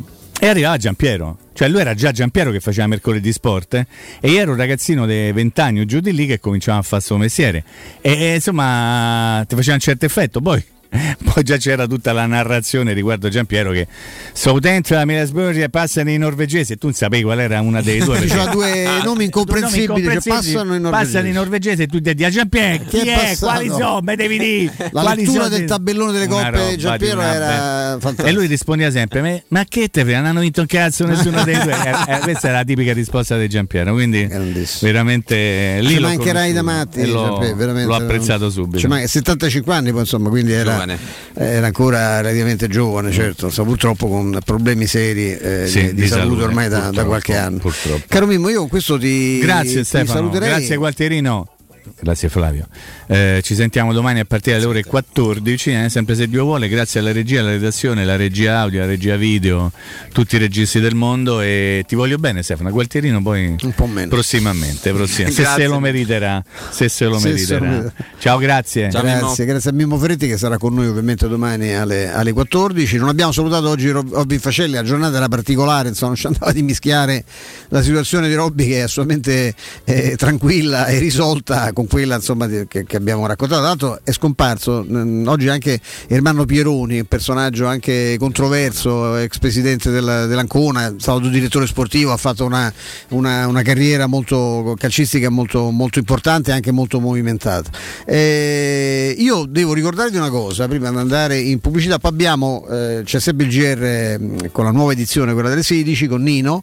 e 0.44 0.48
arrivava 0.48 0.76
Giampiero, 0.76 1.38
cioè 1.54 1.68
lui 1.68 1.80
era 1.80 1.94
già 1.94 2.12
Giampiero 2.12 2.50
che 2.50 2.60
faceva 2.60 2.86
mercoledì 2.86 3.32
sport 3.32 3.72
eh, 3.72 3.86
e 4.20 4.30
io 4.30 4.40
ero 4.40 4.50
un 4.50 4.58
ragazzino 4.58 5.06
di 5.06 5.32
20 5.32 5.60
anni 5.62 5.80
o 5.80 5.86
giù 5.86 6.00
di 6.00 6.12
lì 6.12 6.26
che 6.26 6.38
cominciava 6.38 6.80
a 6.80 6.82
fare 6.82 6.96
il 6.98 7.02
suo 7.02 7.16
mestiere. 7.16 7.64
E, 8.02 8.12
e, 8.12 8.34
insomma 8.34 9.42
ti 9.48 9.54
faceva 9.54 9.76
un 9.76 9.80
certo 9.80 10.04
effetto, 10.04 10.42
poi 10.42 10.62
poi 11.32 11.42
già 11.42 11.56
c'era 11.56 11.86
tutta 11.86 12.12
la 12.12 12.26
narrazione 12.26 12.92
riguardo 12.92 13.28
Giampiero 13.28 13.72
che 13.72 13.86
sto 14.32 14.58
dentro 14.60 14.94
la 14.96 15.04
Middlesbrough 15.04 15.56
e 15.56 15.68
passano 15.68 16.10
i 16.10 16.18
norvegesi 16.18 16.72
e 16.72 16.76
tu 16.76 16.86
non 16.86 16.94
sapevi 16.94 17.22
qual 17.24 17.40
era 17.40 17.60
una 17.60 17.80
dei 17.82 17.98
due. 18.00 18.18
Perché- 18.24 18.50
due 18.50 18.86
Ah, 18.86 19.02
nomi 19.02 19.24
incomprensibili, 19.24 20.02
nomi 20.02 20.20
cioè, 20.20 20.32
passano 20.34 20.74
i 20.74 20.80
norvegesi. 20.80 21.12
Passano 21.12 21.28
i 21.28 21.32
norvegesi 21.32 21.82
e 21.82 21.86
tu 21.86 22.00
ti 22.00 22.12
dici 22.14 22.24
a 22.24 22.30
Giampiero 22.30 22.84
chi, 22.84 22.98
Chi 23.00 23.08
è 23.08 23.30
è? 23.32 23.38
Quali 23.38 23.68
sono? 23.68 24.00
Me 24.02 24.16
devi 24.16 24.38
dire. 24.38 24.72
La 24.92 25.00
Quali 25.02 25.24
lettura 25.24 25.44
sono? 25.44 25.56
del 25.56 25.64
tabellone 25.66 26.12
delle 26.12 26.26
coppe 26.28 26.66
di 26.70 26.76
Giampiero 26.76 27.18
una 27.18 27.34
era 27.34 27.50
fantastica. 27.98 28.28
E 28.28 28.32
lui 28.32 28.46
rispondeva 28.46 28.90
sempre: 28.90 29.20
"Ma- 29.20 29.42
Ma 29.48 29.64
che 29.68 29.88
te 29.88 30.02
frega? 30.02 30.18
Non 30.18 30.26
hanno 30.28 30.40
vinto 30.40 30.60
un 30.60 30.66
cazzo 30.66 31.06
nessuno 31.06 31.42
dei 31.44 31.58
due. 31.58 31.72
Eh, 31.72 32.12
eh, 32.14 32.18
questa 32.20 32.48
è 32.48 32.52
la 32.52 32.64
tipica 32.64 32.92
risposta 32.92 33.36
di 33.38 33.48
Giampiero. 33.48 33.92
Quindi 33.92 34.28
veramente 34.80 35.78
lì 35.80 35.94
Ci 35.94 36.00
mancherai 36.00 36.52
da 36.52 36.62
matti, 36.62 37.06
l'ho, 37.06 37.24
Giampiero, 37.24 37.56
veramente. 37.56 37.88
l'ho 37.88 37.94
apprezzato 37.96 38.50
subito. 38.50 38.78
Ci 38.78 38.86
manca- 38.86 39.06
75 39.06 39.74
anni 39.74 39.90
poi 39.90 40.00
insomma, 40.00 40.28
quindi 40.28 40.52
era, 40.52 40.83
Giovane. 40.84 40.98
era 41.34 41.66
ancora 41.66 42.20
relativamente 42.20 42.68
giovane, 42.68 43.10
certo, 43.12 43.46
insomma, 43.46 43.68
purtroppo 43.68 44.08
con 44.08 44.38
problemi 44.44 44.86
seri 44.86 45.32
eh, 45.36 45.66
Sì, 45.66 45.80
di, 45.80 45.94
di 45.94 46.02
di 46.02 46.06
salute, 46.08 46.26
salute, 46.28 46.42
ormai 46.44 46.68
da, 46.68 46.90
da 46.90 47.04
qualche 47.04 47.36
anno. 47.36 47.58
purtroppo. 47.58 48.04
Caro 48.08 48.26
Mimmo, 48.26 48.48
io 48.48 48.60
con 48.60 48.68
questo 48.68 48.98
ti, 48.98 49.38
Grazie 49.40 49.78
ti 49.80 49.84
Stefano, 49.84 50.18
saluterei. 50.18 50.48
grazie 50.50 50.76
Gualtierino. 50.76 51.48
Grazie 52.00 52.28
Flavio. 52.28 52.66
Eh, 53.06 53.40
ci 53.42 53.54
sentiamo 53.54 53.92
domani 53.92 54.20
a 54.20 54.24
partire 54.24 54.56
dalle 54.56 54.68
ore 54.68 54.84
14, 54.84 55.70
eh, 55.72 55.88
sempre 55.90 56.14
se 56.14 56.28
Dio 56.28 56.44
vuole, 56.44 56.68
grazie 56.68 57.00
alla 57.00 57.12
regia, 57.12 57.40
alla 57.40 57.50
redazione, 57.50 58.02
alla 58.02 58.16
regia 58.16 58.60
audio, 58.60 58.80
alla 58.80 58.88
regia 58.88 59.16
video, 59.16 59.70
tutti 60.12 60.36
i 60.36 60.38
registi 60.38 60.80
del 60.80 60.94
mondo. 60.94 61.40
E 61.42 61.84
ti 61.86 61.94
voglio 61.94 62.16
bene 62.16 62.42
Stefano, 62.42 62.70
Gualtierino 62.70 63.20
poi 63.20 63.56
prossimamente, 64.08 64.92
prossimamente. 64.92 65.42
Se 65.44 65.44
se 65.44 65.66
lo 65.66 65.78
meriterà, 65.78 66.42
se 66.70 66.88
se 66.88 67.04
lo 67.04 67.18
Se 67.18 67.36
se 67.36 67.58
lo 67.58 67.64
meriterà. 67.64 67.92
Ciao, 68.18 68.38
grazie. 68.38 68.88
grazie, 68.88 69.44
grazie 69.44 69.70
a 69.70 69.72
Mimmo 69.74 69.98
Ferretti 69.98 70.26
che 70.26 70.38
sarà 70.38 70.56
con 70.56 70.72
noi 70.72 70.86
ovviamente 70.86 71.28
domani 71.28 71.74
alle, 71.74 72.10
alle 72.10 72.32
14. 72.32 72.96
Non 72.96 73.08
abbiamo 73.08 73.32
salutato 73.32 73.68
oggi 73.68 73.90
Rob- 73.90 74.12
Robby 74.12 74.38
Facelli, 74.38 74.72
la 74.72 74.82
giornata 74.82 75.18
era 75.18 75.28
particolare, 75.28 75.88
insomma, 75.88 76.12
non 76.12 76.20
ci 76.20 76.26
andava 76.28 76.50
di 76.50 76.62
mischiare 76.62 77.24
la 77.68 77.82
situazione 77.82 78.28
di 78.28 78.34
Robby 78.34 78.68
che 78.68 78.78
è 78.78 78.80
assolutamente 78.80 79.54
eh, 79.84 80.16
tranquilla 80.16 80.86
e 80.86 80.98
risolta 80.98 81.72
con 81.74 81.86
quella 81.86 82.14
insomma, 82.14 82.48
che, 82.48 82.66
che 82.86 82.96
abbiamo 82.96 83.26
raccontato. 83.26 83.60
Tra 83.60 83.68
l'altro 83.68 84.00
è 84.02 84.12
scomparso 84.12 84.82
mm, 84.88 85.26
oggi 85.26 85.48
anche 85.48 85.78
Ermanno 86.06 86.46
Pieroni, 86.46 87.04
personaggio 87.04 87.66
anche 87.66 88.16
controverso, 88.18 89.16
ex 89.16 89.38
presidente 89.38 89.90
del- 89.90 90.24
dell'Ancona, 90.28 90.86
è 90.86 90.94
stato 90.96 91.28
direttore 91.28 91.66
sportivo, 91.66 92.12
ha 92.12 92.16
fatto 92.16 92.46
una, 92.46 92.72
una- 93.10 93.46
una 93.46 93.62
carriera 93.62 94.06
molto 94.06 94.74
calcistica 94.78 95.28
molto, 95.28 95.70
molto 95.70 95.98
importante 95.98 96.50
e 96.50 96.54
anche 96.54 96.70
molto 96.72 97.00
movimentata. 97.00 97.68
Eh, 98.06 99.14
io 99.18 99.44
devo 99.46 99.72
ricordarvi 99.74 100.16
una 100.16 100.30
cosa 100.30 100.68
prima 100.68 100.90
di 100.90 100.96
andare 100.96 101.38
in 101.38 101.58
pubblicità. 101.58 101.98
Poi 101.98 102.10
abbiamo, 102.12 102.64
eh, 102.70 103.02
c'è 103.04 103.18
sempre 103.20 103.46
il 103.46 103.50
GR 103.52 104.18
mh, 104.20 104.50
con 104.52 104.64
la 104.64 104.70
nuova 104.70 104.92
edizione, 104.92 105.32
quella 105.32 105.48
delle 105.48 105.62
16, 105.64 106.06
con 106.06 106.22
Nino. 106.22 106.62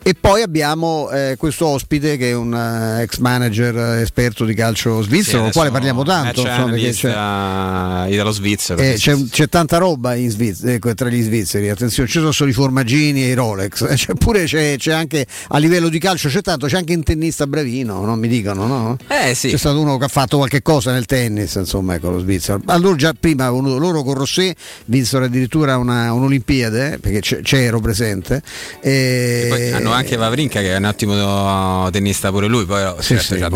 E 0.00 0.14
poi 0.18 0.42
abbiamo 0.42 1.10
eh, 1.10 1.34
questo 1.36 1.66
ospite 1.66 2.16
che 2.16 2.30
è 2.30 2.34
un 2.34 2.54
eh, 2.54 3.02
ex 3.02 3.18
manager 3.18 3.98
esperto 4.00 4.44
di 4.48 4.54
calcio 4.54 5.00
svizzero, 5.02 5.44
del 5.44 5.52
quale 5.52 5.70
parliamo 5.70 6.02
tanto. 6.02 6.40
insomma, 6.40 6.70
perché 6.70 6.90
c'è- 6.90 8.12
italo-svizzero. 8.12 8.80
eh, 8.80 8.94
c'è, 8.96 9.16
c'è 9.30 9.48
tanta 9.48 9.78
roba 9.78 10.14
in 10.14 10.30
Sviz- 10.30 10.64
ecco, 10.64 10.92
tra 10.94 11.08
gli 11.08 11.22
svizzeri, 11.22 11.68
attenzione, 11.68 12.08
ci 12.08 12.18
sono 12.18 12.32
solo 12.32 12.50
i 12.50 12.52
formaggini 12.52 13.22
e 13.22 13.28
i 13.28 13.34
Rolex, 13.34 13.82
eh, 13.82 13.94
c'è 13.96 14.14
pure 14.14 14.44
c'è, 14.44 14.76
c'è 14.76 14.92
anche 14.92 15.26
a 15.48 15.58
livello 15.58 15.88
di 15.88 15.98
calcio, 15.98 16.28
c'è 16.28 16.40
tanto, 16.42 16.66
c'è 16.66 16.76
anche 16.76 16.94
un 16.94 17.02
tennista 17.02 17.46
bravino, 17.46 18.04
non 18.04 18.18
mi 18.18 18.28
dicono, 18.28 18.66
no? 18.66 18.96
Eh 19.08 19.34
sì. 19.34 19.48
C'è 19.50 19.56
stato 19.56 19.80
uno 19.80 19.96
che 19.98 20.04
ha 20.04 20.08
fatto 20.08 20.36
qualche 20.38 20.62
cosa 20.62 20.92
nel 20.92 21.06
tennis, 21.06 21.54
insomma, 21.54 21.94
ecco 21.94 22.10
lo 22.10 22.18
svizzero. 22.20 22.60
Allora 22.66 22.96
già 22.96 23.14
prima 23.18 23.48
loro 23.48 24.02
con 24.02 24.14
Rosset 24.14 24.56
vinsero 24.86 25.24
addirittura 25.24 25.76
una, 25.76 26.12
un'Olimpiade, 26.12 26.94
eh, 26.94 26.98
perché 26.98 27.42
c'ero 27.42 27.80
presente. 27.80 28.42
E 28.80 29.46
Poi 29.48 29.72
hanno 29.72 29.92
anche 29.92 30.16
Vavrinka 30.16 30.60
che 30.60 30.74
è 30.74 30.76
un 30.76 30.84
ottimo 30.84 31.88
tennista 31.90 32.30
pure 32.30 32.46
lui, 32.46 32.64
poi 32.64 32.82
Sì, 32.98 33.14
certo, 33.14 33.34
sì, 33.34 33.40
c'ha 33.40 33.48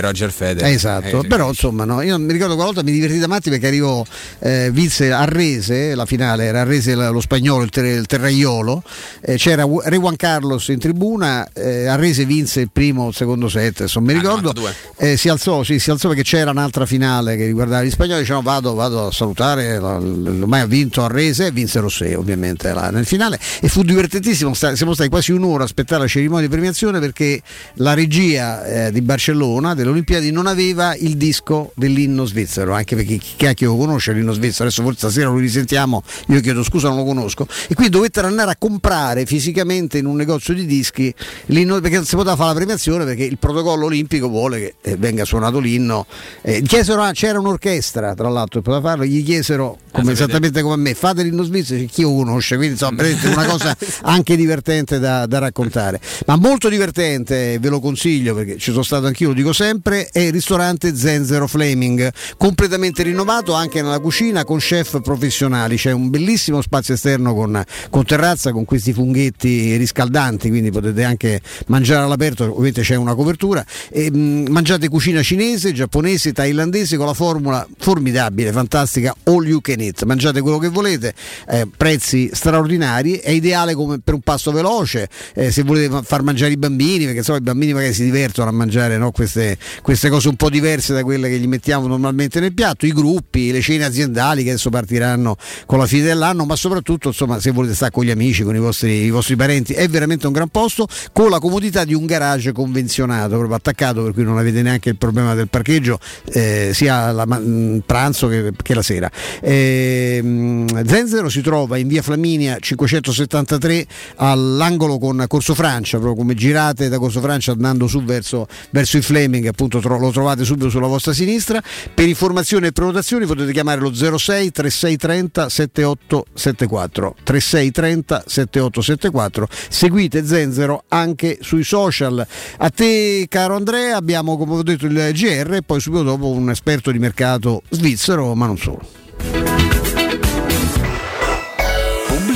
Roger 0.00 0.30
Federer. 0.30 0.70
Esatto, 0.72 1.22
Eh, 1.22 1.26
però 1.26 1.48
insomma 1.48 1.84
no, 1.84 2.00
io 2.02 2.18
mi 2.18 2.32
ricordo 2.32 2.54
quella 2.54 2.70
volta 2.70 2.82
mi 2.82 2.92
divertì 2.92 3.18
da 3.18 3.26
matti 3.26 3.50
perché 3.50 3.66
arrivò 3.66 4.04
eh, 4.40 4.70
vinse 4.72 5.12
a 5.12 5.24
Rese, 5.24 5.94
la 5.94 6.06
finale 6.06 6.44
era 6.44 6.60
a 6.60 6.64
Rese 6.64 6.94
lo 6.94 7.20
spagnolo, 7.20 7.62
il, 7.64 7.70
ter- 7.70 7.84
il 7.96 8.06
terraiolo, 8.06 8.82
eh, 9.20 9.36
c'era 9.36 9.64
Re 9.84 9.96
Juan 9.96 10.16
Carlos 10.16 10.68
in 10.68 10.78
tribuna, 10.78 11.48
eh, 11.52 11.86
a 11.86 11.96
Rese 11.96 12.24
vinse 12.24 12.60
il 12.60 12.70
primo 12.72 13.08
il 13.08 13.14
secondo 13.14 13.48
set, 13.48 13.80
insomma 13.80 14.10
Ah, 14.12 14.14
mi 14.14 14.20
ricordo, 14.20 14.52
eh, 14.96 15.16
si, 15.16 15.28
alzò, 15.28 15.62
sì, 15.62 15.78
si 15.78 15.90
alzò 15.90 16.08
perché 16.08 16.22
c'era 16.22 16.50
un'altra 16.50 16.86
finale 16.86 17.36
che 17.36 17.46
riguardava 17.46 17.82
gli 17.82 17.90
spagnoli, 17.90 18.20
dicevano 18.20 18.44
vado, 18.44 18.74
vado 18.74 19.06
a 19.06 19.12
salutare, 19.12 19.76
ormai 19.78 20.60
ha 20.60 20.66
vinto 20.66 21.02
a 21.04 21.08
Rese 21.08 21.46
e 21.46 21.50
vinse 21.50 21.80
Rosé 21.80 22.14
ovviamente 22.14 22.72
là, 22.72 22.90
nel 22.90 23.06
finale. 23.06 23.38
E 23.60 23.68
fu 23.68 23.82
divertentissimo, 23.82 24.54
sta- 24.54 24.74
siamo 24.76 24.94
stati 24.94 25.08
quasi 25.08 25.32
un'ora 25.32 25.62
a 25.62 25.66
aspettare 25.66 26.02
la 26.02 26.08
cerimonia 26.08 26.46
di 26.46 26.52
premiazione 26.52 26.98
perché 27.00 27.40
la 27.74 27.94
regia 27.94 28.64
eh, 28.86 28.92
di 28.92 29.00
Barcellona 29.00 29.71
delle 29.74 29.90
Olimpiadi 29.90 30.30
non 30.30 30.46
aveva 30.46 30.94
il 30.94 31.16
disco 31.16 31.72
dell'inno 31.74 32.24
svizzero, 32.24 32.74
anche 32.74 32.94
perché 32.96 33.16
chi 33.16 33.34
cacchio 33.36 33.72
lo 33.72 33.76
conosce 33.78 34.12
l'inno 34.12 34.32
svizzero, 34.32 34.64
adesso 34.64 34.82
forse 34.82 34.98
stasera 34.98 35.30
lo 35.30 35.38
risentiamo, 35.38 36.02
io 36.28 36.40
chiedo 36.40 36.62
scusa 36.62 36.88
non 36.88 36.98
lo 36.98 37.04
conosco, 37.04 37.46
e 37.68 37.74
quindi 37.74 37.96
dovettero 37.96 38.26
andare 38.26 38.50
a 38.50 38.56
comprare 38.56 39.26
fisicamente 39.26 39.98
in 39.98 40.06
un 40.06 40.16
negozio 40.16 40.54
di 40.54 40.66
dischi 40.66 41.12
l'inno, 41.46 41.80
perché 41.80 41.96
non 41.96 42.04
si 42.04 42.16
poteva 42.16 42.36
fare 42.36 42.48
la 42.48 42.54
premiazione 42.54 43.04
perché 43.04 43.24
il 43.24 43.38
protocollo 43.38 43.86
olimpico 43.86 44.28
vuole 44.28 44.58
che 44.58 44.74
eh, 44.82 44.96
venga 44.96 45.24
suonato 45.24 45.58
l'inno. 45.58 46.06
Eh, 46.42 46.62
chiesero 46.62 47.08
c'era 47.12 47.38
un'orchestra 47.38 48.14
tra 48.14 48.28
l'altro 48.28 48.60
che 48.60 48.70
poteva 48.70 48.88
farlo, 48.88 49.04
gli 49.04 49.24
chiesero 49.24 49.78
come, 49.90 50.12
esattamente 50.12 50.62
come 50.62 50.74
a 50.74 50.78
me, 50.78 50.94
fate 50.94 51.22
l'inno 51.22 51.42
svizzero, 51.42 51.60
Dice, 51.62 51.86
chi 51.86 52.02
lo 52.02 52.14
conosce, 52.14 52.56
quindi 52.56 52.74
insomma 52.74 53.02
vedete, 53.02 53.28
una 53.28 53.46
cosa 53.46 53.76
anche 54.02 54.36
divertente 54.36 54.98
da, 54.98 55.26
da 55.26 55.38
raccontare, 55.38 56.00
ma 56.26 56.36
molto 56.36 56.68
divertente, 56.68 57.58
ve 57.58 57.68
lo 57.68 57.80
consiglio 57.80 58.34
perché 58.34 58.58
ci 58.58 58.70
sono 58.70 58.82
stato 58.82 59.06
anch'io, 59.06 59.28
lo 59.28 59.34
dico 59.34 59.52
sempre, 59.52 59.61
è 59.62 60.18
il 60.18 60.32
ristorante 60.32 60.96
Zenzero 60.96 61.46
Flaming, 61.46 62.10
completamente 62.36 63.02
rinnovato 63.04 63.52
anche 63.52 63.80
nella 63.80 64.00
cucina 64.00 64.44
con 64.44 64.58
chef 64.58 65.00
professionali, 65.00 65.76
c'è 65.76 65.92
un 65.92 66.10
bellissimo 66.10 66.60
spazio 66.60 66.94
esterno 66.94 67.32
con, 67.34 67.62
con 67.88 68.04
terrazza, 68.04 68.50
con 68.50 68.64
questi 68.64 68.92
funghetti 68.92 69.76
riscaldanti, 69.76 70.48
quindi 70.48 70.70
potete 70.70 71.04
anche 71.04 71.40
mangiare 71.66 72.04
all'aperto, 72.04 72.44
ovviamente 72.44 72.82
c'è 72.82 72.96
una 72.96 73.14
copertura, 73.14 73.64
e, 73.90 74.10
mh, 74.10 74.50
mangiate 74.50 74.88
cucina 74.88 75.22
cinese, 75.22 75.72
giapponese, 75.72 76.32
thailandese 76.32 76.96
con 76.96 77.06
la 77.06 77.14
formula 77.14 77.66
formidabile, 77.78 78.50
fantastica, 78.50 79.14
all 79.24 79.46
you 79.46 79.60
can 79.60 79.80
eat, 79.80 80.02
mangiate 80.04 80.40
quello 80.40 80.58
che 80.58 80.68
volete, 80.68 81.14
eh, 81.48 81.68
prezzi 81.76 82.30
straordinari, 82.32 83.14
è 83.18 83.30
ideale 83.30 83.74
come 83.74 84.00
per 84.00 84.14
un 84.14 84.20
pasto 84.20 84.50
veloce, 84.50 85.08
eh, 85.34 85.50
se 85.50 85.62
volete 85.62 85.88
fa- 85.88 86.02
far 86.02 86.22
mangiare 86.22 86.52
i 86.52 86.56
bambini, 86.56 87.04
perché 87.04 87.18
insomma 87.18 87.38
i 87.38 87.42
bambini 87.42 87.72
magari 87.72 87.92
si 87.92 88.04
divertono 88.04 88.48
a 88.48 88.52
mangiare 88.52 88.96
no, 88.96 89.10
queste, 89.10 89.51
queste 89.82 90.08
cose 90.08 90.28
un 90.28 90.36
po' 90.36 90.50
diverse 90.50 90.92
da 90.92 91.02
quelle 91.02 91.28
che 91.28 91.38
gli 91.38 91.46
mettiamo 91.46 91.86
normalmente 91.86 92.40
nel 92.40 92.52
piatto, 92.52 92.86
i 92.86 92.92
gruppi, 92.92 93.52
le 93.52 93.60
cene 93.60 93.84
aziendali 93.84 94.42
che 94.42 94.50
adesso 94.50 94.70
partiranno 94.70 95.36
con 95.66 95.78
la 95.78 95.86
fine 95.86 96.04
dell'anno, 96.04 96.44
ma 96.44 96.56
soprattutto 96.56 97.08
insomma 97.08 97.40
se 97.40 97.50
volete 97.50 97.74
stare 97.74 97.90
con 97.90 98.04
gli 98.04 98.10
amici, 98.10 98.42
con 98.42 98.54
i 98.54 98.58
vostri, 98.58 99.04
i 99.04 99.10
vostri 99.10 99.36
parenti, 99.36 99.72
è 99.72 99.88
veramente 99.88 100.26
un 100.26 100.32
gran 100.32 100.48
posto 100.48 100.86
con 101.12 101.30
la 101.30 101.38
comodità 101.38 101.84
di 101.84 101.94
un 101.94 102.06
garage 102.06 102.52
convenzionato, 102.52 103.36
proprio 103.36 103.56
attaccato, 103.56 104.02
per 104.02 104.12
cui 104.12 104.24
non 104.24 104.38
avete 104.38 104.62
neanche 104.62 104.88
il 104.88 104.96
problema 104.96 105.34
del 105.34 105.48
parcheggio, 105.48 105.98
eh, 106.32 106.70
sia 106.74 107.12
ma- 107.24 107.38
mh, 107.38 107.82
pranzo 107.86 108.28
che, 108.28 108.52
che 108.62 108.74
la 108.74 108.82
sera. 108.82 109.10
Ehm, 109.40 110.84
Zenzero 110.86 111.28
si 111.28 111.40
trova 111.40 111.76
in 111.76 111.88
via 111.88 112.02
Flaminia 112.02 112.58
573 112.58 113.86
all'angolo 114.16 114.98
con 114.98 115.24
Corso 115.28 115.54
Francia, 115.54 115.98
proprio 115.98 116.16
come 116.16 116.34
girate 116.34 116.88
da 116.88 116.98
Corso 116.98 117.20
Francia 117.20 117.52
andando 117.52 117.86
su 117.86 118.02
verso, 118.04 118.46
verso 118.70 118.96
il 118.96 119.02
Fleming 119.02 119.31
Fleming, 119.32 119.46
appunto 119.46 119.78
tro- 119.80 119.98
lo 119.98 120.10
trovate 120.10 120.44
subito 120.44 120.68
sulla 120.68 120.86
vostra 120.86 121.12
sinistra. 121.14 121.62
Per 121.94 122.06
informazioni 122.06 122.66
e 122.66 122.72
prenotazioni 122.72 123.24
potete 123.24 123.52
chiamare 123.52 123.80
lo 123.80 123.92
06 123.94 124.50
3630 124.50 125.48
7874 125.48 127.16
3630 127.22 128.24
7874. 128.26 129.48
Seguite 129.70 130.26
Zenzero 130.26 130.84
anche 130.88 131.38
sui 131.40 131.64
social. 131.64 132.26
A 132.58 132.70
te 132.70 133.26
caro 133.28 133.56
Andrea 133.56 133.96
abbiamo 133.96 134.36
come 134.36 134.52
ho 134.54 134.62
detto 134.62 134.86
il 134.86 135.10
GR 135.12 135.54
e 135.54 135.62
poi 135.62 135.80
subito 135.80 136.02
dopo 136.02 136.28
un 136.28 136.50
esperto 136.50 136.90
di 136.90 136.98
mercato 136.98 137.62
svizzero, 137.70 138.34
ma 138.34 138.46
non 138.46 138.58
solo. 138.58 139.01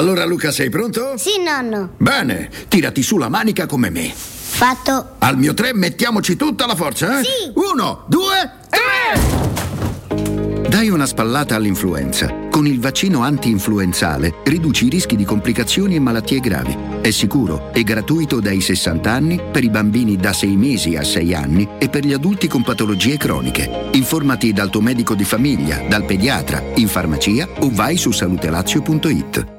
Allora 0.00 0.24
Luca 0.24 0.50
sei 0.50 0.70
pronto? 0.70 1.18
Sì, 1.18 1.42
nonno. 1.44 1.90
Bene, 1.98 2.48
tirati 2.68 3.02
su 3.02 3.18
la 3.18 3.28
manica 3.28 3.66
come 3.66 3.90
me. 3.90 4.10
Fatto. 4.14 5.16
Al 5.18 5.36
mio 5.36 5.52
tre 5.52 5.74
mettiamoci 5.74 6.36
tutta 6.36 6.64
la 6.64 6.74
forza, 6.74 7.20
eh? 7.20 7.22
Sì. 7.22 7.52
Uno, 7.56 8.04
due, 8.08 8.50
tre! 8.70 10.68
Dai 10.70 10.88
una 10.88 11.04
spallata 11.04 11.54
all'influenza. 11.54 12.34
Con 12.48 12.66
il 12.66 12.80
vaccino 12.80 13.20
anti-influenzale 13.20 14.36
riduci 14.44 14.86
i 14.86 14.88
rischi 14.88 15.16
di 15.16 15.26
complicazioni 15.26 15.96
e 15.96 16.00
malattie 16.00 16.40
gravi. 16.40 16.74
È 17.02 17.10
sicuro 17.10 17.70
e 17.74 17.82
gratuito 17.82 18.40
dai 18.40 18.62
60 18.62 19.12
anni 19.12 19.38
per 19.52 19.64
i 19.64 19.68
bambini 19.68 20.16
da 20.16 20.32
6 20.32 20.56
mesi 20.56 20.96
a 20.96 21.04
6 21.04 21.34
anni 21.34 21.68
e 21.78 21.90
per 21.90 22.06
gli 22.06 22.14
adulti 22.14 22.48
con 22.48 22.62
patologie 22.62 23.18
croniche. 23.18 23.90
Informati 23.92 24.54
dal 24.54 24.70
tuo 24.70 24.80
medico 24.80 25.14
di 25.14 25.24
famiglia, 25.24 25.84
dal 25.86 26.06
pediatra, 26.06 26.62
in 26.76 26.88
farmacia 26.88 27.46
o 27.58 27.68
vai 27.70 27.98
su 27.98 28.10
salutelazio.it. 28.12 29.58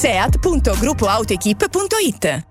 seat.gruppoautoequip.it 0.01 2.50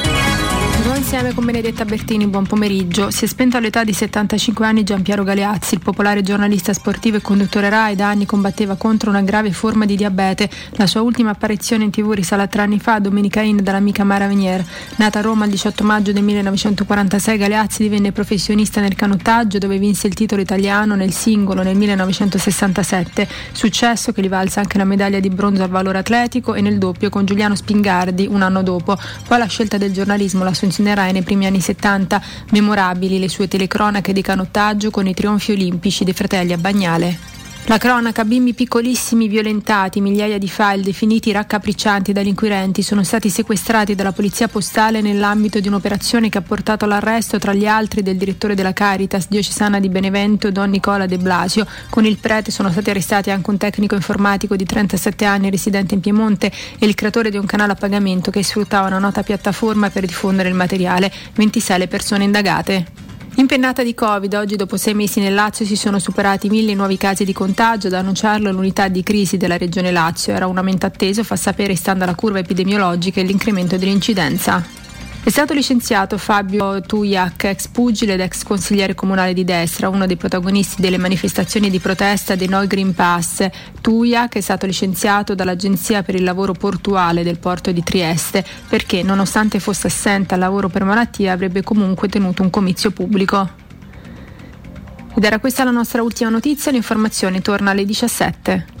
Insieme 1.11 1.35
con 1.35 1.43
Benedetta 1.43 1.83
Bertini, 1.83 2.25
buon 2.25 2.45
pomeriggio. 2.45 3.11
Si 3.11 3.25
è 3.25 3.27
spento 3.27 3.57
all'età 3.57 3.83
di 3.83 3.91
75 3.91 4.65
anni 4.65 4.85
Giampiero 4.85 5.25
Galeazzi, 5.25 5.73
il 5.73 5.81
popolare 5.81 6.21
giornalista 6.21 6.71
sportivo 6.71 7.17
e 7.17 7.21
conduttore 7.21 7.67
RAI, 7.67 7.97
da 7.97 8.07
anni 8.07 8.25
combatteva 8.25 8.75
contro 8.75 9.09
una 9.09 9.21
grave 9.21 9.51
forma 9.51 9.83
di 9.83 9.97
diabete. 9.97 10.49
La 10.77 10.87
sua 10.87 11.01
ultima 11.01 11.31
apparizione 11.31 11.83
in 11.83 11.89
tv 11.89 12.11
risale 12.11 12.43
a 12.43 12.47
tre 12.47 12.61
anni 12.61 12.79
fa 12.79 12.99
Domenica 12.99 13.41
Inn 13.41 13.59
dall'amica 13.59 14.05
Mara 14.05 14.25
Venier. 14.25 14.65
Nata 14.95 15.19
a 15.19 15.21
Roma 15.21 15.43
il 15.43 15.51
18 15.51 15.83
maggio 15.83 16.13
del 16.13 16.23
1946, 16.23 17.37
Galeazzi 17.37 17.83
divenne 17.83 18.13
professionista 18.13 18.79
nel 18.79 18.95
canottaggio 18.95 19.57
dove 19.57 19.77
vinse 19.77 20.07
il 20.07 20.13
titolo 20.13 20.41
italiano 20.41 20.95
nel 20.95 21.11
singolo 21.11 21.61
nel 21.61 21.75
1967, 21.75 23.27
successo 23.51 24.13
che 24.13 24.21
gli 24.21 24.29
valse 24.29 24.61
anche 24.61 24.77
la 24.77 24.85
medaglia 24.85 25.19
di 25.19 25.29
bronzo 25.29 25.61
al 25.61 25.69
valore 25.69 25.97
atletico 25.97 26.53
e 26.53 26.61
nel 26.61 26.77
doppio 26.77 27.09
con 27.09 27.25
Giuliano 27.25 27.55
Spingardi 27.55 28.27
un 28.27 28.41
anno 28.43 28.63
dopo. 28.63 28.97
Poi 29.27 29.37
la 29.37 29.47
scelta 29.47 29.77
del 29.77 29.91
giornalismo 29.91 30.45
la 30.45 30.53
funzionerai 31.01 31.11
nei 31.11 31.23
primi 31.23 31.45
anni 31.47 31.59
70, 31.59 32.21
memorabili 32.51 33.19
le 33.19 33.29
sue 33.29 33.47
telecronache 33.47 34.13
di 34.13 34.21
canottaggio 34.21 34.91
con 34.91 35.07
i 35.07 35.13
trionfi 35.13 35.51
olimpici 35.51 36.03
dei 36.03 36.13
fratelli 36.13 36.53
a 36.53 36.57
Bagnale. 36.57 37.40
La 37.65 37.77
cronaca, 37.77 38.25
bimbi 38.25 38.53
piccolissimi 38.53 39.27
violentati, 39.27 40.01
migliaia 40.01 40.39
di 40.39 40.49
file 40.49 40.81
definiti 40.81 41.31
raccapriccianti 41.31 42.11
dagli 42.11 42.27
inquirenti 42.27 42.81
sono 42.81 43.03
stati 43.03 43.29
sequestrati 43.29 43.93
dalla 43.93 44.11
polizia 44.11 44.47
postale 44.47 44.99
nell'ambito 44.99 45.59
di 45.59 45.67
un'operazione 45.67 46.27
che 46.27 46.39
ha 46.39 46.41
portato 46.41 46.85
all'arresto 46.85 47.37
tra 47.37 47.53
gli 47.53 47.67
altri 47.67 48.01
del 48.01 48.17
direttore 48.17 48.55
della 48.55 48.73
Caritas 48.73 49.27
diocesana 49.29 49.79
di 49.79 49.89
Benevento 49.89 50.49
Don 50.49 50.71
Nicola 50.71 51.05
De 51.05 51.17
Blasio. 51.17 51.65
Con 51.89 52.03
il 52.03 52.17
prete 52.17 52.49
sono 52.49 52.71
stati 52.71 52.89
arrestati 52.89 53.29
anche 53.29 53.49
un 53.51 53.57
tecnico 53.57 53.93
informatico 53.95 54.55
di 54.55 54.65
37 54.65 55.23
anni 55.23 55.51
residente 55.51 55.93
in 55.93 56.01
Piemonte 56.01 56.51
e 56.79 56.85
il 56.85 56.95
creatore 56.95 57.29
di 57.29 57.37
un 57.37 57.45
canale 57.45 57.73
a 57.73 57.75
pagamento 57.75 58.31
che 58.31 58.43
sfruttava 58.43 58.87
una 58.87 58.99
nota 58.99 59.21
piattaforma 59.21 59.91
per 59.91 60.05
diffondere 60.05 60.49
il 60.49 60.55
materiale. 60.55 61.13
26 61.35 61.77
le 61.77 61.87
persone 61.87 62.23
indagate. 62.23 63.10
Impennata 63.35 63.81
di 63.81 63.93
Covid, 63.93 64.33
oggi 64.33 64.55
dopo 64.55 64.75
sei 64.75 64.93
mesi 64.93 65.19
nel 65.21 65.33
Lazio 65.33 65.65
si 65.65 65.75
sono 65.75 65.99
superati 65.99 66.49
mille 66.49 66.73
nuovi 66.73 66.97
casi 66.97 67.23
di 67.23 67.33
contagio, 67.33 67.87
ad 67.87 67.93
annunciarlo 67.93 68.51
l'unità 68.51 68.87
di 68.89 69.03
crisi 69.03 69.37
della 69.37 69.57
regione 69.57 69.91
Lazio. 69.91 70.33
Era 70.33 70.47
un 70.47 70.57
aumento 70.57 70.85
atteso, 70.85 71.23
fa 71.23 71.37
sapere 71.37 71.75
stando 71.75 72.03
alla 72.03 72.13
curva 72.13 72.39
epidemiologica 72.39 73.21
l'incremento 73.21 73.77
dell'incidenza. 73.77 74.80
È 75.23 75.29
stato 75.29 75.53
licenziato 75.53 76.17
Fabio 76.17 76.81
Tuiac, 76.81 77.43
ex 77.43 77.67
pugile 77.67 78.13
ed 78.13 78.21
ex 78.21 78.41
consigliere 78.41 78.95
comunale 78.95 79.33
di 79.33 79.43
destra, 79.43 79.87
uno 79.87 80.07
dei 80.07 80.17
protagonisti 80.17 80.81
delle 80.81 80.97
manifestazioni 80.97 81.69
di 81.69 81.77
protesta 81.77 82.33
dei 82.33 82.47
No 82.47 82.65
Green 82.65 82.95
Pass. 82.95 83.47
Tuiac 83.81 84.33
è 84.33 84.41
stato 84.41 84.65
licenziato 84.65 85.35
dall'Agenzia 85.35 86.01
per 86.01 86.15
il 86.15 86.23
lavoro 86.23 86.53
portuale 86.53 87.21
del 87.21 87.37
porto 87.37 87.71
di 87.71 87.83
Trieste 87.83 88.43
perché, 88.67 89.03
nonostante 89.03 89.59
fosse 89.59 89.87
assente 89.87 90.33
al 90.33 90.39
lavoro 90.39 90.69
per 90.69 90.85
malattia, 90.85 91.33
avrebbe 91.33 91.61
comunque 91.61 92.07
tenuto 92.07 92.41
un 92.41 92.49
comizio 92.49 92.89
pubblico. 92.89 93.47
Ed 95.13 95.23
era 95.23 95.37
questa 95.37 95.63
la 95.63 95.69
nostra 95.69 96.01
ultima 96.01 96.31
notizia, 96.31 96.71
l'informazione 96.71 97.41
torna 97.41 97.69
alle 97.69 97.85
17. 97.85 98.80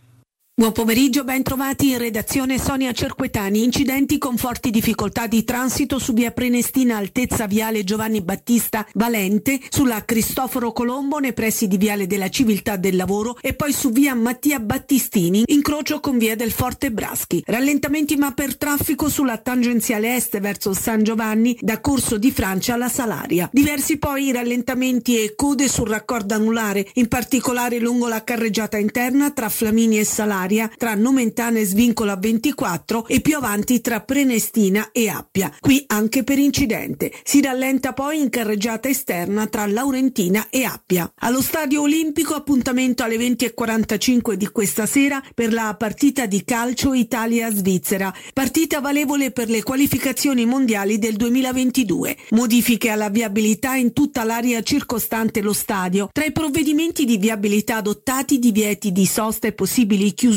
Buon 0.61 0.73
pomeriggio, 0.73 1.23
ben 1.23 1.41
trovati 1.41 1.89
in 1.89 1.97
redazione 1.97 2.59
Sonia 2.59 2.91
Cerquetani. 2.91 3.63
Incidenti 3.63 4.19
con 4.19 4.37
forti 4.37 4.69
difficoltà 4.69 5.25
di 5.25 5.43
transito 5.43 5.97
su 5.97 6.13
via 6.13 6.29
Prenestina, 6.29 6.97
altezza 6.97 7.47
viale 7.47 7.83
Giovanni 7.83 8.21
Battista 8.21 8.85
Valente, 8.93 9.59
sulla 9.69 10.05
Cristoforo 10.05 10.71
Colombo 10.71 11.17
nei 11.17 11.33
pressi 11.33 11.67
di 11.67 11.77
viale 11.77 12.05
della 12.05 12.29
Civiltà 12.29 12.75
del 12.75 12.95
Lavoro 12.95 13.39
e 13.41 13.55
poi 13.55 13.73
su 13.73 13.89
via 13.89 14.13
Mattia 14.13 14.59
Battistini, 14.59 15.45
incrocio 15.47 15.99
con 15.99 16.19
via 16.19 16.35
del 16.35 16.51
Forte 16.51 16.91
Braschi. 16.91 17.41
Rallentamenti 17.43 18.15
ma 18.15 18.31
per 18.31 18.55
traffico 18.55 19.09
sulla 19.09 19.37
tangenziale 19.39 20.15
est 20.15 20.39
verso 20.39 20.75
San 20.75 21.01
Giovanni 21.01 21.57
da 21.59 21.81
Corso 21.81 22.19
di 22.19 22.29
Francia 22.29 22.75
alla 22.75 22.87
Salaria. 22.87 23.49
Diversi 23.51 23.97
poi 23.97 24.31
rallentamenti 24.31 25.23
e 25.23 25.33
code 25.35 25.67
sul 25.67 25.89
raccordo 25.89 26.35
anulare, 26.35 26.87
in 26.93 27.07
particolare 27.07 27.79
lungo 27.79 28.07
la 28.07 28.23
carreggiata 28.23 28.77
interna 28.77 29.31
tra 29.31 29.49
Flamini 29.49 29.97
e 29.97 30.05
Salaria 30.05 30.49
tra 30.77 30.95
Nomentana 30.95 31.59
e 31.59 31.65
Svincola 31.65 32.17
24 32.17 33.07
e 33.07 33.21
più 33.21 33.37
avanti 33.37 33.79
tra 33.79 34.01
Prenestina 34.01 34.89
e 34.91 35.07
Appia. 35.07 35.53
Qui 35.59 35.83
anche 35.87 36.23
per 36.23 36.39
incidente. 36.39 37.11
Si 37.23 37.41
rallenta 37.41 37.93
poi 37.93 38.19
in 38.19 38.29
carreggiata 38.29 38.89
esterna 38.89 39.47
tra 39.47 39.65
Laurentina 39.65 40.47
e 40.49 40.63
Appia. 40.65 41.09
Allo 41.19 41.41
Stadio 41.41 41.81
Olimpico 41.81 42.33
appuntamento 42.33 43.03
alle 43.03 43.15
20.45 43.15 44.33
di 44.33 44.47
questa 44.47 44.85
sera 44.85 45.23
per 45.33 45.53
la 45.53 45.73
partita 45.77 46.25
di 46.25 46.43
calcio 46.43 46.93
Italia-Svizzera. 46.93 48.13
Partita 48.33 48.81
valevole 48.81 49.31
per 49.31 49.49
le 49.49 49.63
qualificazioni 49.63 50.45
mondiali 50.45 50.99
del 50.99 51.15
2022. 51.15 52.17
Modifiche 52.31 52.89
alla 52.89 53.09
viabilità 53.09 53.75
in 53.75 53.93
tutta 53.93 54.25
l'area 54.25 54.61
circostante 54.61 55.41
lo 55.41 55.53
stadio. 55.53 56.09
Tra 56.11 56.25
i 56.25 56.33
provvedimenti 56.33 57.05
di 57.05 57.17
viabilità 57.17 57.77
adottati 57.77 58.37
divieti 58.37 58.91
di 58.91 59.05
sosta 59.05 59.47
e 59.47 59.53
possibili 59.53 60.13
chiusure 60.13 60.30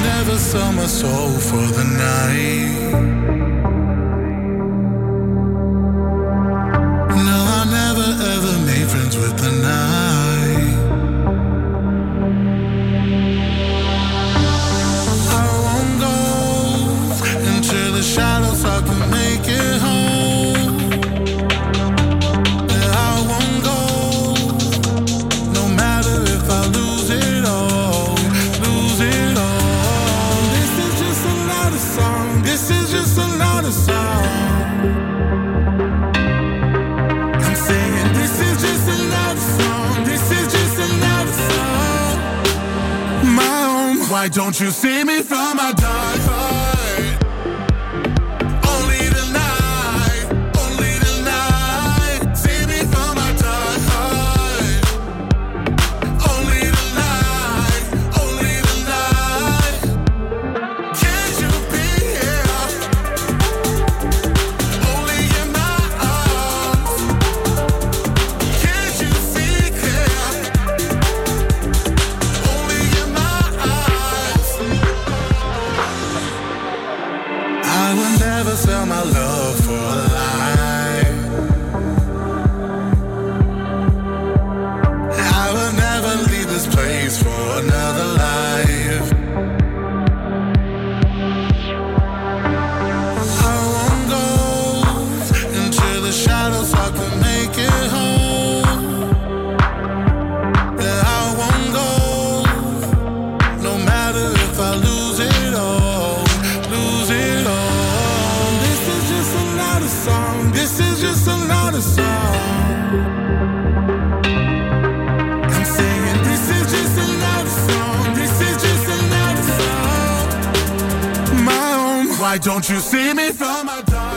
never 0.00 0.38
sell 0.38 0.72
my 0.72 0.86
soul 0.86 1.36
for 1.40 1.68
the 1.72 1.82
night. 1.82 2.87
Why 44.18 44.26
don't 44.26 44.58
you 44.58 44.72
see 44.72 45.04
me 45.04 45.22
from 45.22 45.56
my 45.58 45.72
dark 45.76 46.27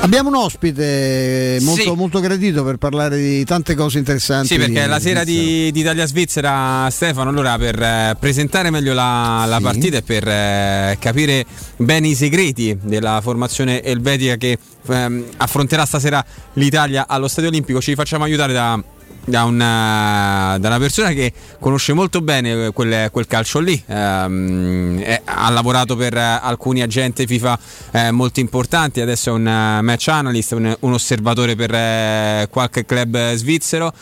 Abbiamo 0.02 0.28
un 0.30 0.36
ospite 0.36 1.58
molto, 1.62 1.82
Sì. 1.82 1.92
molto 1.96 2.20
gradito 2.20 2.64
per 2.66 2.76
parlare 2.78 3.18
di 3.18 3.46
tante 3.46 3.76
cose 3.76 3.98
interessanti. 3.98 4.48
Sì, 4.48 4.58
perché 4.58 4.86
la 4.88 5.00
sera 5.00 5.24
di, 5.24 5.72
di 5.72 5.80
Italia-Svizzera, 5.80 6.90
Stefano, 6.90 7.30
allora 7.30 7.58
per 7.58 7.82
eh, 7.82 8.18
presentare 8.20 8.70
meglio 8.70 8.94
la, 8.94 9.46
la 9.48 9.58
Sì. 9.58 9.64
partita 9.64 9.98
e 9.98 10.02
per 10.02 10.28
eh, 10.28 10.98
capire 11.00 11.46
bene 11.78 12.10
i 12.10 12.16
segreti 12.16 12.78
della 12.82 13.20
formazione 13.22 13.82
elvetica 13.84 14.36
che 14.36 14.58
ehm, 14.88 15.24
affronterà 15.38 15.86
stasera 15.86 16.24
l'Italia 16.54 17.06
allo 17.08 17.28
Stadio 17.30 17.50
Olimpico, 17.50 17.80
ci 17.80 17.96
facciamo 17.96 18.26
aiutare 18.26 18.52
da, 18.52 18.78
da 19.24 19.44
una, 19.44 20.58
da 20.60 20.68
una 20.68 20.80
persona 20.80 21.10
che 21.12 21.32
conosce 21.60 21.94
molto 21.94 22.22
bene 22.22 22.72
quel, 22.72 23.10
quel 23.12 23.28
calcio 23.28 23.60
lì, 23.60 23.82
Ehm, 23.88 25.00
è- 25.02 25.22
ha 25.26 25.50
lavorato 25.50 25.96
per 25.96 26.16
alcuni 26.18 26.82
agenti 26.82 27.26
FIFA 27.26 27.60
eh, 27.92 28.12
molto 28.12 28.40
importanti, 28.40 29.02
adesso 29.02 29.30
è 29.30 29.34
un 29.34 29.48
eh, 29.48 29.82
match 29.82 30.08
analyst, 30.08 30.52
un, 30.54 30.76
un 30.80 30.94
osservatore 30.94 31.56
per 31.56 31.74
eh, 31.74 32.48
qualche 32.50 32.86
club 32.86 33.34
svizzero. 33.34 33.94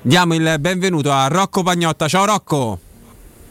Diamo 0.00 0.34
il 0.34 0.56
benvenuto 0.60 1.12
a 1.12 1.26
Rocco 1.28 1.62
Pagnotta. 1.62 2.08
Ciao 2.08 2.24
Rocco! 2.24 2.87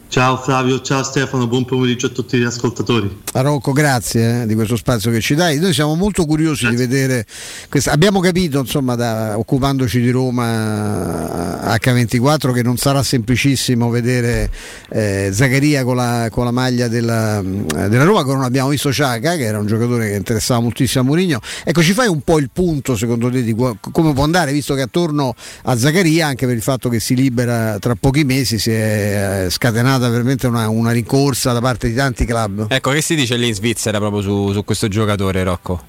Ciao 0.09 0.37
Flavio, 0.37 0.81
ciao 0.81 1.03
Stefano, 1.03 1.47
buon 1.47 1.65
pomeriggio 1.65 2.05
a 2.05 2.09
tutti 2.09 2.37
gli 2.37 2.43
ascoltatori. 2.43 3.23
A 3.33 3.41
Rocco, 3.41 3.73
grazie 3.73 4.43
eh, 4.43 4.45
di 4.45 4.55
questo 4.55 4.77
spazio 4.77 5.11
che 5.11 5.19
ci 5.19 5.35
dai. 5.35 5.59
Noi 5.59 5.73
siamo 5.73 5.95
molto 5.95 6.25
curiosi 6.25 6.67
di 6.69 6.77
vedere 6.77 7.25
questa. 7.69 7.91
Abbiamo 7.91 8.21
capito, 8.21 8.59
insomma, 8.59 8.95
da, 8.95 9.37
occupandoci 9.37 9.99
di 9.99 10.09
Roma 10.09 11.75
H24, 11.75 12.53
che 12.53 12.63
non 12.63 12.77
sarà 12.77 13.03
semplicissimo 13.03 13.89
vedere 13.89 14.49
eh, 14.89 15.29
Zaccaria 15.33 15.83
con 15.83 15.97
la, 15.97 16.29
con 16.31 16.45
la 16.45 16.51
maglia 16.51 16.87
della, 16.87 17.41
della 17.43 18.03
Roma, 18.03 18.23
che 18.23 18.31
non 18.31 18.43
abbiamo 18.43 18.69
visto 18.69 18.93
Ciaca, 18.93 19.35
che 19.35 19.43
era 19.43 19.59
un 19.59 19.67
giocatore 19.67 20.09
che 20.09 20.15
interessava 20.15 20.61
moltissimo 20.61 21.03
a 21.03 21.05
Mourinho. 21.05 21.39
Ecco, 21.65 21.83
ci 21.83 21.91
fai 21.91 22.07
un 22.07 22.21
po' 22.21 22.39
il 22.39 22.49
punto, 22.51 22.95
secondo 22.95 23.29
te, 23.29 23.43
di 23.43 23.53
come 23.53 24.13
può 24.13 24.23
andare, 24.23 24.53
visto 24.53 24.73
che 24.73 24.81
attorno 24.81 25.35
a 25.63 25.77
Zaccaria, 25.77 26.27
anche 26.27 26.45
per 26.47 26.55
il 26.55 26.63
fatto 26.63 26.87
che 26.87 27.01
si 27.01 27.13
libera 27.13 27.77
tra 27.77 27.93
pochi 27.95 28.23
mesi, 28.23 28.57
si 28.57 28.71
è 28.71 29.45
eh, 29.45 29.49
scatenata 29.97 30.09
veramente 30.09 30.47
una, 30.47 30.69
una 30.69 30.91
rincorsa 30.91 31.51
da 31.51 31.59
parte 31.59 31.87
di 31.89 31.95
tanti 31.95 32.25
club. 32.25 32.67
Ecco, 32.69 32.91
che 32.91 33.01
si 33.01 33.15
dice 33.15 33.35
lì 33.35 33.47
in 33.47 33.53
Svizzera 33.53 33.97
proprio 33.97 34.21
su, 34.21 34.51
su 34.53 34.63
questo 34.63 34.87
giocatore, 34.87 35.43
Rocco? 35.43 35.83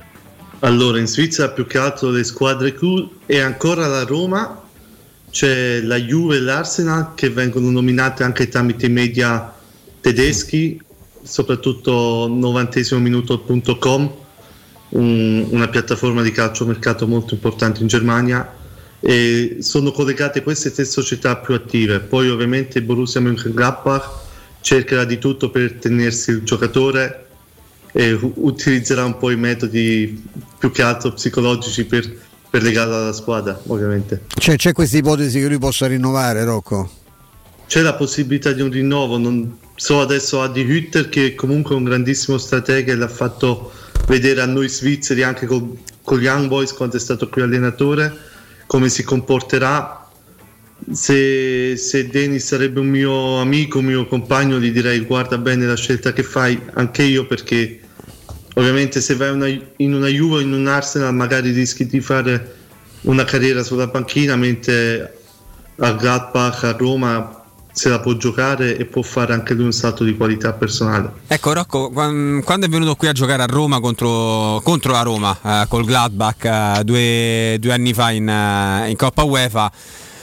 Allora, 0.60 0.98
in 0.98 1.06
Svizzera 1.06 1.51
più 1.51 1.66
che 1.66 1.78
altro 1.78 2.10
le 2.10 2.24
squadre 2.24 2.74
clou 2.74 3.10
e 3.26 3.40
ancora 3.40 3.86
la 3.86 4.02
Roma, 4.05 4.62
c'è 5.30 5.80
la 5.82 5.97
Juve 5.97 6.36
e 6.36 6.40
l'Arsenal 6.40 7.14
che 7.14 7.30
vengono 7.30 7.70
nominate 7.70 8.24
anche 8.24 8.48
tramite 8.48 8.86
i 8.86 8.90
media 8.90 9.55
tedeschi, 10.01 10.80
soprattutto 11.22 12.28
90minuto.com, 12.28 14.12
un- 14.90 15.47
una 15.51 15.68
piattaforma 15.68 16.22
di 16.22 16.32
calciomercato 16.32 17.06
molto 17.06 17.35
importante 17.35 17.82
in 17.82 17.89
Germania 17.89 18.56
e 19.00 19.58
sono 19.60 19.92
collegate 19.92 20.42
queste 20.42 20.72
tre 20.72 20.84
società 20.84 21.36
più 21.36 21.54
attive. 21.54 22.00
Poi 22.00 22.28
ovviamente 22.30 22.78
il 22.78 22.84
Borussia 22.84 23.20
Mönchengladbach 23.20 24.08
cercherà 24.60 25.04
di 25.04 25.18
tutto 25.18 25.50
per 25.50 25.74
tenersi 25.74 26.30
il 26.30 26.42
giocatore 26.42 27.26
e 27.92 28.12
utilizzerà 28.20 29.04
un 29.04 29.16
po' 29.16 29.30
i 29.30 29.36
metodi 29.36 30.22
più 30.58 30.70
che 30.70 30.82
altro 30.82 31.12
psicologici 31.12 31.84
per, 31.84 32.16
per 32.50 32.62
legarlo 32.62 32.96
alla 32.96 33.12
squadra, 33.12 33.58
ovviamente. 33.66 34.24
C'è, 34.34 34.56
c'è 34.56 34.72
questa 34.72 34.98
ipotesi 34.98 35.40
che 35.40 35.48
lui 35.48 35.58
possa 35.58 35.86
rinnovare, 35.86 36.44
Rocco? 36.44 36.90
C'è 37.66 37.80
la 37.82 37.94
possibilità 37.94 38.52
di 38.52 38.62
un 38.62 38.70
rinnovo, 38.70 39.18
non 39.18 39.58
so 39.74 40.00
adesso 40.00 40.42
a 40.42 40.48
Di 40.48 40.62
Hütter 40.62 41.08
che 41.08 41.34
comunque 41.34 41.74
è 41.74 41.78
un 41.78 41.84
grandissimo 41.84 42.38
stratega 42.38 42.92
e 42.92 42.96
l'ha 42.96 43.08
fatto 43.08 43.72
vedere 44.06 44.40
a 44.40 44.46
noi 44.46 44.68
svizzeri 44.68 45.22
anche 45.22 45.46
con, 45.46 45.76
con 46.02 46.18
gli 46.18 46.24
Young 46.24 46.48
Boys 46.48 46.72
quando 46.72 46.96
è 46.96 47.00
stato 47.00 47.28
qui 47.28 47.42
allenatore, 47.42 48.16
come 48.69 48.89
si 48.90 49.03
comporterà. 49.03 50.07
Se, 50.93 51.77
se 51.77 52.07
Denis 52.07 52.47
sarebbe 52.47 52.78
un 52.78 52.86
mio 52.86 53.40
amico, 53.40 53.78
un 53.78 53.86
mio 53.86 54.07
compagno, 54.07 54.61
gli 54.61 54.70
direi 54.70 55.01
guarda 55.01 55.36
bene 55.36 55.66
la 55.66 55.74
scelta 55.74 56.12
che 56.12 56.23
fai, 56.23 56.61
anche 56.74 57.03
io 57.03 57.27
perché 57.27 57.81
ovviamente 58.55 59.01
se 59.01 59.15
vai 59.16 59.31
una- 59.31 59.49
in 59.77 59.95
una 59.95 60.07
Juve 60.07 60.36
o 60.36 60.40
in 60.40 60.53
un 60.53 60.66
Arsenal 60.69 61.15
magari 61.15 61.51
rischi 61.51 61.86
di 61.86 62.01
fare 62.01 62.55
una 63.03 63.24
carriera 63.24 63.62
sulla 63.65 63.89
panchina 63.89 64.36
mentre 64.36 65.19
a 65.78 65.93
Gladbach, 65.93 66.65
a 66.65 66.73
Roma 66.73 67.38
se 67.78 67.88
la 67.88 68.00
può 68.00 68.14
giocare 68.16 68.76
e 68.76 68.86
può 68.86 69.02
fare 69.02 69.32
anche 69.32 69.55
lui 69.55 69.66
un 69.66 69.72
salto 69.72 70.02
di 70.02 70.16
qualità 70.16 70.52
personale. 70.52 71.12
Ecco 71.28 71.52
Rocco, 71.52 71.90
quan- 71.90 72.42
quando 72.44 72.66
è 72.66 72.68
venuto 72.68 72.96
qui 72.96 73.06
a 73.06 73.12
giocare 73.12 73.40
a 73.42 73.46
Roma 73.46 73.78
contro, 73.78 74.60
contro 74.64 74.90
la 74.90 75.02
Roma, 75.02 75.38
eh, 75.40 75.66
col 75.68 75.84
Gladbach 75.84 76.44
eh, 76.44 76.82
due, 76.82 77.56
due 77.60 77.72
anni 77.72 77.92
fa 77.94 78.10
in, 78.10 78.28
eh, 78.28 78.90
in 78.90 78.96
Coppa 78.96 79.22
UEFA, 79.22 79.70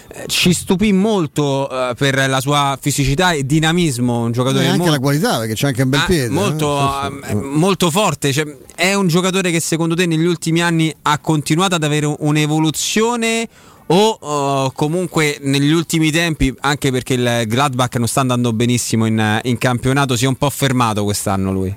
eh, 0.10 0.24
ci 0.28 0.52
stupì 0.54 0.92
molto 0.92 1.70
eh, 1.70 1.94
per 1.96 2.28
la 2.28 2.42
sua 2.42 2.78
fisicità 2.80 3.32
e 3.32 3.46
dinamismo, 3.46 4.24
un 4.26 4.34
giocatore 4.34 4.64
E 4.64 4.68
anche 4.68 4.78
molto- 4.80 4.92
la 4.94 5.00
qualità, 5.00 5.38
perché 5.38 5.54
c'è 5.54 5.68
anche 5.68 5.82
un 5.84 5.90
bel 5.90 6.00
Ah, 6.02 6.06
piede. 6.06 6.30
molto, 6.30 6.78
eh? 7.04 7.30
eh, 7.32 7.36
molto 7.36 7.90
forte. 7.90 8.34
Cioè, 8.34 8.46
è 8.76 8.94
un 8.96 9.08
giocatore 9.08 9.50
che 9.52 9.62
secondo 9.62 9.96
te 9.96 10.06
negli 10.06 10.26
ultimi 10.26 10.62
anni 10.62 10.94
ha 11.04 11.18
continuato 11.20 11.76
ad 11.76 11.84
avere 11.84 12.14
un'evoluzione 12.20 13.48
o 13.88 14.20
eh, 14.22 14.72
comunque 14.74 15.38
negli 15.42 15.72
ultimi 15.72 16.12
tempi, 16.12 16.54
anche 16.62 16.92
perché 16.92 17.14
il 17.14 17.44
Gladbach 17.48 17.96
non 17.98 18.08
sta 18.08 18.22
andando 18.22 18.54
benissimo 18.54 19.06
in, 19.06 19.40
in 19.44 19.58
campionato, 19.58 20.16
si 20.16 20.26
è 20.26 20.28
un 20.28 20.36
po' 20.36 20.50
fermato 20.50 21.04
quest'anno 21.04 21.52
lui? 21.52 21.76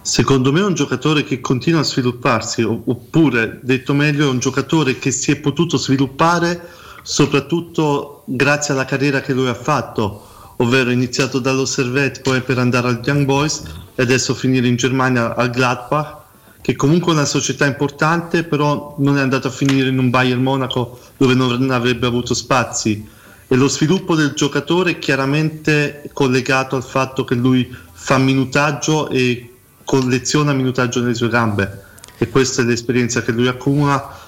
Secondo 0.00 0.52
me 0.52 0.60
è 0.60 0.64
un 0.64 0.74
giocatore 0.74 1.24
che 1.24 1.40
continua 1.40 1.80
a 1.80 1.84
svilupparsi, 1.84 2.62
oppure 2.62 3.60
detto 3.62 3.94
meglio, 3.94 4.26
è 4.26 4.30
un 4.30 4.38
giocatore 4.38 4.98
che 4.98 5.10
si 5.10 5.30
è 5.30 5.36
potuto 5.36 5.78
sviluppare 5.78 6.82
soprattutto 7.04 8.22
grazie 8.26 8.72
alla 8.72 8.86
carriera 8.86 9.20
che 9.20 9.32
lui 9.32 9.48
ha 9.48 9.54
fatto, 9.54 10.26
ovvero 10.56 10.90
iniziato 10.90 11.38
dallo 11.38 11.66
Servette, 11.66 12.20
poi 12.20 12.40
per 12.40 12.58
andare 12.58 12.88
al 12.88 13.00
Young 13.04 13.24
Boys 13.24 13.62
e 13.94 14.02
adesso 14.02 14.34
finire 14.34 14.66
in 14.66 14.76
Germania 14.76 15.34
al 15.34 15.50
Gladbach, 15.50 16.22
che 16.64 16.76
comunque 16.76 17.12
è 17.12 17.16
una 17.16 17.26
società 17.26 17.66
importante, 17.66 18.42
però 18.42 18.94
non 18.96 19.18
è 19.18 19.20
andato 19.20 19.48
a 19.48 19.50
finire 19.50 19.90
in 19.90 19.98
un 19.98 20.08
Bayern 20.08 20.42
Monaco 20.42 20.98
dove 21.18 21.34
non 21.34 21.70
avrebbe 21.70 22.06
avuto 22.06 22.32
spazi. 22.32 23.06
E 23.46 23.54
lo 23.54 23.68
sviluppo 23.68 24.14
del 24.14 24.32
giocatore 24.32 24.92
è 24.92 24.98
chiaramente 24.98 26.08
collegato 26.14 26.74
al 26.74 26.82
fatto 26.82 27.24
che 27.24 27.34
lui 27.34 27.70
fa 27.92 28.16
minutaggio 28.16 29.10
e 29.10 29.56
colleziona 29.84 30.54
minutaggio 30.54 31.02
nelle 31.02 31.12
sue 31.12 31.28
gambe. 31.28 31.82
E 32.16 32.30
questa 32.30 32.62
è 32.62 32.64
l'esperienza 32.64 33.20
che 33.20 33.32
lui 33.32 33.46
accumula 33.46 34.18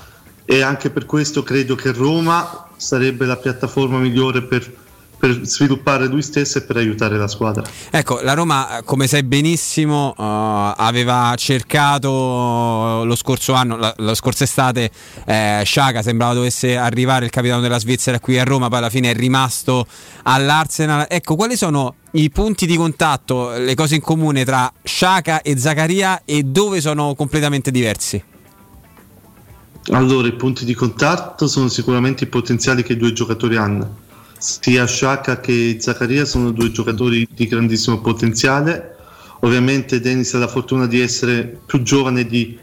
e 0.44 0.60
anche 0.60 0.90
per 0.90 1.06
questo 1.06 1.42
credo 1.42 1.74
che 1.74 1.90
Roma 1.90 2.68
sarebbe 2.76 3.24
la 3.24 3.38
piattaforma 3.38 3.96
migliore 3.96 4.42
per, 4.42 4.70
per 5.18 5.40
sviluppare 5.44 6.06
lui 6.06 6.22
stesso 6.22 6.58
e 6.58 6.62
per 6.62 6.76
aiutare 6.76 7.16
la 7.16 7.28
squadra. 7.28 7.64
Ecco, 7.90 8.20
la 8.22 8.34
Roma, 8.34 8.78
eh, 8.78 8.84
come 8.84 9.06
sai 9.06 9.22
benissimo, 9.22 10.14
eh, 10.16 10.22
aveva 10.76 11.34
cercato 11.36 13.02
lo 13.04 13.14
scorso 13.16 13.54
anno, 13.54 13.76
la, 13.76 13.94
la 13.98 14.14
scorsa 14.14 14.44
estate, 14.44 14.90
eh, 15.24 15.62
Sciaga 15.64 16.02
sembrava 16.02 16.34
dovesse 16.34 16.76
arrivare 16.76 17.24
il 17.24 17.30
capitano 17.30 17.60
della 17.60 17.78
Svizzera 17.78 18.20
qui 18.20 18.38
a 18.38 18.44
Roma, 18.44 18.68
poi 18.68 18.78
alla 18.78 18.90
fine 18.90 19.10
è 19.10 19.14
rimasto 19.14 19.86
all'Arsenal. 20.24 21.06
Ecco, 21.08 21.34
quali 21.34 21.56
sono 21.56 21.94
i 22.12 22.30
punti 22.30 22.66
di 22.66 22.76
contatto, 22.76 23.56
le 23.56 23.74
cose 23.74 23.94
in 23.94 24.00
comune 24.02 24.44
tra 24.44 24.70
Sciaga 24.82 25.42
e 25.42 25.58
Zaccaria 25.58 26.22
e 26.24 26.42
dove 26.42 26.80
sono 26.80 27.14
completamente 27.14 27.70
diversi? 27.70 28.22
Allora, 29.90 30.26
i 30.26 30.32
punti 30.32 30.64
di 30.64 30.74
contatto 30.74 31.46
sono 31.46 31.68
sicuramente 31.68 32.24
i 32.24 32.26
potenziali 32.26 32.82
che 32.82 32.94
i 32.94 32.96
due 32.96 33.12
giocatori 33.12 33.56
hanno. 33.56 34.04
Sia 34.46 34.86
Sciacca 34.86 35.40
che 35.40 35.76
Zaccaria 35.80 36.24
sono 36.24 36.52
due 36.52 36.70
giocatori 36.70 37.26
di 37.28 37.48
grandissimo 37.48 38.00
potenziale. 38.00 38.94
Ovviamente 39.40 39.98
Dennis 39.98 40.34
ha 40.34 40.38
la 40.38 40.46
fortuna 40.46 40.86
di 40.86 41.00
essere 41.00 41.58
più 41.66 41.82
giovane 41.82 42.24
di 42.24 42.56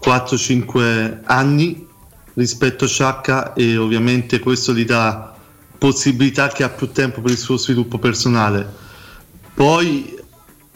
4-5 0.00 1.22
anni 1.24 1.86
rispetto 2.34 2.84
a 2.84 2.88
Sciacca 2.88 3.52
e 3.52 3.76
ovviamente 3.76 4.38
questo 4.38 4.72
gli 4.72 4.84
dà 4.84 5.34
possibilità 5.76 6.48
che 6.48 6.62
ha 6.62 6.68
più 6.68 6.92
tempo 6.92 7.20
per 7.20 7.32
il 7.32 7.38
suo 7.38 7.56
sviluppo 7.56 7.98
personale. 7.98 8.72
Poi 9.54 10.16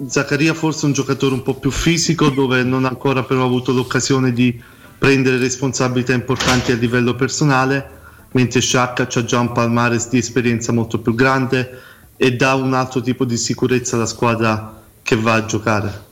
Zaccaria 0.09 0.55
forse 0.55 0.83
è 0.83 0.87
un 0.87 0.93
giocatore 0.93 1.35
un 1.35 1.43
po' 1.43 1.55
più 1.55 1.71
fisico 1.71 2.31
dove 2.31 2.65
non 2.65 2.85
ha 2.85 2.89
ancora 2.89 3.23
però 3.23 3.45
avuto 3.45 3.73
l'occasione 3.73 4.33
di 4.33 4.61
prendere 4.99 5.39
responsabilità 5.39 6.13
importanti 6.15 6.73
a 6.73 6.77
livello 6.77 7.15
personale, 7.15 7.98
mentre 8.33 8.61
Sciacca 8.61 9.03
ha 9.03 9.25
già 9.25 9.41
un 9.41 9.53
palmares 9.53 10.09
di 10.09 10.19
esperienza 10.19 10.73
molto 10.73 11.01
più 11.01 11.15
grande 11.15 11.81
e 12.17 12.35
dà 12.37 12.55
un 12.55 12.75
altro 12.75 13.01
tipo 13.01 13.25
di 13.25 13.37
sicurezza 13.37 13.97
alla 13.97 14.07
squadra 14.07 14.83
che 15.03 15.17
va 15.17 15.35
a 15.35 15.45
giocare. 15.45 16.07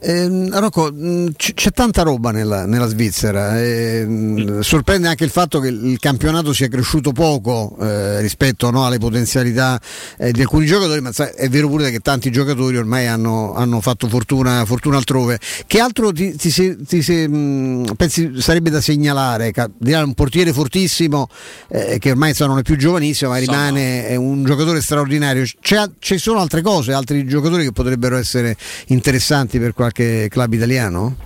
Eh, 0.00 0.48
Rocco, 0.52 0.92
c- 1.36 1.54
c'è 1.54 1.72
tanta 1.72 2.02
roba 2.02 2.30
nella, 2.30 2.66
nella 2.66 2.86
Svizzera. 2.86 3.60
eh, 3.60 4.58
sorprende 4.60 5.08
anche 5.08 5.24
il 5.24 5.30
fatto 5.30 5.58
che 5.58 5.68
il 5.68 5.98
campionato 5.98 6.52
sia 6.52 6.68
cresciuto 6.68 7.10
poco 7.10 7.76
eh, 7.80 8.20
rispetto 8.20 8.70
no, 8.70 8.86
alle 8.86 8.98
potenzialità 8.98 9.80
eh, 10.16 10.30
di 10.30 10.40
alcuni 10.40 10.66
giocatori, 10.66 11.00
ma 11.00 11.10
sai, 11.10 11.32
è 11.34 11.48
vero 11.48 11.68
pure 11.68 11.90
che 11.90 11.98
tanti 11.98 12.30
giocatori 12.30 12.76
ormai 12.76 13.08
hanno, 13.08 13.54
hanno 13.54 13.80
fatto 13.80 14.06
fortuna, 14.08 14.64
fortuna 14.66 14.98
altrove. 14.98 15.40
Che 15.66 15.80
altro 15.80 16.12
ti, 16.12 16.36
ti 16.36 16.50
se- 16.52 16.76
ti 16.86 17.02
se- 17.02 17.26
mh, 17.26 17.94
pensi 17.96 18.30
sarebbe 18.38 18.70
da 18.70 18.80
segnalare? 18.80 19.52
Un 19.80 20.14
portiere 20.14 20.52
fortissimo 20.52 21.28
eh, 21.70 21.98
che 21.98 22.12
ormai 22.12 22.34
non 22.38 22.58
è 22.58 22.62
più 22.62 22.76
giovanissimo, 22.76 23.30
ma 23.30 23.38
rimane 23.38 24.06
è 24.06 24.14
un 24.14 24.44
giocatore 24.44 24.80
straordinario. 24.80 25.44
C'è- 25.60 25.90
ci 25.98 26.18
sono 26.18 26.38
altre 26.38 26.62
cose, 26.62 26.92
altri 26.92 27.26
giocatori 27.26 27.64
che 27.64 27.72
potrebbero 27.72 28.16
essere 28.16 28.56
interessanti 28.86 29.58
per 29.58 29.72
qualche 29.74 29.86
club 29.92 30.52
italiano? 30.52 31.16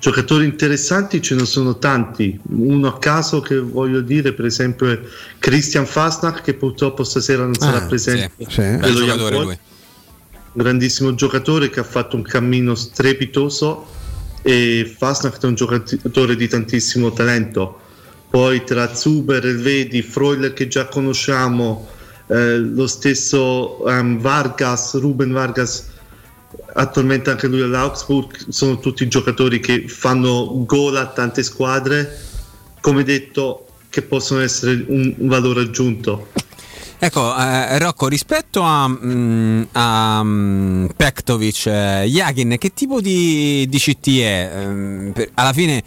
Giocatori 0.00 0.44
interessanti 0.46 1.22
ce 1.22 1.36
ne 1.36 1.44
sono 1.44 1.78
tanti, 1.78 2.36
uno 2.48 2.88
a 2.88 2.98
caso 2.98 3.40
che 3.40 3.60
voglio 3.60 4.00
dire 4.00 4.32
per 4.32 4.46
esempio 4.46 4.88
è 4.90 4.98
Christian 5.38 5.86
Fastnacht 5.86 6.42
che 6.42 6.54
purtroppo 6.54 7.04
stasera 7.04 7.44
non 7.44 7.54
sarà 7.54 7.84
Ah, 7.84 7.86
presente. 7.86 8.32
sì, 8.36 8.46
sì. 8.48 8.60
Bel 8.78 8.94
giocatore 8.94 9.38
lui. 9.38 9.58
grandissimo 10.54 11.14
giocatore 11.14 11.70
che 11.70 11.78
ha 11.80 11.84
fatto 11.84 12.16
un 12.16 12.22
cammino 12.22 12.74
strepitoso 12.74 13.86
e 14.42 14.92
Fastnacht 14.98 15.40
è 15.44 15.46
un 15.46 15.54
giocatore 15.54 16.34
di 16.34 16.48
tantissimo 16.48 17.12
talento. 17.12 17.78
Poi 18.28 18.64
tra 18.64 18.92
Zuber, 18.94 19.46
Elvedi, 19.46 20.02
Freuler 20.02 20.52
che 20.52 20.66
già 20.66 20.86
conosciamo, 20.86 21.86
eh, 22.26 22.56
lo 22.58 22.86
stesso 22.88 23.86
ehm, 23.86 24.18
Vargas, 24.18 24.98
Ruben 24.98 25.30
Vargas, 25.30 25.90
attualmente 26.74 27.30
anche 27.30 27.46
lui 27.46 27.62
all'Augsburg, 27.62 28.48
sono 28.48 28.78
tutti 28.78 29.06
giocatori 29.08 29.60
che 29.60 29.88
fanno 29.88 30.64
gol 30.64 30.96
a 30.96 31.06
tante 31.06 31.42
squadre, 31.42 32.18
come 32.80 33.02
detto, 33.04 33.66
che 33.88 34.02
possono 34.02 34.40
essere 34.40 34.84
un, 34.88 35.14
valore 35.18 35.62
aggiunto. 35.62 36.28
Ecco, 36.98 37.36
eh, 37.36 37.78
Rocco, 37.78 38.06
rispetto 38.06 38.62
a, 38.62 38.88
mm, 38.88 39.62
a 39.72 40.22
mm, 40.22 40.86
Pektovic, 40.96 41.66
eh, 41.66 42.04
Jakin, 42.08 42.56
che 42.58 42.72
tipo 42.72 43.00
di, 43.00 43.66
di 43.68 43.78
CT 43.78 44.06
è? 44.20 44.50
Ehm, 44.54 45.10
per- 45.12 45.30
alla 45.34 45.52
fine 45.52 45.82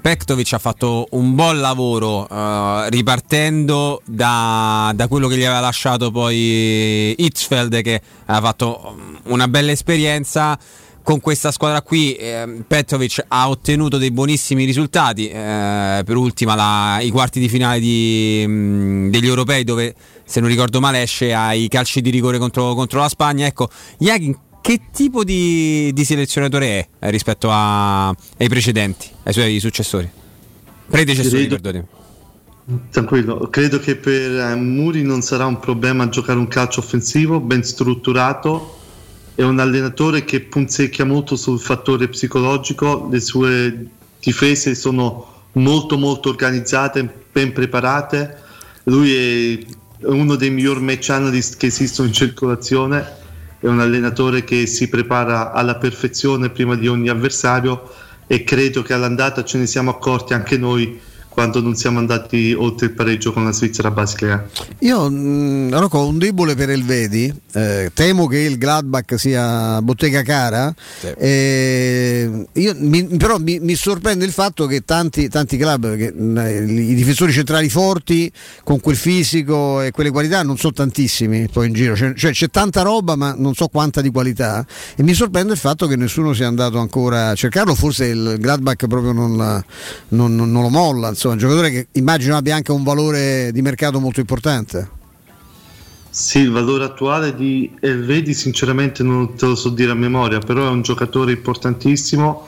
Pektovic 0.00 0.52
ha 0.52 0.58
fatto 0.58 1.06
un 1.10 1.34
buon 1.34 1.60
lavoro 1.60 2.28
eh, 2.28 2.88
ripartendo 2.90 4.00
da, 4.06 4.92
da 4.94 5.08
quello 5.08 5.28
che 5.28 5.36
gli 5.36 5.44
aveva 5.44 5.60
lasciato 5.60 6.10
poi 6.10 7.14
Hitzfeld 7.16 7.82
che 7.82 8.00
ha 8.26 8.40
fatto 8.40 8.94
mm, 8.96 9.14
una 9.32 9.48
bella 9.48 9.72
esperienza. 9.72 10.58
Con 11.02 11.20
questa 11.20 11.50
squadra 11.52 11.80
qui 11.80 12.14
ehm, 12.14 12.64
Petrovic 12.68 13.24
ha 13.28 13.48
ottenuto 13.48 13.96
dei 13.96 14.10
buonissimi 14.10 14.66
risultati 14.66 15.26
eh, 15.28 16.02
per 16.04 16.16
ultima 16.16 16.54
la- 16.54 17.00
i 17.00 17.08
quarti 17.08 17.40
di 17.40 17.48
finale 17.48 17.80
di, 17.80 18.44
mh, 18.46 19.08
degli 19.08 19.26
europei 19.26 19.64
dove 19.64 19.94
se 20.24 20.40
non 20.40 20.50
ricordo 20.50 20.80
male 20.80 21.00
esce 21.00 21.32
ai 21.32 21.66
calci 21.68 22.02
di 22.02 22.10
rigore 22.10 22.36
contro, 22.36 22.74
contro 22.74 23.00
la 23.00 23.08
Spagna. 23.08 23.46
Ecco 23.46 23.70
Jakin 23.96 24.36
che 24.68 24.80
tipo 24.92 25.24
di, 25.24 25.90
di 25.94 26.04
selezionatore 26.04 26.66
è 26.66 27.06
eh, 27.06 27.10
rispetto 27.10 27.48
a- 27.50 28.08
ai 28.08 28.48
precedenti 28.50 29.08
ai 29.22 29.32
suoi 29.32 29.60
successori 29.60 30.06
predecessori 30.90 31.46
Credo- 31.46 31.86
Tranquillo, 32.90 33.48
credo 33.48 33.78
che 33.78 33.96
per 33.96 34.30
eh, 34.30 34.54
Muri 34.56 35.02
non 35.02 35.22
sarà 35.22 35.46
un 35.46 35.58
problema 35.58 36.10
giocare 36.10 36.38
un 36.38 36.48
calcio 36.48 36.80
offensivo 36.80 37.40
ben 37.40 37.64
strutturato. 37.64 38.76
È 39.34 39.42
un 39.42 39.58
allenatore 39.58 40.24
che 40.24 40.40
punzecchia 40.40 41.06
molto 41.06 41.34
sul 41.36 41.58
fattore 41.58 42.08
psicologico, 42.08 43.08
le 43.10 43.20
sue 43.20 43.86
difese 44.20 44.74
sono 44.74 45.44
molto 45.52 45.96
molto 45.96 46.28
organizzate, 46.28 47.08
ben 47.32 47.54
preparate. 47.54 48.36
Lui 48.82 49.14
è 49.14 49.58
uno 50.02 50.34
dei 50.34 50.50
miglior 50.50 50.80
match 50.80 51.08
analyst 51.08 51.56
che 51.56 51.68
esistono 51.68 52.08
in 52.08 52.12
circolazione, 52.12 53.16
è 53.60 53.66
un 53.66 53.80
allenatore 53.80 54.44
che 54.44 54.66
si 54.66 54.88
prepara 54.88 55.52
alla 55.52 55.76
perfezione 55.76 56.50
prima 56.50 56.76
di 56.76 56.86
ogni 56.86 57.08
avversario 57.08 57.90
e 58.26 58.44
credo 58.44 58.82
che 58.82 58.92
all'andata 58.92 59.42
ce 59.42 59.58
ne 59.58 59.66
siamo 59.66 59.90
accorti 59.90 60.34
anche 60.34 60.56
noi 60.56 61.00
quando 61.38 61.60
non 61.60 61.76
siamo 61.76 62.00
andati 62.00 62.52
oltre 62.52 62.86
il 62.86 62.94
pareggio 62.94 63.32
con 63.32 63.44
la 63.44 63.52
Svizzera 63.52 63.92
Basilea. 63.92 64.44
Io 64.80 65.08
mh, 65.08 65.70
Rocco, 65.78 65.98
ho 65.98 66.08
un 66.08 66.18
debole 66.18 66.56
per 66.56 66.68
Elvedi, 66.70 67.32
eh, 67.52 67.92
temo 67.94 68.26
che 68.26 68.38
il 68.38 68.58
Gladbach 68.58 69.14
sia 69.16 69.80
bottega 69.80 70.22
cara, 70.22 70.74
eh, 71.16 72.44
io, 72.54 72.74
mi- 72.78 73.04
però 73.04 73.38
mi, 73.38 73.60
mi 73.60 73.76
sorprende 73.76 74.24
il 74.24 74.32
fatto 74.32 74.66
che 74.66 74.80
tanti, 74.84 75.28
tanti 75.28 75.56
club, 75.56 75.94
che, 75.96 76.12
mh, 76.12 76.66
i 76.90 76.94
difensori 76.94 77.30
centrali 77.30 77.68
forti 77.68 78.28
con 78.64 78.80
quel 78.80 78.96
fisico 78.96 79.80
e 79.80 79.92
quelle 79.92 80.10
qualità 80.10 80.42
non 80.42 80.56
sono 80.56 80.72
tantissimi 80.72 81.48
poi 81.52 81.68
in 81.68 81.72
giro, 81.72 81.94
cioè, 81.94 82.14
cioè, 82.14 82.32
c'è 82.32 82.48
tanta 82.48 82.82
roba 82.82 83.14
ma 83.14 83.32
non 83.38 83.54
so 83.54 83.68
quanta 83.68 84.00
di 84.00 84.10
qualità. 84.10 84.66
E 84.96 85.04
mi 85.04 85.14
sorprende 85.14 85.52
il 85.52 85.58
fatto 85.58 85.86
che 85.86 85.94
nessuno 85.94 86.32
sia 86.32 86.48
andato 86.48 86.78
ancora 86.80 87.28
a 87.28 87.34
cercarlo, 87.36 87.76
forse 87.76 88.06
il 88.06 88.36
Gladbach 88.40 88.88
proprio 88.88 89.12
non, 89.12 89.36
la- 89.36 89.64
non- 90.08 90.34
non- 90.34 90.50
non 90.50 90.62
lo 90.62 90.68
molla, 90.68 91.10
insomma, 91.10 91.26
un 91.32 91.38
giocatore 91.38 91.70
che 91.70 91.88
immagino 91.92 92.36
abbia 92.36 92.54
anche 92.54 92.72
un 92.72 92.82
valore 92.82 93.50
di 93.52 93.62
mercato 93.62 94.00
molto 94.00 94.20
importante. 94.20 94.96
Sì, 96.10 96.40
il 96.40 96.50
valore 96.50 96.84
attuale 96.84 97.34
di 97.34 97.70
Elvedi 97.80 98.34
sinceramente 98.34 99.02
non 99.02 99.36
te 99.36 99.46
lo 99.46 99.54
so 99.54 99.68
dire 99.68 99.92
a 99.92 99.94
memoria, 99.94 100.38
però 100.38 100.66
è 100.66 100.70
un 100.70 100.82
giocatore 100.82 101.32
importantissimo, 101.32 102.46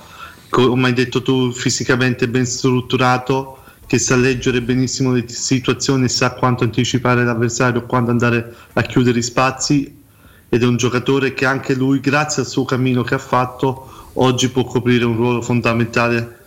come 0.48 0.88
hai 0.88 0.92
detto 0.92 1.22
tu, 1.22 1.52
fisicamente 1.52 2.26
ben 2.26 2.46
strutturato, 2.46 3.58
che 3.86 3.98
sa 3.98 4.16
leggere 4.16 4.62
benissimo 4.62 5.12
le 5.12 5.28
situazioni 5.28 6.08
sa 6.08 6.32
quanto 6.32 6.64
anticipare 6.64 7.24
l'avversario, 7.24 7.86
quando 7.86 8.10
andare 8.10 8.54
a 8.72 8.82
chiudere 8.82 9.18
i 9.18 9.22
spazi 9.22 9.98
ed 10.48 10.62
è 10.62 10.66
un 10.66 10.76
giocatore 10.76 11.34
che 11.34 11.44
anche 11.44 11.74
lui, 11.74 12.00
grazie 12.00 12.42
al 12.42 12.48
suo 12.48 12.64
cammino 12.64 13.02
che 13.02 13.14
ha 13.14 13.18
fatto, 13.18 14.10
oggi 14.14 14.48
può 14.48 14.64
coprire 14.64 15.04
un 15.04 15.16
ruolo 15.16 15.42
fondamentale 15.42 16.38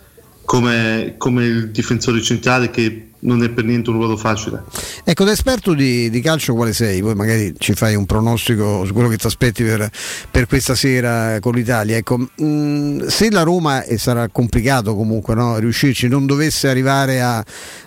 come, 0.44 1.14
come 1.18 1.44
il 1.44 1.70
difensore 1.70 2.20
centrale 2.20 2.70
che 2.70 3.08
non 3.24 3.42
è 3.42 3.48
per 3.48 3.64
niente 3.64 3.90
un 3.90 3.96
ruolo 3.96 4.16
facile. 4.16 4.62
Ecco, 5.02 5.24
da 5.24 5.32
esperto 5.32 5.74
di, 5.74 6.10
di 6.10 6.20
calcio 6.20 6.54
quale 6.54 6.72
sei? 6.72 7.00
Poi 7.00 7.14
magari 7.14 7.54
ci 7.58 7.72
fai 7.74 7.94
un 7.94 8.06
pronostico 8.06 8.84
su 8.84 8.92
quello 8.92 9.08
che 9.08 9.16
ti 9.16 9.26
aspetti 9.26 9.62
per, 9.62 9.90
per 10.30 10.46
questa 10.46 10.74
sera 10.74 11.38
con 11.40 11.54
l'Italia. 11.54 11.96
Ecco, 11.96 12.18
mh, 12.18 13.06
se 13.06 13.30
la 13.30 13.42
Roma, 13.42 13.82
e 13.84 13.98
sarà 13.98 14.28
complicato 14.28 14.94
comunque 14.94 15.34
no, 15.34 15.58
riuscirci, 15.58 16.06
non 16.08 16.26
dovesse 16.26 16.68
arrivare 16.68 17.20
a, 17.22 17.42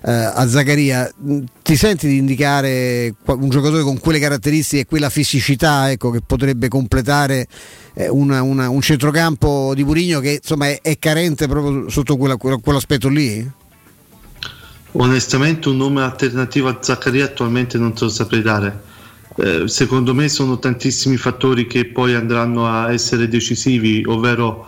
eh, 0.06 0.12
a 0.12 0.48
Zaccaria, 0.48 1.12
mh, 1.16 1.40
ti 1.62 1.76
senti 1.76 2.08
di 2.08 2.18
indicare 2.18 3.14
un 3.26 3.50
giocatore 3.50 3.84
con 3.84 4.00
quelle 4.00 4.20
caratteristiche 4.20 4.82
e 4.82 4.86
quella 4.86 5.10
fisicità 5.10 5.92
ecco, 5.92 6.10
che 6.10 6.22
potrebbe 6.26 6.68
completare 6.68 7.48
eh, 7.94 8.08
una- 8.10 8.42
una- 8.42 8.70
un 8.70 8.82
centrocampo 8.82 9.74
di 9.76 9.84
Purigno 9.84 10.20
che 10.20 10.40
insomma 10.42 10.68
è, 10.68 10.80
è 10.82 10.98
carente 10.98 11.48
proprio 11.48 11.90
sotto 11.90 12.18
quella- 12.18 12.38
quell'aspetto 12.38 13.08
lì? 13.10 13.66
Onestamente 15.00 15.70
un 15.70 15.78
nome 15.78 16.02
alternativo 16.02 16.70
a 16.70 16.78
Zaccaria 16.82 17.26
attualmente 17.26 17.78
non 17.78 17.94
te 17.94 18.06
lo 18.06 18.10
saprei 18.10 18.42
dare. 18.42 18.82
Eh, 19.36 19.68
secondo 19.68 20.16
me 20.16 20.28
sono 20.28 20.58
tantissimi 20.58 21.18
fattori 21.18 21.68
che 21.68 21.86
poi 21.86 22.16
andranno 22.16 22.68
a 22.68 22.92
essere 22.92 23.28
decisivi, 23.28 24.04
ovvero 24.08 24.68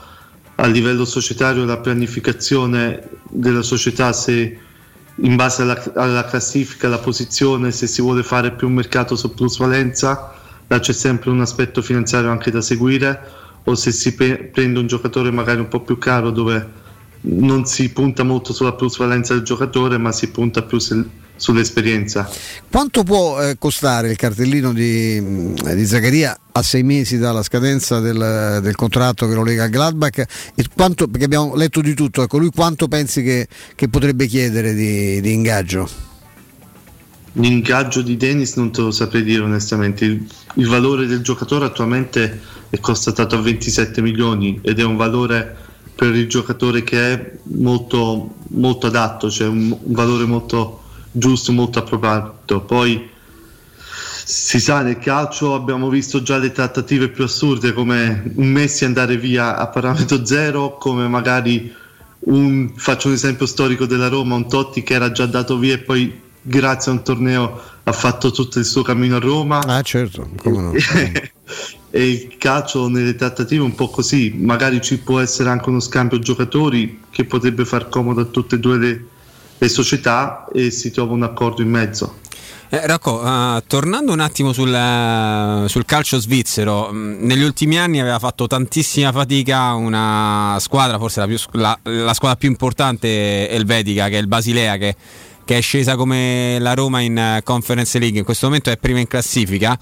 a 0.56 0.68
livello 0.68 1.06
societario 1.06 1.66
la 1.66 1.80
pianificazione 1.80 3.10
della 3.28 3.64
società, 3.64 4.14
se 4.14 4.60
in 5.16 5.36
base 5.36 5.64
alla, 5.64 5.82
alla 5.96 6.26
classifica, 6.26 6.88
la 6.88 7.00
posizione, 7.00 7.72
se 7.72 7.88
si 7.88 8.00
vuole 8.00 8.22
fare 8.22 8.52
più 8.52 8.68
un 8.68 8.74
mercato 8.74 9.16
su 9.16 9.34
plusvalenza, 9.34 10.36
là 10.68 10.80
c'è 10.80 10.94
sempre 10.94 11.32
un 11.32 11.42
aspetto 11.42 11.82
finanziario 11.82 12.30
anche 12.30 12.52
da 12.52 12.62
seguire, 12.62 13.20
o 13.64 13.74
se 13.74 13.92
si 13.92 14.14
pe- 14.14 14.50
prende 14.54 14.78
un 14.78 14.86
giocatore 14.86 15.32
magari 15.32 15.60
un 15.60 15.68
po' 15.68 15.82
più 15.82 15.98
caro 15.98 16.30
dove 16.30 16.79
non 17.22 17.66
si 17.66 17.90
punta 17.90 18.24
molto 18.24 18.54
sulla 18.54 18.74
plusvalenza 18.74 19.34
del 19.34 19.44
giocatore, 19.44 19.98
ma 19.98 20.12
si 20.12 20.30
punta 20.30 20.64
più 20.64 20.80
sul- 20.80 21.08
sull'esperienza. 21.40 22.30
Quanto 22.70 23.04
può 23.04 23.42
eh, 23.42 23.56
costare 23.58 24.12
il 24.12 24.18
cartellino 24.18 24.74
di, 24.74 25.20
mh, 25.20 25.74
di 25.74 25.86
Zaccaria 25.86 26.38
a 26.52 26.62
sei 26.62 26.84
mesi 26.84 27.18
dalla 27.18 27.42
scadenza 27.42 28.00
del, 28.00 28.60
del 28.62 28.76
contratto 28.76 29.28
che 29.28 29.34
lo 29.34 29.44
lega 29.44 29.64
al 29.64 29.70
Gladbach? 29.70 30.20
E 30.54 30.66
quanto, 30.76 31.08
perché 31.08 31.26
abbiamo 31.26 31.56
letto 31.56 31.82
di 31.82 31.94
tutto, 31.94 32.22
ecco, 32.22 32.38
lui 32.38 32.52
quanto 32.54 32.88
pensi 32.88 33.24
che, 33.24 33.48
che 33.74 33.88
potrebbe 33.88 34.28
chiedere 34.28 34.74
di, 34.74 35.22
di 35.22 35.32
ingaggio? 35.32 36.08
L'ingaggio 37.34 38.02
di 38.02 38.18
Dennis 38.18 38.56
non 38.56 38.72
te 38.72 38.82
lo 38.82 38.92
saprei 38.92 39.24
dire 39.24 39.44
onestamente. 39.44 40.04
Il, 40.06 40.28
il 40.56 40.68
valore 40.68 41.06
del 41.06 41.22
giocatore 41.22 41.66
attualmente 41.66 42.42
è 42.70 42.80
constatato 42.80 43.36
a 43.36 43.42
27 43.42 44.02
milioni 44.02 44.60
ed 44.62 44.80
è 44.80 44.84
un 44.84 44.98
valore 44.98 45.68
per 46.00 46.16
il 46.16 46.30
giocatore 46.30 46.82
che 46.82 47.12
è 47.12 47.32
molto, 47.56 48.36
molto 48.52 48.88
adatto, 48.88 49.30
cioè 49.30 49.50
un, 49.50 49.70
un 49.70 49.94
valore 49.94 50.24
molto 50.24 50.84
giusto, 51.12 51.52
molto 51.52 51.80
appropriato. 51.80 52.62
Poi 52.62 53.10
si 54.24 54.62
sa, 54.62 54.82
nel 54.82 54.98
calcio 54.98 55.54
abbiamo 55.56 55.90
visto 55.90 56.22
già 56.22 56.38
le 56.38 56.54
trattative 56.54 57.10
più 57.10 57.26
assurde 57.26 57.74
come 57.74 58.32
un 58.36 58.48
Messi 58.48 58.86
andare 58.86 59.18
via 59.18 59.58
a 59.58 59.68
parametro 59.68 60.24
zero, 60.26 60.78
come 60.78 61.06
magari 61.10 61.70
un, 62.20 62.72
faccio 62.78 63.10
un 63.10 63.16
esempio 63.16 63.46
storico 63.46 63.86
della 63.86 64.08
Roma, 64.08 64.36
un 64.36 64.48
Totti 64.48 64.84
che 64.84 64.94
era 64.94 65.12
già 65.12 65.26
dato 65.26 65.58
via 65.58 65.74
e 65.74 65.80
poi 65.80 66.18
grazie 66.42 66.94
a 66.94 66.96
un 66.96 67.04
torneo 67.04 67.62
ha 67.84 67.92
fatto 67.92 68.32
tutto 68.32 68.58
il 68.58 68.64
suo 68.64 68.84
cammino 68.84 69.18
a 69.18 69.20
Roma. 69.20 69.60
Ah 69.66 69.82
certo, 69.82 70.30
come 70.38 70.62
no. 70.62 70.72
e 71.92 72.10
il 72.10 72.38
calcio 72.38 72.88
nelle 72.88 73.16
trattative 73.16 73.62
è 73.62 73.66
un 73.66 73.76
po' 73.76 73.90
così, 73.90 74.34
magari 74.38 74.82
ci 74.82 75.00
può 75.00 75.20
essere 75.20 75.50
anche 75.50 75.70
uno 75.70 75.80
scambio 75.80 76.20
giocatori 76.20 77.02
che 77.10 77.26
potrebbe 77.26 77.66
far 77.66 77.90
comodo 77.90 78.22
a 78.22 78.26
tutte 78.26 78.56
e 78.56 78.60
due 78.60 78.78
le, 78.78 79.06
le 79.58 79.70
società 79.70 80.48
e 80.54 80.70
si 80.72 80.92
trova 80.92 81.14
un 81.14 81.24
accordo 81.24 81.62
in 81.62 81.70
mezzo. 81.70 82.18
Eh, 82.72 82.86
Rocco, 82.86 83.20
uh, 83.20 83.64
tornando 83.66 84.14
un 84.14 84.20
attimo 84.20 84.54
sul, 84.54 84.72
uh, 84.72 85.66
sul 85.66 85.86
calcio 85.86 86.20
svizzero, 86.20 86.92
mh, 86.92 87.18
negli 87.22 87.42
ultimi 87.42 87.80
anni 87.80 88.00
aveva 88.00 88.20
fatto 88.20 88.46
tantissima 88.46 89.12
fatica 89.12 89.74
una 89.74 90.56
squadra, 90.60 91.00
forse 91.00 91.20
la, 91.22 91.26
più, 91.26 91.38
la, 91.54 91.80
la 91.82 92.14
squadra 92.14 92.38
più 92.38 92.48
importante 92.48 93.50
elvetica, 93.50 94.08
che 94.08 94.18
è 94.18 94.20
il 94.20 94.28
Basilea, 94.28 94.78
che, 94.78 94.96
che, 95.44 95.58
è 95.58 95.62
scesa 95.62 95.96
come 95.96 96.58
la 96.60 96.76
Roma 96.76 97.00
in 97.00 97.38
uh, 97.38 97.44
Conference 97.44 97.98
League, 97.98 98.20
in 98.20 98.24
questo 98.24 98.46
momento 98.46 98.70
è 98.70 98.78
prima 98.78 99.00
in 99.00 99.08
classifica. 99.08 99.76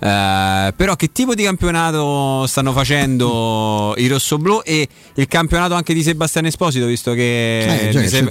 Uh, 0.00 0.72
però 0.76 0.94
che 0.94 1.10
tipo 1.10 1.34
di 1.34 1.42
campionato 1.42 2.46
stanno 2.46 2.72
facendo 2.72 3.94
i 3.96 4.06
rossoblù 4.06 4.60
e 4.64 4.86
il 5.14 5.26
campionato 5.26 5.74
anche 5.74 5.92
di 5.92 6.04
Sebastiano 6.04 6.46
Esposito 6.46 6.86
visto 6.86 7.14
che 7.14 7.90
Eh, 7.90 7.98
mi 7.98 8.06
Serie, 8.06 8.28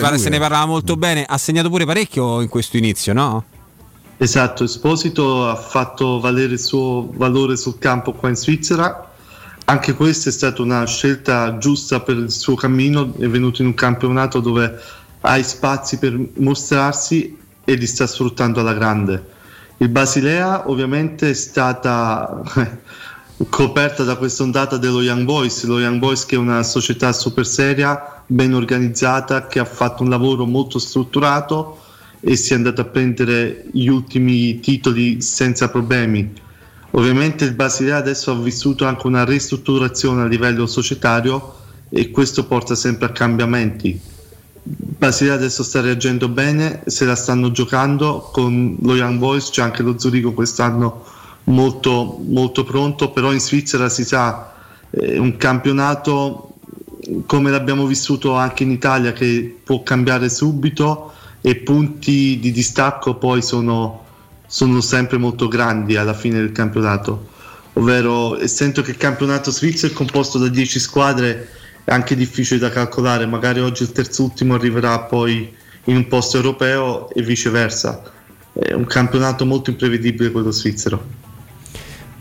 pare- 0.00 0.14
lui 0.14 0.18
se 0.18 0.30
ne 0.30 0.40
parlava 0.40 0.66
molto 0.66 0.96
bene 0.96 1.24
ha 1.24 1.38
segnato 1.38 1.68
pure 1.68 1.84
parecchio 1.84 2.40
in 2.40 2.48
questo 2.48 2.76
inizio 2.76 3.12
no? 3.12 3.44
Esatto, 4.18 4.64
Esposito 4.64 5.48
ha 5.48 5.54
fatto 5.54 6.18
valere 6.18 6.54
il 6.54 6.60
suo 6.60 7.08
valore 7.12 7.56
sul 7.56 7.78
campo 7.78 8.12
qua 8.12 8.30
in 8.30 8.36
Svizzera. 8.36 9.12
Anche 9.66 9.94
questa 9.94 10.30
è 10.30 10.32
stata 10.32 10.62
una 10.62 10.84
scelta 10.86 11.58
giusta 11.58 12.00
per 12.00 12.16
il 12.16 12.30
suo 12.30 12.54
cammino, 12.54 13.12
è 13.18 13.28
venuto 13.28 13.62
in 13.62 13.68
un 13.68 13.74
campionato 13.74 14.40
dove 14.40 14.80
ha 15.20 15.36
i 15.36 15.44
spazi 15.44 15.98
per 15.98 16.18
mostrarsi 16.38 17.36
e 17.64 17.74
li 17.74 17.86
sta 17.86 18.06
sfruttando 18.06 18.60
alla 18.60 18.72
grande. 18.72 19.34
Il 19.78 19.90
Basilea 19.90 20.70
ovviamente 20.70 21.30
è 21.30 21.34
stata 21.34 22.42
coperta 23.50 24.04
da 24.04 24.16
questa 24.16 24.42
ondata 24.42 24.78
dello 24.78 25.02
Young 25.02 25.24
Boys, 25.24 25.64
lo 25.64 25.78
Young 25.78 25.98
Boys 25.98 26.24
che 26.24 26.36
è 26.36 26.38
una 26.38 26.62
società 26.62 27.12
super 27.12 27.46
seria, 27.46 28.22
ben 28.26 28.54
organizzata, 28.54 29.46
che 29.46 29.58
ha 29.58 29.66
fatto 29.66 30.02
un 30.02 30.08
lavoro 30.08 30.46
molto 30.46 30.78
strutturato 30.78 31.82
e 32.20 32.36
si 32.36 32.54
è 32.54 32.56
andato 32.56 32.80
a 32.80 32.84
prendere 32.84 33.66
gli 33.70 33.88
ultimi 33.88 34.60
titoli 34.60 35.20
senza 35.20 35.68
problemi. 35.68 36.32
Ovviamente 36.92 37.44
il 37.44 37.52
Basilea 37.52 37.98
adesso 37.98 38.30
ha 38.30 38.36
vissuto 38.36 38.86
anche 38.86 39.06
una 39.06 39.26
ristrutturazione 39.26 40.22
a 40.22 40.26
livello 40.26 40.66
societario 40.66 41.54
e 41.90 42.10
questo 42.10 42.46
porta 42.46 42.74
sempre 42.74 43.08
a 43.08 43.12
cambiamenti. 43.12 44.00
Basilea 44.68 45.34
adesso 45.34 45.62
sta 45.62 45.80
reagendo 45.80 46.28
bene, 46.28 46.82
se 46.86 47.04
la 47.04 47.14
stanno 47.14 47.52
giocando 47.52 48.30
con 48.32 48.76
lo 48.80 48.96
Young 48.96 49.18
Boys, 49.18 49.50
c'è 49.50 49.62
anche 49.62 49.84
lo 49.84 49.96
Zurigo 49.96 50.32
quest'anno 50.32 51.04
molto, 51.44 52.18
molto 52.26 52.64
pronto, 52.64 53.12
però 53.12 53.32
in 53.32 53.38
Svizzera 53.38 53.88
si 53.88 54.04
sa, 54.04 54.52
è 54.90 55.18
un 55.18 55.36
campionato 55.36 56.54
come 57.26 57.50
l'abbiamo 57.52 57.86
vissuto 57.86 58.34
anche 58.34 58.64
in 58.64 58.72
Italia 58.72 59.12
che 59.12 59.60
può 59.62 59.84
cambiare 59.84 60.28
subito 60.28 61.12
e 61.40 61.54
punti 61.56 62.40
di 62.40 62.50
distacco 62.50 63.14
poi 63.14 63.42
sono, 63.42 64.04
sono 64.48 64.80
sempre 64.80 65.16
molto 65.16 65.46
grandi 65.46 65.94
alla 65.96 66.14
fine 66.14 66.38
del 66.38 66.50
campionato. 66.50 67.28
Ovvero, 67.74 68.40
essendo 68.40 68.82
che 68.82 68.90
il 68.90 68.96
campionato 68.96 69.52
svizzero 69.52 69.92
è 69.92 69.96
composto 69.96 70.38
da 70.38 70.48
10 70.48 70.80
squadre, 70.80 71.48
anche 71.86 72.14
difficile 72.14 72.60
da 72.60 72.70
calcolare. 72.70 73.26
Magari 73.26 73.60
oggi 73.60 73.82
il 73.82 73.92
terzultimo 73.92 74.54
arriverà 74.54 74.98
poi 75.00 75.54
in 75.84 75.96
un 75.96 76.06
posto 76.08 76.36
europeo 76.36 77.10
e 77.10 77.22
viceversa. 77.22 78.02
È 78.52 78.72
un 78.72 78.86
campionato 78.86 79.44
molto 79.44 79.70
imprevedibile 79.70 80.30
quello 80.30 80.50
svizzero. 80.50 81.25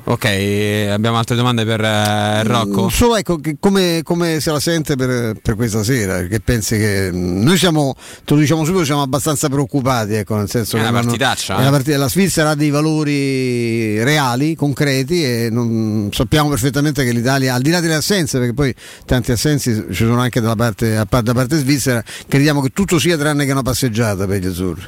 Ok 0.08 0.88
abbiamo 0.92 1.18
altre 1.18 1.36
domande 1.36 1.66
per 1.66 1.82
eh, 1.84 2.44
Rocco 2.44 2.86
Mm, 2.86 2.88
Solo 2.88 3.16
ecco 3.16 3.38
che 3.38 3.58
come, 3.60 4.02
come 4.04 4.40
se 4.40 4.52
la 4.52 4.60
sente 4.60 4.96
per, 4.96 5.34
per 5.42 5.56
questa 5.56 5.84
sera, 5.84 6.22
che 6.24 6.40
pensi 6.40 6.78
che 6.78 7.10
mm, 7.12 7.42
noi 7.44 7.58
siamo, 7.58 7.96
te 8.24 8.34
lo 8.34 8.40
diciamo 8.40 8.64
subito, 8.64 8.86
siamo 8.86 9.02
abbastanza 9.02 9.50
preoccupati, 9.50 10.14
ecco, 10.14 10.36
nel 10.36 10.50
senso 10.50 10.78
È 10.78 10.82
che 10.82 10.88
una 10.88 11.00
partitaccia, 11.02 11.56
è 11.56 11.58
eh. 11.58 11.62
una 11.62 11.72
partita- 11.72 11.98
la 11.98 12.10
Svizzera 12.10 12.50
ha 12.52 12.56
dei 12.56 12.70
valori 12.70 14.04
reali, 14.04 14.56
concreti 14.56 15.24
e 15.24 15.50
non- 15.52 16.10
sappiamo 16.12 16.50
perfettamente 16.50 17.04
che 17.04 17.12
l'Italia, 17.12 17.54
al 17.56 17.62
di 17.62 17.70
là 17.72 17.80
delle 17.80 17.96
assenze, 17.96 18.38
perché 18.38 18.54
poi 18.54 18.74
tanti 19.06 19.32
assensi 19.32 19.74
ci 19.90 20.06
sono 20.06 20.20
anche 20.20 20.40
dalla 20.40 20.56
parte, 20.56 20.94
da 20.94 21.34
parte 21.34 21.58
svizzera, 21.58 22.04
crediamo 22.28 22.62
che 22.62 22.70
tutto 22.70 23.00
sia 23.00 23.18
tranne 23.18 23.46
che 23.46 23.52
una 23.52 23.64
passeggiata 23.64 24.26
per 24.28 24.40
gli 24.42 24.46
azzurri. 24.48 24.84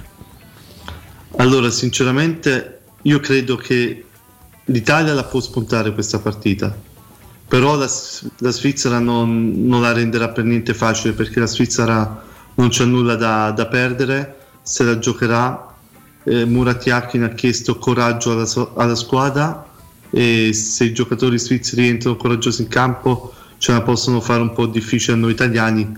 Allora, 1.38 1.70
sinceramente, 1.72 2.80
io 3.04 3.20
credo 3.20 3.56
che 3.56 4.04
l'Italia 4.68 5.14
la 5.14 5.24
può 5.24 5.40
spuntare 5.40 5.94
questa 5.94 6.20
partita, 6.20 6.76
però 7.48 7.76
la, 7.76 7.90
la 8.40 8.52
Svizzera 8.52 9.00
non, 9.00 9.66
non 9.66 9.82
la 9.82 9.94
renderà 9.94 10.30
per 10.30 10.44
niente 10.44 10.74
facile 10.74 11.14
perché 11.14 11.40
la 11.40 11.48
Svizzera 11.48 12.24
non 12.56 12.70
c'è 12.70 12.86
nulla 12.86 13.16
da, 13.16 13.52
da 13.52 13.68
perdere, 13.68 14.38
se 14.62 14.84
la 14.84 14.98
giocherà. 15.00 15.66
Eh, 16.24 16.46
Murat 16.46 16.86
Yakin 16.86 17.24
ha 17.24 17.30
chiesto 17.30 17.78
coraggio 17.78 18.32
alla, 18.34 18.48
alla 18.76 18.96
squadra 18.96 19.66
e 20.10 20.52
se 20.54 20.86
i 20.86 20.94
giocatori 20.94 21.38
svizzeri 21.40 21.88
entrano 21.88 22.18
coraggiosi 22.18 22.64
in 22.64 22.68
campo 22.68 23.34
ce 23.58 23.72
la 23.72 23.82
possono 23.82 24.20
fare 24.20 24.42
un 24.42 24.54
po' 24.54 24.66
difficile 24.66 25.16
a 25.16 25.20
noi 25.20 25.32
italiani, 25.32 25.90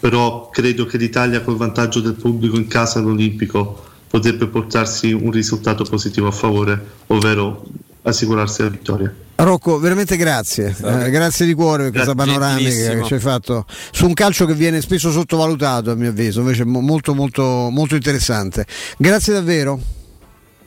però 0.00 0.50
credo 0.50 0.84
che 0.84 0.96
l'Italia 0.96 1.42
col 1.42 1.56
vantaggio 1.56 2.00
del 2.00 2.14
pubblico 2.14 2.56
in 2.56 2.66
casa 2.66 2.98
all'Olimpico 2.98 3.84
potrebbe 4.08 4.46
portarsi 4.46 5.12
un 5.12 5.30
risultato 5.30 5.84
positivo 5.84 6.26
a 6.26 6.32
favore, 6.32 6.86
ovvero 7.06 7.62
assicurarsi 8.08 8.62
la 8.62 8.68
vittoria. 8.68 9.14
Rocco, 9.36 9.78
veramente 9.78 10.16
grazie, 10.16 10.74
Eh, 10.82 11.10
grazie 11.10 11.46
di 11.46 11.54
cuore 11.54 11.84
per 11.84 11.92
questa 11.92 12.12
Grazie, 12.12 12.32
panoramica 12.32 12.94
che 12.98 13.04
ci 13.04 13.14
hai 13.14 13.20
fatto 13.20 13.66
su 13.92 14.06
un 14.06 14.12
calcio 14.12 14.46
che 14.46 14.54
viene 14.54 14.80
spesso 14.80 15.12
sottovalutato 15.12 15.92
a 15.92 15.94
mio 15.94 16.08
avviso, 16.10 16.40
invece 16.40 16.64
mo- 16.64 16.80
molto 16.80 17.14
molto 17.14 17.68
molto 17.70 17.94
interessante. 17.94 18.66
Grazie 18.96 19.34
davvero. 19.34 19.80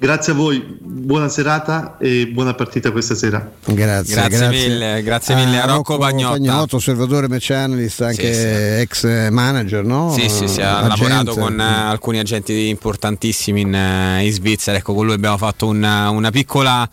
Grazie 0.01 0.31
a 0.31 0.35
voi, 0.35 0.65
buona 0.81 1.29
serata 1.29 1.97
e 1.99 2.27
buona 2.27 2.55
partita 2.55 2.91
questa 2.91 3.13
sera. 3.13 3.51
Grazie, 3.65 4.15
Grazie 4.15 4.47
mille, 4.47 5.03
grazie 5.03 5.35
mille 5.35 5.61
a 5.61 5.65
Rocco 5.67 5.99
Pagnotta. 5.99 6.75
osservatore 6.75 7.27
match 7.27 7.51
analyst, 7.51 8.01
anche 8.01 8.79
ex 8.79 9.29
manager, 9.29 9.83
no? 9.83 10.11
Sì, 10.17 10.27
sì, 10.27 10.47
sì, 10.47 10.59
ha 10.61 10.79
Agente. 10.79 11.03
lavorato 11.07 11.39
con 11.39 11.59
eh, 11.59 11.63
alcuni 11.63 12.17
agenti 12.17 12.69
importantissimi 12.69 13.61
in, 13.61 13.75
eh, 13.75 14.25
in 14.25 14.31
Svizzera. 14.31 14.77
Ecco, 14.77 14.95
con 14.95 15.05
lui 15.05 15.13
abbiamo 15.13 15.37
fatto 15.37 15.67
una, 15.67 16.09
una 16.09 16.31
piccola. 16.31 16.89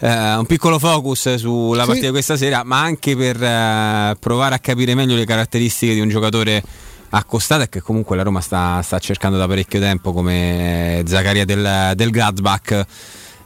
Eh, 0.00 0.34
un 0.36 0.46
piccolo 0.46 0.78
focus 0.78 1.34
sulla 1.34 1.82
Sì. 1.82 1.86
partita 1.86 2.06
di 2.06 2.12
questa 2.12 2.36
sera, 2.36 2.62
ma 2.64 2.80
anche 2.80 3.16
per 3.16 3.42
eh, 3.42 4.16
provare 4.18 4.54
a 4.54 4.58
capire 4.58 4.94
meglio 4.94 5.14
le 5.16 5.24
caratteristiche 5.24 5.94
di 5.94 6.00
un 6.00 6.08
giocatore 6.08 6.62
accostato 7.10 7.62
e 7.62 7.68
che 7.68 7.80
comunque 7.80 8.16
la 8.16 8.22
Roma 8.24 8.40
sta, 8.40 8.80
sta 8.82 8.98
cercando 8.98 9.38
da 9.38 9.46
parecchio 9.46 9.78
tempo 9.78 10.12
come 10.12 11.02
Zaccaria 11.06 11.44
del, 11.44 11.92
del 11.94 12.10
Gladbach. 12.10 12.84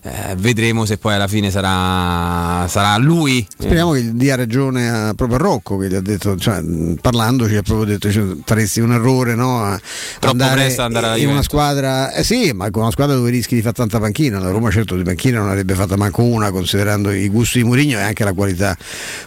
Eh, 0.00 0.36
vedremo 0.36 0.84
se 0.84 0.96
poi 0.96 1.14
alla 1.14 1.26
fine 1.26 1.50
sarà, 1.50 2.66
sarà 2.68 2.96
lui. 2.98 3.46
Speriamo 3.58 3.92
che 3.92 4.14
dia 4.14 4.36
ragione 4.36 4.88
a, 4.88 5.14
proprio 5.14 5.38
a 5.38 5.40
Rocco 5.40 5.76
che 5.76 5.88
gli 5.88 5.94
ha 5.94 6.00
detto, 6.00 6.36
cioè, 6.36 6.62
parlandoci 7.00 7.56
ha 7.56 7.62
proprio 7.62 7.86
detto 7.86 8.10
cioè, 8.10 8.24
faresti 8.44 8.80
un 8.80 8.92
errore 8.92 9.34
no? 9.34 9.64
a 9.64 9.80
Troppo 10.18 10.42
andare 10.42 10.74
andare 10.76 11.18
in 11.18 11.28
una 11.28 11.42
squadra, 11.42 12.12
eh 12.12 12.22
sì, 12.22 12.52
ma 12.52 12.70
con 12.70 12.82
una 12.82 12.92
squadra 12.92 13.16
dove 13.16 13.30
rischi 13.30 13.56
di 13.56 13.60
fare 13.60 13.74
tanta 13.74 13.98
panchina. 13.98 14.38
La 14.38 14.50
Roma 14.50 14.70
certo 14.70 14.94
di 14.94 15.02
panchina 15.02 15.38
non 15.38 15.48
avrebbe 15.48 15.74
fatta 15.74 15.96
manco 15.96 16.22
una 16.22 16.50
considerando 16.50 17.10
i 17.10 17.28
gusti 17.28 17.58
di 17.58 17.64
Mourinho 17.64 17.98
e 17.98 18.02
anche 18.02 18.22
la 18.22 18.32
qualità 18.32 18.76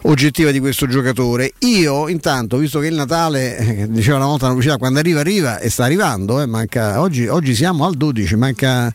oggettiva 0.03 0.51
di 0.51 0.59
questo 0.59 0.87
giocatore. 0.87 1.53
Io 1.59 2.07
intanto, 2.07 2.57
visto 2.57 2.79
che 2.79 2.87
il 2.87 2.95
Natale, 2.95 3.57
eh, 3.57 3.87
diceva 3.89 4.17
una 4.17 4.27
volta 4.27 4.45
una 4.45 4.53
pubblicità, 4.53 4.77
quando 4.77 4.99
arriva 4.99 5.19
arriva 5.19 5.59
e 5.59 5.69
sta 5.69 5.83
arrivando, 5.83 6.41
eh, 6.41 6.45
manca, 6.45 7.01
oggi, 7.01 7.27
oggi 7.27 7.55
siamo 7.55 7.85
al 7.85 7.95
12, 7.95 8.35
manca, 8.35 8.93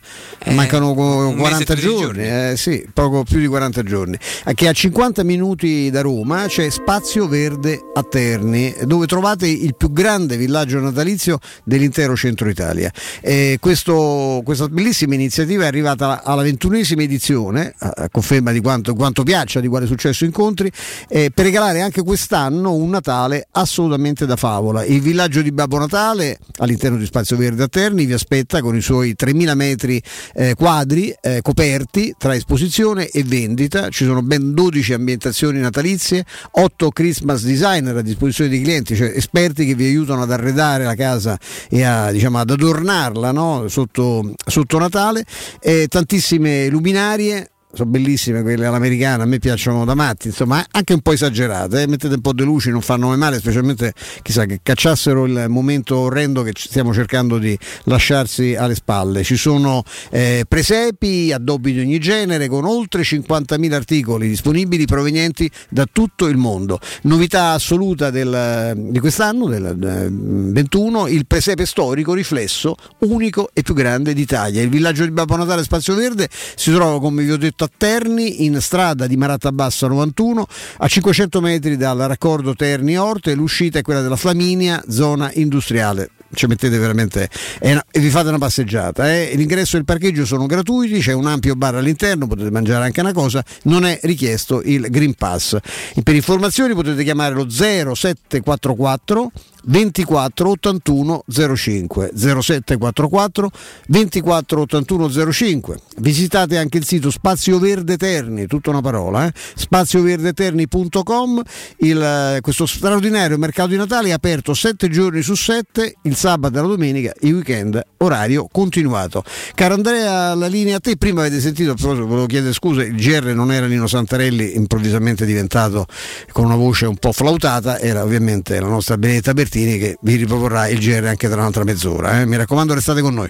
mancano 0.49 0.93
co- 0.93 1.27
un 1.27 1.35
mese 1.35 1.63
e 1.63 1.65
40 1.67 1.73
13 1.73 1.87
giorni, 1.87 2.23
giorni. 2.23 2.51
eh, 2.51 2.57
sì, 2.57 2.85
poco 2.93 3.23
più 3.23 3.39
di 3.39 3.47
40 3.47 3.83
giorni. 3.83 4.17
Che 4.53 4.67
a 4.67 4.71
50 4.71 5.23
minuti 5.23 5.89
da 5.89 6.01
Roma 6.01 6.45
c'è 6.47 6.69
Spazio 6.69 7.27
Verde 7.27 7.79
a 7.93 8.03
Terni, 8.03 8.73
dove 8.85 9.05
trovate 9.05 9.47
il 9.47 9.75
più 9.75 9.91
grande 9.91 10.37
villaggio 10.37 10.79
natalizio 10.79 11.39
dell'intero 11.63 12.15
centro 12.15 12.49
Italia. 12.49 12.91
Eh, 13.21 13.57
questo- 13.59 14.41
questa 14.43 14.67
bellissima 14.67 15.13
iniziativa 15.15 15.63
è 15.63 15.67
arrivata 15.67 16.23
alla 16.23 16.41
ventunesima 16.43 17.01
edizione, 17.03 17.73
a, 17.77 17.91
a 17.95 18.09
conferma 18.09 18.51
di 18.51 18.61
quanto, 18.61 18.93
quanto 18.95 19.23
piaccia, 19.23 19.59
di 19.59 19.67
quale 19.67 19.85
successo 19.85 20.25
incontri, 20.25 20.71
eh, 21.09 21.31
per 21.33 21.45
regalare 21.45 21.81
anche 21.81 22.01
quest'anno 22.03 22.73
un 22.73 22.89
Natale 22.89 23.47
assolutamente 23.51 24.25
da 24.25 24.35
favola. 24.35 24.83
Il 24.85 25.01
villaggio 25.01 25.41
di 25.41 25.51
Babbo 25.51 25.77
Natale 25.77 26.39
all'interno 26.57 26.97
di 26.97 27.05
Spazio 27.05 27.35
Verde 27.37 27.63
a 27.63 27.67
Terni 27.67 28.05
vi 28.05 28.13
aspetta 28.13 28.61
con 28.61 28.75
i 28.75 28.81
suoi 28.81 29.15
3.000 29.17 29.53
metri 29.55 30.01
eh, 30.33 30.55
quadri, 30.55 31.13
eh, 31.21 31.41
con 31.57 31.65
coperti 31.67 32.13
tra 32.15 32.35
esposizione 32.35 33.09
e 33.09 33.23
vendita, 33.23 33.89
ci 33.89 34.05
sono 34.05 34.21
ben 34.21 34.53
12 34.53 34.93
ambientazioni 34.93 35.59
natalizie, 35.59 36.23
8 36.51 36.89
Christmas 36.91 37.43
designer 37.43 37.97
a 37.97 38.01
disposizione 38.01 38.51
dei 38.51 38.61
clienti, 38.61 38.95
cioè 38.95 39.11
esperti 39.15 39.65
che 39.65 39.73
vi 39.73 39.85
aiutano 39.85 40.21
ad 40.21 40.31
arredare 40.31 40.83
la 40.83 40.93
casa 40.93 41.35
e 41.67 41.81
a, 41.81 42.11
diciamo, 42.11 42.37
ad 42.37 42.51
adornarla 42.51 43.31
no? 43.31 43.67
sotto, 43.69 44.33
sotto 44.45 44.77
Natale, 44.77 45.25
e 45.59 45.87
tantissime 45.89 46.69
luminarie 46.69 47.49
sono 47.73 47.89
bellissime 47.89 48.41
quelle 48.41 48.65
all'americana, 48.65 49.23
a 49.23 49.25
me 49.25 49.39
piacciono 49.39 49.83
da 49.83 49.93
matti, 49.93 50.27
insomma, 50.27 50.65
anche 50.71 50.93
un 50.93 51.01
po' 51.01 51.11
esagerate, 51.11 51.81
eh? 51.81 51.87
mettete 51.87 52.15
un 52.15 52.21
po' 52.21 52.33
di 52.33 52.43
luci, 52.43 52.69
non 52.69 52.81
fanno 52.81 53.09
mai 53.09 53.17
male, 53.17 53.39
specialmente 53.39 53.93
chissà 54.21 54.45
che 54.45 54.61
cacciassero 54.63 55.25
il 55.25 55.45
momento 55.49 55.97
orrendo 55.97 56.43
che 56.43 56.53
stiamo 56.55 56.93
cercando 56.93 57.37
di 57.37 57.57
lasciarsi 57.83 58.55
alle 58.55 58.73
spalle. 58.73 59.23
Ci 59.23 59.35
sono 59.35 59.83
eh, 60.09 60.45
presepi, 60.47 61.31
addobbi 61.33 61.73
di 61.73 61.81
ogni 61.81 61.99
genere, 61.99 62.47
con 62.47 62.63
oltre 62.65 63.01
50.000 63.01 63.73
articoli 63.73 64.27
disponibili 64.27 64.85
provenienti 64.85 65.49
da 65.69 65.85
tutto 65.91 66.27
il 66.27 66.37
mondo. 66.37 66.79
Novità 67.03 67.51
assoluta 67.51 68.09
del, 68.09 68.73
di 68.75 68.99
quest'anno, 68.99 69.47
del 69.47 69.65
eh, 69.65 70.07
21, 70.09 71.07
il 71.07 71.27
presepe 71.27 71.65
storico 71.65 72.13
riflesso, 72.13 72.75
unico 72.99 73.49
e 73.53 73.61
più 73.61 73.73
grande 73.73 74.13
d'Italia. 74.13 74.61
Il 74.61 74.69
villaggio 74.69 75.03
di 75.03 75.11
Babbo 75.11 75.35
Natale 75.35 75.63
Spazio 75.63 75.95
Verde 75.95 76.29
si 76.55 76.71
trova, 76.71 76.99
come 76.99 77.23
vi 77.23 77.31
ho 77.31 77.37
detto, 77.37 77.66
a 77.67 77.71
Terni, 77.75 78.45
in 78.45 78.59
strada 78.61 79.07
di 79.07 79.17
Maratta 79.17 79.51
Bassa 79.51 79.87
91, 79.87 80.47
a 80.77 80.87
500 80.87 81.41
metri 81.41 81.75
dal 81.75 81.97
raccordo 81.97 82.55
Terni-Orte, 82.55 83.33
l'uscita 83.33 83.79
è 83.79 83.81
quella 83.81 84.01
della 84.01 84.15
Flaminia, 84.15 84.81
zona 84.87 85.29
industriale 85.33 86.11
ci 86.33 86.47
mettete 86.47 86.77
veramente 86.77 87.29
una, 87.61 87.83
e 87.89 87.99
vi 87.99 88.09
fate 88.09 88.29
una 88.29 88.37
passeggiata. 88.37 89.13
Eh? 89.13 89.33
L'ingresso 89.35 89.75
e 89.75 89.79
il 89.79 89.85
parcheggio 89.85 90.25
sono 90.25 90.45
gratuiti, 90.45 90.99
c'è 90.99 91.13
un 91.13 91.27
ampio 91.27 91.55
bar 91.55 91.75
all'interno, 91.75 92.27
potete 92.27 92.51
mangiare 92.51 92.85
anche 92.85 93.01
una 93.01 93.13
cosa, 93.13 93.43
non 93.63 93.85
è 93.85 93.99
richiesto 94.03 94.61
il 94.63 94.87
Green 94.89 95.13
Pass. 95.13 95.57
E 95.95 96.01
per 96.03 96.15
informazioni 96.15 96.73
potete 96.73 97.03
chiamare 97.03 97.33
lo 97.33 97.49
0744 97.49 99.31
24 99.67 100.49
81 100.49 101.23
05 101.27 102.11
0744 102.15 103.51
24 103.87 104.61
81 104.61 105.31
05 105.31 105.79
visitate 105.97 106.57
anche 106.57 106.77
il 106.77 106.85
sito 106.85 107.11
Spazio 107.11 107.59
Verde 107.59 107.97
Terni 107.97 108.47
tutta 108.47 108.69
una 108.69 108.81
parola 108.81 109.25
eh? 109.25 109.33
spazioverdeterni.com 109.33 111.41
il, 111.79 112.37
questo 112.41 112.65
straordinario 112.65 113.37
mercato 113.37 113.69
di 113.69 113.77
Natale 113.77 114.09
è 114.09 114.11
aperto 114.11 114.53
7 114.53 114.89
giorni 114.89 115.21
su 115.21 115.35
7 115.35 115.95
il 116.03 116.15
sabato 116.17 116.57
e 116.57 116.61
la 116.61 116.67
domenica 116.67 117.13
i 117.21 117.31
weekend 117.31 117.81
orario 117.97 118.47
continuato 118.51 119.23
caro 119.53 119.75
Andrea 119.75 120.33
la 120.33 120.47
linea 120.47 120.77
a 120.77 120.79
te 120.79 120.97
prima 120.97 121.21
avete 121.21 121.39
sentito 121.39 121.75
volevo 121.77 122.25
chiedere 122.25 122.53
scusa 122.53 122.83
il 122.83 122.95
GR 122.95 123.33
non 123.35 123.51
era 123.51 123.67
Nino 123.67 123.87
Santarelli 123.87 124.55
improvvisamente 124.55 125.25
diventato 125.25 125.85
con 126.31 126.45
una 126.45 126.55
voce 126.55 126.85
un 126.85 126.97
po' 126.97 127.11
flautata 127.11 127.79
era 127.79 128.03
ovviamente 128.03 128.59
la 128.59 128.67
nostra 128.67 128.97
Benedetta 128.97 129.33
Bertini 129.33 129.77
che 129.77 129.97
vi 130.01 130.15
riproporrà 130.15 130.67
il 130.67 130.79
GR 130.79 131.05
anche 131.05 131.27
tra 131.27 131.39
un'altra 131.39 131.63
mezz'ora. 131.63 132.21
Eh? 132.21 132.25
Mi 132.25 132.37
raccomando, 132.37 132.73
restate 132.73 133.01
con 133.01 133.13
noi. 133.13 133.29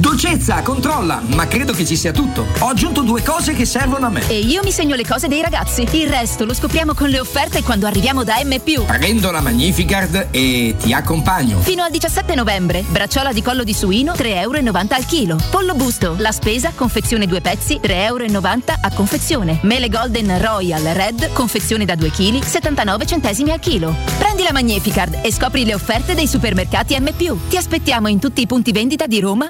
Dolcezza, 0.00 0.62
controlla, 0.62 1.20
ma 1.34 1.46
credo 1.46 1.72
che 1.74 1.84
ci 1.84 1.94
sia 1.94 2.12
tutto. 2.12 2.46
Ho 2.60 2.68
aggiunto 2.68 3.02
due 3.02 3.22
cose 3.22 3.52
che 3.52 3.66
servono 3.66 4.06
a 4.06 4.08
me. 4.08 4.26
E 4.28 4.38
io 4.38 4.62
mi 4.64 4.70
segno 4.70 4.94
le 4.94 5.04
cose 5.04 5.28
dei 5.28 5.42
ragazzi. 5.42 5.86
Il 5.92 6.08
resto 6.08 6.46
lo 6.46 6.54
scopriamo 6.54 6.94
con 6.94 7.10
le 7.10 7.20
offerte 7.20 7.62
quando 7.62 7.86
arriviamo 7.86 8.24
da 8.24 8.40
M. 8.42 8.58
Prendo 8.86 9.30
la 9.30 9.40
Magnificard 9.40 10.28
e 10.30 10.74
ti 10.78 10.92
accompagno. 10.94 11.58
Fino 11.60 11.82
al 11.82 11.90
17 11.90 12.34
novembre. 12.34 12.82
Bracciola 12.88 13.32
di 13.32 13.42
collo 13.42 13.62
di 13.62 13.74
suino, 13.74 14.12
3,90 14.12 14.40
euro 14.40 14.58
al 14.88 15.06
chilo. 15.06 15.36
Pollo 15.50 15.74
busto, 15.74 16.14
la 16.18 16.32
spesa, 16.32 16.72
confezione 16.74 17.26
due 17.26 17.40
pezzi, 17.40 17.78
3,90 17.82 17.92
euro 18.04 18.26
a 18.80 18.90
confezione. 18.94 19.58
Mele 19.62 19.88
Golden 19.88 20.40
Royal 20.40 20.82
Red, 20.82 21.32
confezione 21.32 21.84
da 21.84 21.94
2 21.94 22.10
kg, 22.10 22.42
79 22.42 23.06
centesimi 23.06 23.50
al 23.50 23.60
chilo. 23.60 23.94
Prendi 24.18 24.44
la 24.44 24.52
Magnificard 24.52 25.18
e 25.22 25.32
scopri 25.32 25.64
le 25.64 25.74
offerte 25.74 26.14
dei 26.14 26.26
supermercati 26.26 26.98
M. 26.98 27.08
Ti 27.48 27.56
aspettiamo 27.56 28.08
in 28.08 28.18
tutti 28.18 28.40
i 28.40 28.46
punti 28.46 28.72
vendita 28.72 29.06
di 29.06 29.20
Roma, 29.20 29.49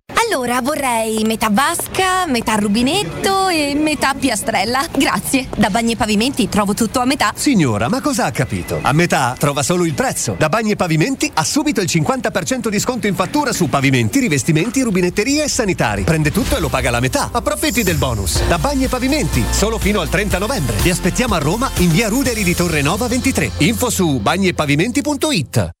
Allora 0.51 0.65
vorrei 0.65 1.23
metà 1.23 1.47
vasca, 1.49 2.25
metà 2.27 2.55
rubinetto 2.55 3.47
e 3.47 3.73
metà 3.73 4.13
piastrella. 4.13 4.85
Grazie. 4.91 5.47
Da 5.55 5.69
Bagni 5.69 5.93
e 5.93 5.95
Pavimenti 5.95 6.49
trovo 6.49 6.73
tutto 6.73 6.99
a 6.99 7.05
metà. 7.05 7.31
Signora, 7.33 7.87
ma 7.87 8.01
cosa 8.01 8.25
ha 8.25 8.31
capito? 8.31 8.79
A 8.81 8.91
metà 8.91 9.33
trova 9.39 9.63
solo 9.63 9.85
il 9.85 9.93
prezzo. 9.93 10.35
Da 10.37 10.49
Bagni 10.49 10.71
e 10.71 10.75
Pavimenti 10.75 11.31
ha 11.33 11.45
subito 11.45 11.79
il 11.79 11.87
50% 11.89 12.67
di 12.67 12.79
sconto 12.81 13.07
in 13.07 13.15
fattura 13.15 13.53
su 13.53 13.69
pavimenti, 13.69 14.19
rivestimenti, 14.19 14.81
rubinetterie 14.81 15.45
e 15.45 15.47
sanitari. 15.47 16.03
Prende 16.03 16.31
tutto 16.31 16.57
e 16.57 16.59
lo 16.59 16.67
paga 16.67 16.91
la 16.91 16.99
metà. 16.99 17.29
Approfitti 17.31 17.81
del 17.81 17.95
bonus. 17.95 18.45
Da 18.47 18.57
Bagni 18.57 18.83
e 18.83 18.87
Pavimenti, 18.89 19.41
solo 19.51 19.79
fino 19.79 20.01
al 20.01 20.09
30 20.09 20.37
novembre. 20.37 20.75
Vi 20.81 20.89
aspettiamo 20.89 21.33
a 21.33 21.37
Roma 21.37 21.71
in 21.77 21.91
via 21.91 22.09
Ruderi 22.09 22.43
di 22.43 22.53
Torre 22.53 22.81
Nova 22.81 23.07
23. 23.07 23.51
Info 23.59 23.89
su 23.89 24.19
bagniepavimenti.it. 24.19 25.80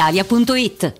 brispalitalia.it. 0.01 0.99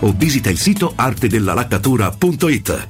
o 0.00 0.12
visita 0.16 0.50
il 0.50 0.58
sito 0.58 0.92
artedellalaccatura.it. 0.94 2.88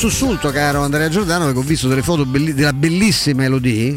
sussulto, 0.01 0.51
caro 0.51 0.81
Andrea 0.83 1.11
Giordano, 1.11 1.45
perché 1.45 1.59
ho 1.59 1.63
visto 1.63 1.87
delle 1.87 2.01
foto 2.01 2.25
belli- 2.25 2.55
della 2.55 2.73
bellissima 2.73 3.45
Elodie, 3.45 3.93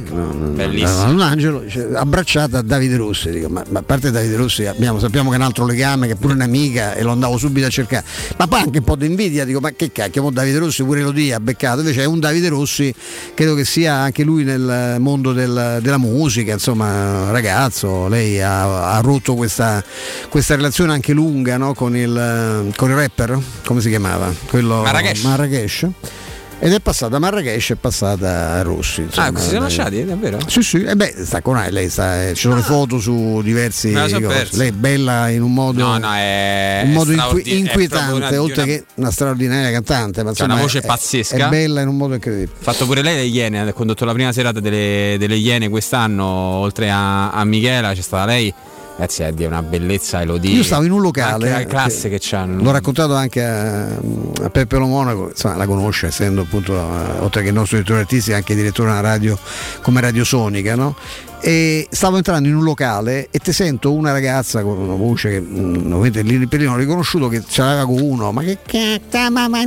Bellissima. 0.54 1.06
da 1.06 1.12
un 1.12 1.22
angelo, 1.22 1.60
dice, 1.60 1.88
abbracciata 1.94 2.58
a 2.58 2.62
Davide 2.62 2.98
Rossi. 2.98 3.30
Dico, 3.32 3.48
ma, 3.48 3.64
ma 3.70 3.80
a 3.80 3.84
parte 3.84 4.12
Davide 4.12 4.36
Rossi 4.36 4.66
abbiamo- 4.66 5.00
sappiamo 5.00 5.30
che 5.30 5.38
è 5.38 5.40
un 5.40 5.46
altro 5.46 5.66
legame, 5.66 6.08
che 6.08 6.14
è 6.14 6.16
pure 6.18 6.34
un'amica 6.34 6.94
e 6.96 7.04
lo 7.04 7.12
andavo 7.12 7.38
subito 7.38 7.68
a 7.68 7.70
cercare. 7.70 8.04
Ma 8.38 8.48
poi 8.48 8.60
anche 8.60 8.80
un 8.80 8.84
po' 8.84 8.98
di 8.98 9.06
invidia, 9.06 9.46
dico, 9.46 9.62
ma 9.62 9.72
che 9.72 9.94
cacchio, 9.94 10.24
mo 10.24 10.30
Davide 10.32 10.58
Rossi 10.58 10.84
pure 10.84 11.00
Elodie 11.00 11.34
ha 11.34 11.40
beccato. 11.40 11.80
Invece 11.80 12.02
è 12.02 12.06
un 12.06 12.20
Davide 12.20 12.50
Rossi, 12.50 12.94
credo 13.34 13.56
che 13.56 13.64
sia 13.64 13.94
anche 13.96 14.24
lui 14.24 14.44
nel 14.44 14.98
mondo 15.00 15.32
del- 15.32 15.80
della 15.82 15.98
musica, 15.98 16.52
insomma, 16.52 17.32
ragazzo, 17.32 18.10
lei 18.10 18.42
ha, 18.42 18.94
ha 18.96 19.00
rotto 19.00 19.36
questa, 19.36 19.82
questa 20.28 20.56
relazione 20.56 20.92
anche 20.92 21.14
lunga 21.14 21.56
no? 21.56 21.74
con, 21.74 21.96
il, 21.96 22.72
con 22.76 22.90
il 22.90 22.96
rapper, 22.98 23.40
come 23.66 23.80
si 23.80 23.88
chiamava? 23.88 24.30
Quello, 24.50 24.82
Marrakesh. 24.82 25.24
Marrakesh. 25.24 25.88
Ed 26.60 26.72
è 26.72 26.80
passata 26.80 27.18
a 27.18 27.20
Marrakesh 27.20 27.72
è 27.72 27.76
passata 27.76 28.52
a 28.54 28.62
Rossi. 28.62 29.02
insomma. 29.02 29.28
Ah, 29.28 29.38
si 29.42 29.50
sono 29.50 29.60
lasciati, 29.62 30.06
davvero? 30.06 30.38
Sì, 30.48 30.62
sì, 30.62 30.82
e 30.82 30.96
beh, 30.96 31.14
sta 31.26 31.42
con 31.42 31.62
lei, 31.70 31.90
sta, 31.90 32.28
eh, 32.30 32.34
ci 32.36 32.42
sono 32.44 32.56
le 32.56 32.62
foto 32.62 33.00
su 33.02 33.42
diversi. 33.44 33.92
Lei 33.92 34.70
è 34.70 34.72
bella 34.72 35.28
in 35.28 35.42
un 35.42 35.54
modo, 35.54 35.84
No, 35.84 35.98
no, 35.98 36.14
è 36.14 36.84
un 36.86 36.92
modo 36.94 37.12
straordi- 37.12 37.40
inqui- 37.40 37.42
è 37.42 37.44
proprio 37.44 37.58
inquietante, 37.58 38.14
una- 38.14 38.42
oltre 38.42 38.62
una- 38.62 38.72
che 38.72 38.86
una 38.96 39.12
straordinaria 39.12 39.72
cantante. 39.72 40.24
Ma 40.24 40.32
C'ha 40.32 40.44
una 40.46 40.54
insomma, 40.54 40.62
voce 40.62 40.80
è- 40.80 40.86
pazzesca. 40.86 41.36
È 41.48 41.50
bella 41.50 41.82
in 41.82 41.88
un 41.90 41.98
modo 41.98 42.14
incredibile. 42.14 42.52
Ha 42.58 42.64
fatto 42.64 42.86
pure 42.86 43.02
lei 43.02 43.16
le 43.18 43.24
Iene, 43.24 43.60
ha 43.60 43.74
condotto 43.74 44.06
la 44.06 44.14
prima 44.14 44.32
serata 44.32 44.62
delle, 44.62 45.18
delle 45.20 45.36
Iene 45.36 45.68
quest'anno, 45.68 46.24
oltre 46.24 46.90
a, 46.90 47.32
a 47.32 47.44
Michela 47.44 47.92
c'è 47.94 48.02
stata 48.02 48.24
lei. 48.26 48.54
Ragazzi, 48.96 49.24
è 49.24 49.32
di 49.32 49.44
una 49.44 49.64
bellezza 49.64 50.22
Elodie. 50.22 50.56
Io 50.56 50.64
stavo 50.64 50.84
in 50.84 50.92
un 50.92 51.02
locale. 51.02 51.48
Anche 51.48 51.50
la 51.50 51.60
eh, 51.62 51.66
classe 51.66 52.10
che- 52.10 52.20
che 52.20 52.28
c'hanno. 52.30 52.62
L'ho 52.62 52.72
raccontato 52.72 53.16
anche 53.16 53.44
a, 53.44 53.86
a 53.88 54.50
Peppe 54.52 54.78
Lo 54.78 54.86
Monaco, 54.86 55.30
insomma, 55.30 55.56
la 55.56 55.66
conosce, 55.66 56.08
essendo 56.08 56.42
appunto, 56.42 56.74
eh, 56.74 57.20
oltre 57.20 57.42
che 57.42 57.48
il 57.48 57.54
nostro 57.56 57.78
direttore 57.78 58.02
artistico, 58.02 58.36
anche 58.38 58.54
direttore 58.56 58.90
di 58.92 58.98
una 58.98 59.02
radio 59.08 59.38
come 59.82 60.00
Radio 60.00 60.24
Sonica, 60.24 60.76
no? 60.76 60.96
E 61.46 61.88
stavo 61.92 62.16
entrando 62.16 62.48
in 62.48 62.56
un 62.56 62.64
locale 62.64 63.28
e 63.30 63.40
ti 63.40 63.52
sento 63.52 63.92
una 63.92 64.14
ragazza 64.14 64.62
con 64.62 64.78
una 64.78 64.94
voce 64.96 65.30
che 65.30 65.42
mm, 65.42 65.92
ovviamente 65.92 66.22
lì 66.22 66.48
per 66.48 66.60
lì 66.60 66.66
non 66.66 66.76
ho 66.76 66.78
riconosciuto 66.78 67.28
che 67.28 67.44
ce 67.46 67.62
l'aveva 67.62 67.86
con 67.86 68.00
uno, 68.00 68.32
ma 68.32 68.42
che 68.44 68.60
cazzo, 68.66 69.30
mamma 69.30 69.62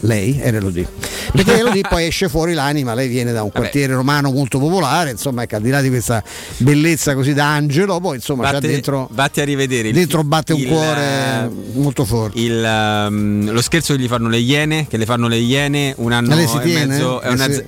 lei 0.00 0.40
era 0.40 0.56
Elodie. 0.56 0.88
Perché 1.30 1.58
Elodie 1.58 1.82
poi 1.86 2.06
esce 2.06 2.30
fuori 2.30 2.54
l'anima, 2.54 2.94
lei 2.94 3.08
viene 3.08 3.32
da 3.32 3.42
un 3.42 3.50
quartiere 3.50 3.92
romano 3.92 4.30
molto 4.30 4.58
popolare, 4.58 5.10
insomma, 5.10 5.42
ecco, 5.42 5.56
al 5.56 5.62
di 5.62 5.68
là 5.70 5.82
di 5.82 5.88
questa 5.90 6.22
bellezza 6.58 7.14
così 7.14 7.34
da 7.34 7.52
angelo, 7.52 8.00
poi 8.00 8.16
insomma 8.16 8.44
c'ha 8.44 8.52
Vatte- 8.52 8.68
dentro 8.68 9.08
vatti 9.12 9.40
a 9.42 9.44
rivedere. 9.44 9.88
il- 9.88 9.94
dentro 9.94 10.24
batte 10.24 10.54
un 10.54 10.60
il, 10.60 10.68
cuore 10.68 11.00
eh, 11.02 11.50
molto 11.74 12.04
forte. 12.06 12.38
il, 12.40 12.64
ehm, 12.64 13.50
lo 13.50 13.60
scherzo 13.60 13.94
che 13.94 14.00
gli 14.00 14.06
fanno 14.08 14.28
le 14.28 14.38
Iene, 14.38 14.86
che 14.88 14.96
le 14.96 15.04
fanno 15.04 15.28
le 15.28 15.36
Iene 15.36 15.92
un 15.98 16.12
anno 16.12 16.34
si 16.46 16.56
e 16.56 16.60
tiene? 16.62 16.86
mezzo. 16.86 17.20
È 17.20 17.28
Eh, 17.28 17.32
una, 17.32 17.46
eh, 17.46 17.66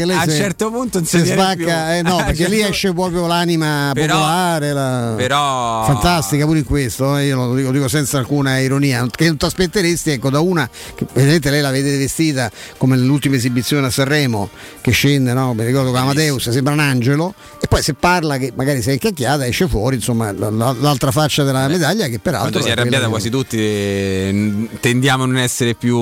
Eh, 0.00 0.04
lei 0.04 0.16
a 0.16 0.22
un 0.24 0.28
certo 0.30 0.70
punto 0.70 0.98
non 0.98 1.06
se 1.06 1.18
si 1.18 1.24
tiene 1.24 1.40
cerca, 1.64 1.96
eh, 1.96 2.02
no, 2.02 2.16
perché 2.26 2.48
lì 2.48 2.60
esce 2.60 2.92
proprio 2.92 3.26
l'anima 3.26 3.90
Però- 3.94 4.14
popolare, 4.14 4.72
la- 4.72 5.14
però- 5.16 5.84
fantastica 5.86 6.44
pure 6.46 6.58
in 6.60 6.64
questo, 6.64 7.16
eh, 7.16 7.26
io 7.26 7.36
lo 7.36 7.54
dico, 7.54 7.68
lo 7.68 7.72
dico 7.74 7.88
senza 7.88 8.18
alcuna 8.18 8.58
ironia, 8.58 9.06
che 9.10 9.26
non 9.26 9.36
ti 9.36 9.44
aspetteresti 9.44 10.10
ecco, 10.10 10.30
da 10.30 10.40
una 10.40 10.68
che 10.94 11.06
vedete 11.12 11.50
lei 11.50 11.60
la 11.60 11.70
vede 11.70 11.96
vestita 11.98 12.50
come 12.76 12.96
nell'ultima 12.96 13.36
esibizione 13.36 13.86
a 13.86 13.90
Sanremo 13.90 14.48
che 14.80 14.90
scende, 14.90 15.32
no? 15.32 15.54
mi 15.54 15.64
ricordo 15.64 15.90
con 15.90 16.00
Amadeus, 16.00 16.50
sembra 16.50 16.72
un 16.72 16.80
angelo 16.80 17.34
e 17.60 17.66
poi 17.68 17.82
se 17.82 17.94
parla 17.94 18.36
che 18.38 18.52
magari 18.54 18.82
sei 18.82 18.94
incacchiata 18.94 19.46
esce 19.46 19.68
fuori 19.68 19.96
insomma 19.96 20.32
la- 20.32 20.50
la- 20.50 20.74
l'altra 20.78 21.10
faccia 21.10 21.44
della 21.44 21.68
medaglia 21.68 22.06
che 22.08 22.18
peraltro 22.18 22.50
Quando 22.50 22.66
si 22.68 22.68
è 22.68 22.72
arrabbiata 22.78 23.08
quasi 23.08 23.30
tutti 23.30 23.56
eh, 23.58 24.68
tendiamo 24.80 25.24
a 25.24 25.26
non 25.26 25.38
essere 25.38 25.74
più 25.74 25.96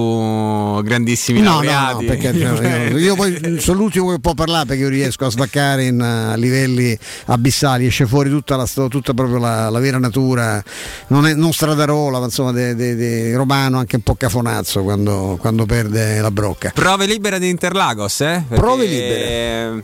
grandissimi 0.83 1.41
No, 1.41 1.55
no, 1.55 1.57
no, 1.57 1.63
laureati. 1.71 2.05
perché 2.05 2.39
cioè, 2.39 2.89
io, 2.91 2.99
io 2.99 3.15
poi 3.15 3.57
sono 3.61 3.79
l'ultimo 3.79 4.11
che 4.11 4.19
può 4.21 4.35
parlare 4.35 4.67
perché 4.67 4.83
io 4.83 4.89
riesco 4.89 5.25
a 5.27 5.31
svaccare 5.31 5.50
in, 5.59 6.01
uh, 6.01 6.39
livelli 6.39 6.97
abissali, 7.27 7.87
esce 7.87 8.07
fuori 8.07 8.31
tutta, 8.31 8.57
la, 8.57 8.67
tutta 8.89 9.15
proprio 9.15 9.39
la, 9.39 9.69
la 9.69 9.79
vera 9.79 9.99
natura, 9.99 10.63
non, 11.09 11.27
è, 11.27 11.35
non 11.35 11.53
stradarola, 11.53 12.19
ma 12.19 12.25
insomma 12.27 12.53
de, 12.53 12.75
de- 12.75 12.95
de 12.95 13.35
romano, 13.37 13.79
anche 13.79 13.97
un 13.97 14.03
po' 14.03 14.15
cafonazzo 14.15 14.83
quando, 14.83 15.37
quando 15.41 15.67
perde 15.67 16.21
la 16.21 16.31
brocca. 16.31 16.71
Prove 16.75 17.07
libere 17.07 17.39
di 17.39 17.49
Interlagos, 17.49 18.21
eh? 18.21 18.45
Perché, 18.47 18.55
Prove 18.55 18.87
eh, 18.87 19.83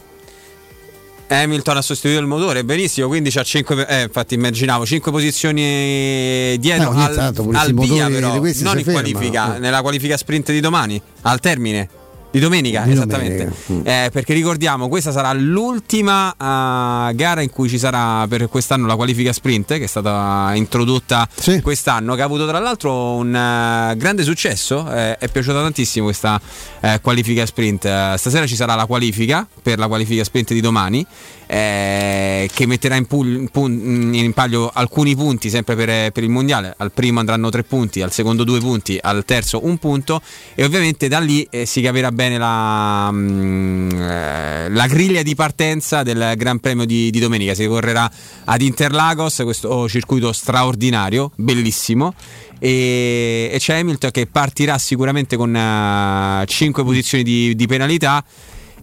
Hamilton 1.28 1.76
ha 1.76 1.82
sostituito 1.82 2.20
il 2.20 2.28
motore, 2.28 2.64
benissimo, 2.64 3.08
quindi 3.08 3.30
c'ha 3.30 3.42
5, 3.42 3.86
eh, 3.86 4.02
infatti 4.02 4.34
immaginavo 4.34 4.86
5 4.86 5.10
posizioni 5.10 6.56
dietro 6.58 6.90
Eh, 6.90 6.94
ogni 6.94 7.04
al, 7.04 7.14
tanto 7.14 7.48
al 7.52 7.74
via 7.74 8.08
però, 8.08 8.36
non 8.36 8.46
in 8.46 8.54
fermano, 8.54 8.82
qualifica, 8.84 9.56
eh. 9.56 9.58
nella 9.58 9.82
qualifica 9.82 10.16
sprint 10.16 10.52
di 10.52 10.60
domani, 10.60 11.00
al 11.22 11.40
termine. 11.40 11.88
Di 12.36 12.42
domenica, 12.42 12.82
Di 12.82 12.92
esattamente. 12.92 13.50
domenica. 13.66 14.04
Eh, 14.04 14.10
perché 14.10 14.34
ricordiamo, 14.34 14.88
questa 14.88 15.10
sarà 15.10 15.32
l'ultima 15.32 16.32
eh, 16.32 17.14
gara 17.14 17.40
in 17.40 17.48
cui 17.48 17.66
ci 17.66 17.78
sarà 17.78 18.26
per 18.28 18.50
quest'anno 18.50 18.86
la 18.86 18.94
qualifica 18.94 19.32
sprint, 19.32 19.78
che 19.78 19.84
è 19.84 19.86
stata 19.86 20.50
introdotta 20.54 21.26
quest'anno, 21.62 22.14
che 22.14 22.20
ha 22.20 22.26
avuto 22.26 22.46
tra 22.46 22.58
l'altro 22.58 23.14
un 23.14 23.34
eh, 23.34 23.96
grande 23.96 24.22
successo. 24.22 24.86
eh, 24.92 25.16
è 25.16 25.28
piaciuta 25.28 25.62
tantissimo 25.62 26.04
questa 26.04 26.38
eh, 26.80 27.00
qualifica 27.00 27.46
sprint. 27.46 28.14
Stasera 28.16 28.46
ci 28.46 28.54
sarà 28.54 28.74
la 28.74 28.84
qualifica 28.84 29.46
per 29.62 29.78
la 29.78 29.86
qualifica 29.86 30.22
sprint 30.22 30.52
di 30.52 30.60
domani. 30.60 31.06
Eh, 31.46 32.50
che 32.52 32.66
metterà 32.66 32.96
in, 32.96 33.06
pul- 33.06 33.48
in 33.54 34.32
palio 34.32 34.70
alcuni 34.72 35.14
punti 35.14 35.48
sempre 35.48 35.76
per, 35.76 36.10
per 36.12 36.22
il 36.22 36.30
mondiale. 36.30 36.74
Al 36.76 36.92
primo 36.92 37.20
andranno 37.20 37.50
tre 37.50 37.62
punti, 37.62 38.02
al 38.02 38.12
secondo 38.12 38.44
due 38.44 38.58
punti, 38.60 38.98
al 39.00 39.24
terzo 39.24 39.64
un 39.64 39.78
punto. 39.78 40.20
E 40.54 40.64
ovviamente 40.64 41.08
da 41.08 41.20
lì 41.20 41.46
eh, 41.50 41.66
si 41.66 41.80
capirà 41.80 42.10
bene 42.10 42.38
la, 42.38 43.10
mm, 43.12 43.90
eh, 43.90 44.68
la 44.70 44.86
griglia 44.86 45.22
di 45.22 45.34
partenza 45.34 46.02
del 46.02 46.34
Gran 46.36 46.58
Premio 46.58 46.84
di, 46.84 47.10
di 47.10 47.18
domenica. 47.18 47.54
Si 47.54 47.66
correrà 47.66 48.10
ad 48.44 48.60
Interlagos, 48.60 49.40
questo 49.44 49.88
circuito 49.88 50.32
straordinario, 50.32 51.30
bellissimo. 51.36 52.14
E, 52.58 53.54
c'è 53.58 53.78
Hamilton 53.78 54.10
che 54.10 54.26
partirà 54.26 54.78
sicuramente 54.78 55.36
con 55.36 55.52
5 56.46 56.84
posizioni 56.84 57.22
di, 57.22 57.54
di 57.54 57.66
penalità 57.66 58.24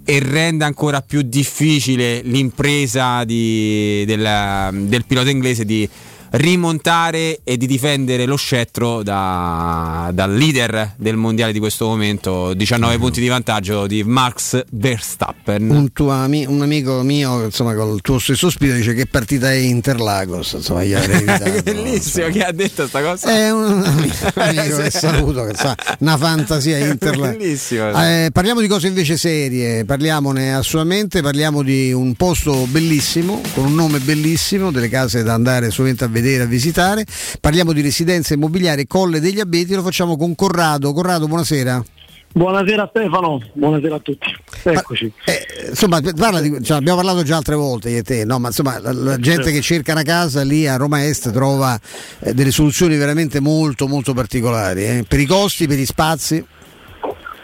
e 0.06 0.20
rende 0.20 0.66
ancora 0.66 1.02
più 1.02 1.22
difficile 1.22 2.22
l'impresa 2.24 3.24
di- 3.24 4.04
del, 4.06 4.88
del 4.88 5.06
pilota 5.06 5.30
inglese 5.30 5.66
di 5.66 5.88
rimontare 6.36 7.42
e 7.44 7.58
di 7.58 7.68
difendere 7.68 8.26
lo 8.26 8.36
scettro 8.36 9.04
da- 9.04 10.10
dal 10.14 10.34
leader 10.36 10.94
del 10.98 11.16
mondiale 11.16 11.52
di 11.52 11.60
questo 11.60 11.86
momento 11.86 12.54
19 12.56 12.98
punti 12.98 13.20
di 13.22 13.28
vantaggio 13.28 13.86
di 13.86 14.04
Max 14.04 14.64
Verstappen 14.72 15.70
Un, 15.70 15.92
tuo 15.94 16.10
ami- 16.10 16.46
un 16.48 16.62
amico 16.64 17.04
mio, 17.04 17.44
insomma, 17.46 17.76
col 17.76 18.02
tuo 18.02 18.18
stesso 18.18 18.50
spirito 18.50 18.78
dice 18.78 18.94
che 18.96 19.06
partita 19.06 19.52
è 19.52 19.56
Interlagos, 19.56 20.54
insomma, 20.54 20.84
gli 20.84 20.94
avrei 20.94 21.18
evitato. 21.22 21.62
bellissimo 21.64 22.28
chi 22.30 22.40
ha 22.40 22.52
detto 22.52 22.88
sta 22.88 23.02
cosa 23.04 23.30
È 23.30 23.52
un 23.52 23.84
amico, 23.86 24.16
amico 24.34 24.78
che 24.78 24.90
saluto, 24.90 25.44
che 25.46 25.54
sa, 25.56 25.76
una 26.00 26.18
fantasia 26.18 26.78
Interlagos. 26.86 27.38
bellissimo 27.38 27.92
Eh, 28.02 28.30
parliamo 28.34 28.60
di 28.60 28.68
cose 28.68 28.88
invece 28.88 29.18
serie, 29.18 29.86
parliamone 29.86 30.56
assolutamente, 30.56 31.22
parliamo 31.22 31.62
di 31.62 31.94
un 31.94 32.16
posto 32.16 32.66
bellissimo, 32.68 33.40
con 33.54 33.66
un 33.66 33.76
nome 33.76 34.00
bellissimo, 34.00 34.72
delle 34.72 34.90
case 34.90 35.22
da 35.22 35.34
andare 35.34 35.68
assolutamente 35.68 36.04
a 36.04 36.08
vedere, 36.08 36.22
a 36.42 36.46
visitare. 36.46 37.06
Parliamo 37.40 37.74
di 37.74 37.82
residenza 37.82 38.34
immobiliare 38.34 38.88
Colle 38.88 39.20
degli 39.20 39.40
Abeti, 39.40 39.74
lo 39.74 39.82
facciamo 39.82 40.18
con 40.18 40.36
Corrado. 40.36 40.94
Corrado, 40.94 41.28
buonasera. 41.28 41.84
Buonasera 42.36 42.88
Stefano, 42.90 43.40
buonasera 43.54 43.96
a 43.96 44.00
tutti. 44.00 44.26
Eccoci. 44.64 45.14
Eh, 45.26 45.68
insomma, 45.70 46.02
parla 46.18 46.42
di- 46.42 46.64
cioè, 46.64 46.78
abbiamo 46.78 46.98
parlato 46.98 47.22
già 47.22 47.38
altre 47.38 47.54
volte 47.54 47.92
io 47.92 48.00
e 48.00 48.02
te, 48.02 48.26
no? 48.26 48.40
ma 48.40 48.48
insomma 48.48 48.80
la, 48.80 48.92
la 48.92 49.20
gente 49.20 49.52
che 49.52 49.62
cerca 49.62 49.92
una 49.92 50.02
casa 50.02 50.42
lì 50.42 50.66
a 50.68 50.76
Roma 50.76 51.06
Est 51.06 51.32
trova 51.32 51.80
eh, 52.22 52.34
delle 52.34 52.50
soluzioni 52.50 52.98
veramente 52.98 53.40
molto 53.40 53.88
molto 53.88 54.16
particolari, 54.16 54.84
eh, 54.84 55.06
per 55.08 55.20
i 55.20 55.28
costi, 55.28 55.68
per 55.68 55.78
gli 55.78 55.86
spazi. 55.86 56.44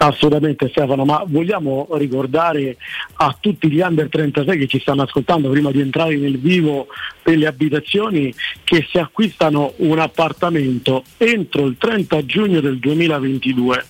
Assolutamente 0.01 0.69
Stefano, 0.69 1.03
ma 1.03 1.23
vogliamo 1.27 1.87
ricordare 1.91 2.77
a 3.15 3.35
tutti 3.37 3.69
gli 3.69 3.81
under 3.81 4.07
36 4.07 4.57
che 4.57 4.67
ci 4.67 4.79
stanno 4.79 5.01
ascoltando 5.01 5.49
prima 5.49 5.71
di 5.71 5.81
entrare 5.81 6.15
nel 6.15 6.39
vivo 6.39 6.87
delle 7.21 7.45
abitazioni 7.47 8.33
che 8.63 8.87
se 8.89 8.99
acquistano 8.99 9.73
un 9.77 9.99
appartamento 9.99 11.03
entro 11.17 11.65
il 11.65 11.75
30 11.77 12.25
giugno 12.25 12.61
del 12.61 12.79
2022 12.79 13.85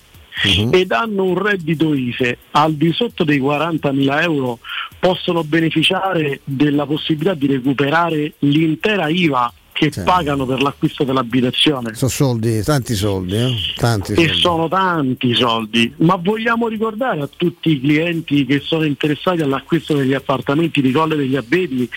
ed 0.72 0.90
hanno 0.90 1.24
un 1.24 1.40
reddito 1.40 1.94
ISE 1.94 2.38
al 2.52 2.74
di 2.74 2.92
sotto 2.92 3.22
dei 3.22 3.40
40.000 3.40 4.22
euro 4.22 4.58
possono 4.98 5.44
beneficiare 5.44 6.40
della 6.44 6.86
possibilità 6.86 7.34
di 7.34 7.46
recuperare 7.46 8.32
l'intera 8.38 9.08
IVA 9.08 9.52
che 9.88 10.02
pagano 10.02 10.44
per 10.44 10.60
l'acquisto 10.60 11.04
dell'abitazione. 11.04 11.94
Sono 11.94 12.10
soldi, 12.10 12.62
tanti 12.62 12.94
soldi, 12.94 13.34
eh? 13.34 13.54
tanti 13.76 14.12
E 14.12 14.16
soldi. 14.16 14.34
sono 14.34 14.68
tanti 14.68 15.34
soldi, 15.34 15.90
ma 15.98 16.16
vogliamo 16.16 16.68
ricordare 16.68 17.22
a 17.22 17.28
tutti 17.34 17.70
i 17.70 17.80
clienti 17.80 18.44
che 18.44 18.60
sono 18.60 18.84
interessati 18.84 19.40
all'acquisto 19.40 19.94
degli 19.94 20.12
appartamenti 20.12 20.82
di 20.82 20.90
Colle 20.92 21.16
degli 21.16 21.36
Abeti 21.36 21.88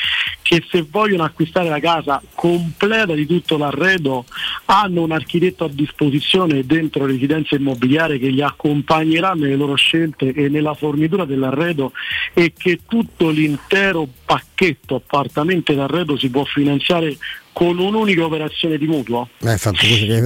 che 0.42 0.64
se 0.70 0.86
vogliono 0.90 1.24
acquistare 1.24 1.68
la 1.68 1.80
casa 1.80 2.22
completa 2.36 3.14
di 3.14 3.26
tutto 3.26 3.58
l'arredo 3.58 4.26
hanno 4.66 5.02
un 5.02 5.12
architetto 5.12 5.66
a 5.66 5.70
disposizione 5.70 6.66
dentro 6.66 7.06
residenza 7.06 7.56
immobiliare 7.56 8.18
che 8.20 8.28
li 8.28 8.42
accompagnerà 8.42 9.34
nelle 9.34 9.56
loro 9.56 9.76
scelte 9.76 10.32
e 10.34 10.48
nella 10.50 10.74
fornitura 10.74 11.26
dell'arredo 11.26 11.92
e 12.34 12.53
che 12.58 12.80
tutto 12.88 13.30
l'intero 13.30 14.08
pacchetto 14.26 14.95
appartamenti 14.95 15.74
d'arredo 15.76 16.18
si 16.18 16.30
può 16.30 16.44
finanziare 16.45 17.18
con 17.54 17.78
un'unica 17.78 18.26
operazione 18.26 18.78
di 18.78 18.88
mutuo. 18.88 19.30
Eh, 19.40 19.58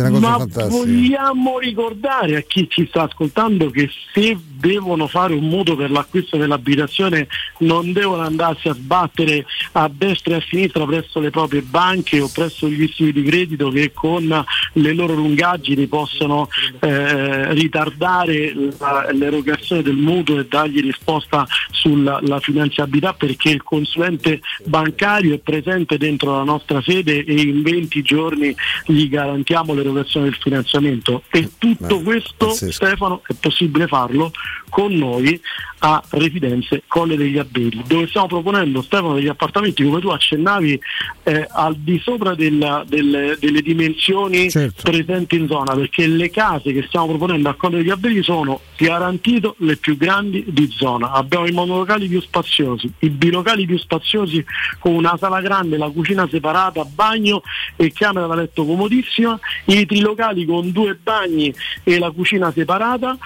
cosa 0.10 0.20
Ma 0.20 0.38
fantastica. 0.38 0.68
vogliamo 0.68 1.60
ricordare 1.60 2.38
a 2.38 2.42
chi 2.42 2.68
ci 2.70 2.88
sta 2.88 3.04
ascoltando 3.04 3.70
che 3.70 3.90
se 4.14 4.36
devono 4.60 5.08
fare 5.08 5.34
un 5.34 5.48
mutuo 5.48 5.76
per 5.76 5.92
l'acquisto 5.92 6.38
dell'abitazione 6.38 7.28
non 7.60 7.94
devono 7.94 8.22
andarsi 8.22 8.68
a 8.68 8.74
sbattere 8.74 9.46
a 9.74 9.90
destra 9.92 10.36
e 10.36 10.38
a 10.38 10.44
sinistra 10.48 10.86
presso 10.86 11.20
le 11.20 11.30
proprie 11.30 11.62
banche 11.62 12.20
o 12.20 12.30
presso 12.34 12.68
gli 12.68 12.84
istituti 12.84 13.22
di 13.22 13.28
credito 13.28 13.70
che 13.70 13.92
con 13.94 14.46
le 14.74 14.94
loro 14.94 15.14
lungaggini 15.14 15.88
possono 15.88 16.50
eh, 16.80 17.54
ritardare 17.54 18.54
la- 18.78 19.10
l'erogazione 19.12 19.82
del 19.82 19.96
mutuo 19.96 20.40
e 20.40 20.46
dargli 20.46 20.82
risposta 20.82 21.46
sulla 21.72 22.20
la 22.22 22.40
finanziabilità 22.40 23.14
perché 23.14 23.50
il 23.50 23.64
consulente 23.64 24.42
bancario 24.66 25.34
è 25.34 25.40
presente 25.40 25.98
dentro 25.98 26.36
la 26.36 26.44
nostra 26.44 26.82
sede 26.82 27.24
e 27.24 27.34
in 27.34 27.62
20 27.62 28.02
giorni 28.02 28.56
gli 28.86 29.08
garantiamo 29.08 29.74
l'erogazione 29.74 30.30
del 30.30 30.38
finanziamento. 30.40 31.24
E 31.30 31.50
tutto 31.58 32.02
questo 32.02 32.52
Stefano 32.52 33.22
è 33.28 33.34
possibile 33.40 33.88
farlo 33.88 34.32
con 34.70 34.94
noi 34.94 35.40
a 35.80 36.02
Residenze 36.10 36.84
Colle 36.88 37.16
degli 37.16 37.38
Abeti 37.38 37.84
dove 37.86 38.08
stiamo 38.08 38.28
proponendo 38.28 38.82
Stefano 38.82 39.14
degli 39.14 39.28
appartamenti 39.28 39.84
come 39.84 40.00
tu 40.00 40.10
accennavi 40.10 40.82
eh, 41.24 41.48
al 41.50 41.76
di 41.76 42.00
sopra 42.00 42.34
della- 42.34 42.84
delle, 42.88 43.38
delle 43.40 43.62
dimensioni 43.62 44.50
presenti 44.82 45.36
in 45.36 45.48
zona 45.48 45.76
perché 45.76 46.08
le 46.08 46.30
case 46.30 46.74
che 46.74 46.84
stiamo 46.88 47.08
proponendo 47.08 47.50
a 47.50 47.56
Colle 47.56 47.78
degli 47.78 47.90
Abeti 47.90 48.24
sono 48.24 48.62
garantito 48.76 49.56
le 49.60 49.78
più 49.78 49.98
grandi 49.98 50.44
di 50.48 50.70
zona. 50.76 51.12
Abbiamo 51.12 51.48
i 51.48 51.52
monolocali 51.52 52.08
più 52.08 52.22
spaziosi 52.22 52.92
i 53.00 53.10
bilocali 53.10 53.66
più 53.66 53.78
spaziosi 53.78 54.44
con 54.80 54.94
una 54.94 55.16
sala 55.18 55.42
grande 55.42 55.78
la 55.78 55.90
cucina 55.90 56.28
separata 56.30 56.84
bagno 56.84 57.42
e 57.76 57.92
camera 57.92 58.28
da 58.28 58.36
letto 58.36 58.66
comodissima 58.66 59.40
i 59.66 59.86
trilocali 59.86 60.46
con 60.46 60.72
due 60.72 60.96
bagni 60.96 61.54
e 61.84 62.00
la 62.00 62.12
cucina 62.12 62.52
separata 62.52 63.18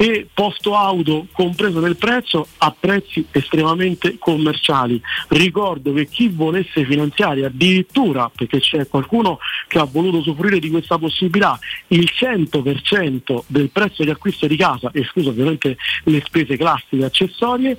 e 0.00 0.26
posto 0.32 0.74
auto 0.74 1.26
compreso 1.30 1.78
nel 1.78 1.96
prezzo 1.96 2.46
a 2.56 2.74
prezzi 2.78 3.26
estremamente 3.32 4.16
commerciali. 4.18 4.98
Ricordo 5.28 5.92
che 5.92 6.06
chi 6.06 6.28
volesse 6.28 6.86
finanziare 6.86 7.44
addirittura, 7.44 8.30
perché 8.34 8.60
c'è 8.60 8.88
qualcuno 8.88 9.38
che 9.68 9.78
ha 9.78 9.84
voluto 9.84 10.16
usufruire 10.16 10.58
di 10.58 10.70
questa 10.70 10.96
possibilità, 10.96 11.58
il 11.88 12.10
100% 12.10 13.42
del 13.46 13.68
prezzo 13.68 14.02
di 14.02 14.08
acquisto 14.08 14.46
di 14.46 14.56
casa, 14.56 14.88
escluso 14.94 15.28
ovviamente 15.28 15.76
le 16.04 16.22
spese 16.24 16.56
classiche 16.56 17.04
accessorie, 17.04 17.76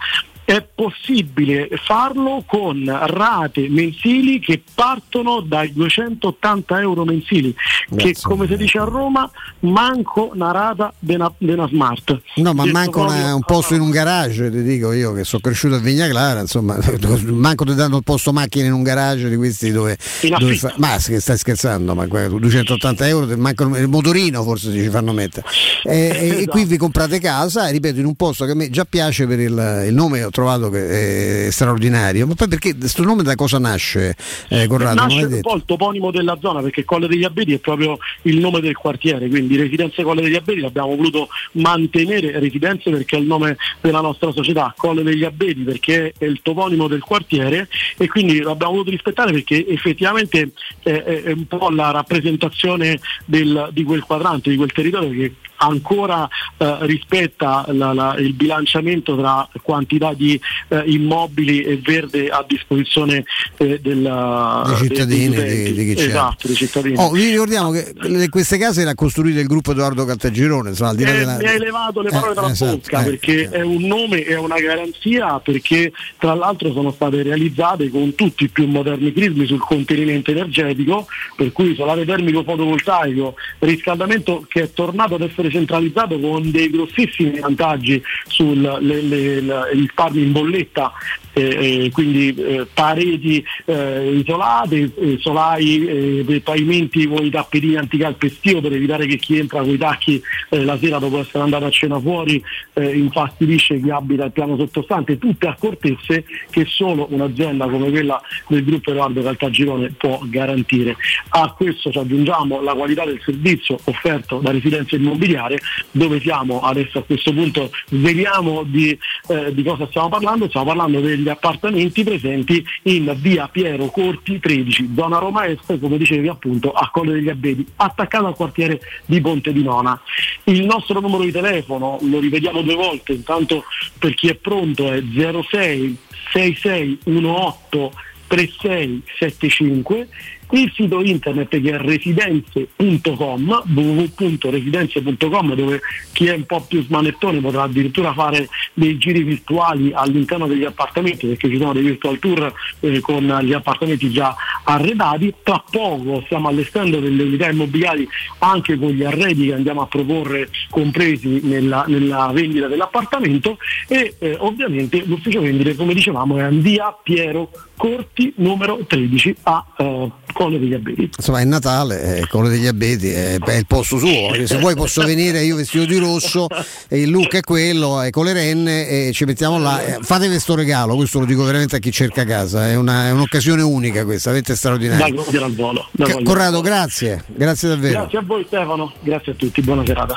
è 0.51 0.67
possibile 0.75 1.69
farlo 1.85 2.43
con 2.45 2.83
rate 3.05 3.69
mensili 3.69 4.39
che 4.41 4.61
partono 4.73 5.39
dai 5.39 5.71
280 5.71 6.81
euro 6.81 7.05
mensili, 7.05 7.55
che 7.95 8.13
come 8.21 8.47
si 8.47 8.57
dice 8.57 8.79
a 8.79 8.83
Roma, 8.83 9.31
manco 9.59 10.29
una 10.33 10.51
rata 10.51 10.93
una 10.99 11.67
smart. 11.69 12.19
No, 12.35 12.53
ma 12.53 12.63
Detto 12.63 12.77
manco 12.77 13.01
una- 13.03 13.33
un 13.33 13.43
posto 13.43 13.75
in 13.75 13.81
un 13.81 13.91
garage, 13.91 14.51
ti 14.51 14.61
dico 14.61 14.91
io 14.91 15.13
che 15.13 15.23
sono 15.23 15.41
cresciuto 15.41 15.75
a 15.75 15.79
Vigna 15.79 16.09
Clara, 16.09 16.41
insomma, 16.41 16.77
manco 17.31 17.63
ti 17.63 17.73
danno 17.73 17.95
il 17.97 18.03
posto 18.03 18.33
macchine 18.33 18.65
in 18.65 18.73
un 18.73 18.83
garage 18.83 19.29
di 19.29 19.37
questi 19.37 19.71
dove, 19.71 19.97
dove 20.37 20.55
fa- 20.55 20.73
ma 20.79 20.99
stai 20.99 21.37
scherzando, 21.37 21.95
ma 21.95 22.05
guarda, 22.07 22.37
280 22.37 23.07
euro 23.07 23.37
mancano 23.37 23.77
il 23.77 23.87
motorino 23.87 24.43
forse 24.43 24.73
ci 24.73 24.89
fanno 24.89 25.13
mettere. 25.13 25.45
E, 25.83 25.97
e- 26.13 26.41
e 26.41 26.45
qui 26.51 26.65
vi 26.65 26.75
comprate 26.75 27.19
casa, 27.21 27.67
ripeto, 27.69 27.99
in 27.99 28.05
un 28.05 28.15
posto 28.15 28.43
che 28.43 28.51
a 28.51 28.55
me 28.55 28.69
già 28.69 28.83
piace 28.83 29.25
per 29.27 29.39
il, 29.39 29.85
il 29.87 29.93
nome, 29.93 30.23
ho 30.23 30.29
trovato 30.29 30.39
che 30.69 31.47
è 31.47 31.51
straordinario, 31.51 32.27
ma 32.27 32.35
poi 32.35 32.47
perché 32.47 32.75
questo 32.77 33.03
nome 33.03 33.23
da 33.23 33.35
cosa 33.35 33.59
nasce, 33.59 34.15
eh, 34.49 34.67
Corrado? 34.67 34.95
Non 34.95 35.07
Nasce 35.07 35.25
un 35.25 35.41
po' 35.41 35.55
il 35.55 35.63
toponimo 35.65 36.11
della 36.11 36.37
zona 36.41 36.61
perché 36.61 36.83
Colle 36.83 37.07
degli 37.07 37.23
Abeti 37.23 37.53
è 37.53 37.59
proprio 37.59 37.97
il 38.23 38.37
nome 38.39 38.59
del 38.59 38.75
quartiere, 38.75 39.27
quindi 39.27 39.55
Residenze 39.55 40.03
Colle 40.03 40.21
degli 40.21 40.35
Abeti 40.35 40.59
l'abbiamo 40.59 40.95
voluto 40.95 41.27
mantenere 41.53 42.39
Residenze 42.39 42.89
perché 42.89 43.17
è 43.17 43.19
il 43.19 43.25
nome 43.25 43.57
della 43.81 44.01
nostra 44.01 44.31
società, 44.31 44.73
Colle 44.77 45.03
degli 45.03 45.23
Abeti 45.23 45.61
perché 45.61 46.13
è 46.17 46.25
il 46.25 46.39
toponimo 46.41 46.87
del 46.87 47.01
quartiere 47.01 47.67
e 47.97 48.07
quindi 48.07 48.41
l'abbiamo 48.41 48.73
voluto 48.73 48.91
rispettare 48.91 49.31
perché 49.31 49.65
effettivamente 49.67 50.51
eh, 50.83 51.03
è, 51.03 51.23
è 51.23 51.31
un 51.31 51.47
po' 51.47 51.69
la 51.69 51.91
rappresentazione 51.91 52.99
del- 53.25 53.69
di 53.71 53.83
quel 53.83 54.01
quadrante, 54.01 54.49
di 54.49 54.55
quel 54.55 54.71
territorio 54.71 55.09
che 55.11 55.33
ancora 55.61 56.27
eh, 56.57 56.77
rispetta 56.81 57.65
la- 57.69 57.93
la- 57.93 58.15
il 58.17 58.33
bilanciamento 58.33 59.15
tra 59.17 59.47
quantità 59.61 60.13
di 60.13 60.39
eh, 60.69 60.83
immobili 60.85 61.61
e 61.63 61.77
verde 61.83 62.29
a 62.29 62.43
disposizione 62.47 63.23
eh, 63.57 63.79
della- 63.81 64.63
dei 64.67 64.75
cittadini, 64.87 65.35
di 65.73 65.85
chi 65.85 65.93
c'è. 65.95 66.07
Esatto, 66.07 66.47
dei 66.47 66.55
cittadini. 66.55 66.95
Oh, 66.97 67.11
vi 67.11 67.29
ricordiamo 67.29 67.71
che 67.71 67.93
le- 67.95 68.29
queste 68.29 68.57
case 68.57 68.83
le 68.83 68.91
ha 68.91 68.95
costruite 68.95 69.39
il 69.39 69.47
gruppo 69.47 69.71
Edoardo 69.71 70.05
Caltagirone, 70.05 70.69
insomma, 70.69 70.89
al 70.91 70.95
di 70.95 71.03
là 71.03 71.11
Eh, 71.13 71.17
della... 71.17 71.37
Mi 71.37 71.45
hai 71.45 71.59
levato 71.59 72.01
le 72.01 72.09
parole 72.09 72.31
Eh, 72.31 72.35
dalla 72.35 72.51
esatto, 72.51 72.71
bocca 72.77 73.01
eh, 73.01 73.03
perché 73.05 73.49
è 73.49 73.61
un 73.61 73.83
nome 73.83 74.23
e 74.23 74.35
una 74.35 74.59
garanzia 74.59 75.39
perché 75.39 75.91
tra 76.17 76.33
l'altro 76.33 76.71
sono 76.73 76.91
state 76.91 77.21
realizzate 77.23 77.89
con 77.89 78.15
tutti 78.15 78.45
i 78.45 78.49
più 78.49 78.67
moderni 78.67 79.11
crismi 79.13 79.45
sul 79.45 79.59
contenimento 79.59 80.31
energetico 80.31 81.07
per 81.35 81.51
cui 81.51 81.75
solare 81.75 82.05
termico 82.05 82.43
fotovoltaico, 82.43 83.35
riscaldamento 83.59 84.45
che 84.47 84.63
è 84.63 84.71
tornato 84.73 85.15
ad 85.15 85.21
essere 85.21 85.49
centralizzato 85.51 86.19
con 86.19 86.49
dei 86.49 86.69
grossissimi 86.69 87.39
vantaggi 87.39 88.01
sul 88.27 88.59
le- 88.61 89.01
le- 89.01 89.41
la- 89.41 89.69
i 89.71 89.79
risparmi 89.79 90.21
in 90.21 90.31
bolletta 90.31 90.91
eh, 91.33 91.85
eh, 91.85 91.91
quindi 91.91 92.33
eh, 92.35 92.67
pareti 92.73 93.43
eh, 93.65 94.15
isolate, 94.17 94.91
eh, 94.97 95.17
solai, 95.19 95.87
eh, 95.87 96.23
dei 96.25 96.41
pavimenti 96.41 97.07
con 97.07 97.23
i 97.25 97.29
tappetini 97.29 97.77
anticalpestio 97.77 98.59
per 98.59 98.73
evitare 98.73 99.05
che 99.05 99.17
chi 99.17 99.37
entra 99.37 99.61
con 99.61 99.69
i 99.69 99.77
tacchi 99.77 100.21
eh, 100.49 100.63
la 100.65 100.77
sera 100.77 100.99
dopo 100.99 101.19
essere 101.19 101.43
andato 101.43 101.65
a 101.65 101.69
cena 101.69 101.99
fuori 101.99 102.41
eh, 102.73 102.97
infastidisce 102.97 103.79
chi 103.79 103.89
abita 103.89 104.25
il 104.25 104.31
piano 104.31 104.57
sottostante, 104.57 105.17
tutte 105.17 105.47
accortezze 105.47 106.25
che 106.49 106.65
solo 106.65 107.07
un'azienda 107.09 107.67
come 107.67 107.89
quella 107.89 108.21
del 108.47 108.63
gruppo 108.65 108.91
Edoardo 108.91 109.21
Caltagirone 109.21 109.93
può 109.97 110.19
garantire. 110.25 110.97
A 111.29 111.53
questo 111.55 111.91
ci 111.91 111.97
aggiungiamo 111.97 112.61
la 112.61 112.73
qualità 112.73 113.05
del 113.05 113.21
servizio 113.23 113.79
offerto 113.85 114.39
da 114.39 114.51
residenza 114.51 114.95
immobiliare 115.41 115.59
dove 115.91 116.19
siamo 116.19 116.61
adesso 116.61 116.99
a 116.99 117.03
questo 117.03 117.33
punto 117.33 117.71
sveliamo 117.87 118.63
di, 118.63 118.97
eh, 119.27 119.53
di 119.53 119.63
cosa 119.63 119.87
stiamo 119.87 120.09
parlando, 120.09 120.47
stiamo 120.47 120.67
parlando 120.67 120.99
degli 120.99 121.27
appartamenti 121.27 122.03
presenti 122.03 122.63
in 122.83 123.13
via 123.17 123.47
Piero 123.47 123.87
Corti 123.87 124.39
13, 124.39 124.91
zona 124.95 125.17
Roma 125.17 125.45
Est, 125.45 125.79
come 125.79 125.97
dicevi 125.97 126.27
appunto 126.27 126.71
a 126.71 126.89
Colle 126.91 127.13
degli 127.13 127.29
Abbeti, 127.29 127.65
attaccato 127.77 128.27
al 128.27 128.35
quartiere 128.35 128.79
di 129.05 129.19
Ponte 129.21 129.51
di 129.51 129.63
Nona. 129.63 129.99
Il 130.45 130.65
nostro 130.65 130.99
numero 130.99 131.23
di 131.23 131.31
telefono, 131.31 131.97
lo 132.01 132.19
rivediamo 132.19 132.61
due 132.61 132.75
volte, 132.75 133.13
intanto 133.13 133.63
per 133.97 134.13
chi 134.13 134.29
è 134.29 134.35
pronto 134.35 134.91
è 134.91 135.01
06 135.01 135.97
6618 136.31 137.91
3675 138.27 140.07
il 140.51 140.71
sito 140.73 141.01
internet 141.01 141.61
che 141.61 141.71
è 141.71 141.77
residenze.com 141.77 143.63
www.residenze.com 143.73 145.55
dove 145.55 145.81
chi 146.11 146.27
è 146.27 146.33
un 146.33 146.45
po' 146.45 146.61
più 146.61 146.83
smanettone 146.83 147.39
potrà 147.39 147.63
addirittura 147.63 148.13
fare 148.13 148.49
dei 148.73 148.97
giri 148.97 149.23
virtuali 149.23 149.91
all'interno 149.93 150.47
degli 150.47 150.65
appartamenti 150.65 151.27
perché 151.27 151.49
ci 151.49 151.57
sono 151.57 151.73
dei 151.73 151.83
virtual 151.83 152.19
tour 152.19 152.53
eh, 152.79 152.99
con 152.99 153.39
gli 153.43 153.53
appartamenti 153.53 154.11
già 154.11 154.35
arredati. 154.63 155.33
Tra 155.43 155.63
poco 155.69 156.21
stiamo 156.25 156.47
allestendo 156.49 156.99
delle 156.99 157.23
unità 157.23 157.49
immobiliari 157.49 158.07
anche 158.39 158.77
con 158.77 158.89
gli 158.89 159.03
arredi 159.03 159.47
che 159.47 159.53
andiamo 159.53 159.81
a 159.81 159.87
proporre 159.87 160.49
compresi 160.69 161.39
nella, 161.43 161.85
nella 161.87 162.29
vendita 162.33 162.67
dell'appartamento. 162.67 163.57
E 163.87 164.15
eh, 164.19 164.35
ovviamente 164.39 165.03
l'ufficio 165.05 165.41
vendite 165.41 165.75
come 165.75 165.93
dicevamo 165.93 166.37
è 166.37 166.43
a 166.43 166.49
via 166.49 166.95
Piero 167.01 167.49
Corti 167.81 168.31
numero 168.37 168.77
13 168.87 169.37
a 169.41 169.65
eh, 169.75 170.11
Colle 170.33 170.59
degli 170.59 170.75
Abeti. 170.75 171.09
Insomma, 171.17 171.39
è 171.39 171.45
Natale, 171.45 172.19
è 172.19 172.27
quello 172.27 172.47
degli 172.47 172.67
abeti, 172.67 173.09
è, 173.09 173.39
è 173.39 173.53
il 173.55 173.65
posto 173.65 173.97
suo. 173.97 174.35
Se 174.45 174.59
vuoi 174.59 174.75
posso 174.75 175.01
venire 175.03 175.41
io 175.43 175.55
vestito 175.55 175.85
di 175.85 175.97
rosso, 175.97 176.45
e 176.87 176.99
il 177.01 177.09
look 177.09 177.33
è 177.33 177.39
quello, 177.39 177.99
è 178.01 178.11
con 178.11 178.25
le 178.25 178.33
renne 178.33 178.87
e 178.87 179.11
ci 179.13 179.25
mettiamo 179.25 179.57
là. 179.57 179.83
Eh, 179.83 179.97
Fate 180.01 180.27
questo 180.27 180.53
regalo, 180.53 180.95
questo 180.95 181.17
lo 181.21 181.25
dico 181.25 181.43
veramente 181.43 181.77
a 181.77 181.79
chi 181.79 181.91
cerca 181.91 182.23
casa, 182.23 182.69
è, 182.69 182.75
una- 182.75 183.07
è 183.07 183.11
un'occasione 183.13 183.63
unica 183.63 184.03
questa, 184.05 184.29
veramente 184.31 184.51
Da 184.51 184.57
straordinaria. 184.59 185.13
cogliere 185.15 185.45
al 185.45 185.55
volo. 185.55 185.87
da 185.91 186.05
Ca- 186.05 186.11
cogliere. 186.11 186.23
Corrado, 186.23 186.61
grazie, 186.61 187.23
grazie 187.29 187.67
davvero. 187.67 187.99
Grazie 188.01 188.19
a 188.19 188.23
voi 188.23 188.43
Stefano, 188.45 188.93
grazie 189.01 189.31
a 189.31 189.35
tutti, 189.35 189.59
buona 189.61 189.83
serata. 189.83 190.15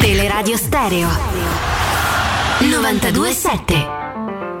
Teleradio 0.00 0.56
Stereo 0.56 1.08
927 2.60 4.53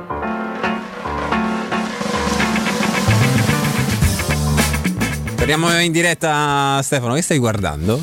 Torniamo 5.44 5.78
in 5.78 5.92
diretta, 5.92 6.80
Stefano. 6.82 7.12
Che 7.12 7.20
stai 7.20 7.36
guardando? 7.36 8.00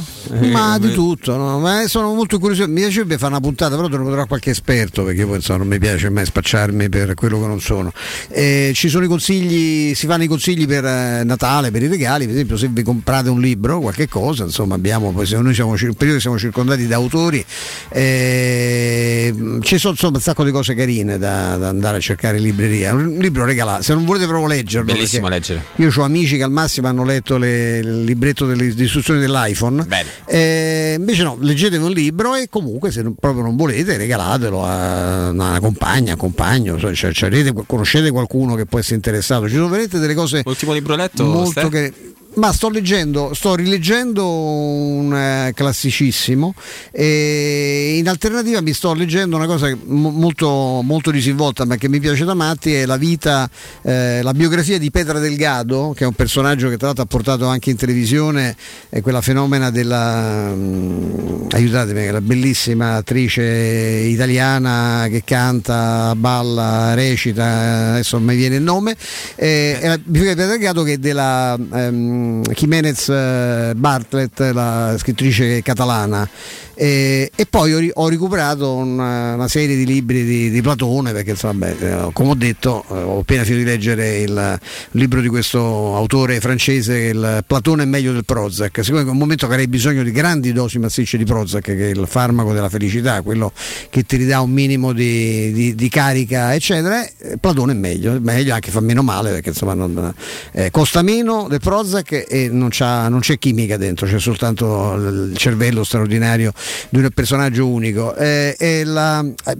Ma 0.51 0.75
Eh, 0.75 0.79
di 0.79 0.93
tutto, 0.93 1.35
no? 1.35 1.59
ma 1.59 1.87
sono 1.87 2.13
molto 2.13 2.39
curioso. 2.39 2.67
Mi 2.67 2.81
piacerebbe 2.81 3.17
fare 3.17 3.31
una 3.33 3.41
puntata, 3.41 3.75
però 3.75 3.87
dovrò 3.87 4.05
trovare 4.05 4.27
qualche 4.27 4.49
esperto 4.51 5.03
perché 5.03 5.25
poi 5.25 5.35
insomma, 5.35 5.59
non 5.59 5.67
mi 5.67 5.79
piace 5.79 6.09
mai 6.09 6.25
spacciarmi 6.25 6.89
per 6.89 7.13
quello 7.13 7.39
che 7.41 7.47
non 7.47 7.59
sono. 7.59 7.91
Eh, 8.29 8.71
ci 8.75 8.89
sono 8.89 9.05
i 9.05 9.07
consigli, 9.07 9.93
si 9.93 10.07
fanno 10.07 10.23
i 10.23 10.27
consigli 10.27 10.65
per 10.67 10.85
eh, 10.85 11.23
Natale, 11.23 11.71
per 11.71 11.83
i 11.83 11.87
regali, 11.87 12.25
per 12.25 12.33
esempio 12.35 12.57
se 12.57 12.67
vi 12.69 12.83
comprate 12.83 13.29
un 13.29 13.39
libro, 13.39 13.79
qualche 13.79 14.07
cosa, 14.07 14.43
insomma 14.45 14.75
abbiamo, 14.75 15.11
poi 15.11 15.27
noi 15.39 15.53
siamo 15.53 15.75
in 15.75 15.87
un 15.87 15.93
periodo 15.95 16.19
siamo 16.19 16.37
circondati 16.37 16.87
da 16.87 16.95
autori, 16.95 17.43
eh, 17.89 19.33
ci 19.61 19.77
sono 19.77 19.93
insomma 19.93 20.15
un 20.17 20.21
sacco 20.21 20.43
di 20.43 20.51
cose 20.51 20.73
carine 20.75 21.17
da, 21.17 21.57
da 21.57 21.69
andare 21.69 21.97
a 21.97 21.99
cercare 21.99 22.37
in 22.37 22.43
libreria. 22.43 22.93
Un 22.93 23.17
libro 23.19 23.45
regalato, 23.45 23.83
se 23.83 23.93
non 23.93 24.05
volete 24.05 24.25
proprio 24.27 24.47
leggerlo. 24.47 24.91
Bellissimo 24.93 25.27
leggere. 25.27 25.63
Io 25.77 25.91
ho 25.95 26.01
amici 26.03 26.37
che 26.37 26.43
al 26.43 26.51
massimo 26.51 26.87
hanno 26.87 27.03
letto 27.03 27.37
le- 27.37 27.77
il 27.79 28.03
libretto 28.03 28.45
delle 28.45 28.65
istruzioni 28.65 29.19
dell'iPhone. 29.19 29.85
Eh, 30.25 30.95
invece 30.97 31.23
no, 31.23 31.37
leggetevi 31.39 31.83
un 31.83 31.91
libro 31.91 32.35
e 32.35 32.47
comunque 32.49 32.91
se 32.91 33.01
non- 33.01 33.15
proprio 33.15 33.43
non 33.43 33.55
volete 33.55 33.97
regalatelo 33.97 34.63
a 34.63 35.29
una 35.29 35.59
compagna, 35.59 36.11
a 36.11 36.13
un 36.13 36.19
compagno, 36.19 36.77
cioè, 36.77 36.93
cioè, 36.93 37.29
avete- 37.29 37.53
conoscete 37.65 38.11
qualcuno 38.11 38.55
che 38.55 38.65
può 38.65 38.79
essere 38.79 38.95
interessato. 38.95 39.47
Ci 39.47 39.55
sono 39.55 39.67
veramente 39.67 39.99
delle 39.99 40.13
cose 40.13 40.41
Ultimo 40.45 40.73
libro 40.73 40.95
letto, 40.95 41.25
molto 41.25 41.59
Ste? 41.59 41.69
che 41.69 41.93
ma 42.35 42.53
sto 42.53 42.69
leggendo, 42.69 43.33
sto 43.33 43.55
rileggendo 43.55 44.25
un 44.25 45.13
eh, 45.13 45.51
classicissimo 45.53 46.53
e 46.91 47.95
in 47.97 48.07
alternativa 48.07 48.61
mi 48.61 48.71
sto 48.71 48.93
leggendo 48.93 49.35
una 49.35 49.47
cosa 49.47 49.75
molto, 49.85 50.81
molto 50.81 51.11
disinvolta 51.11 51.65
ma 51.65 51.75
che 51.75 51.89
mi 51.89 51.99
piace 51.99 52.23
da 52.23 52.33
matti 52.33 52.73
è 52.73 52.85
la 52.85 52.95
vita, 52.95 53.49
eh, 53.81 54.21
la 54.21 54.33
biografia 54.33 54.77
di 54.77 54.89
Petra 54.91 55.19
Delgado 55.19 55.93
che 55.95 56.05
è 56.05 56.07
un 56.07 56.13
personaggio 56.13 56.69
che 56.69 56.77
tra 56.77 56.87
l'altro 56.87 57.03
ha 57.03 57.07
portato 57.07 57.47
anche 57.47 57.69
in 57.69 57.75
televisione 57.75 58.55
è 58.87 59.01
quella 59.01 59.21
fenomena 59.21 59.69
della 59.69 60.53
mm, 60.53 61.47
aiutatemi, 61.49 62.11
la 62.11 62.21
bellissima 62.21 62.95
attrice 62.95 63.43
italiana 63.43 65.07
che 65.09 65.23
canta, 65.25 66.13
balla, 66.15 66.93
recita, 66.93 67.91
adesso 67.91 68.17
non 68.17 68.27
mi 68.27 68.35
viene 68.35 68.55
il 68.55 68.63
nome, 68.63 68.95
eh, 69.35 69.79
è 69.81 69.87
la 69.87 69.99
biografia 70.01 70.33
di 70.33 70.39
Petra 70.39 70.51
Delgado 70.55 70.83
che 70.83 70.93
è 70.93 70.97
della 70.97 71.55
ehm, 71.55 72.20
mm, 72.21 72.41
Jimenez 72.53 73.09
eh, 73.09 73.73
Bartlett, 73.75 74.39
la 74.53 74.95
scrittrice 74.97 75.61
catalana. 75.61 76.27
E, 76.73 77.29
e 77.35 77.45
poi 77.45 77.73
ho, 77.73 77.91
ho 77.93 78.09
recuperato 78.09 78.73
una, 78.73 79.35
una 79.35 79.47
serie 79.47 79.75
di 79.75 79.85
libri 79.85 80.23
di, 80.23 80.49
di 80.49 80.61
Platone, 80.61 81.11
perché 81.11 81.31
insomma, 81.31 81.53
beh, 81.53 81.75
eh, 81.79 82.09
come 82.13 82.29
ho 82.29 82.35
detto, 82.35 82.83
eh, 82.89 82.93
ho 82.93 83.19
appena 83.19 83.43
finito 83.43 83.63
di 83.63 83.69
leggere 83.69 84.19
il 84.21 84.59
libro 84.91 85.21
di 85.21 85.27
questo 85.27 85.95
autore 85.95 86.39
francese, 86.39 86.97
il 86.97 87.43
Platone 87.45 87.83
è 87.83 87.85
meglio 87.85 88.13
del 88.13 88.25
Prozac. 88.25 88.83
Siccome 88.83 89.03
in 89.03 89.09
un 89.09 89.17
momento 89.17 89.45
che 89.45 89.53
avrei 89.53 89.67
bisogno 89.67 90.01
di 90.01 90.11
grandi 90.11 90.53
dosi 90.53 90.79
massicce 90.79 91.17
di 91.17 91.25
Prozac, 91.25 91.61
che 91.63 91.87
è 91.87 91.89
il 91.89 92.05
farmaco 92.07 92.51
della 92.53 92.69
felicità, 92.69 93.21
quello 93.21 93.51
che 93.89 94.03
ti 94.03 94.15
ridà 94.17 94.41
un 94.41 94.51
minimo 94.51 94.91
di, 94.93 95.51
di- 95.51 95.75
di 95.75 95.89
carica, 95.89 96.53
eccetera, 96.55 97.05
eh, 97.05 97.37
Platone 97.39 97.73
è 97.73 97.75
meglio, 97.75 98.15
è 98.15 98.19
meglio 98.19 98.53
anche 98.55 98.71
fa 98.71 98.79
meno 98.79 99.03
male 99.03 99.29
perché 99.31 99.49
insomma 99.49 99.73
non- 99.75 100.13
eh, 100.53 100.71
costa 100.71 101.01
meno 101.03 101.45
del 101.47 101.59
Prozac 101.59 102.10
e 102.19 102.49
non, 102.49 102.69
c'ha- 102.71 103.07
non 103.09 103.19
c'è 103.19 103.37
chimica 103.39 103.77
dentro, 103.77 104.05
c'è 104.07 104.19
soltanto 104.19 104.93
il 104.95 105.33
cervello 105.37 105.83
straordinario 105.83 106.51
di 106.89 106.99
un 106.99 107.09
personaggio 107.13 107.67
unico. 107.67 108.15
Eh, 108.15 108.55
e 108.59 108.83
la- 108.83 109.23
eh, 109.45 109.57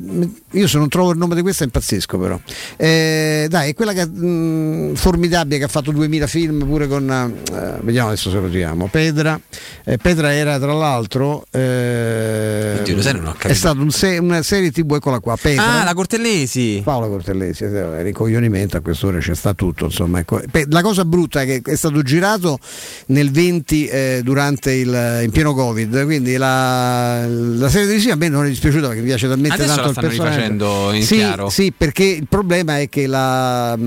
io 0.51 0.67
se 0.67 0.77
non 0.77 0.89
trovo 0.89 1.11
il 1.11 1.17
nome 1.17 1.35
di 1.35 1.41
questa 1.41 1.63
impazzisco 1.63 2.17
però. 2.17 2.39
Eh, 2.77 3.47
dai, 3.49 3.69
è 3.69 3.73
quella 3.73 3.93
che, 3.93 4.05
mh, 4.05 4.95
formidabile 4.95 5.57
che 5.57 5.63
ha 5.63 5.67
fatto 5.69 5.91
2000 5.91 6.27
film 6.27 6.65
pure 6.65 6.87
con... 6.87 7.09
eh, 7.09 7.79
vediamo 7.81 8.07
adesso 8.09 8.29
se 8.29 8.37
lo 8.39 8.47
tiriamo. 8.49 8.87
Pedra. 8.87 9.39
Eh, 9.85 9.97
Pedra 9.97 10.33
era 10.33 10.59
tra 10.59 10.73
l'altro... 10.73 11.45
eh, 11.51 12.77
Oddio, 12.79 13.01
sai, 13.01 13.19
è 13.39 13.53
stata 13.53 13.79
un 13.79 13.91
se- 13.91 14.17
una 14.17 14.41
serie 14.41 14.71
tv, 14.71 14.93
eccola 14.95 15.19
qua. 15.19 15.35
Pedra. 15.39 15.81
Ah, 15.81 15.83
la 15.83 15.93
Cortellesi. 15.93 16.81
Paola 16.83 17.07
Cortellesi, 17.07 17.65
ricoglionimento 18.01 18.77
a 18.77 18.81
quest'ora 18.81 19.19
c'è 19.19 19.33
sta 19.35 19.53
tutto. 19.53 19.85
Insomma, 19.85 20.19
ecco. 20.19 20.41
La 20.69 20.81
cosa 20.81 21.05
brutta 21.05 21.41
è 21.41 21.45
che 21.45 21.71
è 21.71 21.75
stato 21.75 22.01
girato 22.01 22.40
nel 23.07 23.31
20 23.31 23.85
eh, 23.87 24.21
durante 24.23 24.71
il 24.71 25.19
in 25.23 25.31
pieno 25.31 25.53
Covid, 25.53 26.03
quindi 26.05 26.37
la, 26.37 27.25
la 27.27 27.69
serie 27.69 27.85
televisiva 27.85 28.13
a 28.13 28.17
me 28.17 28.29
non 28.29 28.45
è 28.45 28.49
dispiaciuta 28.49 28.87
perché 28.87 29.01
mi 29.01 29.07
piace 29.07 29.27
talmente 29.27 29.55
Adesso 29.61 29.75
tanto 29.75 29.89
il 29.89 29.95
personaggio. 30.07 30.91
in 30.93 31.03
sì, 31.03 31.15
chiaro. 31.15 31.49
Sì, 31.49 31.73
perché 31.75 32.03
il 32.03 32.27
problema 32.27 32.79
è 32.79 32.89
che, 32.89 33.07
la, 33.07 33.77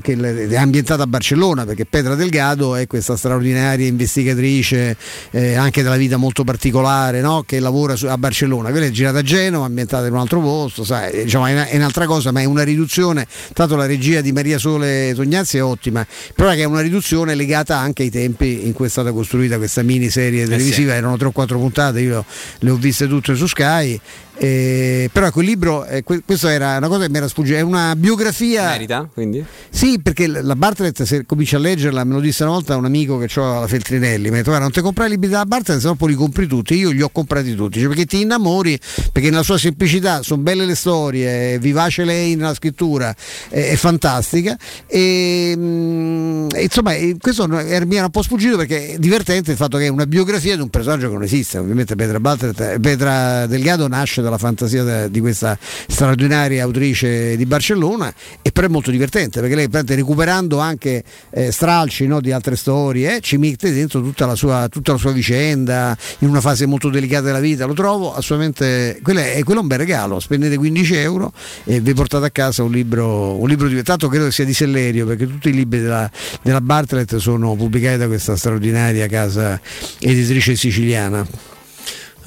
che 0.00 0.48
è 0.48 0.56
ambientata 0.56 1.02
a 1.04 1.06
Barcellona, 1.06 1.64
perché 1.64 1.84
Pedra 1.86 2.14
Delgado 2.14 2.74
è 2.74 2.86
questa 2.86 3.16
straordinaria 3.16 3.86
investigatrice 3.86 4.96
eh, 5.30 5.54
anche 5.54 5.82
della 5.82 5.96
vita 5.96 6.16
molto 6.16 6.44
particolare 6.44 7.20
no? 7.20 7.42
che 7.46 7.60
lavora 7.60 7.96
su- 7.96 8.06
a 8.06 8.18
Barcellona. 8.18 8.70
Quella 8.70 8.86
è 8.86 8.90
girata 8.90 9.18
a 9.18 9.22
Genova, 9.22 9.66
ambientata 9.66 10.06
in 10.06 10.12
un 10.12 10.18
altro 10.18 10.40
posto, 10.40 10.84
sai, 10.84 11.12
eh, 11.12 11.24
diciamo, 11.24 11.46
è, 11.46 11.52
una- 11.52 11.66
è 11.66 11.76
un'altra 11.76 12.06
cosa, 12.06 12.32
ma 12.32 12.40
è 12.40 12.44
una 12.44 12.62
riduzione. 12.62 13.26
Tanto 13.52 13.76
la 13.76 13.86
regia 13.86 14.20
di 14.20 14.32
Maria 14.32 14.58
Sole 14.58 15.12
Tognazzi 15.14 15.56
è 15.58 15.62
ottima, 15.62 16.06
però 16.34 16.50
è 16.50 16.54
che 16.54 16.62
è 16.62 16.64
una 16.64 16.80
riduzione 16.80 17.34
legata 17.34 17.76
anche 17.78 17.85
ai 18.02 18.10
tempi 18.10 18.66
in 18.66 18.72
cui 18.72 18.86
è 18.86 18.88
stata 18.88 19.12
costruita 19.12 19.56
questa 19.56 19.82
miniserie 19.82 20.44
televisiva, 20.44 20.94
erano 20.94 21.16
3 21.16 21.28
o 21.28 21.32
4 21.32 21.58
puntate, 21.58 22.00
io 22.00 22.24
le 22.58 22.70
ho 22.70 22.76
viste 22.76 23.06
tutte 23.06 23.34
su 23.34 23.46
Sky. 23.46 24.00
Eh, 24.38 25.08
però 25.12 25.30
quel 25.30 25.46
libro, 25.46 25.84
eh, 25.86 26.02
que- 26.02 26.22
questo 26.24 26.48
era 26.48 26.76
una 26.76 26.88
cosa 26.88 27.04
che 27.04 27.10
mi 27.10 27.16
era 27.16 27.28
sfuggita, 27.28 27.58
è 27.58 27.62
una 27.62 27.94
biografia 27.96 28.70
Merita, 28.70 29.08
quindi? 29.12 29.44
sì, 29.70 30.00
perché 30.02 30.26
la 30.26 30.56
Bartlett, 30.56 31.02
se 31.04 31.24
cominci 31.24 31.54
a 31.54 31.58
leggerla, 31.58 32.04
me 32.04 32.14
lo 32.14 32.20
disse 32.20 32.42
una 32.42 32.52
volta 32.52 32.76
un 32.76 32.84
amico 32.84 33.18
che 33.18 33.40
ho 33.40 33.58
alla 33.58 33.66
Feltrinelli, 33.66 34.30
mi 34.30 34.38
ha 34.38 34.42
detto 34.42 34.58
non 34.58 34.70
ti 34.70 34.80
comprare 34.80 35.08
i 35.10 35.12
libri 35.12 35.28
della 35.28 35.46
Bartlett, 35.46 35.80
se 35.80 35.86
no 35.86 35.94
poi 35.94 36.10
li 36.10 36.14
compri 36.14 36.46
tutti, 36.46 36.74
io 36.74 36.90
li 36.90 37.02
ho 37.02 37.08
comprati 37.08 37.54
tutti, 37.54 37.78
Dice, 37.78 37.88
perché 37.88 38.06
ti 38.06 38.20
innamori, 38.20 38.78
perché 39.12 39.30
nella 39.30 39.42
sua 39.42 39.58
semplicità 39.58 40.22
sono 40.22 40.42
belle 40.42 40.64
le 40.64 40.74
storie, 40.74 41.54
è 41.54 41.58
vivace 41.58 42.04
lei 42.04 42.36
nella 42.36 42.54
scrittura, 42.54 43.14
è, 43.48 43.70
è 43.70 43.76
fantastica. 43.76 44.56
E, 44.86 45.54
mm, 45.56 46.48
e 46.54 46.62
insomma 46.62 46.92
questo 47.20 47.46
mi 47.48 47.70
era 47.70 48.04
un 48.04 48.10
po' 48.10 48.22
sfuggito 48.22 48.56
perché 48.56 48.92
è 48.92 48.98
divertente 48.98 49.50
il 49.50 49.56
fatto 49.56 49.78
che 49.78 49.86
è 49.86 49.88
una 49.88 50.06
biografia 50.06 50.54
di 50.54 50.62
un 50.62 50.68
personaggio 50.68 51.08
che 51.08 51.12
non 51.12 51.22
esiste, 51.22 51.58
ovviamente 51.58 51.94
Petra, 51.96 52.20
Bartlett, 52.20 52.78
Petra 52.80 53.46
Delgado 53.46 53.88
nasce 53.88 54.22
dalla 54.26 54.38
fantasia 54.38 54.82
de- 54.82 55.10
di 55.10 55.20
questa 55.20 55.56
straordinaria 55.60 56.64
autrice 56.64 57.36
di 57.36 57.46
Barcellona 57.46 58.12
e 58.42 58.50
però 58.50 58.66
è 58.66 58.70
molto 58.70 58.90
divertente 58.90 59.40
perché 59.40 59.54
lei 59.54 59.68
recuperando 59.70 60.58
anche 60.58 61.02
eh, 61.30 61.52
stralci 61.52 62.06
no, 62.06 62.20
di 62.20 62.32
altre 62.32 62.56
storie 62.56 63.16
eh, 63.16 63.20
ci 63.20 63.36
mette 63.36 63.72
dentro 63.72 64.00
tutta 64.00 64.26
la, 64.26 64.34
sua, 64.34 64.68
tutta 64.68 64.92
la 64.92 64.98
sua 64.98 65.12
vicenda 65.12 65.96
in 66.18 66.28
una 66.28 66.40
fase 66.40 66.66
molto 66.66 66.90
delicata 66.90 67.26
della 67.26 67.40
vita. 67.40 67.66
Lo 67.66 67.74
trovo 67.74 68.14
assolutamente 68.14 68.98
quello 69.02 69.20
è, 69.20 69.40
quello 69.44 69.60
è 69.60 69.62
un 69.62 69.68
bel 69.68 69.78
regalo. 69.78 70.18
Spendete 70.20 70.56
15 70.56 70.94
euro 70.96 71.32
e 71.64 71.80
vi 71.80 71.94
portate 71.94 72.26
a 72.26 72.30
casa 72.30 72.62
un 72.62 72.72
libro 72.72 73.38
un 73.38 73.48
libro 73.48 73.68
di 73.68 73.82
tanto 73.82 74.08
credo 74.08 74.26
che 74.26 74.32
sia 74.32 74.44
di 74.44 74.54
Sellerio 74.54 75.06
perché 75.06 75.26
tutti 75.26 75.48
i 75.48 75.52
libri 75.52 75.80
della, 75.80 76.10
della 76.42 76.60
Bartlett 76.60 77.16
sono 77.16 77.54
pubblicati 77.54 77.98
da 77.98 78.06
questa 78.06 78.36
straordinaria 78.36 79.06
casa 79.06 79.60
editrice 80.00 80.56
siciliana 80.56 81.54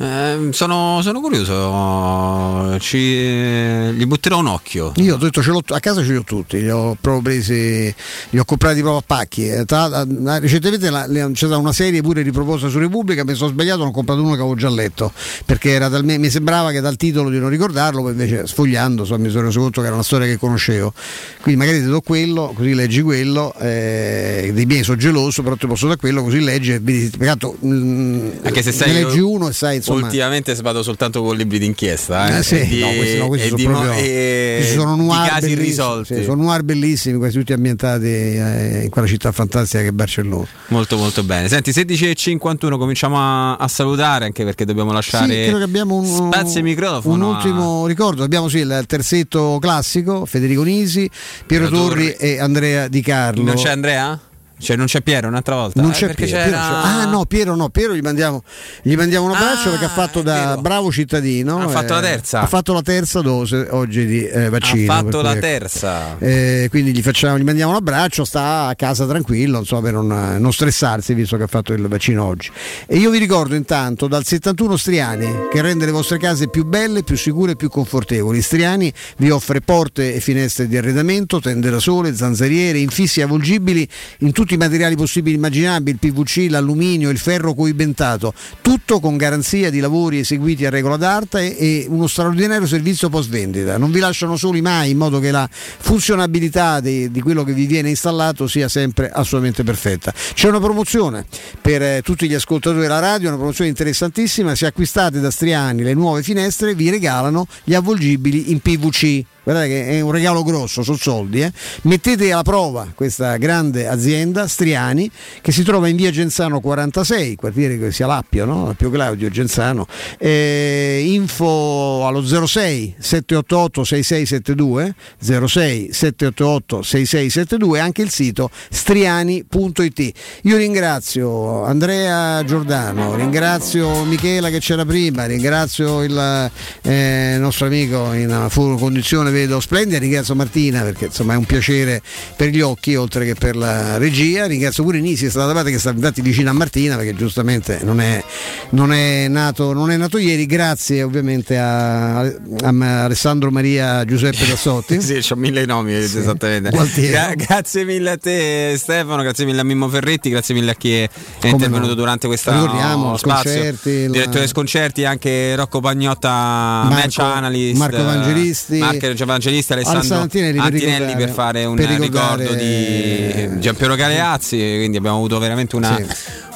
Ehm, 0.02 0.52
sono, 0.52 1.02
sono 1.04 1.20
curioso, 1.20 2.78
ci, 2.80 2.98
gli 2.98 4.06
butterò 4.06 4.40
un 4.40 4.48
occhio. 4.48 4.94
Io 4.96 5.16
ho 5.16 5.18
detto 5.18 5.42
ce 5.42 5.52
l'ho, 5.52 5.62
a 5.68 5.80
casa 5.82 6.02
ce 6.02 6.12
li 6.12 6.16
ho 6.16 6.24
tutti, 6.24 6.62
li 6.62 6.70
ho 6.70 6.96
proprio 7.00 7.22
presi, 7.22 7.94
li 8.30 8.40
ho 8.40 8.46
comprati 8.46 8.80
proprio 8.80 9.00
a 9.00 9.04
pacchi. 9.06 9.50
Eh, 9.50 9.66
tra- 9.66 10.06
recentemente 10.40 10.90
la- 10.90 11.06
c'è 11.06 11.36
stata 11.36 11.58
una 11.58 11.74
serie 11.74 12.02
pure 12.02 12.22
riproposta 12.22 12.70
su 12.70 12.80
Repubblica, 12.80 13.26
mi 13.26 13.34
sono 13.36 13.50
sbagliato, 13.50 13.82
ne 13.84 13.90
ho 13.90 13.92
comprato 13.92 14.22
uno 14.22 14.36
che 14.36 14.40
avevo 14.40 14.56
già 14.56 14.70
letto, 14.70 15.12
perché 15.46 15.72
era 15.72 15.90
talme- 15.90 16.18
mi 16.18 16.30
sembrava 16.30 16.72
che 16.72 16.80
dal 16.80 16.96
titolo 16.96 17.30
di 17.30 17.38
non 17.40 17.50
ricordarlo, 17.50 18.02
poi 18.02 18.12
invece 18.12 18.48
sfogliando 18.48 19.02
insomma, 19.02 19.24
mi 19.26 19.30
sono 19.30 19.48
reso 19.48 19.60
conto 19.60 19.82
che 19.82 19.88
era 19.88 19.96
una 19.96 20.04
storia 20.06 20.28
che 20.28 20.38
conoscevo. 20.38 20.94
Quindi 21.42 21.60
magari 21.60 21.82
ti 21.84 21.90
do 21.90 22.00
quello, 22.00 22.54
così 22.56 22.74
leggi 22.74 23.02
quello, 23.02 23.54
eh, 23.60 24.52
dei 24.54 24.66
miei 24.66 24.84
sono 24.84 24.96
geloso, 24.98 25.44
però 25.44 25.56
ti 25.58 25.68
posso 25.68 25.88
dare 25.88 26.00
quello, 26.00 26.24
così 26.24 26.40
leggi 26.40 26.72
e 26.72 26.80
vedi, 26.80 27.10
peccato, 27.18 27.58
mm, 27.66 28.30
Anche 28.44 28.62
se 28.62 28.70
ne 28.70 28.76
sai 28.78 28.94
leggi 28.94 29.20
uno 29.20 29.50
e 29.50 29.54
sai 29.54 29.88
insomma... 29.94 30.06
Ultimamente 30.08 30.54
vado 30.56 30.84
soltanto 30.84 31.22
con 31.24 31.36
libri 31.36 31.60
d'inchiesta. 31.60 32.28
Eh, 32.36 32.38
Eh, 32.40 32.44
sì, 32.44 32.68
di, 32.68 32.80
no, 32.80 32.88
questi, 32.94 33.18
no, 33.18 33.28
questi 33.28 33.48
sono 33.50 33.64
proprio 33.64 33.92
questi 33.94 34.74
sono 34.74 34.96
di 34.96 35.06
noir 35.06 35.30
casi 35.30 35.50
irrisolti. 35.52 36.16
sì, 36.16 36.24
sono 36.24 36.44
noir 36.44 36.64
bellissimi, 36.64 37.18
quasi 37.18 37.38
tutti 37.38 37.54
ambientati 37.54 38.06
eh, 38.06 38.82
in 38.84 38.90
quella 38.90 39.08
città 39.08 39.32
fantastica 39.32 39.82
che 39.84 39.90
è 39.90 39.92
Barcellona. 39.92 40.48
Molto 40.68 40.98
molto 40.98 41.24
bene. 41.24 41.48
Senti, 41.48 41.72
16.51 41.72 42.78
cominciamo 42.78 43.18
a, 43.20 43.56
a 43.56 43.68
salutare 43.68 44.26
anche 44.26 44.44
perché 44.44 44.66
dobbiamo 44.66 44.90
Sì, 44.90 44.96
lasciare 44.96 45.28
che 45.28 45.52
abbiamo 45.64 45.96
un, 45.96 46.06
spazio 46.06 46.60
e 46.60 46.64
microfono. 46.64 47.16
un 47.16 47.22
a- 47.22 47.38
ultimo 47.38 47.86
ricordo. 47.88 48.24
Abbiamo 48.24 48.48
sì 48.50 48.58
il 48.60 48.84
terzetto 48.88 49.58
classico, 49.60 50.26
Federico 50.26 50.64
Nisi, 50.64 51.10
Piero 51.46 51.68
Piero 51.68 51.84
Torri 51.84 52.12
Torri. 52.12 52.16
e 52.34 52.40
Andrea 52.40 52.88
Di 52.88 53.02
Carlo. 53.02 53.44
Non 53.44 53.56
c'è 53.56 53.70
Andrea? 53.70 54.20
Cioè 54.60 54.76
non 54.76 54.86
c'è 54.88 55.02
Piero 55.02 55.28
un'altra 55.28 55.56
volta? 55.56 55.82
Non 55.82 55.92
Eh, 55.92 55.94
c'è 55.94 56.08
perché 56.08 56.26
Piero, 56.26 56.44
c'era... 56.44 56.58
Piero 56.60 56.76
Ah 56.76 57.06
no, 57.06 57.26
Piero 57.26 57.56
no, 57.56 57.70
Piero 57.70 57.94
gli 57.96 58.02
mandiamo, 58.02 58.44
gli 58.82 58.96
mandiamo 58.96 59.26
un 59.28 59.32
abbraccio 59.36 59.68
Ah, 59.68 59.72
perché 59.72 59.86
ha 59.86 59.90
fatto 59.90 60.22
da 60.22 60.46
vero. 60.50 60.62
bravo 60.62 60.92
cittadino. 60.92 61.60
Ha 61.62 61.68
fatto 61.70 61.94
la 61.94 62.00
eh, 62.00 62.04
terza. 62.04 62.42
Ha 62.42 62.48
fatto 62.48 62.74
la 62.74 62.82
terza 62.82 63.22
dose 63.22 63.68
oggi 63.72 64.06
di 64.06 64.26
eh, 64.28 64.50
vaccino. 64.50 64.92
Ha 64.92 64.96
fatto 64.98 65.10
cui, 65.20 65.24
la 65.24 65.32
ecco. 65.32 65.40
terza. 65.40 66.18
Eh, 66.20 66.68
quindi 66.70 66.92
gli, 66.92 67.02
facciamo, 67.02 67.38
gli 67.40 67.44
mandiamo 67.44 67.72
un 67.72 67.78
abbraccio, 67.78 68.26
sta 68.26 68.68
a 68.68 68.76
casa 68.76 69.06
tranquillo, 69.08 69.60
insomma, 69.60 69.82
per 69.82 69.94
non, 69.94 70.36
non 70.40 70.52
stressarsi 70.54 71.14
visto 71.14 71.38
che 71.38 71.44
ha 71.44 71.48
fatto 71.48 71.72
il 71.74 71.88
vaccino 71.88 72.26
oggi. 72.26 72.52
E 72.86 72.98
io 72.98 73.10
vi 73.10 73.18
ricordo 73.18 73.56
intanto 73.56 74.08
dal 74.08 74.26
71 74.26 74.76
Striani 74.78 75.48
che 75.52 75.62
rende 75.62 75.86
le 75.86 75.92
vostre 75.92 76.18
case 76.18 76.50
più 76.50 76.66
belle, 76.66 77.04
più 77.04 77.16
sicure 77.18 77.54
e 77.54 77.56
più 77.56 77.70
confortevoli. 77.70 78.42
Striani 78.42 78.92
vi 79.18 79.30
offre 79.30 79.62
porte 79.62 80.14
e 80.14 80.20
finestre 80.20 80.68
di 80.68 80.78
arredamento, 80.78 81.40
tende 81.40 81.70
da 81.70 81.80
sole, 81.80 82.14
zanzariere, 82.16 82.78
infissi 82.80 83.22
avvolgibili 83.22 83.88
in 84.20 84.32
tutti 84.32 84.49
i 84.54 84.58
materiali 84.58 84.96
possibili 84.96 85.36
e 85.36 85.38
immaginabili, 85.38 85.98
il 86.02 86.12
PVC, 86.12 86.48
l'alluminio, 86.50 87.10
il 87.10 87.18
ferro 87.18 87.54
coibentato, 87.54 88.34
tutto 88.62 89.00
con 89.00 89.18
garanzia 89.18 89.70
di 89.70 89.80
lavori 89.80 90.20
eseguiti 90.20 90.66
a 90.66 90.70
regola 90.70 90.98
d'arte 90.98 91.58
e, 91.58 91.68
e 91.70 91.86
uno 91.88 92.08
straordinario 92.08 92.68
servizio 92.68 93.10
post 93.10 93.30
vendita. 93.30 93.78
Non 93.78 93.92
vi 93.92 94.00
lasciano 94.00 94.36
soli 94.36 94.62
mai 94.62 94.92
in 94.92 94.98
modo 94.98 95.20
che 95.20 95.32
la 95.32 95.48
funzionabilità 95.52 96.80
di, 96.80 97.12
di 97.12 97.22
quello 97.22 97.44
che 97.44 97.54
vi 97.54 97.66
viene 97.66 97.90
installato 97.90 98.48
sia 98.48 98.68
sempre 98.68 99.10
assolutamente 99.10 99.64
perfetta. 99.64 100.14
C'è 100.34 100.48
una 100.48 100.60
promozione 100.60 101.26
per 101.62 101.82
eh, 101.82 102.02
tutti 102.04 102.28
gli 102.28 102.34
ascoltatori 102.34 102.82
della 102.82 103.00
radio, 103.00 103.28
una 103.28 103.38
promozione 103.38 103.70
interessantissima, 103.70 104.56
se 104.56 104.66
acquistate 104.66 105.20
da 105.20 105.32
Striani 105.32 105.84
le 105.84 105.94
nuove 105.94 106.24
finestre 106.24 106.76
vi 106.76 106.90
regalano 106.90 107.46
gli 107.64 107.74
avvolgibili 107.74 108.52
in 108.52 108.60
PVC. 108.60 109.24
Guardate 109.50 109.74
che 109.74 109.88
è 109.88 110.02
un 110.02 110.12
regalo 110.12 110.44
grosso, 110.44 110.84
sono 110.84 110.96
soldi. 110.96 111.42
eh. 111.42 111.52
Mettete 111.84 112.32
alla 112.32 112.44
prova 112.44 112.88
questa 112.94 113.36
grande 113.38 113.88
azienda, 113.88 114.48
Striani, 114.48 115.10
che 115.42 115.52
si 115.52 115.64
trova 115.64 115.88
in 115.88 115.96
via 115.96 116.12
Genzano 116.12 116.60
46, 116.60 117.36
quartiere 117.36 117.80
che 117.80 117.92
sia 117.92 118.06
Lappio, 118.06 118.46
no? 118.46 118.68
Lappio 118.68 118.92
Claudio, 118.92 119.28
Genzano. 119.32 119.88
Eh, 120.20 121.02
info 121.04 122.06
allo 122.06 122.24
06 122.24 122.98
788 123.00 123.84
6672, 123.84 124.94
06 125.20 125.94
788 125.94 126.84
6672 126.84 127.78
e 127.80 127.82
anche 127.82 128.04
il 128.04 128.12
sito 128.12 128.52
striani.it. 128.70 130.12
Io 130.44 130.58
ringrazio 130.58 131.64
Andrea 131.64 132.44
Giordano, 132.44 133.16
ringrazio 133.16 134.04
Michela 134.04 134.52
che 134.52 134.60
c'era 134.60 134.86
prima, 134.86 135.26
ringrazio 135.26 136.04
il 136.04 136.52
eh, 136.84 137.38
nostro 137.40 137.66
amico 137.66 138.14
in 138.14 138.46
fu- 138.50 138.78
condizione 138.78 139.38
vedo 139.40 139.60
splendida, 139.60 140.00
ringrazio 140.00 140.36
Martina 140.36 140.82
perché 140.82 141.06
insomma 141.06 141.34
è 141.34 141.38
un 141.38 141.46
piacere 141.46 142.02
per 142.36 142.50
gli 142.50 142.62
occhi 142.62 142.96
oltre 142.96 143.26
che 143.26 143.36
per 143.36 143.56
la 143.56 143.98
regia, 143.98 144.46
ringrazio 144.46 144.84
pure 144.84 145.00
Nisi, 145.00 145.26
è 145.26 145.30
stata 145.30 145.54
parte 145.54 145.72
che 145.72 145.80
sta 145.80 145.92
infatti 145.92 146.22
vicino 146.22 146.50
a 146.50 146.54
Martina 146.54 146.96
perché 146.96 147.16
giustamente 147.16 147.80
non 147.84 148.02
è, 148.02 148.24
non 148.72 148.92
è, 148.92 149.28
nato, 149.28 149.74
non 149.74 149.92
è 149.92 149.98
nato 149.98 150.18
ieri, 150.18 150.46
grazie 150.46 151.04
ovviamente 151.04 151.58
a, 151.58 152.20
a 152.20 153.04
Alessandro 153.04 153.52
Maria 153.52 154.04
Giuseppe 154.06 154.46
Tassotti. 154.48 155.00
sì, 155.02 155.22
ho 155.30 155.36
mille 155.36 155.66
nomi 155.66 155.94
esattamente. 155.94 156.70
Gualtiero. 156.70 157.12
Gra- 157.12 157.36
grazie 157.36 157.86
mille 157.86 158.12
a 158.12 158.18
te 158.18 158.76
Stefano, 158.78 159.22
grazie 159.22 159.46
mille 159.46 159.62
a 159.62 159.64
Mimmo 159.64 159.88
Ferretti, 159.90 160.30
grazie 160.30 160.54
mille 160.54 160.72
a 160.72 160.76
chi 160.76 160.94
è 160.94 161.10
Come 161.40 161.54
intervenuto 161.54 161.90
no. 161.90 161.96
durante 161.96 162.28
questa 162.28 162.54
Ricordiamo, 162.54 163.18
spazio. 163.18 163.52
Sconcerti, 163.52 164.06
la- 164.06 164.12
Direttore 164.12 164.48
Sconcerti, 164.48 165.06
anche 165.06 165.56
Rocco 165.56 165.80
Pagnotta, 165.80 166.88
match 166.90 167.20
analyst, 167.20 167.78
Marco 167.78 167.98
Evangelisti, 167.98 168.78
Marco 168.80 169.06
Evangelisti, 169.24 169.74
Alessandro 169.74 170.18
Antinelli 170.18 170.58
per 170.58 170.66
Antinelli 170.66 171.16
per 171.16 171.30
fare 171.30 171.66
un 171.66 171.76
per 171.76 171.90
ricordo 172.00 172.54
di 172.54 173.60
Giampiero 173.60 173.96
Galeazzi, 173.96 174.58
quindi 174.58 174.98
abbiamo 174.98 175.18
avuto 175.18 175.40
veramente 175.40 175.76
una, 175.76 175.98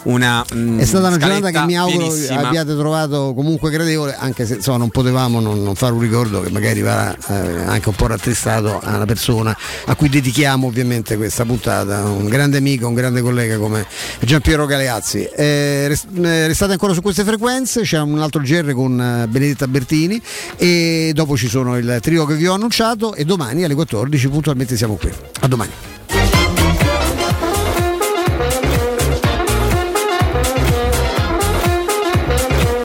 una 0.03 0.45
mm, 0.53 0.79
È 0.79 0.85
stata 0.85 1.07
una 1.07 1.17
giornata 1.17 1.51
che 1.51 1.65
mi 1.65 1.77
auguro 1.77 2.07
pienissima. 2.07 2.47
abbiate 2.47 2.75
trovato 2.75 3.33
comunque 3.35 3.69
gradevole, 3.69 4.15
anche 4.17 4.45
se 4.45 4.55
insomma, 4.55 4.77
non 4.77 4.89
potevamo 4.89 5.39
non, 5.39 5.63
non 5.63 5.75
fare 5.75 5.93
un 5.93 5.99
ricordo 5.99 6.41
che 6.41 6.49
magari 6.49 6.81
va 6.81 7.15
eh, 7.15 7.63
anche 7.65 7.89
un 7.89 7.95
po' 7.95 8.07
rattristato 8.07 8.79
a 8.79 8.95
una 8.95 9.05
persona 9.05 9.55
a 9.85 9.95
cui 9.95 10.09
dedichiamo 10.09 10.67
ovviamente 10.67 11.17
questa 11.17 11.45
puntata, 11.45 12.03
un 12.03 12.27
grande 12.27 12.57
amico, 12.57 12.87
un 12.87 12.93
grande 12.93 13.21
collega 13.21 13.57
come 13.57 13.85
Giampiero 14.19 14.65
Galeazzi. 14.65 15.23
Eh, 15.23 15.97
eh, 16.21 16.47
restate 16.47 16.73
ancora 16.73 16.93
su 16.93 17.01
queste 17.01 17.23
frequenze, 17.23 17.81
c'è 17.81 17.99
un 17.99 18.19
altro 18.19 18.41
GR 18.41 18.73
con 18.73 18.99
eh, 18.99 19.27
Benedetta 19.27 19.67
Bertini 19.67 20.21
e 20.57 21.11
dopo 21.13 21.37
ci 21.37 21.47
sono 21.47 21.77
il 21.77 21.99
trio 22.01 22.25
che 22.25 22.35
vi 22.35 22.47
ho 22.47 22.53
annunciato 22.53 23.13
e 23.13 23.25
domani 23.25 23.63
alle 23.63 23.75
14 23.75 24.27
puntualmente 24.29 24.75
siamo 24.75 24.95
qui. 24.95 25.11
A 25.39 25.47
domani. 25.47 26.42